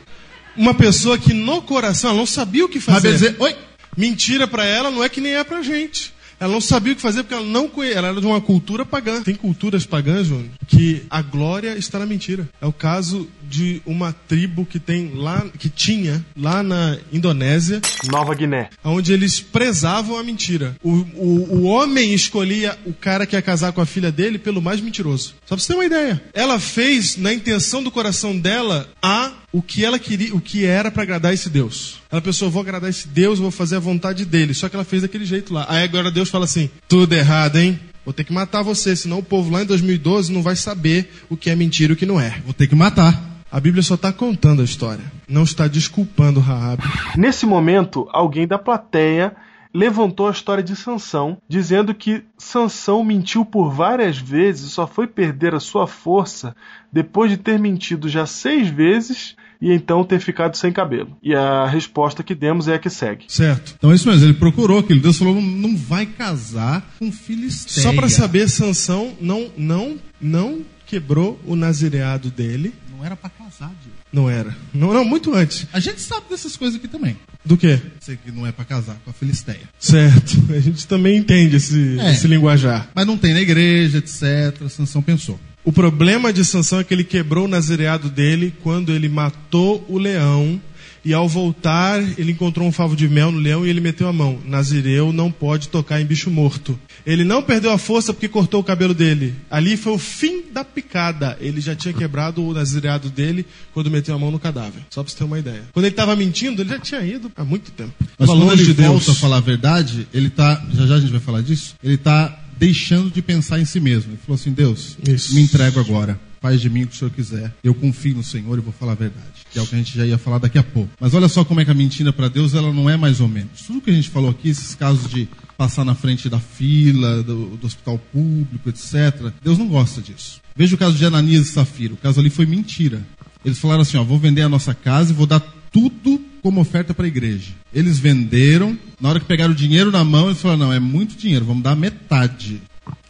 Uma 0.55 0.73
pessoa 0.73 1.17
que 1.17 1.33
no 1.33 1.61
coração 1.61 2.15
não 2.15 2.25
sabia 2.25 2.65
o 2.65 2.69
que 2.69 2.79
fazer. 2.79 2.95
Rabi 2.95 3.07
ia 3.07 3.13
dizer, 3.13 3.35
oi. 3.39 3.55
Mentira 3.97 4.47
pra 4.47 4.63
ela 4.63 4.89
não 4.89 5.03
é 5.03 5.09
que 5.09 5.19
nem 5.19 5.33
é 5.35 5.43
pra 5.43 5.61
gente. 5.61 6.13
Ela 6.41 6.53
não 6.53 6.59
sabia 6.59 6.93
o 6.93 6.95
que 6.95 7.01
fazer 7.01 7.21
porque 7.21 7.35
ela 7.35 7.45
não 7.45 7.69
conhe... 7.69 7.91
ela 7.91 8.07
era 8.07 8.19
de 8.19 8.25
uma 8.25 8.41
cultura 8.41 8.83
pagã. 8.83 9.21
Tem 9.21 9.35
culturas 9.35 9.85
pagãs, 9.85 10.25
Júnior, 10.25 10.49
que 10.67 11.03
a 11.07 11.21
glória 11.21 11.77
está 11.77 11.99
na 11.99 12.05
mentira. 12.07 12.49
É 12.59 12.65
o 12.65 12.73
caso 12.73 13.29
de 13.43 13.79
uma 13.85 14.11
tribo 14.27 14.65
que 14.65 14.79
tem 14.79 15.11
lá, 15.13 15.45
que 15.59 15.69
tinha 15.69 16.25
lá 16.35 16.63
na 16.63 16.97
Indonésia, 17.13 17.79
Nova 18.09 18.33
Guiné. 18.33 18.69
onde 18.83 19.13
eles 19.13 19.39
prezavam 19.39 20.17
a 20.17 20.23
mentira. 20.23 20.75
O, 20.83 20.91
o, 21.15 21.57
o 21.57 21.63
homem 21.65 22.11
escolhia 22.13 22.75
o 22.85 22.93
cara 22.93 23.27
que 23.27 23.35
ia 23.35 23.41
casar 23.41 23.71
com 23.71 23.81
a 23.81 23.85
filha 23.85 24.11
dele 24.11 24.39
pelo 24.39 24.61
mais 24.61 24.81
mentiroso. 24.81 25.35
Só 25.45 25.55
pra 25.55 25.57
você 25.57 25.67
ter 25.67 25.75
uma 25.75 25.85
ideia. 25.85 26.23
Ela 26.33 26.59
fez 26.59 27.17
na 27.17 27.31
intenção 27.31 27.83
do 27.83 27.91
coração 27.91 28.35
dela 28.35 28.89
a 28.99 29.31
o 29.51 29.61
que 29.61 29.83
ela 29.83 29.99
queria, 29.99 30.33
o 30.33 30.39
que 30.39 30.65
era 30.65 30.89
pra 30.89 31.03
agradar 31.03 31.33
esse 31.33 31.49
Deus. 31.49 32.01
Ela 32.11 32.21
pensou, 32.21 32.49
vou 32.49 32.61
agradar 32.61 32.89
esse 32.89 33.07
Deus, 33.07 33.39
vou 33.39 33.51
fazer 33.51 33.75
a 33.75 33.79
vontade 33.79 34.25
dele. 34.25 34.53
Só 34.53 34.69
que 34.69 34.75
ela 34.75 34.85
fez 34.85 35.01
daquele 35.01 35.25
jeito 35.25 35.53
lá. 35.53 35.65
Aí 35.67 35.83
agora 35.83 36.09
Deus 36.11 36.29
fala 36.29 36.45
assim: 36.45 36.69
tudo 36.87 37.13
errado, 37.13 37.57
hein? 37.57 37.79
Vou 38.03 38.13
ter 38.13 38.23
que 38.23 38.33
matar 38.33 38.63
você, 38.63 38.95
senão 38.95 39.19
o 39.19 39.23
povo 39.23 39.51
lá 39.51 39.61
em 39.61 39.65
2012 39.65 40.31
não 40.31 40.41
vai 40.41 40.55
saber 40.55 41.11
o 41.29 41.37
que 41.37 41.49
é 41.49 41.55
mentira 41.55 41.91
e 41.91 41.95
o 41.95 41.97
que 41.97 42.05
não 42.05 42.19
é. 42.19 42.41
Vou 42.43 42.53
ter 42.53 42.67
que 42.67 42.75
matar. 42.75 43.29
A 43.51 43.59
Bíblia 43.59 43.83
só 43.83 43.95
está 43.95 44.13
contando 44.13 44.61
a 44.61 44.65
história, 44.65 45.03
não 45.27 45.43
está 45.43 45.67
desculpando 45.67 46.39
Raab. 46.39 46.81
Nesse 47.17 47.45
momento, 47.45 48.07
alguém 48.11 48.47
da 48.47 48.57
plateia 48.57 49.35
levantou 49.73 50.27
a 50.27 50.31
história 50.31 50.63
de 50.63 50.75
Sansão, 50.75 51.37
dizendo 51.47 51.93
que 51.93 52.23
Sansão 52.37 53.03
mentiu 53.03 53.45
por 53.45 53.69
várias 53.69 54.17
vezes 54.17 54.67
e 54.67 54.69
só 54.69 54.87
foi 54.87 55.05
perder 55.05 55.53
a 55.53 55.59
sua 55.59 55.85
força 55.85 56.55
depois 56.91 57.29
de 57.29 57.37
ter 57.37 57.59
mentido 57.59 58.09
já 58.09 58.25
seis 58.25 58.69
vezes 58.69 59.35
e 59.61 59.71
então 59.71 60.03
ter 60.03 60.19
ficado 60.19 60.55
sem 60.57 60.71
cabelo. 60.73 61.15
E 61.21 61.33
a 61.35 61.67
resposta 61.67 62.23
que 62.23 62.33
demos 62.33 62.67
é 62.67 62.75
a 62.75 62.79
que 62.79 62.89
segue. 62.89 63.25
Certo. 63.27 63.75
Então 63.77 63.91
é 63.91 63.95
isso 63.95 64.07
mesmo, 64.09 64.25
ele 64.25 64.33
procurou 64.33 64.79
aquilo. 64.79 64.99
Deus 65.01 65.17
falou, 65.17 65.35
não, 65.35 65.41
não 65.41 65.77
vai 65.77 66.05
casar 66.05 66.85
com 66.97 67.11
filisteia. 67.11 67.83
Só 67.83 67.93
para 67.93 68.09
saber, 68.09 68.49
Sansão 68.49 69.13
não, 69.21 69.51
não, 69.57 69.97
não 70.19 70.59
quebrou 70.85 71.39
o 71.45 71.55
nazireado 71.55 72.29
dele. 72.29 72.73
Não 72.91 73.05
era 73.05 73.15
para 73.15 73.29
casar, 73.29 73.71
Diego. 73.81 73.97
Não 74.13 74.29
era. 74.29 74.55
Não, 74.73 74.93
não, 74.93 75.05
muito 75.05 75.33
antes. 75.33 75.65
A 75.73 75.79
gente 75.79 76.01
sabe 76.01 76.25
dessas 76.29 76.55
coisas 76.57 76.77
aqui 76.77 76.87
também. 76.87 77.17
Do 77.43 77.57
quê? 77.57 77.79
Sei 77.99 78.15
que 78.17 78.31
não 78.31 78.45
é 78.45 78.51
para 78.51 78.65
casar 78.65 78.97
com 79.03 79.09
a 79.09 79.13
filisteia. 79.13 79.61
Certo. 79.79 80.37
A 80.53 80.59
gente 80.59 80.85
também 80.85 81.17
entende 81.17 81.55
esse, 81.55 81.97
É. 81.99 82.11
esse 82.11 82.27
linguajar. 82.27 82.89
Mas 82.93 83.07
não 83.07 83.17
tem 83.17 83.33
na 83.33 83.41
igreja, 83.41 83.97
etc. 83.97 84.69
Sansão 84.69 85.01
pensou. 85.01 85.39
O 85.63 85.71
problema 85.71 86.33
de 86.33 86.43
Sansão 86.43 86.79
é 86.79 86.83
que 86.83 86.93
ele 86.93 87.03
quebrou 87.03 87.45
o 87.45 87.47
nazireado 87.47 88.09
dele 88.09 88.53
quando 88.63 88.91
ele 88.91 89.07
matou 89.07 89.85
o 89.87 89.97
leão 89.97 90.59
e 91.03 91.13
ao 91.13 91.27
voltar 91.27 91.99
ele 92.19 92.31
encontrou 92.31 92.67
um 92.67 92.71
favo 92.71 92.95
de 92.95 93.07
mel 93.07 93.31
no 93.31 93.39
leão 93.39 93.65
e 93.65 93.69
ele 93.69 93.79
meteu 93.81 94.07
a 94.07 94.13
mão. 94.13 94.39
Nazireu 94.45 95.11
não 95.11 95.31
pode 95.31 95.69
tocar 95.69 95.99
em 96.01 96.05
bicho 96.05 96.29
morto. 96.29 96.79
Ele 97.05 97.23
não 97.23 97.41
perdeu 97.41 97.71
a 97.71 97.77
força 97.77 98.13
porque 98.13 98.27
cortou 98.27 98.59
o 98.59 98.63
cabelo 98.63 98.93
dele. 98.93 99.33
Ali 99.49 99.75
foi 99.77 99.93
o 99.93 99.97
fim 99.97 100.43
da 100.53 100.63
picada. 100.63 101.37
Ele 101.41 101.59
já 101.59 101.75
tinha 101.75 101.93
quebrado 101.93 102.43
o 102.45 102.53
nazireado 102.53 103.09
dele 103.09 103.45
quando 103.73 103.89
meteu 103.89 104.13
a 104.13 104.19
mão 104.19 104.29
no 104.29 104.39
cadáver. 104.39 104.81
Só 104.91 105.01
pra 105.03 105.11
você 105.11 105.17
ter 105.17 105.23
uma 105.23 105.39
ideia. 105.39 105.63
Quando 105.73 105.85
ele 105.85 105.93
estava 105.93 106.15
mentindo, 106.15 106.61
ele 106.61 106.69
já 106.69 106.79
tinha 106.79 107.03
ido 107.03 107.31
há 107.35 107.43
muito 107.43 107.71
tempo. 107.71 107.93
Mas 108.17 108.27
Tava 108.27 108.39
quando 108.39 108.53
ele 108.53 108.65
de 108.65 108.73
Deus. 108.73 108.87
volta 108.89 109.11
a 109.11 109.15
falar 109.15 109.37
a 109.37 109.41
verdade, 109.41 110.07
ele 110.13 110.29
tá. 110.29 110.63
Já 110.73 110.85
já 110.85 110.95
a 110.95 110.99
gente 110.99 111.11
vai 111.11 111.19
falar 111.21 111.41
disso. 111.41 111.75
Ele 111.83 111.97
tá 111.97 112.40
deixando 112.61 113.09
de 113.09 113.23
pensar 113.23 113.59
em 113.59 113.65
si 113.65 113.79
mesmo. 113.79 114.11
Ele 114.11 114.19
falou 114.23 114.35
assim: 114.35 114.51
Deus, 114.51 114.95
Isso. 115.07 115.33
me 115.33 115.41
entrego 115.41 115.79
agora. 115.79 116.19
Faz 116.39 116.61
de 116.61 116.69
mim 116.69 116.83
o 116.83 116.87
que 116.87 116.95
o 116.95 116.97
Senhor 116.97 117.11
quiser. 117.11 117.53
Eu 117.63 117.73
confio 117.73 118.15
no 118.15 118.23
Senhor 118.23 118.57
e 118.57 118.61
vou 118.61 118.73
falar 118.73 118.93
a 118.93 118.95
verdade. 118.95 119.45
Que 119.51 119.59
é 119.59 119.61
o 119.61 119.67
que 119.67 119.75
a 119.75 119.77
gente 119.77 119.95
já 119.95 120.05
ia 120.05 120.17
falar 120.17 120.39
daqui 120.39 120.57
a 120.57 120.63
pouco. 120.63 120.89
Mas 120.99 121.13
olha 121.13 121.27
só 121.27 121.43
como 121.43 121.59
é 121.59 121.65
que 121.65 121.69
a 121.69 121.73
mentira 121.73 122.11
para 122.11 122.29
Deus 122.29 122.55
ela 122.55 122.73
não 122.73 122.89
é 122.89 122.97
mais 122.97 123.19
ou 123.19 123.27
menos. 123.27 123.61
Tudo 123.61 123.81
que 123.81 123.91
a 123.91 123.93
gente 123.93 124.09
falou 124.09 124.31
aqui, 124.31 124.49
esses 124.49 124.73
casos 124.73 125.07
de 125.09 125.27
passar 125.55 125.85
na 125.85 125.93
frente 125.93 126.29
da 126.29 126.39
fila, 126.39 127.21
do, 127.21 127.57
do 127.57 127.67
hospital 127.67 127.99
público, 128.11 128.69
etc. 128.69 129.31
Deus 129.43 129.57
não 129.57 129.67
gosta 129.67 130.01
disso. 130.01 130.41
Veja 130.55 130.75
o 130.75 130.79
caso 130.79 130.97
de 130.97 131.05
Ananias 131.05 131.47
e 131.47 131.51
Safira. 131.51 131.93
O 131.93 131.97
caso 131.97 132.19
ali 132.19 132.31
foi 132.31 132.47
mentira. 132.47 133.05
Eles 133.45 133.59
falaram 133.59 133.81
assim: 133.81 133.97
ó, 133.97 134.03
vou 134.03 134.17
vender 134.17 134.41
a 134.41 134.49
nossa 134.49 134.73
casa 134.73 135.11
e 135.11 135.15
vou 135.15 135.27
dar 135.27 135.41
tudo 135.71 136.19
como 136.41 136.59
oferta 136.59 136.91
para 136.91 137.05
a 137.05 137.07
igreja. 137.07 137.51
Eles 137.73 137.99
venderam, 137.99 138.77
na 138.99 139.09
hora 139.09 139.19
que 139.19 139.25
pegaram 139.25 139.53
o 139.53 139.55
dinheiro 139.55 139.91
na 139.91 140.03
mão, 140.03 140.27
eles 140.27 140.41
falaram: 140.41 140.59
não, 140.59 140.73
é 140.73 140.79
muito 140.79 141.15
dinheiro, 141.15 141.45
vamos 141.45 141.63
dar 141.63 141.75
metade. 141.75 142.61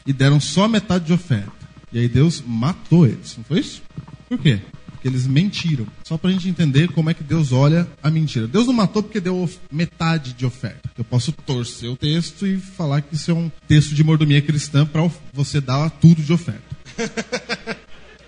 E 0.05 0.13
deram 0.13 0.39
só 0.39 0.67
metade 0.67 1.05
de 1.05 1.13
oferta. 1.13 1.51
E 1.91 1.99
aí 1.99 2.07
Deus 2.07 2.43
matou 2.45 3.05
eles, 3.05 3.35
não 3.37 3.43
foi 3.43 3.59
isso? 3.59 3.81
Por 4.29 4.37
quê? 4.37 4.59
Porque 4.91 5.07
eles 5.07 5.27
mentiram. 5.27 5.85
Só 6.03 6.17
para 6.17 6.29
a 6.29 6.33
gente 6.33 6.47
entender 6.47 6.89
como 6.89 7.09
é 7.09 7.13
que 7.13 7.23
Deus 7.23 7.51
olha 7.51 7.87
a 8.01 8.09
mentira. 8.09 8.47
Deus 8.47 8.67
não 8.67 8.73
matou 8.73 9.03
porque 9.03 9.19
deu 9.19 9.49
metade 9.71 10.33
de 10.33 10.45
oferta. 10.45 10.89
Eu 10.97 11.03
posso 11.03 11.31
torcer 11.31 11.89
o 11.89 11.97
texto 11.97 12.45
e 12.45 12.57
falar 12.57 13.01
que 13.01 13.15
isso 13.15 13.31
é 13.31 13.33
um 13.33 13.51
texto 13.67 13.93
de 13.93 14.03
mordomia 14.03 14.41
cristã 14.41 14.85
para 14.85 15.09
você 15.33 15.59
dar 15.59 15.89
tudo 15.89 16.21
de 16.21 16.31
oferta. 16.31 16.61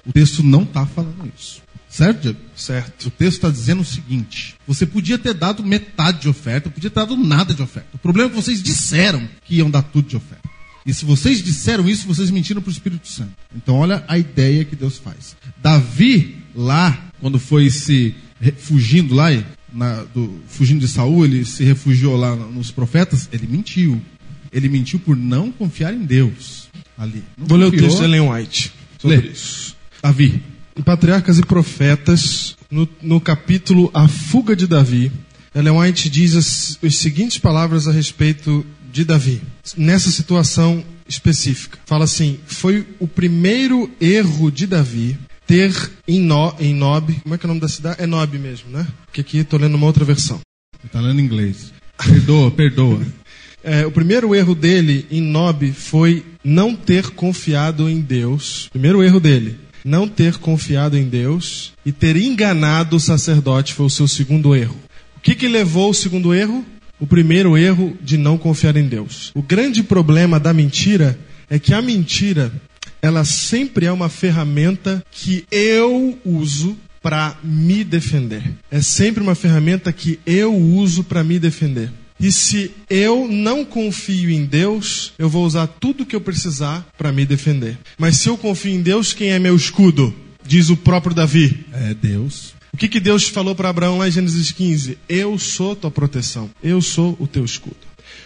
O 0.06 0.12
texto 0.12 0.44
não 0.44 0.64
está 0.64 0.86
falando 0.86 1.32
isso. 1.34 1.62
Certo, 1.94 2.22
Diego? 2.22 2.40
Certo. 2.56 3.06
O 3.08 3.12
texto 3.12 3.38
está 3.38 3.50
dizendo 3.50 3.82
o 3.82 3.86
seguinte: 3.86 4.56
você 4.68 4.86
podia 4.86 5.18
ter 5.18 5.34
dado 5.34 5.64
metade 5.64 6.22
de 6.22 6.30
oferta, 6.30 6.70
podia 6.70 6.90
ter 6.90 6.96
dado 7.00 7.16
nada 7.16 7.54
de 7.54 7.62
oferta. 7.62 7.90
O 7.94 7.98
problema 8.00 8.30
é 8.30 8.32
que 8.32 8.36
vocês 8.42 8.64
disseram 8.64 9.28
que 9.46 9.56
iam 9.58 9.70
dar 9.70 9.84
tudo 9.84 10.08
de 10.10 10.16
oferta. 10.18 10.50
E 10.86 10.94
se 10.94 11.06
vocês 11.06 11.42
disseram 11.42 11.88
isso, 11.88 12.08
vocês 12.08 12.30
mentiram 12.32 12.62
para 12.62 12.70
o 12.70 12.72
Espírito 12.74 13.08
Santo. 13.08 13.32
Então, 13.56 13.76
olha 13.76 14.04
a 14.08 14.18
ideia 14.18 14.66
que 14.66 14.76
Deus 14.76 14.98
faz. 14.98 15.36
Davi, 15.62 16.38
lá, 16.56 17.10
quando 17.22 17.38
foi 17.40 17.70
se 17.70 18.14
fugindo 18.58 19.14
lá, 19.16 19.28
na- 19.72 20.04
do- 20.14 20.42
fugindo 20.48 20.82
de 20.82 20.88
Saul, 20.88 21.24
ele 21.26 21.46
se 21.46 21.64
refugiou 21.64 22.18
lá 22.18 22.36
nos 22.36 22.72
profetas, 22.72 23.30
ele 23.32 23.48
mentiu. 23.48 24.02
Ele 24.52 24.68
mentiu 24.68 25.00
por 25.00 25.16
não 25.16 25.52
confiar 25.52 25.94
em 25.94 26.04
Deus. 26.04 26.68
Ali. 26.98 27.24
Não 27.38 27.48
Vou 27.48 27.58
ler 27.58 27.66
o 27.68 27.72
texto 27.72 28.00
de 28.00 28.04
Ellen 28.04 28.30
White 28.30 28.72
sobre 29.00 29.18
Lê. 29.18 29.28
isso. 29.30 29.76
Davi. 30.02 30.42
Em 30.76 30.82
Patriarcas 30.82 31.38
e 31.38 31.44
Profetas, 31.44 32.56
no, 32.70 32.88
no 33.02 33.22
capítulo 33.22 33.92
A 33.94 34.08
Fuga 34.08 34.56
de 34.56 34.66
Davi, 34.66 35.12
Ellen 35.54 35.78
White 35.80 36.10
diz 36.10 36.36
as, 36.36 36.80
as 36.84 36.96
seguintes 36.96 37.38
palavras 37.38 37.88
a 37.88 37.92
respeito 37.92 38.66
de 38.92 39.06
Davi, 39.06 39.42
nessa 39.78 40.10
situação 40.10 40.84
específica. 41.08 41.78
Fala 41.86 42.06
assim: 42.06 42.40
foi 42.46 42.88
o 43.00 43.08
primeiro 43.08 43.90
erro 44.02 44.52
de 44.52 44.66
Davi 44.66 45.18
ter 45.46 45.74
em, 46.08 46.20
no, 46.20 46.56
em 46.60 46.74
Nob, 46.74 47.14
como 47.22 47.36
é 47.36 47.38
que 47.38 47.46
é 47.46 47.48
o 47.48 47.50
nome 47.50 47.62
da 47.62 47.68
cidade? 47.68 48.02
É 48.02 48.08
Nob 48.08 48.38
mesmo, 48.40 48.70
né? 48.72 48.88
Porque 49.06 49.22
aqui 49.22 49.38
estou 49.40 49.60
lendo 49.60 49.76
uma 49.76 49.86
outra 49.86 50.04
versão. 50.04 50.40
Está 50.84 51.00
lendo 51.00 51.22
inglês. 51.22 51.72
Perdoa, 51.98 52.50
perdoa. 52.52 53.02
É, 53.64 53.86
o 53.86 53.92
primeiro 53.92 54.36
erro 54.36 54.54
dele 54.54 55.06
em 55.10 55.22
Nob 55.22 55.72
foi 55.72 56.26
não 56.44 56.76
ter 56.76 57.12
confiado 57.12 57.90
em 57.90 58.02
Deus. 58.02 58.68
Primeiro 58.72 59.02
erro 59.02 59.20
dele, 59.20 59.58
não 59.84 60.08
ter 60.08 60.38
confiado 60.38 60.98
em 60.98 61.06
Deus 61.06 61.74
e 61.86 61.92
ter 61.92 62.16
enganado 62.16 62.96
o 62.96 63.00
sacerdote 63.00 63.74
foi 63.74 63.86
o 63.86 63.90
seu 63.90 64.08
segundo 64.08 64.56
erro. 64.56 64.78
O 65.18 65.20
que, 65.22 65.36
que 65.36 65.48
levou 65.48 65.90
o 65.90 65.94
segundo 65.94 66.34
erro? 66.34 66.66
o 67.04 67.08
primeiro 67.08 67.58
erro 67.58 67.98
de 68.02 68.18
não 68.18 68.38
confiar 68.38 68.78
em 68.78 68.88
Deus. 68.88 69.30
O 69.36 69.42
grande 69.42 69.84
problema 69.84 70.40
da 70.40 70.54
mentira 70.54 71.20
é 71.50 71.60
que 71.60 71.74
a 71.74 71.82
mentira, 71.82 72.50
ela 73.02 73.26
sempre 73.26 73.86
é 73.86 73.92
uma 73.92 74.08
ferramenta 74.08 75.04
que 75.12 75.44
eu 75.52 76.18
uso 76.24 76.78
para 77.02 77.36
me 77.44 77.84
defender. 77.84 78.42
É 78.72 78.82
sempre 78.82 79.22
uma 79.22 79.36
ferramenta 79.36 79.92
que 79.92 80.18
eu 80.26 80.56
uso 80.56 81.04
para 81.04 81.26
me 81.26 81.38
defender. 81.38 81.92
E 82.24 82.32
se 82.32 82.72
eu 82.90 83.28
não 83.28 83.66
confio 83.66 84.30
em 84.30 84.46
Deus, 84.46 85.12
eu 85.20 85.28
vou 85.28 85.46
usar 85.46 85.68
tudo 85.68 86.06
que 86.06 86.16
eu 86.16 86.22
precisar 86.22 86.88
para 86.98 87.12
me 87.12 87.26
defender. 87.26 87.78
Mas 87.98 88.16
se 88.16 88.30
eu 88.30 88.38
confio 88.38 88.72
em 88.72 88.82
Deus, 88.82 89.12
quem 89.12 89.32
é 89.32 89.40
meu 89.40 89.54
escudo? 89.54 90.16
Diz 90.48 90.70
o 90.70 90.78
próprio 90.78 91.14
Davi. 91.14 91.66
É 91.74 91.94
Deus. 91.94 92.54
O 92.72 92.78
que, 92.78 92.88
que 92.88 93.02
Deus 93.02 93.28
falou 93.28 93.54
para 93.54 93.68
Abraão 93.68 93.98
lá 93.98 94.08
em 94.08 94.12
Gênesis 94.12 94.54
15? 94.54 94.98
Eu 95.10 95.38
sou 95.38 95.76
tua 95.76 95.92
proteção. 95.92 96.50
Eu 96.64 96.82
sou 96.82 97.18
o 97.20 97.28
teu 97.28 97.44
escudo. 97.44 97.76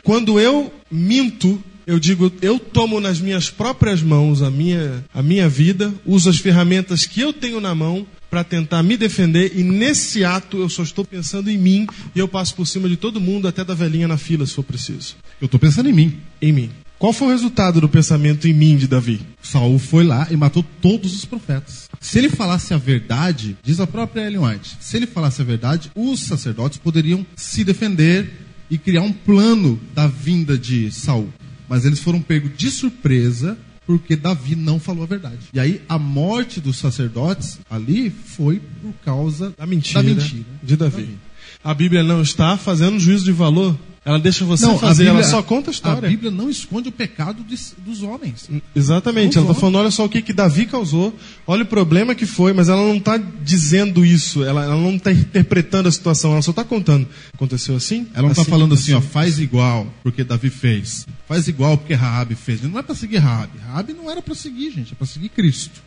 Quando 0.04 0.40
eu 0.40 0.72
minto, 0.92 1.60
eu 1.88 1.98
digo, 1.98 2.32
eu 2.40 2.60
tomo 2.60 3.00
nas 3.00 3.20
minhas 3.20 3.50
próprias 3.50 4.04
mãos 4.04 4.44
a 4.44 4.52
minha, 4.52 5.04
a 5.12 5.24
minha 5.24 5.50
vida, 5.50 5.92
uso 6.06 6.30
as 6.30 6.38
ferramentas 6.38 7.08
que 7.08 7.22
eu 7.22 7.34
tenho 7.34 7.60
na 7.60 7.74
mão 7.74 8.06
para 8.38 8.44
tentar 8.44 8.84
me 8.84 8.96
defender 8.96 9.54
e 9.56 9.64
nesse 9.64 10.24
ato 10.24 10.60
eu 10.60 10.70
só 10.70 10.84
estou 10.84 11.04
pensando 11.04 11.50
em 11.50 11.58
mim 11.58 11.88
e 12.14 12.20
eu 12.20 12.28
passo 12.28 12.54
por 12.54 12.68
cima 12.68 12.88
de 12.88 12.96
todo 12.96 13.20
mundo, 13.20 13.48
até 13.48 13.64
da 13.64 13.74
velhinha 13.74 14.08
na 14.08 14.16
fila, 14.16 14.46
se 14.46 14.54
for 14.54 14.62
preciso. 14.62 15.16
Eu 15.42 15.46
estou 15.46 15.60
pensando 15.60 15.90
em 15.90 15.94
mim. 15.94 16.20
Em 16.40 16.54
mim. 16.54 16.70
Qual 17.00 17.12
foi 17.12 17.30
o 17.30 17.32
resultado 17.32 17.82
do 17.82 17.90
pensamento 17.90 18.48
em 18.48 18.54
mim 18.54 18.78
de 18.78 18.86
Davi? 18.88 19.22
Saul 19.42 19.80
foi 19.80 20.04
lá 20.04 20.28
e 20.30 20.38
matou 20.38 20.64
todos 20.80 21.16
os 21.16 21.26
profetas. 21.26 21.90
Se 22.00 22.20
ele 22.20 22.30
falasse 22.30 22.76
a 22.76 22.78
verdade, 22.78 23.58
diz 23.64 23.80
a 23.80 23.88
própria 23.88 24.28
Ellen 24.28 24.46
White, 24.46 24.78
se 24.82 24.98
ele 24.98 25.08
falasse 25.08 25.42
a 25.42 25.46
verdade, 25.46 25.92
os 25.96 26.20
sacerdotes 26.20 26.78
poderiam 26.78 27.26
se 27.36 27.64
defender 27.64 28.32
e 28.70 28.78
criar 28.78 29.02
um 29.02 29.14
plano 29.14 29.80
da 29.96 30.06
vinda 30.06 30.56
de 30.56 30.92
Saul. 30.92 31.34
Mas 31.68 31.86
eles 31.86 32.00
foram 32.00 32.22
pegos 32.22 32.52
de 32.56 32.70
surpresa 32.70 33.58
porque 33.88 34.18
Davi 34.18 34.56
não 34.56 34.80
falou 34.80 35.04
a 35.04 35.08
verdade. 35.08 35.40
E 35.54 35.60
aí 35.60 35.82
a 35.88 35.98
morte 35.98 36.60
dos 36.60 36.78
sacerdotes 36.78 37.58
ali 37.70 38.10
foi 38.10 38.62
por 38.82 38.94
causa 39.06 39.54
da 39.58 39.66
mentira, 39.66 40.04
da 40.04 40.10
mentira 40.10 40.46
de 40.62 40.76
Davi. 40.76 41.02
Davi. 41.04 41.18
A 41.64 41.74
Bíblia 41.74 42.04
não 42.04 42.22
está 42.22 42.58
fazendo 42.58 43.00
juízo 43.00 43.24
de 43.24 43.32
valor. 43.32 43.78
Ela 44.08 44.20
deixa 44.20 44.46
você 44.46 44.66
não, 44.66 44.80
fazer, 44.80 45.04
Bíblia, 45.04 45.22
ela 45.22 45.30
só 45.30 45.44
conta 45.44 45.70
a 45.70 45.74
história. 45.74 46.08
A 46.08 46.10
Bíblia 46.10 46.32
não 46.32 46.50
esconde 46.50 46.88
o 46.88 46.94
pecado 46.94 47.44
de, 47.44 47.58
dos 47.80 48.04
homens. 48.04 48.50
Exatamente. 48.74 49.36
Não 49.36 49.44
ela 49.44 49.52
está 49.52 49.60
falando, 49.60 49.80
olha 49.80 49.92
só 49.92 50.06
o 50.06 50.10
que, 50.10 50.22
que 50.22 50.32
Davi 50.32 50.66
causou, 50.66 51.14
olha 51.46 51.64
o 51.64 51.66
problema 51.66 52.16
que 52.16 52.26
foi, 52.26 52.54
mas 52.54 52.70
ela 52.70 52.82
não 52.88 52.96
está 52.96 53.18
dizendo 53.18 54.06
isso, 54.06 54.46
ela, 54.46 54.64
ela 54.64 54.78
não 54.78 54.96
está 54.96 55.12
interpretando 55.12 55.90
a 55.90 55.92
situação, 55.92 56.32
ela 56.32 56.42
só 56.42 56.52
está 56.52 56.64
contando. 56.64 57.06
Aconteceu 57.34 57.76
assim? 57.76 58.08
Ela 58.14 58.22
não 58.22 58.30
está 58.30 58.44
assim, 58.44 58.50
falando 58.50 58.76
assim, 58.76 58.94
ó, 58.94 59.02
faz 59.02 59.40
igual, 59.40 59.86
porque 60.02 60.24
Davi 60.24 60.50
fez. 60.50 61.06
Faz 61.28 61.50
igual 61.50 61.78
porque 61.78 61.94
Raabe 61.94 62.36
fez. 62.36 62.62
Não 62.62 62.80
é 62.80 62.84
para 62.84 62.96
seguir 62.96 63.18
Raabe. 63.18 63.60
Raabe 63.60 63.92
não 63.92 64.10
era 64.10 64.22
para 64.22 64.36
seguir, 64.36 64.72
gente, 64.72 64.94
é 64.94 64.96
para 64.96 65.06
seguir 65.06 65.28
Cristo. 65.28 65.82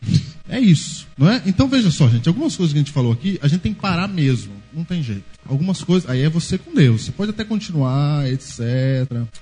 É 0.46 0.60
isso, 0.60 1.06
não 1.16 1.30
é? 1.30 1.40
Então 1.46 1.68
veja 1.68 1.90
só, 1.90 2.06
gente, 2.06 2.28
algumas 2.28 2.54
coisas 2.54 2.74
que 2.74 2.78
a 2.78 2.82
gente 2.82 2.92
falou 2.92 3.12
aqui, 3.12 3.38
a 3.40 3.48
gente 3.48 3.60
tem 3.60 3.72
que 3.72 3.80
parar 3.80 4.08
mesmo. 4.08 4.59
Não 4.72 4.84
tem 4.84 5.02
jeito. 5.02 5.24
Algumas 5.46 5.82
coisas, 5.82 6.08
aí 6.08 6.22
é 6.22 6.28
você 6.28 6.56
com 6.56 6.74
Deus. 6.74 7.02
Você 7.02 7.12
pode 7.12 7.30
até 7.30 7.44
continuar, 7.44 8.30
etc. 8.30 8.60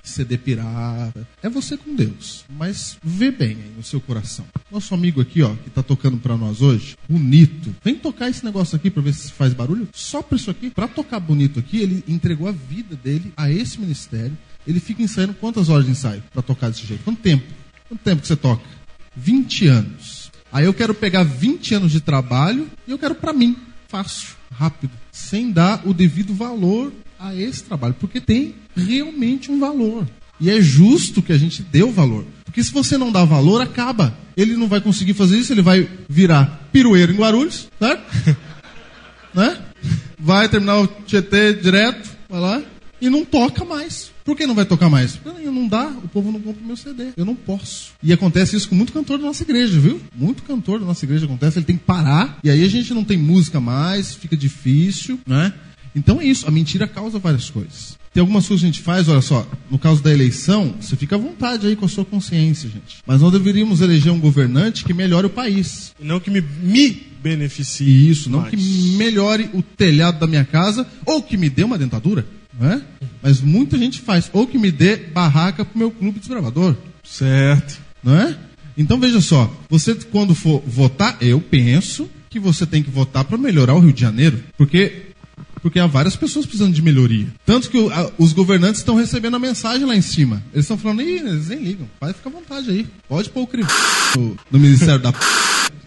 Ceder 0.03 0.39
pirata. 0.39 1.27
É 1.41 1.49
você 1.49 1.77
com 1.77 1.95
Deus. 1.95 2.45
Mas 2.49 2.97
vê 3.03 3.31
bem 3.31 3.57
aí 3.57 3.73
no 3.75 3.83
seu 3.83 4.01
coração. 4.01 4.45
Nosso 4.71 4.93
amigo 4.93 5.21
aqui, 5.21 5.41
ó, 5.41 5.53
que 5.55 5.69
tá 5.69 5.83
tocando 5.83 6.17
para 6.17 6.37
nós 6.37 6.61
hoje, 6.61 6.95
bonito. 7.07 7.75
Vem 7.83 7.95
tocar 7.95 8.29
esse 8.29 8.43
negócio 8.43 8.75
aqui 8.75 8.89
para 8.89 9.01
ver 9.01 9.13
se 9.13 9.31
faz 9.31 9.53
barulho. 9.53 9.87
Só 9.93 10.21
para 10.21 10.35
isso 10.35 10.49
aqui. 10.49 10.69
Para 10.69 10.87
tocar 10.87 11.19
bonito 11.19 11.59
aqui, 11.59 11.79
ele 11.79 12.03
entregou 12.07 12.47
a 12.47 12.51
vida 12.51 12.95
dele 12.95 13.31
a 13.37 13.51
esse 13.51 13.79
ministério. 13.79 14.37
Ele 14.65 14.79
fica 14.79 15.01
ensaiando 15.01 15.33
quantas 15.33 15.69
horas 15.69 15.85
de 15.85 15.91
ensaio 15.91 16.23
para 16.31 16.41
tocar 16.41 16.69
desse 16.69 16.85
jeito? 16.85 17.03
Quanto 17.03 17.21
tempo? 17.21 17.45
Quanto 17.87 18.01
tempo 18.01 18.21
que 18.21 18.27
você 18.27 18.35
toca? 18.35 18.63
20 19.15 19.67
anos. 19.67 20.31
Aí 20.51 20.65
eu 20.65 20.73
quero 20.73 20.93
pegar 20.93 21.23
20 21.23 21.75
anos 21.75 21.91
de 21.91 22.01
trabalho 22.01 22.69
e 22.87 22.91
eu 22.91 22.97
quero 22.97 23.15
para 23.15 23.33
mim. 23.33 23.55
Fácil, 23.87 24.35
rápido, 24.51 24.91
sem 25.11 25.51
dar 25.51 25.81
o 25.85 25.93
devido 25.93 26.33
valor 26.33 26.91
a 27.19 27.35
esse 27.35 27.63
trabalho, 27.63 27.95
porque 27.99 28.21
tem 28.21 28.55
realmente 28.75 29.51
um 29.51 29.59
valor. 29.59 30.07
E 30.39 30.49
é 30.49 30.61
justo 30.61 31.21
que 31.21 31.33
a 31.33 31.37
gente 31.37 31.61
dê 31.61 31.83
o 31.83 31.91
valor. 31.91 32.25
Porque 32.45 32.63
se 32.63 32.71
você 32.71 32.97
não 32.97 33.11
dá 33.11 33.25
valor, 33.25 33.61
acaba. 33.61 34.17
Ele 34.37 34.55
não 34.55 34.67
vai 34.67 34.79
conseguir 34.79 35.13
fazer 35.13 35.37
isso, 35.37 35.51
ele 35.51 35.61
vai 35.61 35.87
virar 36.07 36.69
pirueiro 36.71 37.11
em 37.11 37.17
Guarulhos, 37.17 37.67
certo? 37.77 38.37
né? 39.33 39.57
Vai 40.17 40.47
terminar 40.47 40.79
o 40.79 40.87
Tietê 40.87 41.53
direto, 41.53 42.09
vai 42.29 42.39
lá, 42.39 42.61
e 43.01 43.09
não 43.09 43.25
toca 43.25 43.65
mais. 43.65 44.11
Por 44.29 44.37
que 44.37 44.45
não 44.45 44.53
vai 44.53 44.63
tocar 44.63 44.91
mais? 44.91 45.15
Porque 45.15 45.41
não 45.49 45.67
dá, 45.67 45.87
o 45.87 46.07
povo 46.07 46.31
não 46.31 46.39
compra 46.39 46.61
o 46.63 46.67
meu 46.67 46.77
CD. 46.77 47.07
Eu 47.17 47.25
não 47.25 47.33
posso. 47.33 47.93
E 48.03 48.13
acontece 48.13 48.55
isso 48.55 48.69
com 48.69 48.75
muito 48.75 48.93
cantor 48.93 49.17
da 49.17 49.25
nossa 49.25 49.41
igreja, 49.41 49.79
viu? 49.79 49.99
Muito 50.15 50.43
cantor 50.43 50.79
da 50.79 50.85
nossa 50.85 51.03
igreja 51.03 51.25
acontece, 51.25 51.57
ele 51.57 51.65
tem 51.65 51.77
que 51.77 51.83
parar, 51.83 52.37
e 52.43 52.49
aí 52.51 52.63
a 52.63 52.67
gente 52.67 52.93
não 52.93 53.03
tem 53.03 53.17
música 53.17 53.59
mais, 53.59 54.13
fica 54.13 54.37
difícil, 54.37 55.19
né? 55.25 55.51
Então 55.95 56.21
é 56.21 56.25
isso, 56.25 56.47
a 56.47 56.51
mentira 56.51 56.87
causa 56.87 57.17
várias 57.17 57.49
coisas. 57.49 57.97
Tem 58.13 58.21
algumas 58.21 58.47
coisas 58.47 58.61
que 58.61 58.67
a 58.67 58.71
gente 58.71 58.83
faz, 58.83 59.09
olha 59.09 59.21
só, 59.21 59.47
no 59.67 59.79
caso 59.79 60.03
da 60.03 60.11
eleição, 60.11 60.75
você 60.79 60.95
fica 60.95 61.15
à 61.15 61.17
vontade 61.17 61.65
aí 61.65 61.75
com 61.75 61.85
a 61.85 61.89
sua 61.89 62.05
consciência, 62.05 62.69
gente. 62.69 62.97
Mas 63.07 63.21
nós 63.21 63.33
deveríamos 63.33 63.81
eleger 63.81 64.11
um 64.11 64.19
governante 64.19 64.85
que 64.85 64.93
melhore 64.93 65.25
o 65.25 65.31
país. 65.31 65.91
Não 65.99 66.19
que 66.19 66.29
me, 66.29 66.39
me 66.39 67.03
beneficie. 67.23 68.11
Isso, 68.11 68.29
não 68.29 68.41
mais. 68.41 68.51
que 68.51 68.95
melhore 68.95 69.49
o 69.55 69.63
telhado 69.63 70.19
da 70.19 70.27
minha 70.27 70.45
casa 70.45 70.85
ou 71.03 71.23
que 71.23 71.35
me 71.35 71.49
dê 71.49 71.63
uma 71.63 71.79
dentadura. 71.79 72.25
Não 72.59 72.71
é? 72.71 72.81
Mas 73.21 73.41
muita 73.41 73.77
gente 73.77 73.99
faz. 73.99 74.29
Ou 74.33 74.45
que 74.45 74.57
me 74.57 74.71
dê 74.71 74.97
barraca 74.97 75.63
pro 75.63 75.77
meu 75.77 75.89
clube 75.89 76.19
desbravador. 76.19 76.75
Certo. 77.03 77.79
Não 78.03 78.15
é? 78.15 78.35
Então 78.77 78.99
veja 78.99 79.19
só, 79.19 79.51
você 79.69 79.95
quando 79.95 80.33
for 80.33 80.61
votar, 80.65 81.17
eu 81.19 81.41
penso 81.41 82.09
que 82.29 82.39
você 82.39 82.65
tem 82.65 82.81
que 82.83 82.89
votar 82.89 83.25
para 83.25 83.37
melhorar 83.37 83.73
o 83.73 83.79
Rio 83.79 83.91
de 83.91 84.01
Janeiro, 84.01 84.41
porque 84.57 85.07
porque 85.61 85.79
há 85.79 85.87
várias 85.87 86.15
pessoas 86.15 86.45
precisando 86.45 86.73
de 86.73 86.81
melhoria. 86.81 87.27
Tanto 87.45 87.69
que 87.69 87.77
o, 87.77 87.91
a, 87.91 88.09
os 88.17 88.31
governantes 88.31 88.79
estão 88.79 88.95
recebendo 88.95 89.35
a 89.35 89.39
mensagem 89.39 89.85
lá 89.85 89.95
em 89.95 90.01
cima. 90.01 90.41
Eles 90.53 90.63
estão 90.63 90.77
falando, 90.77 91.01
Ih, 91.01 91.17
eles 91.17 91.49
nem 91.49 91.59
ligam. 91.59 91.89
Vai 91.99 92.13
ficar 92.13 92.29
à 92.29 92.33
vontade 92.33 92.69
aí. 92.69 92.87
Pode 93.07 93.29
pôr 93.29 93.41
o 93.41 93.47
crime 93.47 93.67
no, 94.15 94.37
no 94.51 94.59
Ministério 94.59 94.99
da 95.01 95.13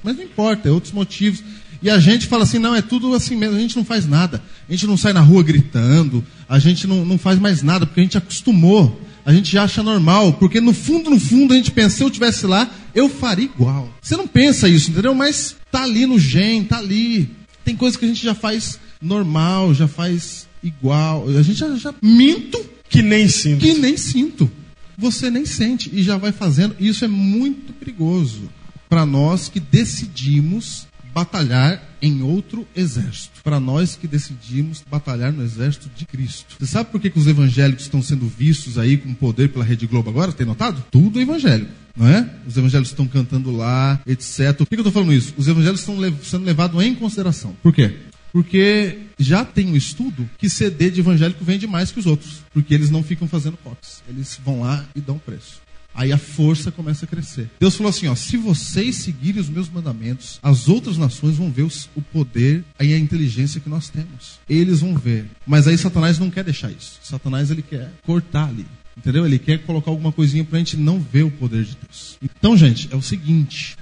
Mas 0.03 0.17
não 0.17 0.25
importa, 0.25 0.69
é 0.69 0.73
outros 0.73 0.93
motivos. 0.93 1.43
E 1.83 1.91
a 1.91 1.99
gente 1.99 2.29
fala 2.29 2.45
assim, 2.45 2.59
não, 2.59 2.77
é 2.77 2.81
tudo 2.81 3.13
assim 3.13 3.35
mesmo, 3.35 3.57
a 3.57 3.61
gente 3.61 3.77
não 3.77 3.85
faz 3.85 4.07
nada. 4.07 4.41
A 4.69 4.73
gente 4.73 4.87
não 4.87 4.97
sai 4.97 5.13
na 5.13 5.21
rua 5.21 5.43
gritando, 5.43 6.25
a 6.53 6.59
gente 6.59 6.87
não, 6.87 7.03
não 7.03 7.17
faz 7.17 7.39
mais 7.39 7.63
nada, 7.63 7.87
porque 7.87 8.01
a 8.01 8.03
gente 8.03 8.19
acostumou. 8.19 9.01
A 9.25 9.33
gente 9.33 9.51
já 9.51 9.65
acha 9.65 9.83
normal, 9.83 10.35
porque 10.35 10.61
no 10.61 10.75
fundo, 10.75 11.09
no 11.09 11.19
fundo, 11.19 11.55
a 11.55 11.57
gente 11.57 11.71
pensa, 11.71 11.97
se 11.97 12.03
eu 12.03 12.09
estivesse 12.09 12.47
lá, 12.47 12.71
eu 12.95 13.09
faria 13.09 13.47
igual. 13.47 13.89
Você 14.03 14.19
não 14.19 14.29
pensa 14.29 14.69
isso, 14.69 14.91
entendeu? 14.91 15.15
Mas 15.15 15.57
tá 15.71 15.85
ali 15.85 16.05
no 16.05 16.19
gen, 16.19 16.63
tá 16.65 16.77
ali. 16.77 17.31
Tem 17.65 17.75
coisas 17.75 17.97
que 17.97 18.05
a 18.05 18.09
gente 18.09 18.23
já 18.23 18.35
faz 18.35 18.79
normal, 19.01 19.73
já 19.73 19.89
faz 19.89 20.47
igual. 20.63 21.27
A 21.27 21.43
gente 21.43 21.59
já, 21.59 21.75
já 21.75 21.95
minto 22.03 22.63
que 22.87 23.01
nem 23.01 23.29
sinto. 23.29 23.61
Que 23.61 23.73
nem 23.73 23.97
sinto. 23.97 24.51
Você 24.99 25.31
nem 25.31 25.47
sente 25.47 25.91
e 25.91 26.03
já 26.03 26.19
vai 26.19 26.33
fazendo. 26.33 26.77
Isso 26.79 27.03
é 27.03 27.09
muito 27.09 27.73
perigoso 27.73 28.43
para 28.91 29.07
nós 29.07 29.49
que 29.49 29.59
decidimos 29.59 30.87
batalhar 31.15 31.83
em 32.01 32.23
outro 32.23 32.67
exército. 32.75 33.43
Para 33.43 33.61
nós 33.61 33.97
que 33.97 34.09
decidimos 34.09 34.83
batalhar 34.91 35.33
no 35.33 35.43
exército 35.43 35.89
de 35.95 36.05
Cristo. 36.05 36.57
Você 36.59 36.67
sabe 36.67 36.91
por 36.91 37.01
que, 37.01 37.11
que 37.11 37.19
os 37.19 37.27
evangélicos 37.27 37.85
estão 37.85 38.03
sendo 38.03 38.27
vistos 38.27 38.79
aí 38.79 38.97
com 38.97 39.15
poder 39.15 39.51
pela 39.51 39.65
Rede 39.65 39.87
Globo 39.87 40.11
agora? 40.11 40.33
Tem 40.33 40.47
notado? 40.47 40.85
Tudo 40.91 41.19
é 41.19 41.23
evangélico. 41.23 41.71
Não 41.97 42.09
é? 42.09 42.29
Os 42.47 42.57
evangélicos 42.57 42.91
estão 42.91 43.07
cantando 43.07 43.55
lá, 43.55 44.01
etc. 44.07 44.57
Por 44.57 44.67
que, 44.67 44.77
que 44.77 44.81
eu 44.81 44.89
estou 44.89 44.93
falando 44.93 45.13
isso? 45.13 45.35
Os 45.37 45.47
evangélicos 45.47 45.81
estão 45.81 45.97
sendo 46.23 46.45
levados 46.45 46.83
em 46.83 46.95
consideração. 46.95 47.55
Por 47.63 47.73
quê? 47.73 47.95
Porque 48.33 48.99
já 49.19 49.45
tem 49.45 49.69
um 49.69 49.77
estudo 49.77 50.29
que 50.39 50.49
CD 50.49 50.91
de 50.91 51.01
evangélico 51.01 51.45
vende 51.45 51.67
mais 51.67 51.93
que 51.93 52.01
os 52.01 52.07
outros. 52.07 52.41
Porque 52.53 52.73
eles 52.73 52.91
não 52.91 53.03
ficam 53.03 53.29
fazendo 53.29 53.59
copies. 53.59 54.03
Eles 54.09 54.41
vão 54.43 54.63
lá 54.63 54.85
e 54.97 55.01
dão 55.01 55.19
preço. 55.19 55.61
Aí 55.95 56.13
a 56.13 56.19
força 56.19 56.71
começa 56.71 57.05
a 57.05 57.09
crescer. 57.09 57.51
Deus 57.61 57.77
falou 57.77 57.91
assim: 57.91 58.09
ó, 58.09 58.15
se 58.15 58.37
vocês 58.37 58.97
seguirem 58.97 59.41
os 59.41 59.49
meus 59.49 59.69
mandamentos, 59.69 60.39
as 60.43 60.69
outras 60.69 60.97
nações 60.97 61.37
vão 61.37 61.51
ver 61.51 61.63
o 61.95 62.03
poder 62.03 62.65
e 62.81 62.95
a 62.95 62.99
inteligência 62.99 63.61
que 63.61 63.69
nós 63.69 63.89
temos. 63.89 64.39
Eles 64.49 64.81
vão 64.81 64.97
ver. 64.97 65.27
Mas 65.47 65.67
aí 65.67 65.77
Satanás 65.77 66.19
não 66.19 66.31
quer 66.31 66.45
deixar 66.45 66.71
isso. 66.71 66.99
Satanás 67.03 67.51
ele 67.51 67.63
quer 67.63 67.93
cortar 68.05 68.49
ali. 68.49 68.67
Entendeu? 68.97 69.25
Ele 69.25 69.39
quer 69.39 69.59
colocar 69.59 69.91
alguma 69.91 70.13
coisinha 70.13 70.45
para 70.45 70.57
a 70.57 70.59
gente 70.59 70.77
não 70.77 71.01
ver 71.01 71.23
o 71.23 71.31
poder 71.31 71.65
de 71.65 71.77
Deus. 71.87 72.19
Então, 72.23 72.57
gente, 72.57 72.89
é 72.93 72.97
o 72.97 73.03
seguinte: 73.03 73.77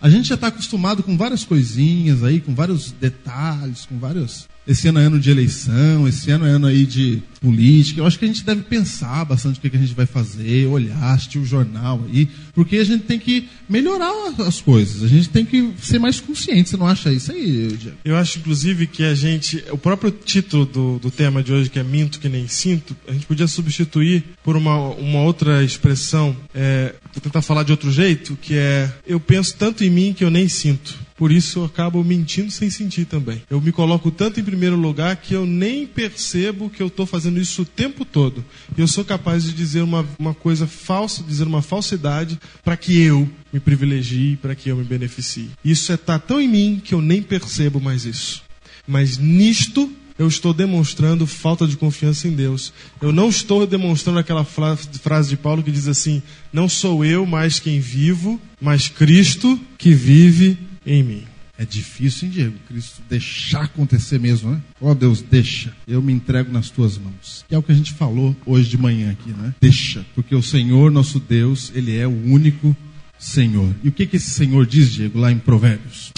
a 0.00 0.08
gente 0.08 0.28
já 0.28 0.34
está 0.34 0.48
acostumado 0.48 1.02
com 1.02 1.16
várias 1.16 1.44
coisinhas 1.44 2.22
aí, 2.22 2.40
com 2.40 2.54
vários 2.54 2.92
detalhes, 2.92 3.86
com 3.86 3.98
vários 3.98 4.48
esse 4.68 4.86
ano 4.86 5.00
é 5.00 5.04
ano 5.04 5.18
de 5.18 5.30
eleição, 5.30 6.06
esse 6.06 6.30
ano 6.30 6.44
é 6.44 6.50
ano 6.50 6.66
aí 6.66 6.84
de 6.84 7.22
política. 7.40 8.00
Eu 8.00 8.06
acho 8.06 8.18
que 8.18 8.26
a 8.26 8.28
gente 8.28 8.44
deve 8.44 8.62
pensar 8.62 9.24
bastante 9.24 9.58
o 9.58 9.62
que, 9.62 9.74
a 9.74 9.80
gente 9.80 9.94
vai 9.94 10.04
fazer, 10.04 10.66
olhar, 10.66 11.14
assistir 11.14 11.38
o 11.38 11.44
jornal 11.44 12.04
aí, 12.06 12.28
porque 12.52 12.76
a 12.76 12.84
gente 12.84 13.04
tem 13.04 13.18
que 13.18 13.48
melhorar 13.66 14.12
as 14.46 14.60
coisas. 14.60 15.02
A 15.02 15.08
gente 15.08 15.30
tem 15.30 15.42
que 15.42 15.72
ser 15.80 15.98
mais 15.98 16.20
consciente. 16.20 16.68
Você 16.68 16.76
não 16.76 16.86
acha 16.86 17.10
isso 17.10 17.32
aí, 17.32 17.68
Diego? 17.68 17.96
Eu 18.04 18.16
acho, 18.16 18.38
inclusive, 18.40 18.86
que 18.86 19.02
a 19.04 19.14
gente. 19.14 19.64
O 19.70 19.78
próprio 19.78 20.10
título 20.10 20.66
do, 20.66 20.98
do 20.98 21.10
tema 21.10 21.42
de 21.42 21.50
hoje, 21.50 21.70
que 21.70 21.78
é 21.78 21.82
Minto 21.82 22.20
que 22.20 22.28
nem 22.28 22.46
sinto, 22.46 22.94
a 23.08 23.12
gente 23.12 23.24
podia 23.24 23.46
substituir 23.46 24.22
por 24.44 24.54
uma, 24.54 24.76
uma 24.76 25.22
outra 25.22 25.64
expressão. 25.64 26.36
É, 26.54 26.94
vou 27.14 27.22
tentar 27.22 27.40
falar 27.40 27.62
de 27.62 27.72
outro 27.72 27.90
jeito, 27.90 28.36
que 28.42 28.54
é 28.54 28.92
eu 29.06 29.18
penso 29.18 29.54
tanto 29.56 29.82
em 29.82 29.88
mim 29.88 30.12
que 30.12 30.24
eu 30.24 30.30
nem 30.30 30.46
sinto. 30.46 31.07
Por 31.18 31.32
isso 31.32 31.58
eu 31.58 31.64
acabo 31.64 32.02
mentindo 32.04 32.48
sem 32.52 32.70
sentir 32.70 33.04
também. 33.04 33.42
Eu 33.50 33.60
me 33.60 33.72
coloco 33.72 34.08
tanto 34.08 34.38
em 34.38 34.44
primeiro 34.44 34.76
lugar 34.76 35.16
que 35.16 35.34
eu 35.34 35.44
nem 35.44 35.84
percebo 35.84 36.70
que 36.70 36.80
eu 36.80 36.86
estou 36.86 37.04
fazendo 37.04 37.40
isso 37.40 37.62
o 37.62 37.64
tempo 37.64 38.04
todo. 38.04 38.44
E 38.76 38.80
eu 38.80 38.86
sou 38.86 39.04
capaz 39.04 39.42
de 39.42 39.52
dizer 39.52 39.82
uma, 39.82 40.06
uma 40.16 40.32
coisa 40.32 40.68
falsa, 40.68 41.24
dizer 41.24 41.44
uma 41.44 41.60
falsidade 41.60 42.38
para 42.62 42.76
que 42.76 43.02
eu 43.02 43.28
me 43.52 43.58
privilegie, 43.58 44.36
para 44.40 44.54
que 44.54 44.68
eu 44.68 44.76
me 44.76 44.84
beneficie. 44.84 45.50
Isso 45.64 45.92
está 45.92 46.20
tão 46.20 46.40
em 46.40 46.46
mim 46.46 46.82
que 46.82 46.94
eu 46.94 47.02
nem 47.02 47.20
percebo 47.20 47.80
mais 47.80 48.04
isso. 48.04 48.44
Mas 48.86 49.18
nisto 49.18 49.90
eu 50.16 50.28
estou 50.28 50.54
demonstrando 50.54 51.26
falta 51.26 51.66
de 51.66 51.76
confiança 51.76 52.28
em 52.28 52.32
Deus. 52.32 52.72
Eu 53.00 53.12
não 53.12 53.28
estou 53.28 53.66
demonstrando 53.66 54.20
aquela 54.20 54.44
frase 54.44 55.28
de 55.28 55.36
Paulo 55.36 55.64
que 55.64 55.70
diz 55.72 55.88
assim: 55.88 56.22
Não 56.52 56.68
sou 56.68 57.04
eu 57.04 57.26
mais 57.26 57.58
quem 57.58 57.80
vivo, 57.80 58.40
mas 58.60 58.88
Cristo 58.88 59.58
que 59.76 59.92
vive 59.92 60.67
em 60.88 61.02
mim. 61.02 61.24
É 61.60 61.64
difícil, 61.64 62.28
hein, 62.28 62.34
Diego? 62.34 62.54
Cristo 62.68 63.02
deixar 63.10 63.62
acontecer 63.64 64.20
mesmo, 64.20 64.52
né? 64.52 64.62
Ó 64.80 64.92
oh, 64.92 64.94
Deus, 64.94 65.20
deixa. 65.20 65.74
Eu 65.88 66.00
me 66.00 66.12
entrego 66.12 66.52
nas 66.52 66.70
tuas 66.70 66.96
mãos. 66.96 67.44
Que 67.48 67.54
é 67.54 67.58
o 67.58 67.62
que 67.62 67.72
a 67.72 67.74
gente 67.74 67.92
falou 67.92 68.34
hoje 68.46 68.68
de 68.68 68.78
manhã 68.78 69.10
aqui, 69.10 69.30
né? 69.30 69.52
Deixa. 69.60 70.06
Porque 70.14 70.36
o 70.36 70.42
Senhor, 70.42 70.92
nosso 70.92 71.18
Deus, 71.18 71.72
Ele 71.74 71.96
é 71.96 72.06
o 72.06 72.24
único 72.26 72.76
Senhor. 73.18 73.74
E 73.82 73.88
o 73.88 73.92
que, 73.92 74.06
que 74.06 74.16
esse 74.16 74.30
Senhor 74.30 74.64
diz, 74.64 74.92
Diego, 74.92 75.18
lá 75.18 75.32
em 75.32 75.38
Provérbios? 75.38 76.12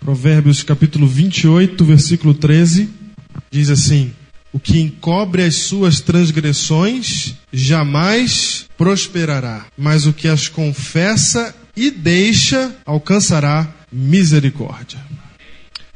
Provérbios 0.00 0.62
capítulo 0.62 1.06
28, 1.06 1.84
versículo 1.84 2.32
13, 2.32 2.88
diz 3.50 3.68
assim: 3.68 4.12
O 4.50 4.58
que 4.58 4.80
encobre 4.80 5.42
as 5.42 5.56
suas 5.56 6.00
transgressões 6.00 7.34
jamais 7.52 8.66
prosperará, 8.78 9.66
mas 9.76 10.06
o 10.06 10.12
que 10.14 10.26
as 10.26 10.48
confessa 10.48 11.54
e 11.76 11.90
deixa 11.90 12.74
alcançará 12.86 13.75
misericórdia. 13.90 14.98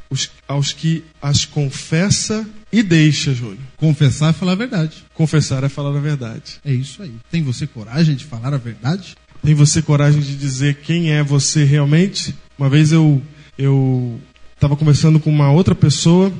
Os, 0.09 0.29
aos 0.47 0.73
que 0.73 1.03
as 1.21 1.45
confessa 1.45 2.45
e 2.71 2.83
deixa, 2.83 3.33
Júlio. 3.33 3.59
Confessar 3.77 4.31
é 4.31 4.33
falar 4.33 4.53
a 4.53 4.55
verdade. 4.55 5.03
Confessar 5.13 5.63
é 5.63 5.69
falar 5.69 5.95
a 5.95 6.01
verdade. 6.01 6.59
É 6.65 6.73
isso 6.73 7.01
aí. 7.01 7.13
Tem 7.29 7.43
você 7.43 7.65
coragem 7.65 8.15
de 8.15 8.25
falar 8.25 8.53
a 8.53 8.57
verdade? 8.57 9.15
Tem 9.43 9.53
você 9.53 9.81
coragem 9.81 10.21
de 10.21 10.35
dizer 10.35 10.75
quem 10.75 11.11
é 11.11 11.23
você 11.23 11.63
realmente? 11.63 12.35
Uma 12.57 12.69
vez 12.69 12.91
eu 12.91 13.21
eu 13.57 14.19
estava 14.53 14.75
conversando 14.75 15.19
com 15.19 15.29
uma 15.29 15.51
outra 15.51 15.73
pessoa 15.73 16.31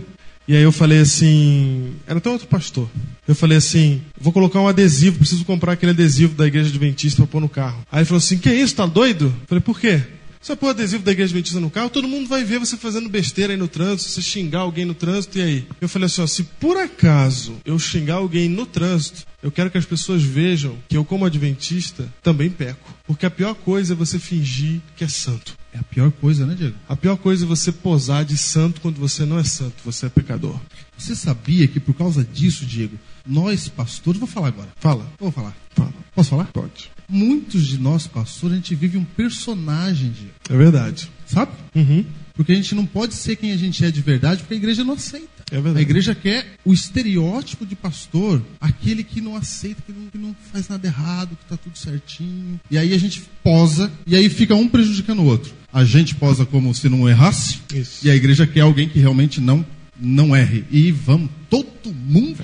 e 0.48 0.56
aí 0.56 0.64
eu 0.64 0.72
falei 0.72 1.00
assim, 1.00 1.94
era 2.06 2.18
até 2.18 2.30
outro 2.30 2.48
pastor. 2.48 2.90
Eu 3.28 3.36
falei 3.36 3.58
assim, 3.58 4.02
vou 4.20 4.34
colocar 4.34 4.60
um 4.60 4.68
adesivo, 4.68 5.20
preciso 5.20 5.46
comprar 5.46 5.74
aquele 5.74 5.92
adesivo 5.92 6.36
da 6.36 6.48
igreja 6.48 6.70
adventista 6.70 7.22
para 7.22 7.32
pôr 7.32 7.42
no 7.42 7.50
carro. 7.50 7.82
Aí 7.92 8.00
ele 8.00 8.06
falou 8.06 8.18
assim, 8.18 8.38
que 8.38 8.52
isso, 8.52 8.76
tá 8.76 8.86
doido? 8.86 9.26
Eu 9.26 9.48
falei, 9.48 9.62
por 9.62 9.80
quê? 9.80 10.02
Você 10.42 10.56
pôr 10.56 10.70
adesivo 10.70 11.04
da 11.04 11.12
igreja 11.12 11.28
adventista 11.30 11.60
no 11.60 11.70
carro, 11.70 11.92
todo 11.92 12.08
mundo 12.08 12.28
vai 12.28 12.44
ver 12.44 12.58
você 12.58 12.76
fazendo 12.76 13.08
besteira 13.08 13.54
aí 13.54 13.58
no 13.58 13.68
trânsito, 13.68 14.10
você 14.10 14.24
xingar 14.24 14.62
alguém 14.62 14.86
no 14.86 14.96
trânsito, 14.96 15.38
e 15.38 15.42
aí? 15.42 15.68
Eu 15.80 15.88
falei 15.88 16.08
assim, 16.08 16.22
ó, 16.24 16.26
se 16.26 16.44
por 16.44 16.78
acaso 16.78 17.58
eu 17.64 17.78
xingar 17.78 18.16
alguém 18.16 18.50
no 18.50 18.66
trânsito, 18.66 19.24
eu 19.44 19.52
quero 19.52 19.70
que 19.70 19.78
as 19.78 19.86
pessoas 19.86 20.24
vejam 20.24 20.80
que 20.90 20.98
eu, 20.98 21.06
como 21.06 21.26
adventista, 21.26 22.12
também 22.24 22.50
peco. 22.50 22.92
Porque 23.06 23.24
a 23.24 23.30
pior 23.30 23.54
coisa 23.54 23.94
é 23.94 23.96
você 23.96 24.18
fingir 24.18 24.82
que 24.96 25.04
é 25.04 25.08
santo. 25.08 25.56
É 25.72 25.78
a 25.78 25.84
pior 25.84 26.12
coisa, 26.12 26.44
né, 26.44 26.56
Diego? 26.56 26.76
A 26.90 26.96
pior 26.96 27.18
coisa 27.18 27.46
é 27.46 27.48
você 27.48 27.72
posar 27.72 28.26
de 28.26 28.36
santo 28.36 28.82
quando 28.82 28.98
você 28.98 29.26
não 29.26 29.38
é 29.38 29.44
santo, 29.44 29.76
você 29.86 30.08
é 30.08 30.10
pecador. 30.10 30.60
Você 30.98 31.16
sabia 31.16 31.68
que 31.68 31.80
por 31.80 31.94
causa 31.94 32.24
disso, 32.24 32.66
Diego, 32.66 32.98
nós 33.26 33.68
pastores, 33.68 34.20
vou 34.20 34.28
falar 34.28 34.50
agora. 34.50 34.70
Fala. 34.78 35.08
Vou 35.20 35.32
falar. 35.32 35.56
Fala. 35.76 35.94
Posso 36.14 36.30
falar? 36.30 36.46
Pode. 36.46 36.92
Muitos 37.08 37.68
de 37.68 37.78
nós 37.78 38.08
pastores, 38.08 38.54
a 38.54 38.56
gente 38.58 38.76
vive 38.76 38.98
um 38.98 39.04
personagem, 39.04 40.12
Diego. 40.12 40.34
É 40.50 40.58
verdade. 40.58 41.10
Sabe? 41.26 41.52
Uhum. 41.76 42.06
Porque 42.34 42.52
a 42.52 42.56
gente 42.56 42.74
não 42.74 42.86
pode 42.86 43.14
ser 43.14 43.36
quem 43.36 43.52
a 43.52 43.58
gente 43.58 43.84
é 43.84 43.92
de 43.92 44.02
verdade, 44.02 44.42
porque 44.42 44.54
a 44.54 44.58
igreja 44.58 44.84
não 44.84 44.94
aceita. 44.94 45.28
É 45.52 45.56
verdade. 45.56 45.80
A 45.80 45.82
igreja 45.82 46.16
quer 46.16 46.56
o 46.64 46.74
estereótipo 46.74 47.66
de 47.66 47.76
pastor, 47.76 48.42
aquele 48.60 49.04
que 49.04 49.20
não 49.20 49.36
aceita, 49.36 49.82
que 49.86 49.92
não, 49.92 50.08
que 50.08 50.18
não 50.18 50.36
faz 50.52 50.70
nada 50.70 50.88
errado, 50.88 51.36
que 51.36 51.44
está 51.44 51.58
tudo 51.58 51.78
certinho. 51.78 52.60
E 52.70 52.78
aí 52.78 52.94
a 52.94 52.98
gente 52.98 53.24
posa, 53.44 53.92
e 54.08 54.16
aí 54.16 54.30
fica 54.30 54.56
um 54.56 54.68
prejudicando 54.68 55.20
o 55.20 55.26
outro. 55.26 55.54
A 55.74 55.84
gente 55.84 56.16
posa 56.16 56.46
como 56.46 56.74
se 56.74 56.88
não 56.88 57.08
errasse, 57.08 57.60
Isso. 57.74 58.06
e 58.06 58.10
a 58.10 58.16
igreja 58.16 58.48
quer 58.48 58.62
alguém 58.62 58.88
que 58.88 59.00
realmente 59.00 59.42
não, 59.42 59.66
não 60.00 60.36
erre. 60.36 60.66
E 60.72 60.92
vamos, 60.92 61.30
todo 61.50 61.94
mundo. 61.94 62.40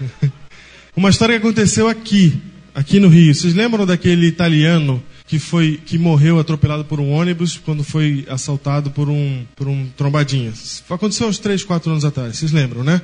Uma 0.96 1.10
história 1.10 1.38
que 1.38 1.46
aconteceu 1.46 1.88
aqui, 1.88 2.40
aqui 2.74 2.98
no 2.98 3.08
Rio. 3.08 3.34
Vocês 3.34 3.54
lembram 3.54 3.86
daquele 3.86 4.26
italiano 4.26 5.02
que 5.26 5.38
foi 5.38 5.80
que 5.84 5.98
morreu 5.98 6.38
atropelado 6.38 6.84
por 6.84 7.00
um 7.00 7.10
ônibus 7.10 7.56
quando 7.56 7.82
foi 7.82 8.24
assaltado 8.28 8.90
por 8.90 9.08
um 9.08 9.44
por 9.54 9.68
um 9.68 9.86
trombadinha? 9.96 10.52
Aconteceu 10.88 11.28
uns 11.28 11.38
3, 11.38 11.64
4 11.64 11.90
anos 11.90 12.04
atrás. 12.04 12.36
Vocês 12.36 12.52
lembram, 12.52 12.82
né? 12.82 13.00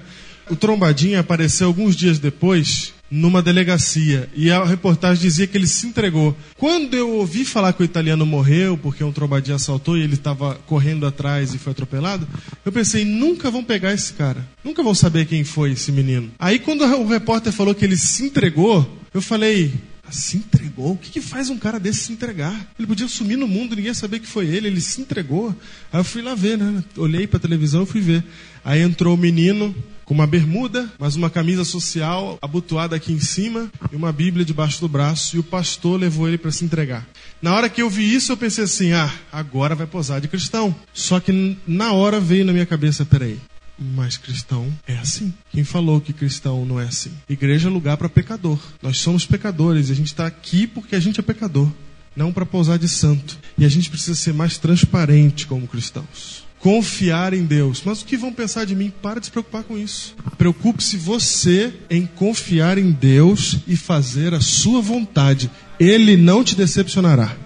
O 0.50 0.56
trombadinha 0.56 1.20
apareceu 1.20 1.68
alguns 1.68 1.94
dias 1.94 2.18
depois 2.18 2.92
numa 3.12 3.42
delegacia 3.42 4.26
e 4.34 4.50
a 4.50 4.64
reportagem 4.64 5.22
dizia 5.22 5.46
que 5.46 5.58
ele 5.58 5.66
se 5.66 5.86
entregou. 5.86 6.34
Quando 6.56 6.94
eu 6.94 7.10
ouvi 7.10 7.44
falar 7.44 7.74
que 7.74 7.82
o 7.82 7.84
italiano 7.84 8.24
morreu 8.24 8.78
porque 8.78 9.04
um 9.04 9.12
trombadinha 9.12 9.56
assaltou 9.56 9.98
e 9.98 10.02
ele 10.02 10.14
estava 10.14 10.54
correndo 10.66 11.04
atrás 11.04 11.52
e 11.52 11.58
foi 11.58 11.72
atropelado, 11.72 12.26
eu 12.64 12.72
pensei, 12.72 13.04
nunca 13.04 13.50
vão 13.50 13.62
pegar 13.62 13.92
esse 13.92 14.14
cara. 14.14 14.48
Nunca 14.64 14.82
vão 14.82 14.94
saber 14.94 15.26
quem 15.26 15.44
foi 15.44 15.72
esse 15.72 15.92
menino. 15.92 16.30
Aí 16.38 16.58
quando 16.58 16.84
o 16.84 17.06
repórter 17.06 17.52
falou 17.52 17.74
que 17.74 17.84
ele 17.84 17.98
se 17.98 18.24
entregou, 18.24 18.98
eu 19.12 19.20
falei, 19.20 19.74
se 20.10 20.38
entregou? 20.38 20.92
O 20.92 20.96
que, 20.96 21.10
que, 21.10 21.20
faz 21.20 21.50
um 21.50 21.58
cara 21.58 21.78
desse 21.78 22.04
se 22.04 22.12
entregar? 22.12 22.54
Ele 22.78 22.86
podia 22.86 23.08
sumir 23.08 23.36
no 23.36 23.46
mundo, 23.46 23.70
ninguém 23.70 23.86
ia 23.86 23.94
saber 23.94 24.20
que 24.20 24.26
foi 24.26 24.46
ele, 24.46 24.68
ele 24.68 24.80
se 24.80 25.00
entregou. 25.00 25.54
Aí 25.92 26.00
eu 26.00 26.04
fui 26.04 26.22
lá 26.22 26.34
ver, 26.34 26.56
né? 26.56 26.82
Olhei 26.96 27.26
para 27.26 27.36
a 27.36 27.40
televisão 27.40 27.82
e 27.82 27.86
fui 27.86 28.00
ver. 28.00 28.24
Aí 28.64 28.80
entrou 28.80 29.14
o 29.14 29.18
menino 29.18 29.74
com 30.04 30.14
uma 30.14 30.26
bermuda, 30.26 30.90
mas 30.98 31.16
uma 31.16 31.30
camisa 31.30 31.64
social 31.64 32.38
abotoada 32.40 32.96
aqui 32.96 33.12
em 33.12 33.20
cima 33.20 33.70
e 33.90 33.96
uma 33.96 34.12
Bíblia 34.12 34.44
debaixo 34.44 34.80
do 34.80 34.88
braço, 34.88 35.36
e 35.36 35.38
o 35.38 35.44
pastor 35.44 36.00
levou 36.00 36.28
ele 36.28 36.38
para 36.38 36.50
se 36.50 36.64
entregar. 36.64 37.06
Na 37.40 37.54
hora 37.54 37.68
que 37.68 37.82
eu 37.82 37.90
vi 37.90 38.14
isso, 38.14 38.32
eu 38.32 38.36
pensei 38.36 38.64
assim: 38.64 38.92
ah, 38.92 39.12
agora 39.32 39.74
vai 39.74 39.86
posar 39.86 40.20
de 40.20 40.28
cristão. 40.28 40.74
Só 40.92 41.20
que 41.20 41.56
na 41.66 41.92
hora 41.92 42.20
veio 42.20 42.44
na 42.44 42.52
minha 42.52 42.66
cabeça: 42.66 43.04
peraí, 43.04 43.38
mas 43.78 44.16
cristão 44.16 44.72
é 44.86 44.96
assim. 44.96 45.32
Quem 45.50 45.64
falou 45.64 46.00
que 46.00 46.12
cristão 46.12 46.64
não 46.64 46.80
é 46.80 46.84
assim? 46.84 47.12
Igreja 47.28 47.68
é 47.68 47.72
lugar 47.72 47.96
para 47.96 48.08
pecador. 48.08 48.58
Nós 48.82 48.98
somos 48.98 49.26
pecadores 49.26 49.88
e 49.88 49.92
a 49.92 49.96
gente 49.96 50.06
está 50.06 50.26
aqui 50.26 50.66
porque 50.66 50.94
a 50.94 51.00
gente 51.00 51.18
é 51.18 51.22
pecador, 51.22 51.68
não 52.14 52.32
para 52.32 52.46
pousar 52.46 52.78
de 52.78 52.88
santo. 52.88 53.38
E 53.58 53.64
a 53.64 53.68
gente 53.68 53.90
precisa 53.90 54.14
ser 54.14 54.32
mais 54.32 54.58
transparente 54.58 55.46
como 55.46 55.66
cristãos. 55.66 56.41
Confiar 56.62 57.34
em 57.34 57.44
Deus. 57.44 57.82
Mas 57.84 58.02
o 58.02 58.04
que 58.04 58.16
vão 58.16 58.32
pensar 58.32 58.64
de 58.64 58.76
mim? 58.76 58.92
Para 59.02 59.18
de 59.18 59.26
se 59.26 59.32
preocupar 59.32 59.64
com 59.64 59.76
isso. 59.76 60.14
Preocupe-se 60.38 60.96
você 60.96 61.74
em 61.90 62.06
confiar 62.06 62.78
em 62.78 62.92
Deus 62.92 63.58
e 63.66 63.76
fazer 63.76 64.32
a 64.32 64.40
sua 64.40 64.80
vontade. 64.80 65.50
Ele 65.80 66.16
não 66.16 66.44
te 66.44 66.54
decepcionará. 66.54 67.36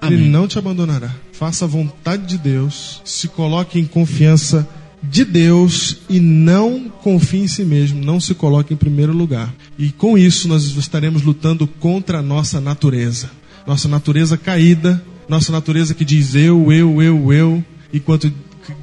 Amém. 0.00 0.18
Ele 0.18 0.28
não 0.28 0.48
te 0.48 0.58
abandonará. 0.58 1.14
Faça 1.32 1.64
a 1.64 1.68
vontade 1.68 2.26
de 2.26 2.38
Deus. 2.38 3.00
Se 3.04 3.28
coloque 3.28 3.78
em 3.78 3.86
confiança 3.86 4.68
de 5.00 5.24
Deus 5.24 5.98
e 6.08 6.18
não 6.18 6.90
confie 7.02 7.42
em 7.42 7.48
si 7.48 7.64
mesmo, 7.64 8.04
não 8.04 8.20
se 8.20 8.34
coloque 8.34 8.74
em 8.74 8.76
primeiro 8.76 9.12
lugar. 9.12 9.54
E 9.78 9.90
com 9.90 10.18
isso 10.18 10.48
nós 10.48 10.64
estaremos 10.64 11.22
lutando 11.22 11.66
contra 11.66 12.18
a 12.18 12.22
nossa 12.22 12.60
natureza. 12.60 13.30
Nossa 13.66 13.88
natureza 13.88 14.36
caída, 14.36 15.02
nossa 15.28 15.52
natureza 15.52 15.94
que 15.94 16.04
diz 16.04 16.34
eu, 16.34 16.72
eu, 16.72 17.00
eu, 17.00 17.32
eu, 17.32 17.64
enquanto 17.92 18.32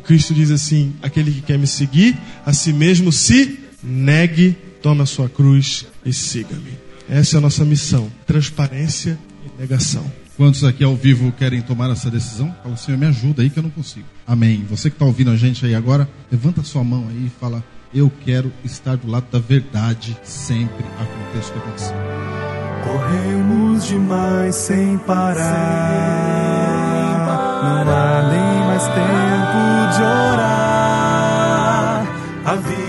Cristo 0.04 0.34
diz 0.34 0.52
assim: 0.52 0.94
aquele 1.02 1.32
que 1.32 1.42
quer 1.42 1.58
me 1.58 1.68
seguir, 1.68 2.18
a 2.46 2.54
si 2.54 2.74
mesmo 2.74 3.12
se 3.12 3.60
negue, 3.84 4.56
tome 4.82 5.02
a 5.02 5.06
sua 5.06 5.30
cruz 5.30 5.86
e 6.06 6.14
siga-me. 6.14 6.78
Essa 7.10 7.38
é 7.38 7.40
a 7.40 7.42
nossa 7.42 7.64
missão: 7.64 8.12
transparência 8.26 9.18
e 9.46 9.62
negação. 9.62 10.10
Quantos 10.36 10.64
aqui 10.64 10.84
ao 10.84 10.96
vivo 10.96 11.32
querem 11.32 11.62
tomar 11.62 11.90
essa 11.90 12.12
decisão? 12.12 12.56
Fala, 12.62 12.78
Senhor, 12.78 12.96
me 12.96 13.08
ajuda 13.08 13.42
aí 13.42 13.50
que 13.50 13.58
eu 13.58 13.64
não 13.64 13.72
consigo. 13.72 14.06
Amém. 14.26 14.64
Você 14.70 14.88
que 14.88 14.96
está 14.96 15.04
ouvindo 15.06 15.32
a 15.32 15.36
gente 15.36 15.66
aí 15.66 15.74
agora, 15.74 16.08
levanta 16.32 16.62
sua 16.62 16.84
mão 16.84 17.08
aí 17.10 17.26
e 17.26 17.40
fala: 17.40 17.64
Eu 17.94 18.12
quero 18.24 18.54
estar 18.64 18.98
do 18.98 19.10
lado 19.10 19.26
da 19.32 19.40
verdade 19.40 20.16
sempre, 20.24 20.86
aconteça 21.00 21.50
o 21.50 21.54
que 21.54 21.60
acontecer. 21.60 21.96
Corremos 22.84 23.88
demais 23.88 24.56
sem 24.56 24.98
parar. 25.00 26.37
Não 27.64 27.82
há 27.90 28.22
nem 28.30 28.68
mais 28.68 28.84
tempo 28.88 29.60
de 29.96 30.04
orar. 30.04 30.88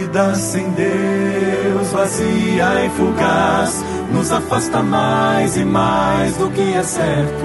vida 0.08 0.34
sem 0.34 0.70
Deus, 0.70 1.92
vazia 1.92 2.84
e 2.84 2.90
fugaz, 2.90 3.84
nos 4.12 4.32
afasta 4.32 4.82
mais 4.82 5.56
e 5.56 5.64
mais 5.64 6.36
do 6.36 6.50
que 6.50 6.74
é 6.74 6.82
certo. 6.82 7.44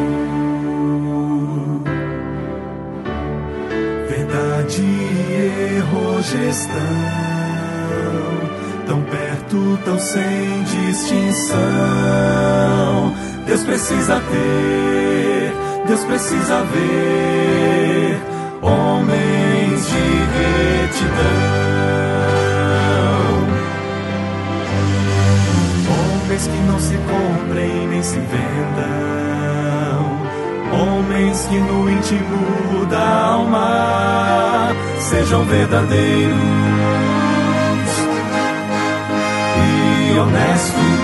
Verdade 4.09 4.81
e 4.81 5.77
erro 5.77 6.21
gestão, 6.21 6.73
tão 8.87 9.01
perto, 9.03 9.79
tão 9.83 9.99
sem 9.99 10.63
distinção. 10.63 11.53
Deus 13.45 13.63
precisa 13.63 14.21
ter, 14.31 15.32
Deus 15.85 16.03
precisa 16.05 16.63
ver 16.63 18.21
homens 18.61 19.85
de 19.85 19.99
retidão. 20.39 21.13
Homens 26.23 26.47
que 26.47 26.57
não 26.67 26.79
se 26.79 26.95
comprem 26.95 27.87
nem 27.89 28.01
se 28.01 28.17
vendam. 28.17 28.63
Homens 30.71 31.45
que 31.47 31.59
no 31.59 31.89
íntimo 31.89 32.85
da 32.89 33.25
alma 33.33 34.69
sejam 34.99 35.43
verdadeiros 35.43 36.39
e 39.59 40.17
honestos. 40.17 41.02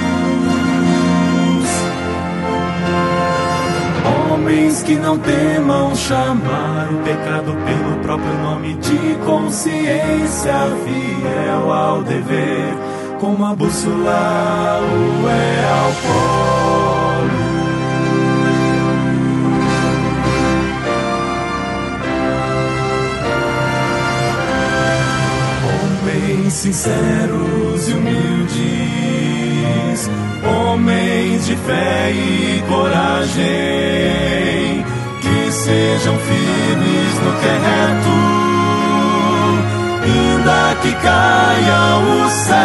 Homens 4.40 4.82
que 4.84 4.96
não 4.96 5.20
temam 5.20 5.94
chamar 5.94 6.88
o 6.94 7.04
pecado 7.04 7.54
pelo 7.66 7.98
próprio 8.02 8.34
nome 8.36 8.74
de 8.76 9.16
consciência, 9.26 10.54
fiel 10.86 11.74
ao 11.74 12.02
dever, 12.04 12.74
como 13.20 13.46
a 13.46 13.54
bússola 13.54 14.80
o 14.82 15.28
é 15.28 15.66
ao 15.74 15.92
polo. 16.06 16.30
Homens 26.02 26.54
sinceros 26.54 27.90
e 27.90 27.92
humildes, 27.92 28.99
homens 30.44 31.46
de 31.46 31.56
fé 31.56 32.12
e 32.12 32.64
coragem, 32.68 33.44
que 35.22 35.52
sejam 35.52 36.18
firmes 36.20 37.20
no 37.24 37.40
que 37.40 37.46
é 37.48 37.60
ainda 40.40 40.76
que 40.82 40.92
caiam 40.94 42.26
os 42.26 42.32
céus. 42.34 42.60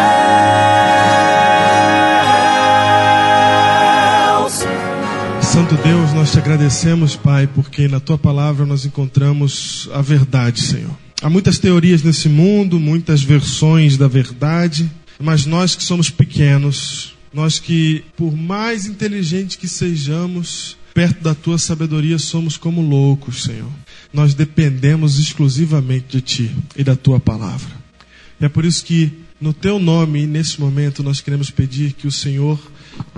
Santo 5.42 5.76
Deus, 5.76 6.12
nós 6.14 6.32
te 6.32 6.38
agradecemos, 6.38 7.14
Pai, 7.16 7.46
porque 7.46 7.86
na 7.88 8.00
tua 8.00 8.18
palavra 8.18 8.66
nós 8.66 8.84
encontramos 8.84 9.88
a 9.92 10.02
verdade, 10.02 10.62
Senhor. 10.62 10.90
Há 11.22 11.30
muitas 11.30 11.58
teorias 11.58 12.02
nesse 12.02 12.28
mundo, 12.28 12.80
muitas 12.80 13.22
versões 13.22 13.96
da 13.96 14.08
verdade, 14.08 14.90
mas 15.20 15.46
nós 15.46 15.76
que 15.76 15.82
somos 15.82 16.10
pequenos, 16.10 17.14
nós 17.34 17.58
que, 17.58 18.04
por 18.16 18.34
mais 18.34 18.86
inteligentes 18.86 19.56
que 19.56 19.66
sejamos, 19.66 20.76
perto 20.94 21.20
da 21.20 21.34
tua 21.34 21.58
sabedoria 21.58 22.16
somos 22.16 22.56
como 22.56 22.80
loucos, 22.80 23.42
Senhor. 23.42 23.70
Nós 24.12 24.32
dependemos 24.32 25.18
exclusivamente 25.18 26.06
de 26.16 26.20
ti 26.20 26.56
e 26.76 26.84
da 26.84 26.94
tua 26.94 27.18
palavra. 27.18 27.74
E 28.40 28.44
é 28.44 28.48
por 28.48 28.64
isso 28.64 28.84
que, 28.84 29.12
no 29.40 29.52
teu 29.52 29.80
nome, 29.80 30.26
nesse 30.26 30.60
momento, 30.60 31.02
nós 31.02 31.20
queremos 31.20 31.50
pedir 31.50 31.92
que 31.94 32.06
o 32.06 32.12
Senhor 32.12 32.60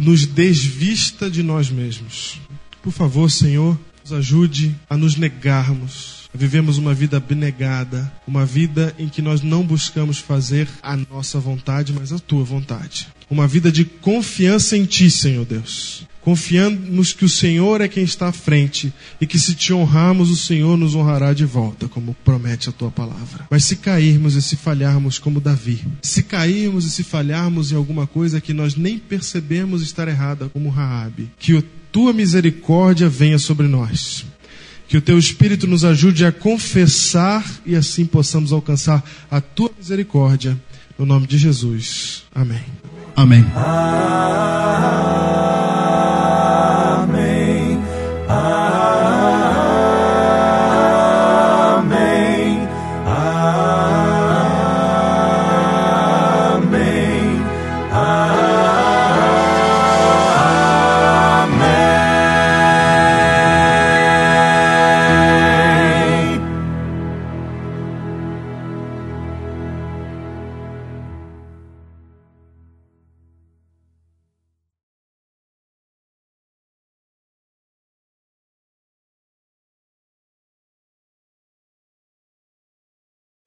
nos 0.00 0.24
desvista 0.24 1.30
de 1.30 1.42
nós 1.42 1.70
mesmos. 1.70 2.40
Por 2.82 2.92
favor, 2.92 3.30
Senhor, 3.30 3.78
nos 4.02 4.14
ajude 4.14 4.74
a 4.88 4.96
nos 4.96 5.16
negarmos, 5.16 6.25
a 6.36 6.38
vivermos 6.38 6.76
uma 6.76 6.92
vida 6.92 7.16
abnegada, 7.16 8.12
uma 8.28 8.44
vida 8.44 8.94
em 8.98 9.08
que 9.08 9.22
nós 9.22 9.40
não 9.40 9.64
buscamos 9.64 10.18
fazer 10.18 10.68
a 10.82 10.94
nossa 10.94 11.40
vontade, 11.40 11.94
mas 11.94 12.12
a 12.12 12.18
tua 12.18 12.44
vontade. 12.44 13.08
Uma 13.30 13.48
vida 13.48 13.72
de 13.72 13.86
confiança 13.86 14.76
em 14.76 14.84
ti, 14.84 15.10
Senhor 15.10 15.46
Deus. 15.46 16.06
Confiamos 16.20 17.14
que 17.14 17.24
o 17.24 17.28
Senhor 17.28 17.80
é 17.80 17.88
quem 17.88 18.04
está 18.04 18.28
à 18.28 18.32
frente 18.32 18.92
e 19.18 19.26
que 19.26 19.38
se 19.38 19.54
te 19.54 19.72
honrarmos, 19.72 20.28
o 20.28 20.36
Senhor 20.36 20.76
nos 20.76 20.94
honrará 20.94 21.32
de 21.32 21.46
volta, 21.46 21.88
como 21.88 22.14
promete 22.22 22.68
a 22.68 22.72
tua 22.72 22.90
palavra. 22.90 23.46
Mas 23.50 23.64
se 23.64 23.76
cairmos 23.76 24.34
e 24.34 24.42
se 24.42 24.56
falharmos 24.56 25.18
como 25.18 25.40
Davi, 25.40 25.86
se 26.02 26.22
cairmos 26.22 26.84
e 26.84 26.90
se 26.90 27.02
falharmos 27.02 27.72
em 27.72 27.76
alguma 27.76 28.06
coisa 28.06 28.42
que 28.42 28.52
nós 28.52 28.76
nem 28.76 28.98
percebemos 28.98 29.80
estar 29.80 30.06
errada, 30.06 30.50
como 30.50 30.68
Raabe, 30.68 31.30
que 31.38 31.56
a 31.56 31.62
tua 31.90 32.12
misericórdia 32.12 33.08
venha 33.08 33.38
sobre 33.38 33.66
nós. 33.66 34.26
Que 34.88 34.96
o 34.96 35.02
teu 35.02 35.18
Espírito 35.18 35.66
nos 35.66 35.84
ajude 35.84 36.24
a 36.24 36.32
confessar 36.32 37.44
e 37.64 37.74
assim 37.74 38.06
possamos 38.06 38.52
alcançar 38.52 39.04
a 39.30 39.40
tua 39.40 39.70
misericórdia. 39.76 40.56
No 40.98 41.04
nome 41.04 41.26
de 41.26 41.36
Jesus. 41.36 42.24
Amém. 42.34 42.62
Amém. 43.16 43.44
Amém. 43.54 44.46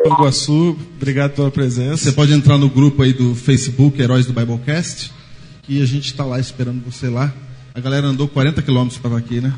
Iguaçu, 0.05 0.77
obrigado 0.95 1.33
pela 1.33 1.51
presença. 1.51 2.05
Você 2.05 2.11
pode 2.13 2.31
entrar 2.31 2.57
no 2.57 2.69
grupo 2.69 3.03
aí 3.03 3.11
do 3.11 3.35
Facebook, 3.35 4.01
Heróis 4.01 4.25
do 4.25 4.31
Biblecast, 4.31 5.11
que 5.63 5.81
a 5.81 5.85
gente 5.85 6.05
está 6.05 6.23
lá 6.23 6.39
esperando 6.39 6.81
você 6.83 7.09
lá. 7.09 7.33
A 7.73 7.81
galera 7.81 8.07
andou 8.07 8.27
40 8.27 8.61
quilômetros 8.61 8.97
para 8.97 9.17
aqui, 9.17 9.41
né? 9.41 9.53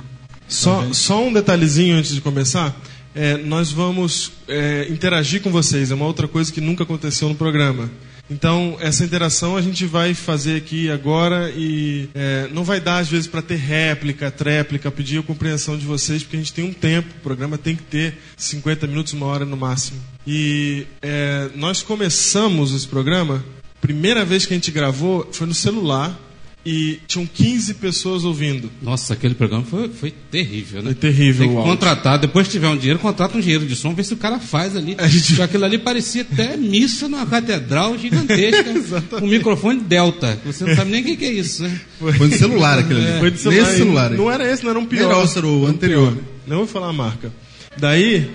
Só, 0.48 0.92
só 0.94 1.24
um 1.24 1.32
detalhezinho 1.32 1.96
antes 1.96 2.14
de 2.14 2.22
começar. 2.22 2.76
É, 3.14 3.38
nós 3.38 3.72
vamos 3.72 4.32
é, 4.48 4.88
interagir 4.90 5.42
com 5.42 5.52
vocês. 5.52 5.92
É 5.92 5.96
uma 5.96 6.06
outra 6.06 6.28
coisa 6.28 6.52
que 6.52 6.60
nunca 6.60 6.84
aconteceu 6.84 7.30
no 7.30 7.36
programa. 7.36 7.90
Então, 8.30 8.78
essa 8.80 9.04
interação 9.04 9.58
a 9.58 9.62
gente 9.62 9.86
vai 9.86 10.14
fazer 10.14 10.56
aqui 10.56 10.90
agora 10.90 11.52
e 11.56 12.10
é, 12.16 12.50
não 12.52 12.64
vai 12.64 12.80
dar, 12.80 13.00
às 13.00 13.10
vezes, 13.10 13.28
para 13.28 13.42
ter 13.42 13.58
réplica, 13.58 14.32
tréplica, 14.32 14.90
pedir 14.90 15.20
a 15.20 15.24
compreensão 15.24 15.78
de 15.78 15.86
vocês, 15.86 16.24
porque 16.24 16.38
a 16.38 16.40
gente 16.40 16.54
tem 16.54 16.64
um 16.64 16.74
tempo, 16.74 17.10
o 17.18 17.22
programa 17.22 17.58
tem 17.58 17.76
que 17.76 17.84
ter 17.84 18.18
50 18.38 18.88
minutos, 18.88 19.14
uma 19.14 19.26
hora 19.26 19.46
no 19.46 19.58
máximo. 19.58 20.00
E 20.26 20.86
é, 21.02 21.50
nós 21.56 21.82
começamos 21.82 22.74
esse 22.74 22.88
programa, 22.88 23.44
primeira 23.82 24.24
vez 24.24 24.46
que 24.46 24.54
a 24.54 24.58
gente 24.58 24.72
gravou 24.72 25.28
foi 25.32 25.48
no 25.48 25.54
celular 25.54 26.18
e 26.64 27.00
tinham 27.08 27.26
15 27.26 27.74
pessoas 27.76 28.24
ouvindo. 28.24 28.70
Nossa, 28.84 29.14
aquele 29.14 29.34
programa 29.34 29.64
foi, 29.64 29.90
foi 29.90 30.14
terrível, 30.30 30.84
né? 30.84 30.92
Foi 30.92 30.94
terrível 30.94 31.48
Tem 31.48 31.58
que 31.58 31.64
contratar, 31.64 32.20
depois 32.20 32.46
que 32.46 32.52
tiver 32.54 32.68
um 32.68 32.78
dinheiro, 32.78 33.00
contrata 33.00 33.36
um 33.36 33.42
dinheiro 33.42 33.66
de 33.66 33.76
som, 33.76 33.96
vê 33.96 34.04
se 34.04 34.14
o 34.14 34.18
cara 34.18 34.40
faz 34.40 34.76
ali. 34.78 34.96
Porque 34.96 35.42
Aquilo 35.42 35.66
ali 35.66 35.80
parecia 35.80 36.22
até 36.22 36.56
missa 36.56 37.08
numa 37.10 37.26
catedral 37.26 37.98
gigantesca, 37.98 39.02
com 39.10 39.26
um 39.26 39.30
microfone 39.30 39.80
delta. 39.80 40.40
Você 40.46 40.64
não 40.64 40.76
sabe 40.76 40.92
nem 40.92 41.02
o 41.02 41.04
que, 41.04 41.18
que 41.18 41.26
é 41.26 41.34
isso, 41.34 41.64
né? 41.64 41.82
Foi 41.98 42.28
no 42.28 42.38
celular 42.38 42.78
aquele 42.78 43.00
ali. 43.00 43.10
É. 43.10 43.20
Foi 43.20 43.32
de 43.32 43.40
celular. 43.40 43.64
Nesse 43.64 43.78
celular 43.78 44.12
aí. 44.12 44.18
Não 44.18 44.32
era 44.32 44.52
esse, 44.54 44.64
não 44.64 44.70
era 44.70 44.80
um 44.80 44.86
pior. 44.86 45.26
Era 45.36 45.48
o- 45.48 45.66
anterior. 45.66 46.16
Não 46.46 46.58
vou 46.58 46.68
falar 46.68 46.90
a 46.90 46.94
marca. 46.94 47.32
Daí, 47.76 48.30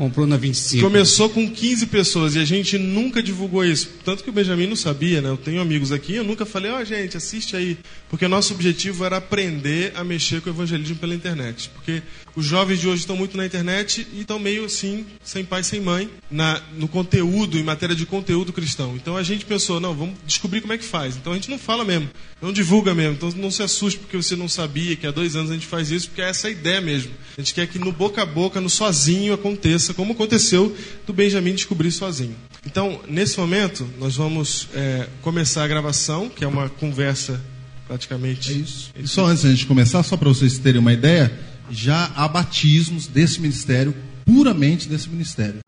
Comprou 0.00 0.26
na 0.26 0.38
25. 0.38 0.82
Começou 0.82 1.28
com 1.28 1.46
15 1.46 1.84
pessoas 1.88 2.34
e 2.34 2.38
a 2.38 2.44
gente 2.46 2.78
nunca 2.78 3.22
divulgou 3.22 3.62
isso. 3.62 3.86
Tanto 4.02 4.24
que 4.24 4.30
o 4.30 4.32
Benjamin 4.32 4.66
não 4.66 4.74
sabia, 4.74 5.20
né? 5.20 5.28
Eu 5.28 5.36
tenho 5.36 5.60
amigos 5.60 5.92
aqui, 5.92 6.14
eu 6.14 6.24
nunca 6.24 6.46
falei, 6.46 6.70
ó, 6.70 6.82
gente, 6.82 7.18
assiste 7.18 7.54
aí. 7.54 7.76
Porque 8.08 8.26
nosso 8.26 8.54
objetivo 8.54 9.04
era 9.04 9.18
aprender 9.18 9.92
a 9.94 10.02
mexer 10.02 10.40
com 10.40 10.48
o 10.48 10.54
evangelismo 10.54 10.96
pela 10.96 11.14
internet. 11.14 11.68
Porque 11.74 12.02
os 12.34 12.46
jovens 12.46 12.80
de 12.80 12.88
hoje 12.88 13.00
estão 13.00 13.14
muito 13.14 13.36
na 13.36 13.44
internet 13.44 14.06
e 14.14 14.22
estão 14.22 14.38
meio 14.38 14.64
assim, 14.64 15.04
sem 15.22 15.44
pai, 15.44 15.62
sem 15.62 15.80
mãe, 15.80 16.08
na, 16.30 16.62
no 16.78 16.88
conteúdo, 16.88 17.58
em 17.58 17.62
matéria 17.62 17.94
de 17.94 18.06
conteúdo 18.06 18.54
cristão. 18.54 18.96
Então 18.96 19.18
a 19.18 19.22
gente 19.22 19.44
pensou, 19.44 19.80
não, 19.80 19.94
vamos 19.94 20.14
descobrir 20.26 20.62
como 20.62 20.72
é 20.72 20.78
que 20.78 20.84
faz. 20.84 21.16
Então 21.16 21.32
a 21.32 21.34
gente 21.34 21.50
não 21.50 21.58
fala 21.58 21.84
mesmo, 21.84 22.08
não 22.40 22.54
divulga 22.54 22.94
mesmo. 22.94 23.14
Então 23.14 23.30
não 23.36 23.50
se 23.50 23.62
assuste 23.62 23.98
porque 23.98 24.16
você 24.16 24.34
não 24.34 24.48
sabia 24.48 24.96
que 24.96 25.06
há 25.06 25.10
dois 25.10 25.36
anos 25.36 25.50
a 25.50 25.54
gente 25.54 25.66
faz 25.66 25.90
isso, 25.90 26.08
porque 26.08 26.22
é 26.22 26.30
essa 26.30 26.48
a 26.48 26.50
ideia 26.50 26.80
mesmo. 26.80 27.12
A 27.36 27.40
gente 27.42 27.52
quer 27.52 27.66
que 27.66 27.78
no 27.78 27.92
boca 27.92 28.22
a 28.22 28.26
boca, 28.26 28.60
no 28.60 28.70
sozinho, 28.70 29.34
aconteça 29.34 29.89
como 29.94 30.12
aconteceu 30.12 30.74
do 31.06 31.12
Benjamin 31.12 31.54
descobrir 31.54 31.90
sozinho. 31.90 32.34
Então, 32.66 33.00
nesse 33.08 33.38
momento, 33.38 33.88
nós 33.98 34.16
vamos 34.16 34.68
é, 34.74 35.08
começar 35.22 35.64
a 35.64 35.68
gravação, 35.68 36.28
que 36.28 36.44
é 36.44 36.46
uma 36.46 36.68
conversa 36.68 37.40
praticamente. 37.86 38.52
É 38.52 38.54
isso. 38.54 38.90
E 38.96 39.08
só 39.08 39.26
antes 39.26 39.42
de 39.42 39.48
a 39.48 39.50
gente 39.50 39.66
começar, 39.66 40.02
só 40.02 40.16
para 40.16 40.28
vocês 40.28 40.58
terem 40.58 40.80
uma 40.80 40.92
ideia, 40.92 41.32
já 41.70 42.10
há 42.14 42.28
batismos 42.28 43.06
desse 43.06 43.40
ministério, 43.40 43.94
puramente 44.24 44.88
desse 44.88 45.08
ministério. 45.08 45.60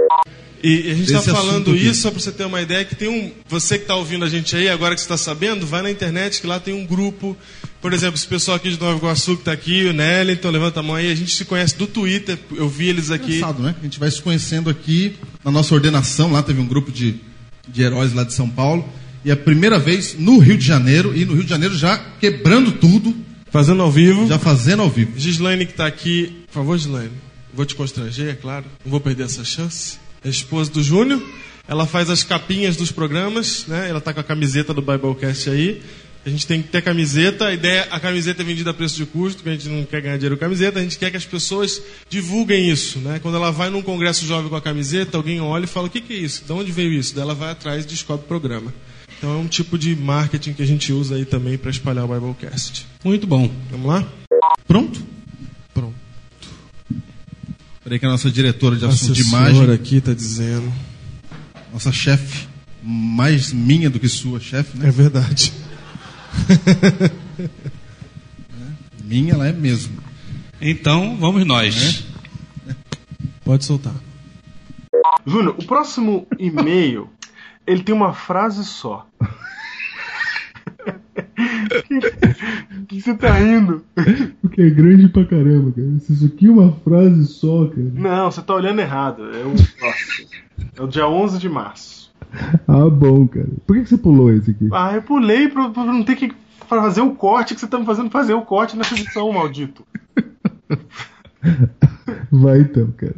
E 0.63 0.93
a 0.93 0.95
gente 0.95 1.13
está 1.13 1.35
falando 1.35 1.75
isso 1.75 2.03
só 2.03 2.11
para 2.11 2.21
você 2.21 2.31
ter 2.31 2.45
uma 2.45 2.63
ideia 2.63 2.85
que 2.85 2.95
tem 2.95 3.09
um. 3.09 3.33
Você 3.49 3.77
que 3.79 3.85
está 3.85 3.97
ouvindo 3.97 4.25
a 4.25 4.29
gente 4.29 4.55
aí, 4.55 4.69
agora 4.69 4.95
que 4.95 5.01
você 5.01 5.07
está 5.07 5.17
sabendo, 5.17 5.67
vai 5.67 5.83
na 5.83 5.91
internet 5.91 6.41
que 6.41 6.47
lá 6.47 6.61
tem 6.61 6.73
um 6.73 6.87
grupo. 6.87 7.37
Por 7.83 7.93
exemplo, 7.93 8.15
esse 8.15 8.29
pessoal 8.29 8.57
aqui 8.57 8.71
de 8.71 8.79
Nova 8.79 8.97
Iguaçu 8.97 9.35
que 9.35 9.41
está 9.41 9.51
aqui, 9.51 9.87
o 9.87 9.93
Nellington, 9.93 10.51
levanta 10.51 10.79
a 10.79 10.83
mão 10.85 10.95
aí, 10.95 11.11
a 11.11 11.15
gente 11.17 11.35
se 11.35 11.45
conhece 11.45 11.77
do 11.77 11.85
Twitter, 11.85 12.39
eu 12.55 12.69
vi 12.69 12.89
eles 12.89 13.11
aqui. 13.11 13.39
Engraçado, 13.39 13.61
né? 13.61 13.75
A 13.77 13.83
gente 13.83 13.99
vai 13.99 14.09
se 14.09 14.23
conhecendo 14.23 14.71
aqui 14.71 15.17
na 15.45 15.51
nossa 15.51 15.75
ordenação. 15.75 16.31
Lá 16.31 16.45
teve 16.45 16.61
um 16.61 16.67
grupo 16.67 16.93
de, 16.93 17.17
de 17.69 17.83
heróis 17.83 18.15
lá 18.15 18.23
de 18.23 18.33
São 18.33 18.49
Paulo. 18.49 18.89
E 19.25 19.31
é 19.31 19.33
a 19.33 19.37
primeira 19.37 19.81
vez 19.81 20.15
no 20.17 20.39
Rio 20.39 20.57
de 20.57 20.65
Janeiro. 20.65 21.13
E 21.17 21.25
no 21.25 21.35
Rio 21.35 21.43
de 21.43 21.51
Janeiro 21.51 21.77
já 21.77 21.99
quebrando 22.21 22.71
tudo. 22.71 23.13
Fazendo 23.51 23.83
ao 23.83 23.91
vivo. 23.91 24.29
Já 24.29 24.39
fazendo 24.39 24.83
ao 24.83 24.89
vivo. 24.89 25.19
Gislaine 25.19 25.67
que 25.67 25.73
está 25.73 25.87
aqui. 25.87 26.45
Por 26.47 26.55
favor, 26.55 26.79
Gislaine. 26.79 27.11
Vou 27.53 27.67
te 27.67 27.75
constranger, 27.75 28.29
é 28.29 28.35
claro. 28.35 28.65
Não 28.85 28.93
vou 28.93 29.01
perder 29.01 29.25
essa 29.25 29.45
chance. 29.45 29.99
É 30.25 30.29
a 30.29 30.31
esposa 30.31 30.71
do 30.71 30.83
Júnior. 30.85 31.21
Ela 31.67 31.87
faz 31.87 32.11
as 32.11 32.23
capinhas 32.23 32.77
dos 32.77 32.93
programas, 32.93 33.67
né? 33.67 33.89
Ela 33.91 34.01
tá 34.01 34.15
com 34.15 34.21
a 34.21 34.25
camiseta 34.25 34.73
do 34.73 34.81
Biblecast 34.81 35.51
aí. 35.51 35.83
A 36.25 36.31
gente 36.31 36.47
tem 36.47 36.63
que 36.63 36.69
ter 36.69 36.83
camiseta. 36.83 37.47
A 37.47 37.53
ideia, 37.53 37.89
a 37.91 37.99
camiseta 37.99 38.43
é 38.43 38.45
vendida 38.45 38.71
a 38.71 38.75
preço 38.75 38.97
de 38.97 39.05
custo, 39.05 39.39
porque 39.39 39.51
a 39.51 39.53
gente 39.53 39.69
não 39.69 39.85
quer 39.85 40.01
ganhar 40.01 40.17
dinheiro 40.17 40.37
com 40.37 40.41
camiseta. 40.41 40.79
A 40.79 40.83
gente 40.83 40.97
quer 40.97 41.11
que 41.11 41.17
as 41.17 41.25
pessoas 41.25 41.83
divulguem 42.09 42.71
isso, 42.71 43.01
né? 43.01 43.19
Quando 43.21 43.37
ela 43.37 43.51
vai 43.51 43.71
num 43.71 43.83
congresso 43.83 44.25
jovem 44.25 44.49
com 44.49 44.55
a 44.55 44.61
camiseta, 44.63 45.17
alguém 45.17 45.41
olha 45.41 45.65
e 45.65 45.67
fala: 45.69 45.89
"O 45.89 45.91
que, 45.91 46.01
que 46.01 46.13
é 46.13 46.17
isso? 46.17 46.45
De 46.45 46.53
onde 46.53 46.71
veio 46.71 46.93
isso?" 46.93 47.15
Daí 47.15 47.23
ela 47.23 47.35
vai 47.35 47.51
atrás 47.51 47.85
e 47.85 47.89
descobre 47.89 48.25
o 48.25 48.29
programa. 48.29 48.73
Então 49.19 49.33
é 49.33 49.37
um 49.37 49.49
tipo 49.49 49.77
de 49.77 49.97
marketing 49.97 50.53
que 50.53 50.63
a 50.63 50.67
gente 50.67 50.93
usa 50.93 51.17
aí 51.17 51.25
também 51.25 51.59
para 51.59 51.71
espalhar 51.71 52.05
o 52.05 52.09
Biblecast. 52.09 52.87
Muito 53.05 53.27
bom. 53.27 53.51
Vamos 53.71 53.87
lá? 53.87 54.07
Pronto? 54.67 55.01
Pronto. 55.75 55.95
Peraí 57.83 57.99
que 57.99 58.07
a 58.07 58.09
nossa 58.09 58.31
diretora 58.31 58.77
de 58.77 58.85
assunto 58.85 59.13
de 59.13 59.23
imagem, 59.23 59.71
aqui 59.73 60.01
tá 60.01 60.15
dizendo. 60.15 60.73
nossa 61.73 61.91
chefe, 61.91 62.47
mais 62.83 63.53
minha 63.53 63.91
do 63.91 63.99
que 63.99 64.09
sua 64.09 64.39
chefe, 64.39 64.79
né? 64.79 64.89
É 64.89 64.91
verdade. 64.91 65.53
Minha 69.05 69.35
ela 69.35 69.49
é 69.49 69.53
mesmo. 69.53 69.99
Então, 70.61 71.17
vamos 71.17 71.45
nós. 71.45 72.07
Pode 73.45 73.65
soltar. 73.65 73.95
Júnior, 75.27 75.57
o 75.59 75.65
próximo 75.65 76.27
e-mail, 76.39 77.11
ele 77.67 77.83
tem 77.83 77.95
uma 77.95 78.13
frase 78.13 78.65
só. 78.65 79.07
O 82.81 82.87
que 82.87 83.01
você 83.01 83.15
tá 83.15 83.33
rindo? 83.33 83.85
Porque 84.41 84.63
é 84.63 84.71
grande 84.71 85.09
pra 85.09 85.25
caramba, 85.25 85.73
cara. 85.73 85.89
Isso 86.09 86.27
aqui 86.27 86.47
é 86.47 86.51
uma 86.51 86.73
frase 86.85 87.27
só, 87.27 87.67
cara. 87.67 87.91
Não, 87.95 88.31
você 88.31 88.43
tá 88.43 88.55
olhando 88.55 88.81
errado. 88.81 89.23
É 89.35 89.45
o 89.45 89.55
próximo. 89.79 90.29
É 90.77 90.83
o 90.83 90.87
dia 90.87 91.09
11 91.09 91.39
de 91.39 91.49
março. 91.49 92.02
Ah, 92.67 92.89
bom, 92.89 93.27
cara. 93.27 93.49
Por 93.67 93.77
que 93.77 93.83
que 93.83 93.89
você 93.89 93.99
pulou 93.99 94.33
esse 94.33 94.51
aqui? 94.51 94.69
Ah, 94.73 94.95
eu 94.95 95.03
pulei 95.03 95.49
pra, 95.49 95.69
pra 95.71 95.85
não 95.85 96.03
ter 96.03 96.17
que 96.17 96.33
fazer 96.67 97.01
o 97.01 97.15
corte 97.15 97.55
que 97.55 97.61
você 97.61 97.67
tá 97.67 97.79
me 97.79 97.85
fazendo 97.85 98.11
fazer 98.11 98.35
o 98.35 98.43
corte 98.43 98.77
nessa 98.77 98.95
edição, 98.95 99.33
maldito. 99.33 99.85
Vai 102.31 102.61
então, 102.61 102.91
cara. 102.93 103.17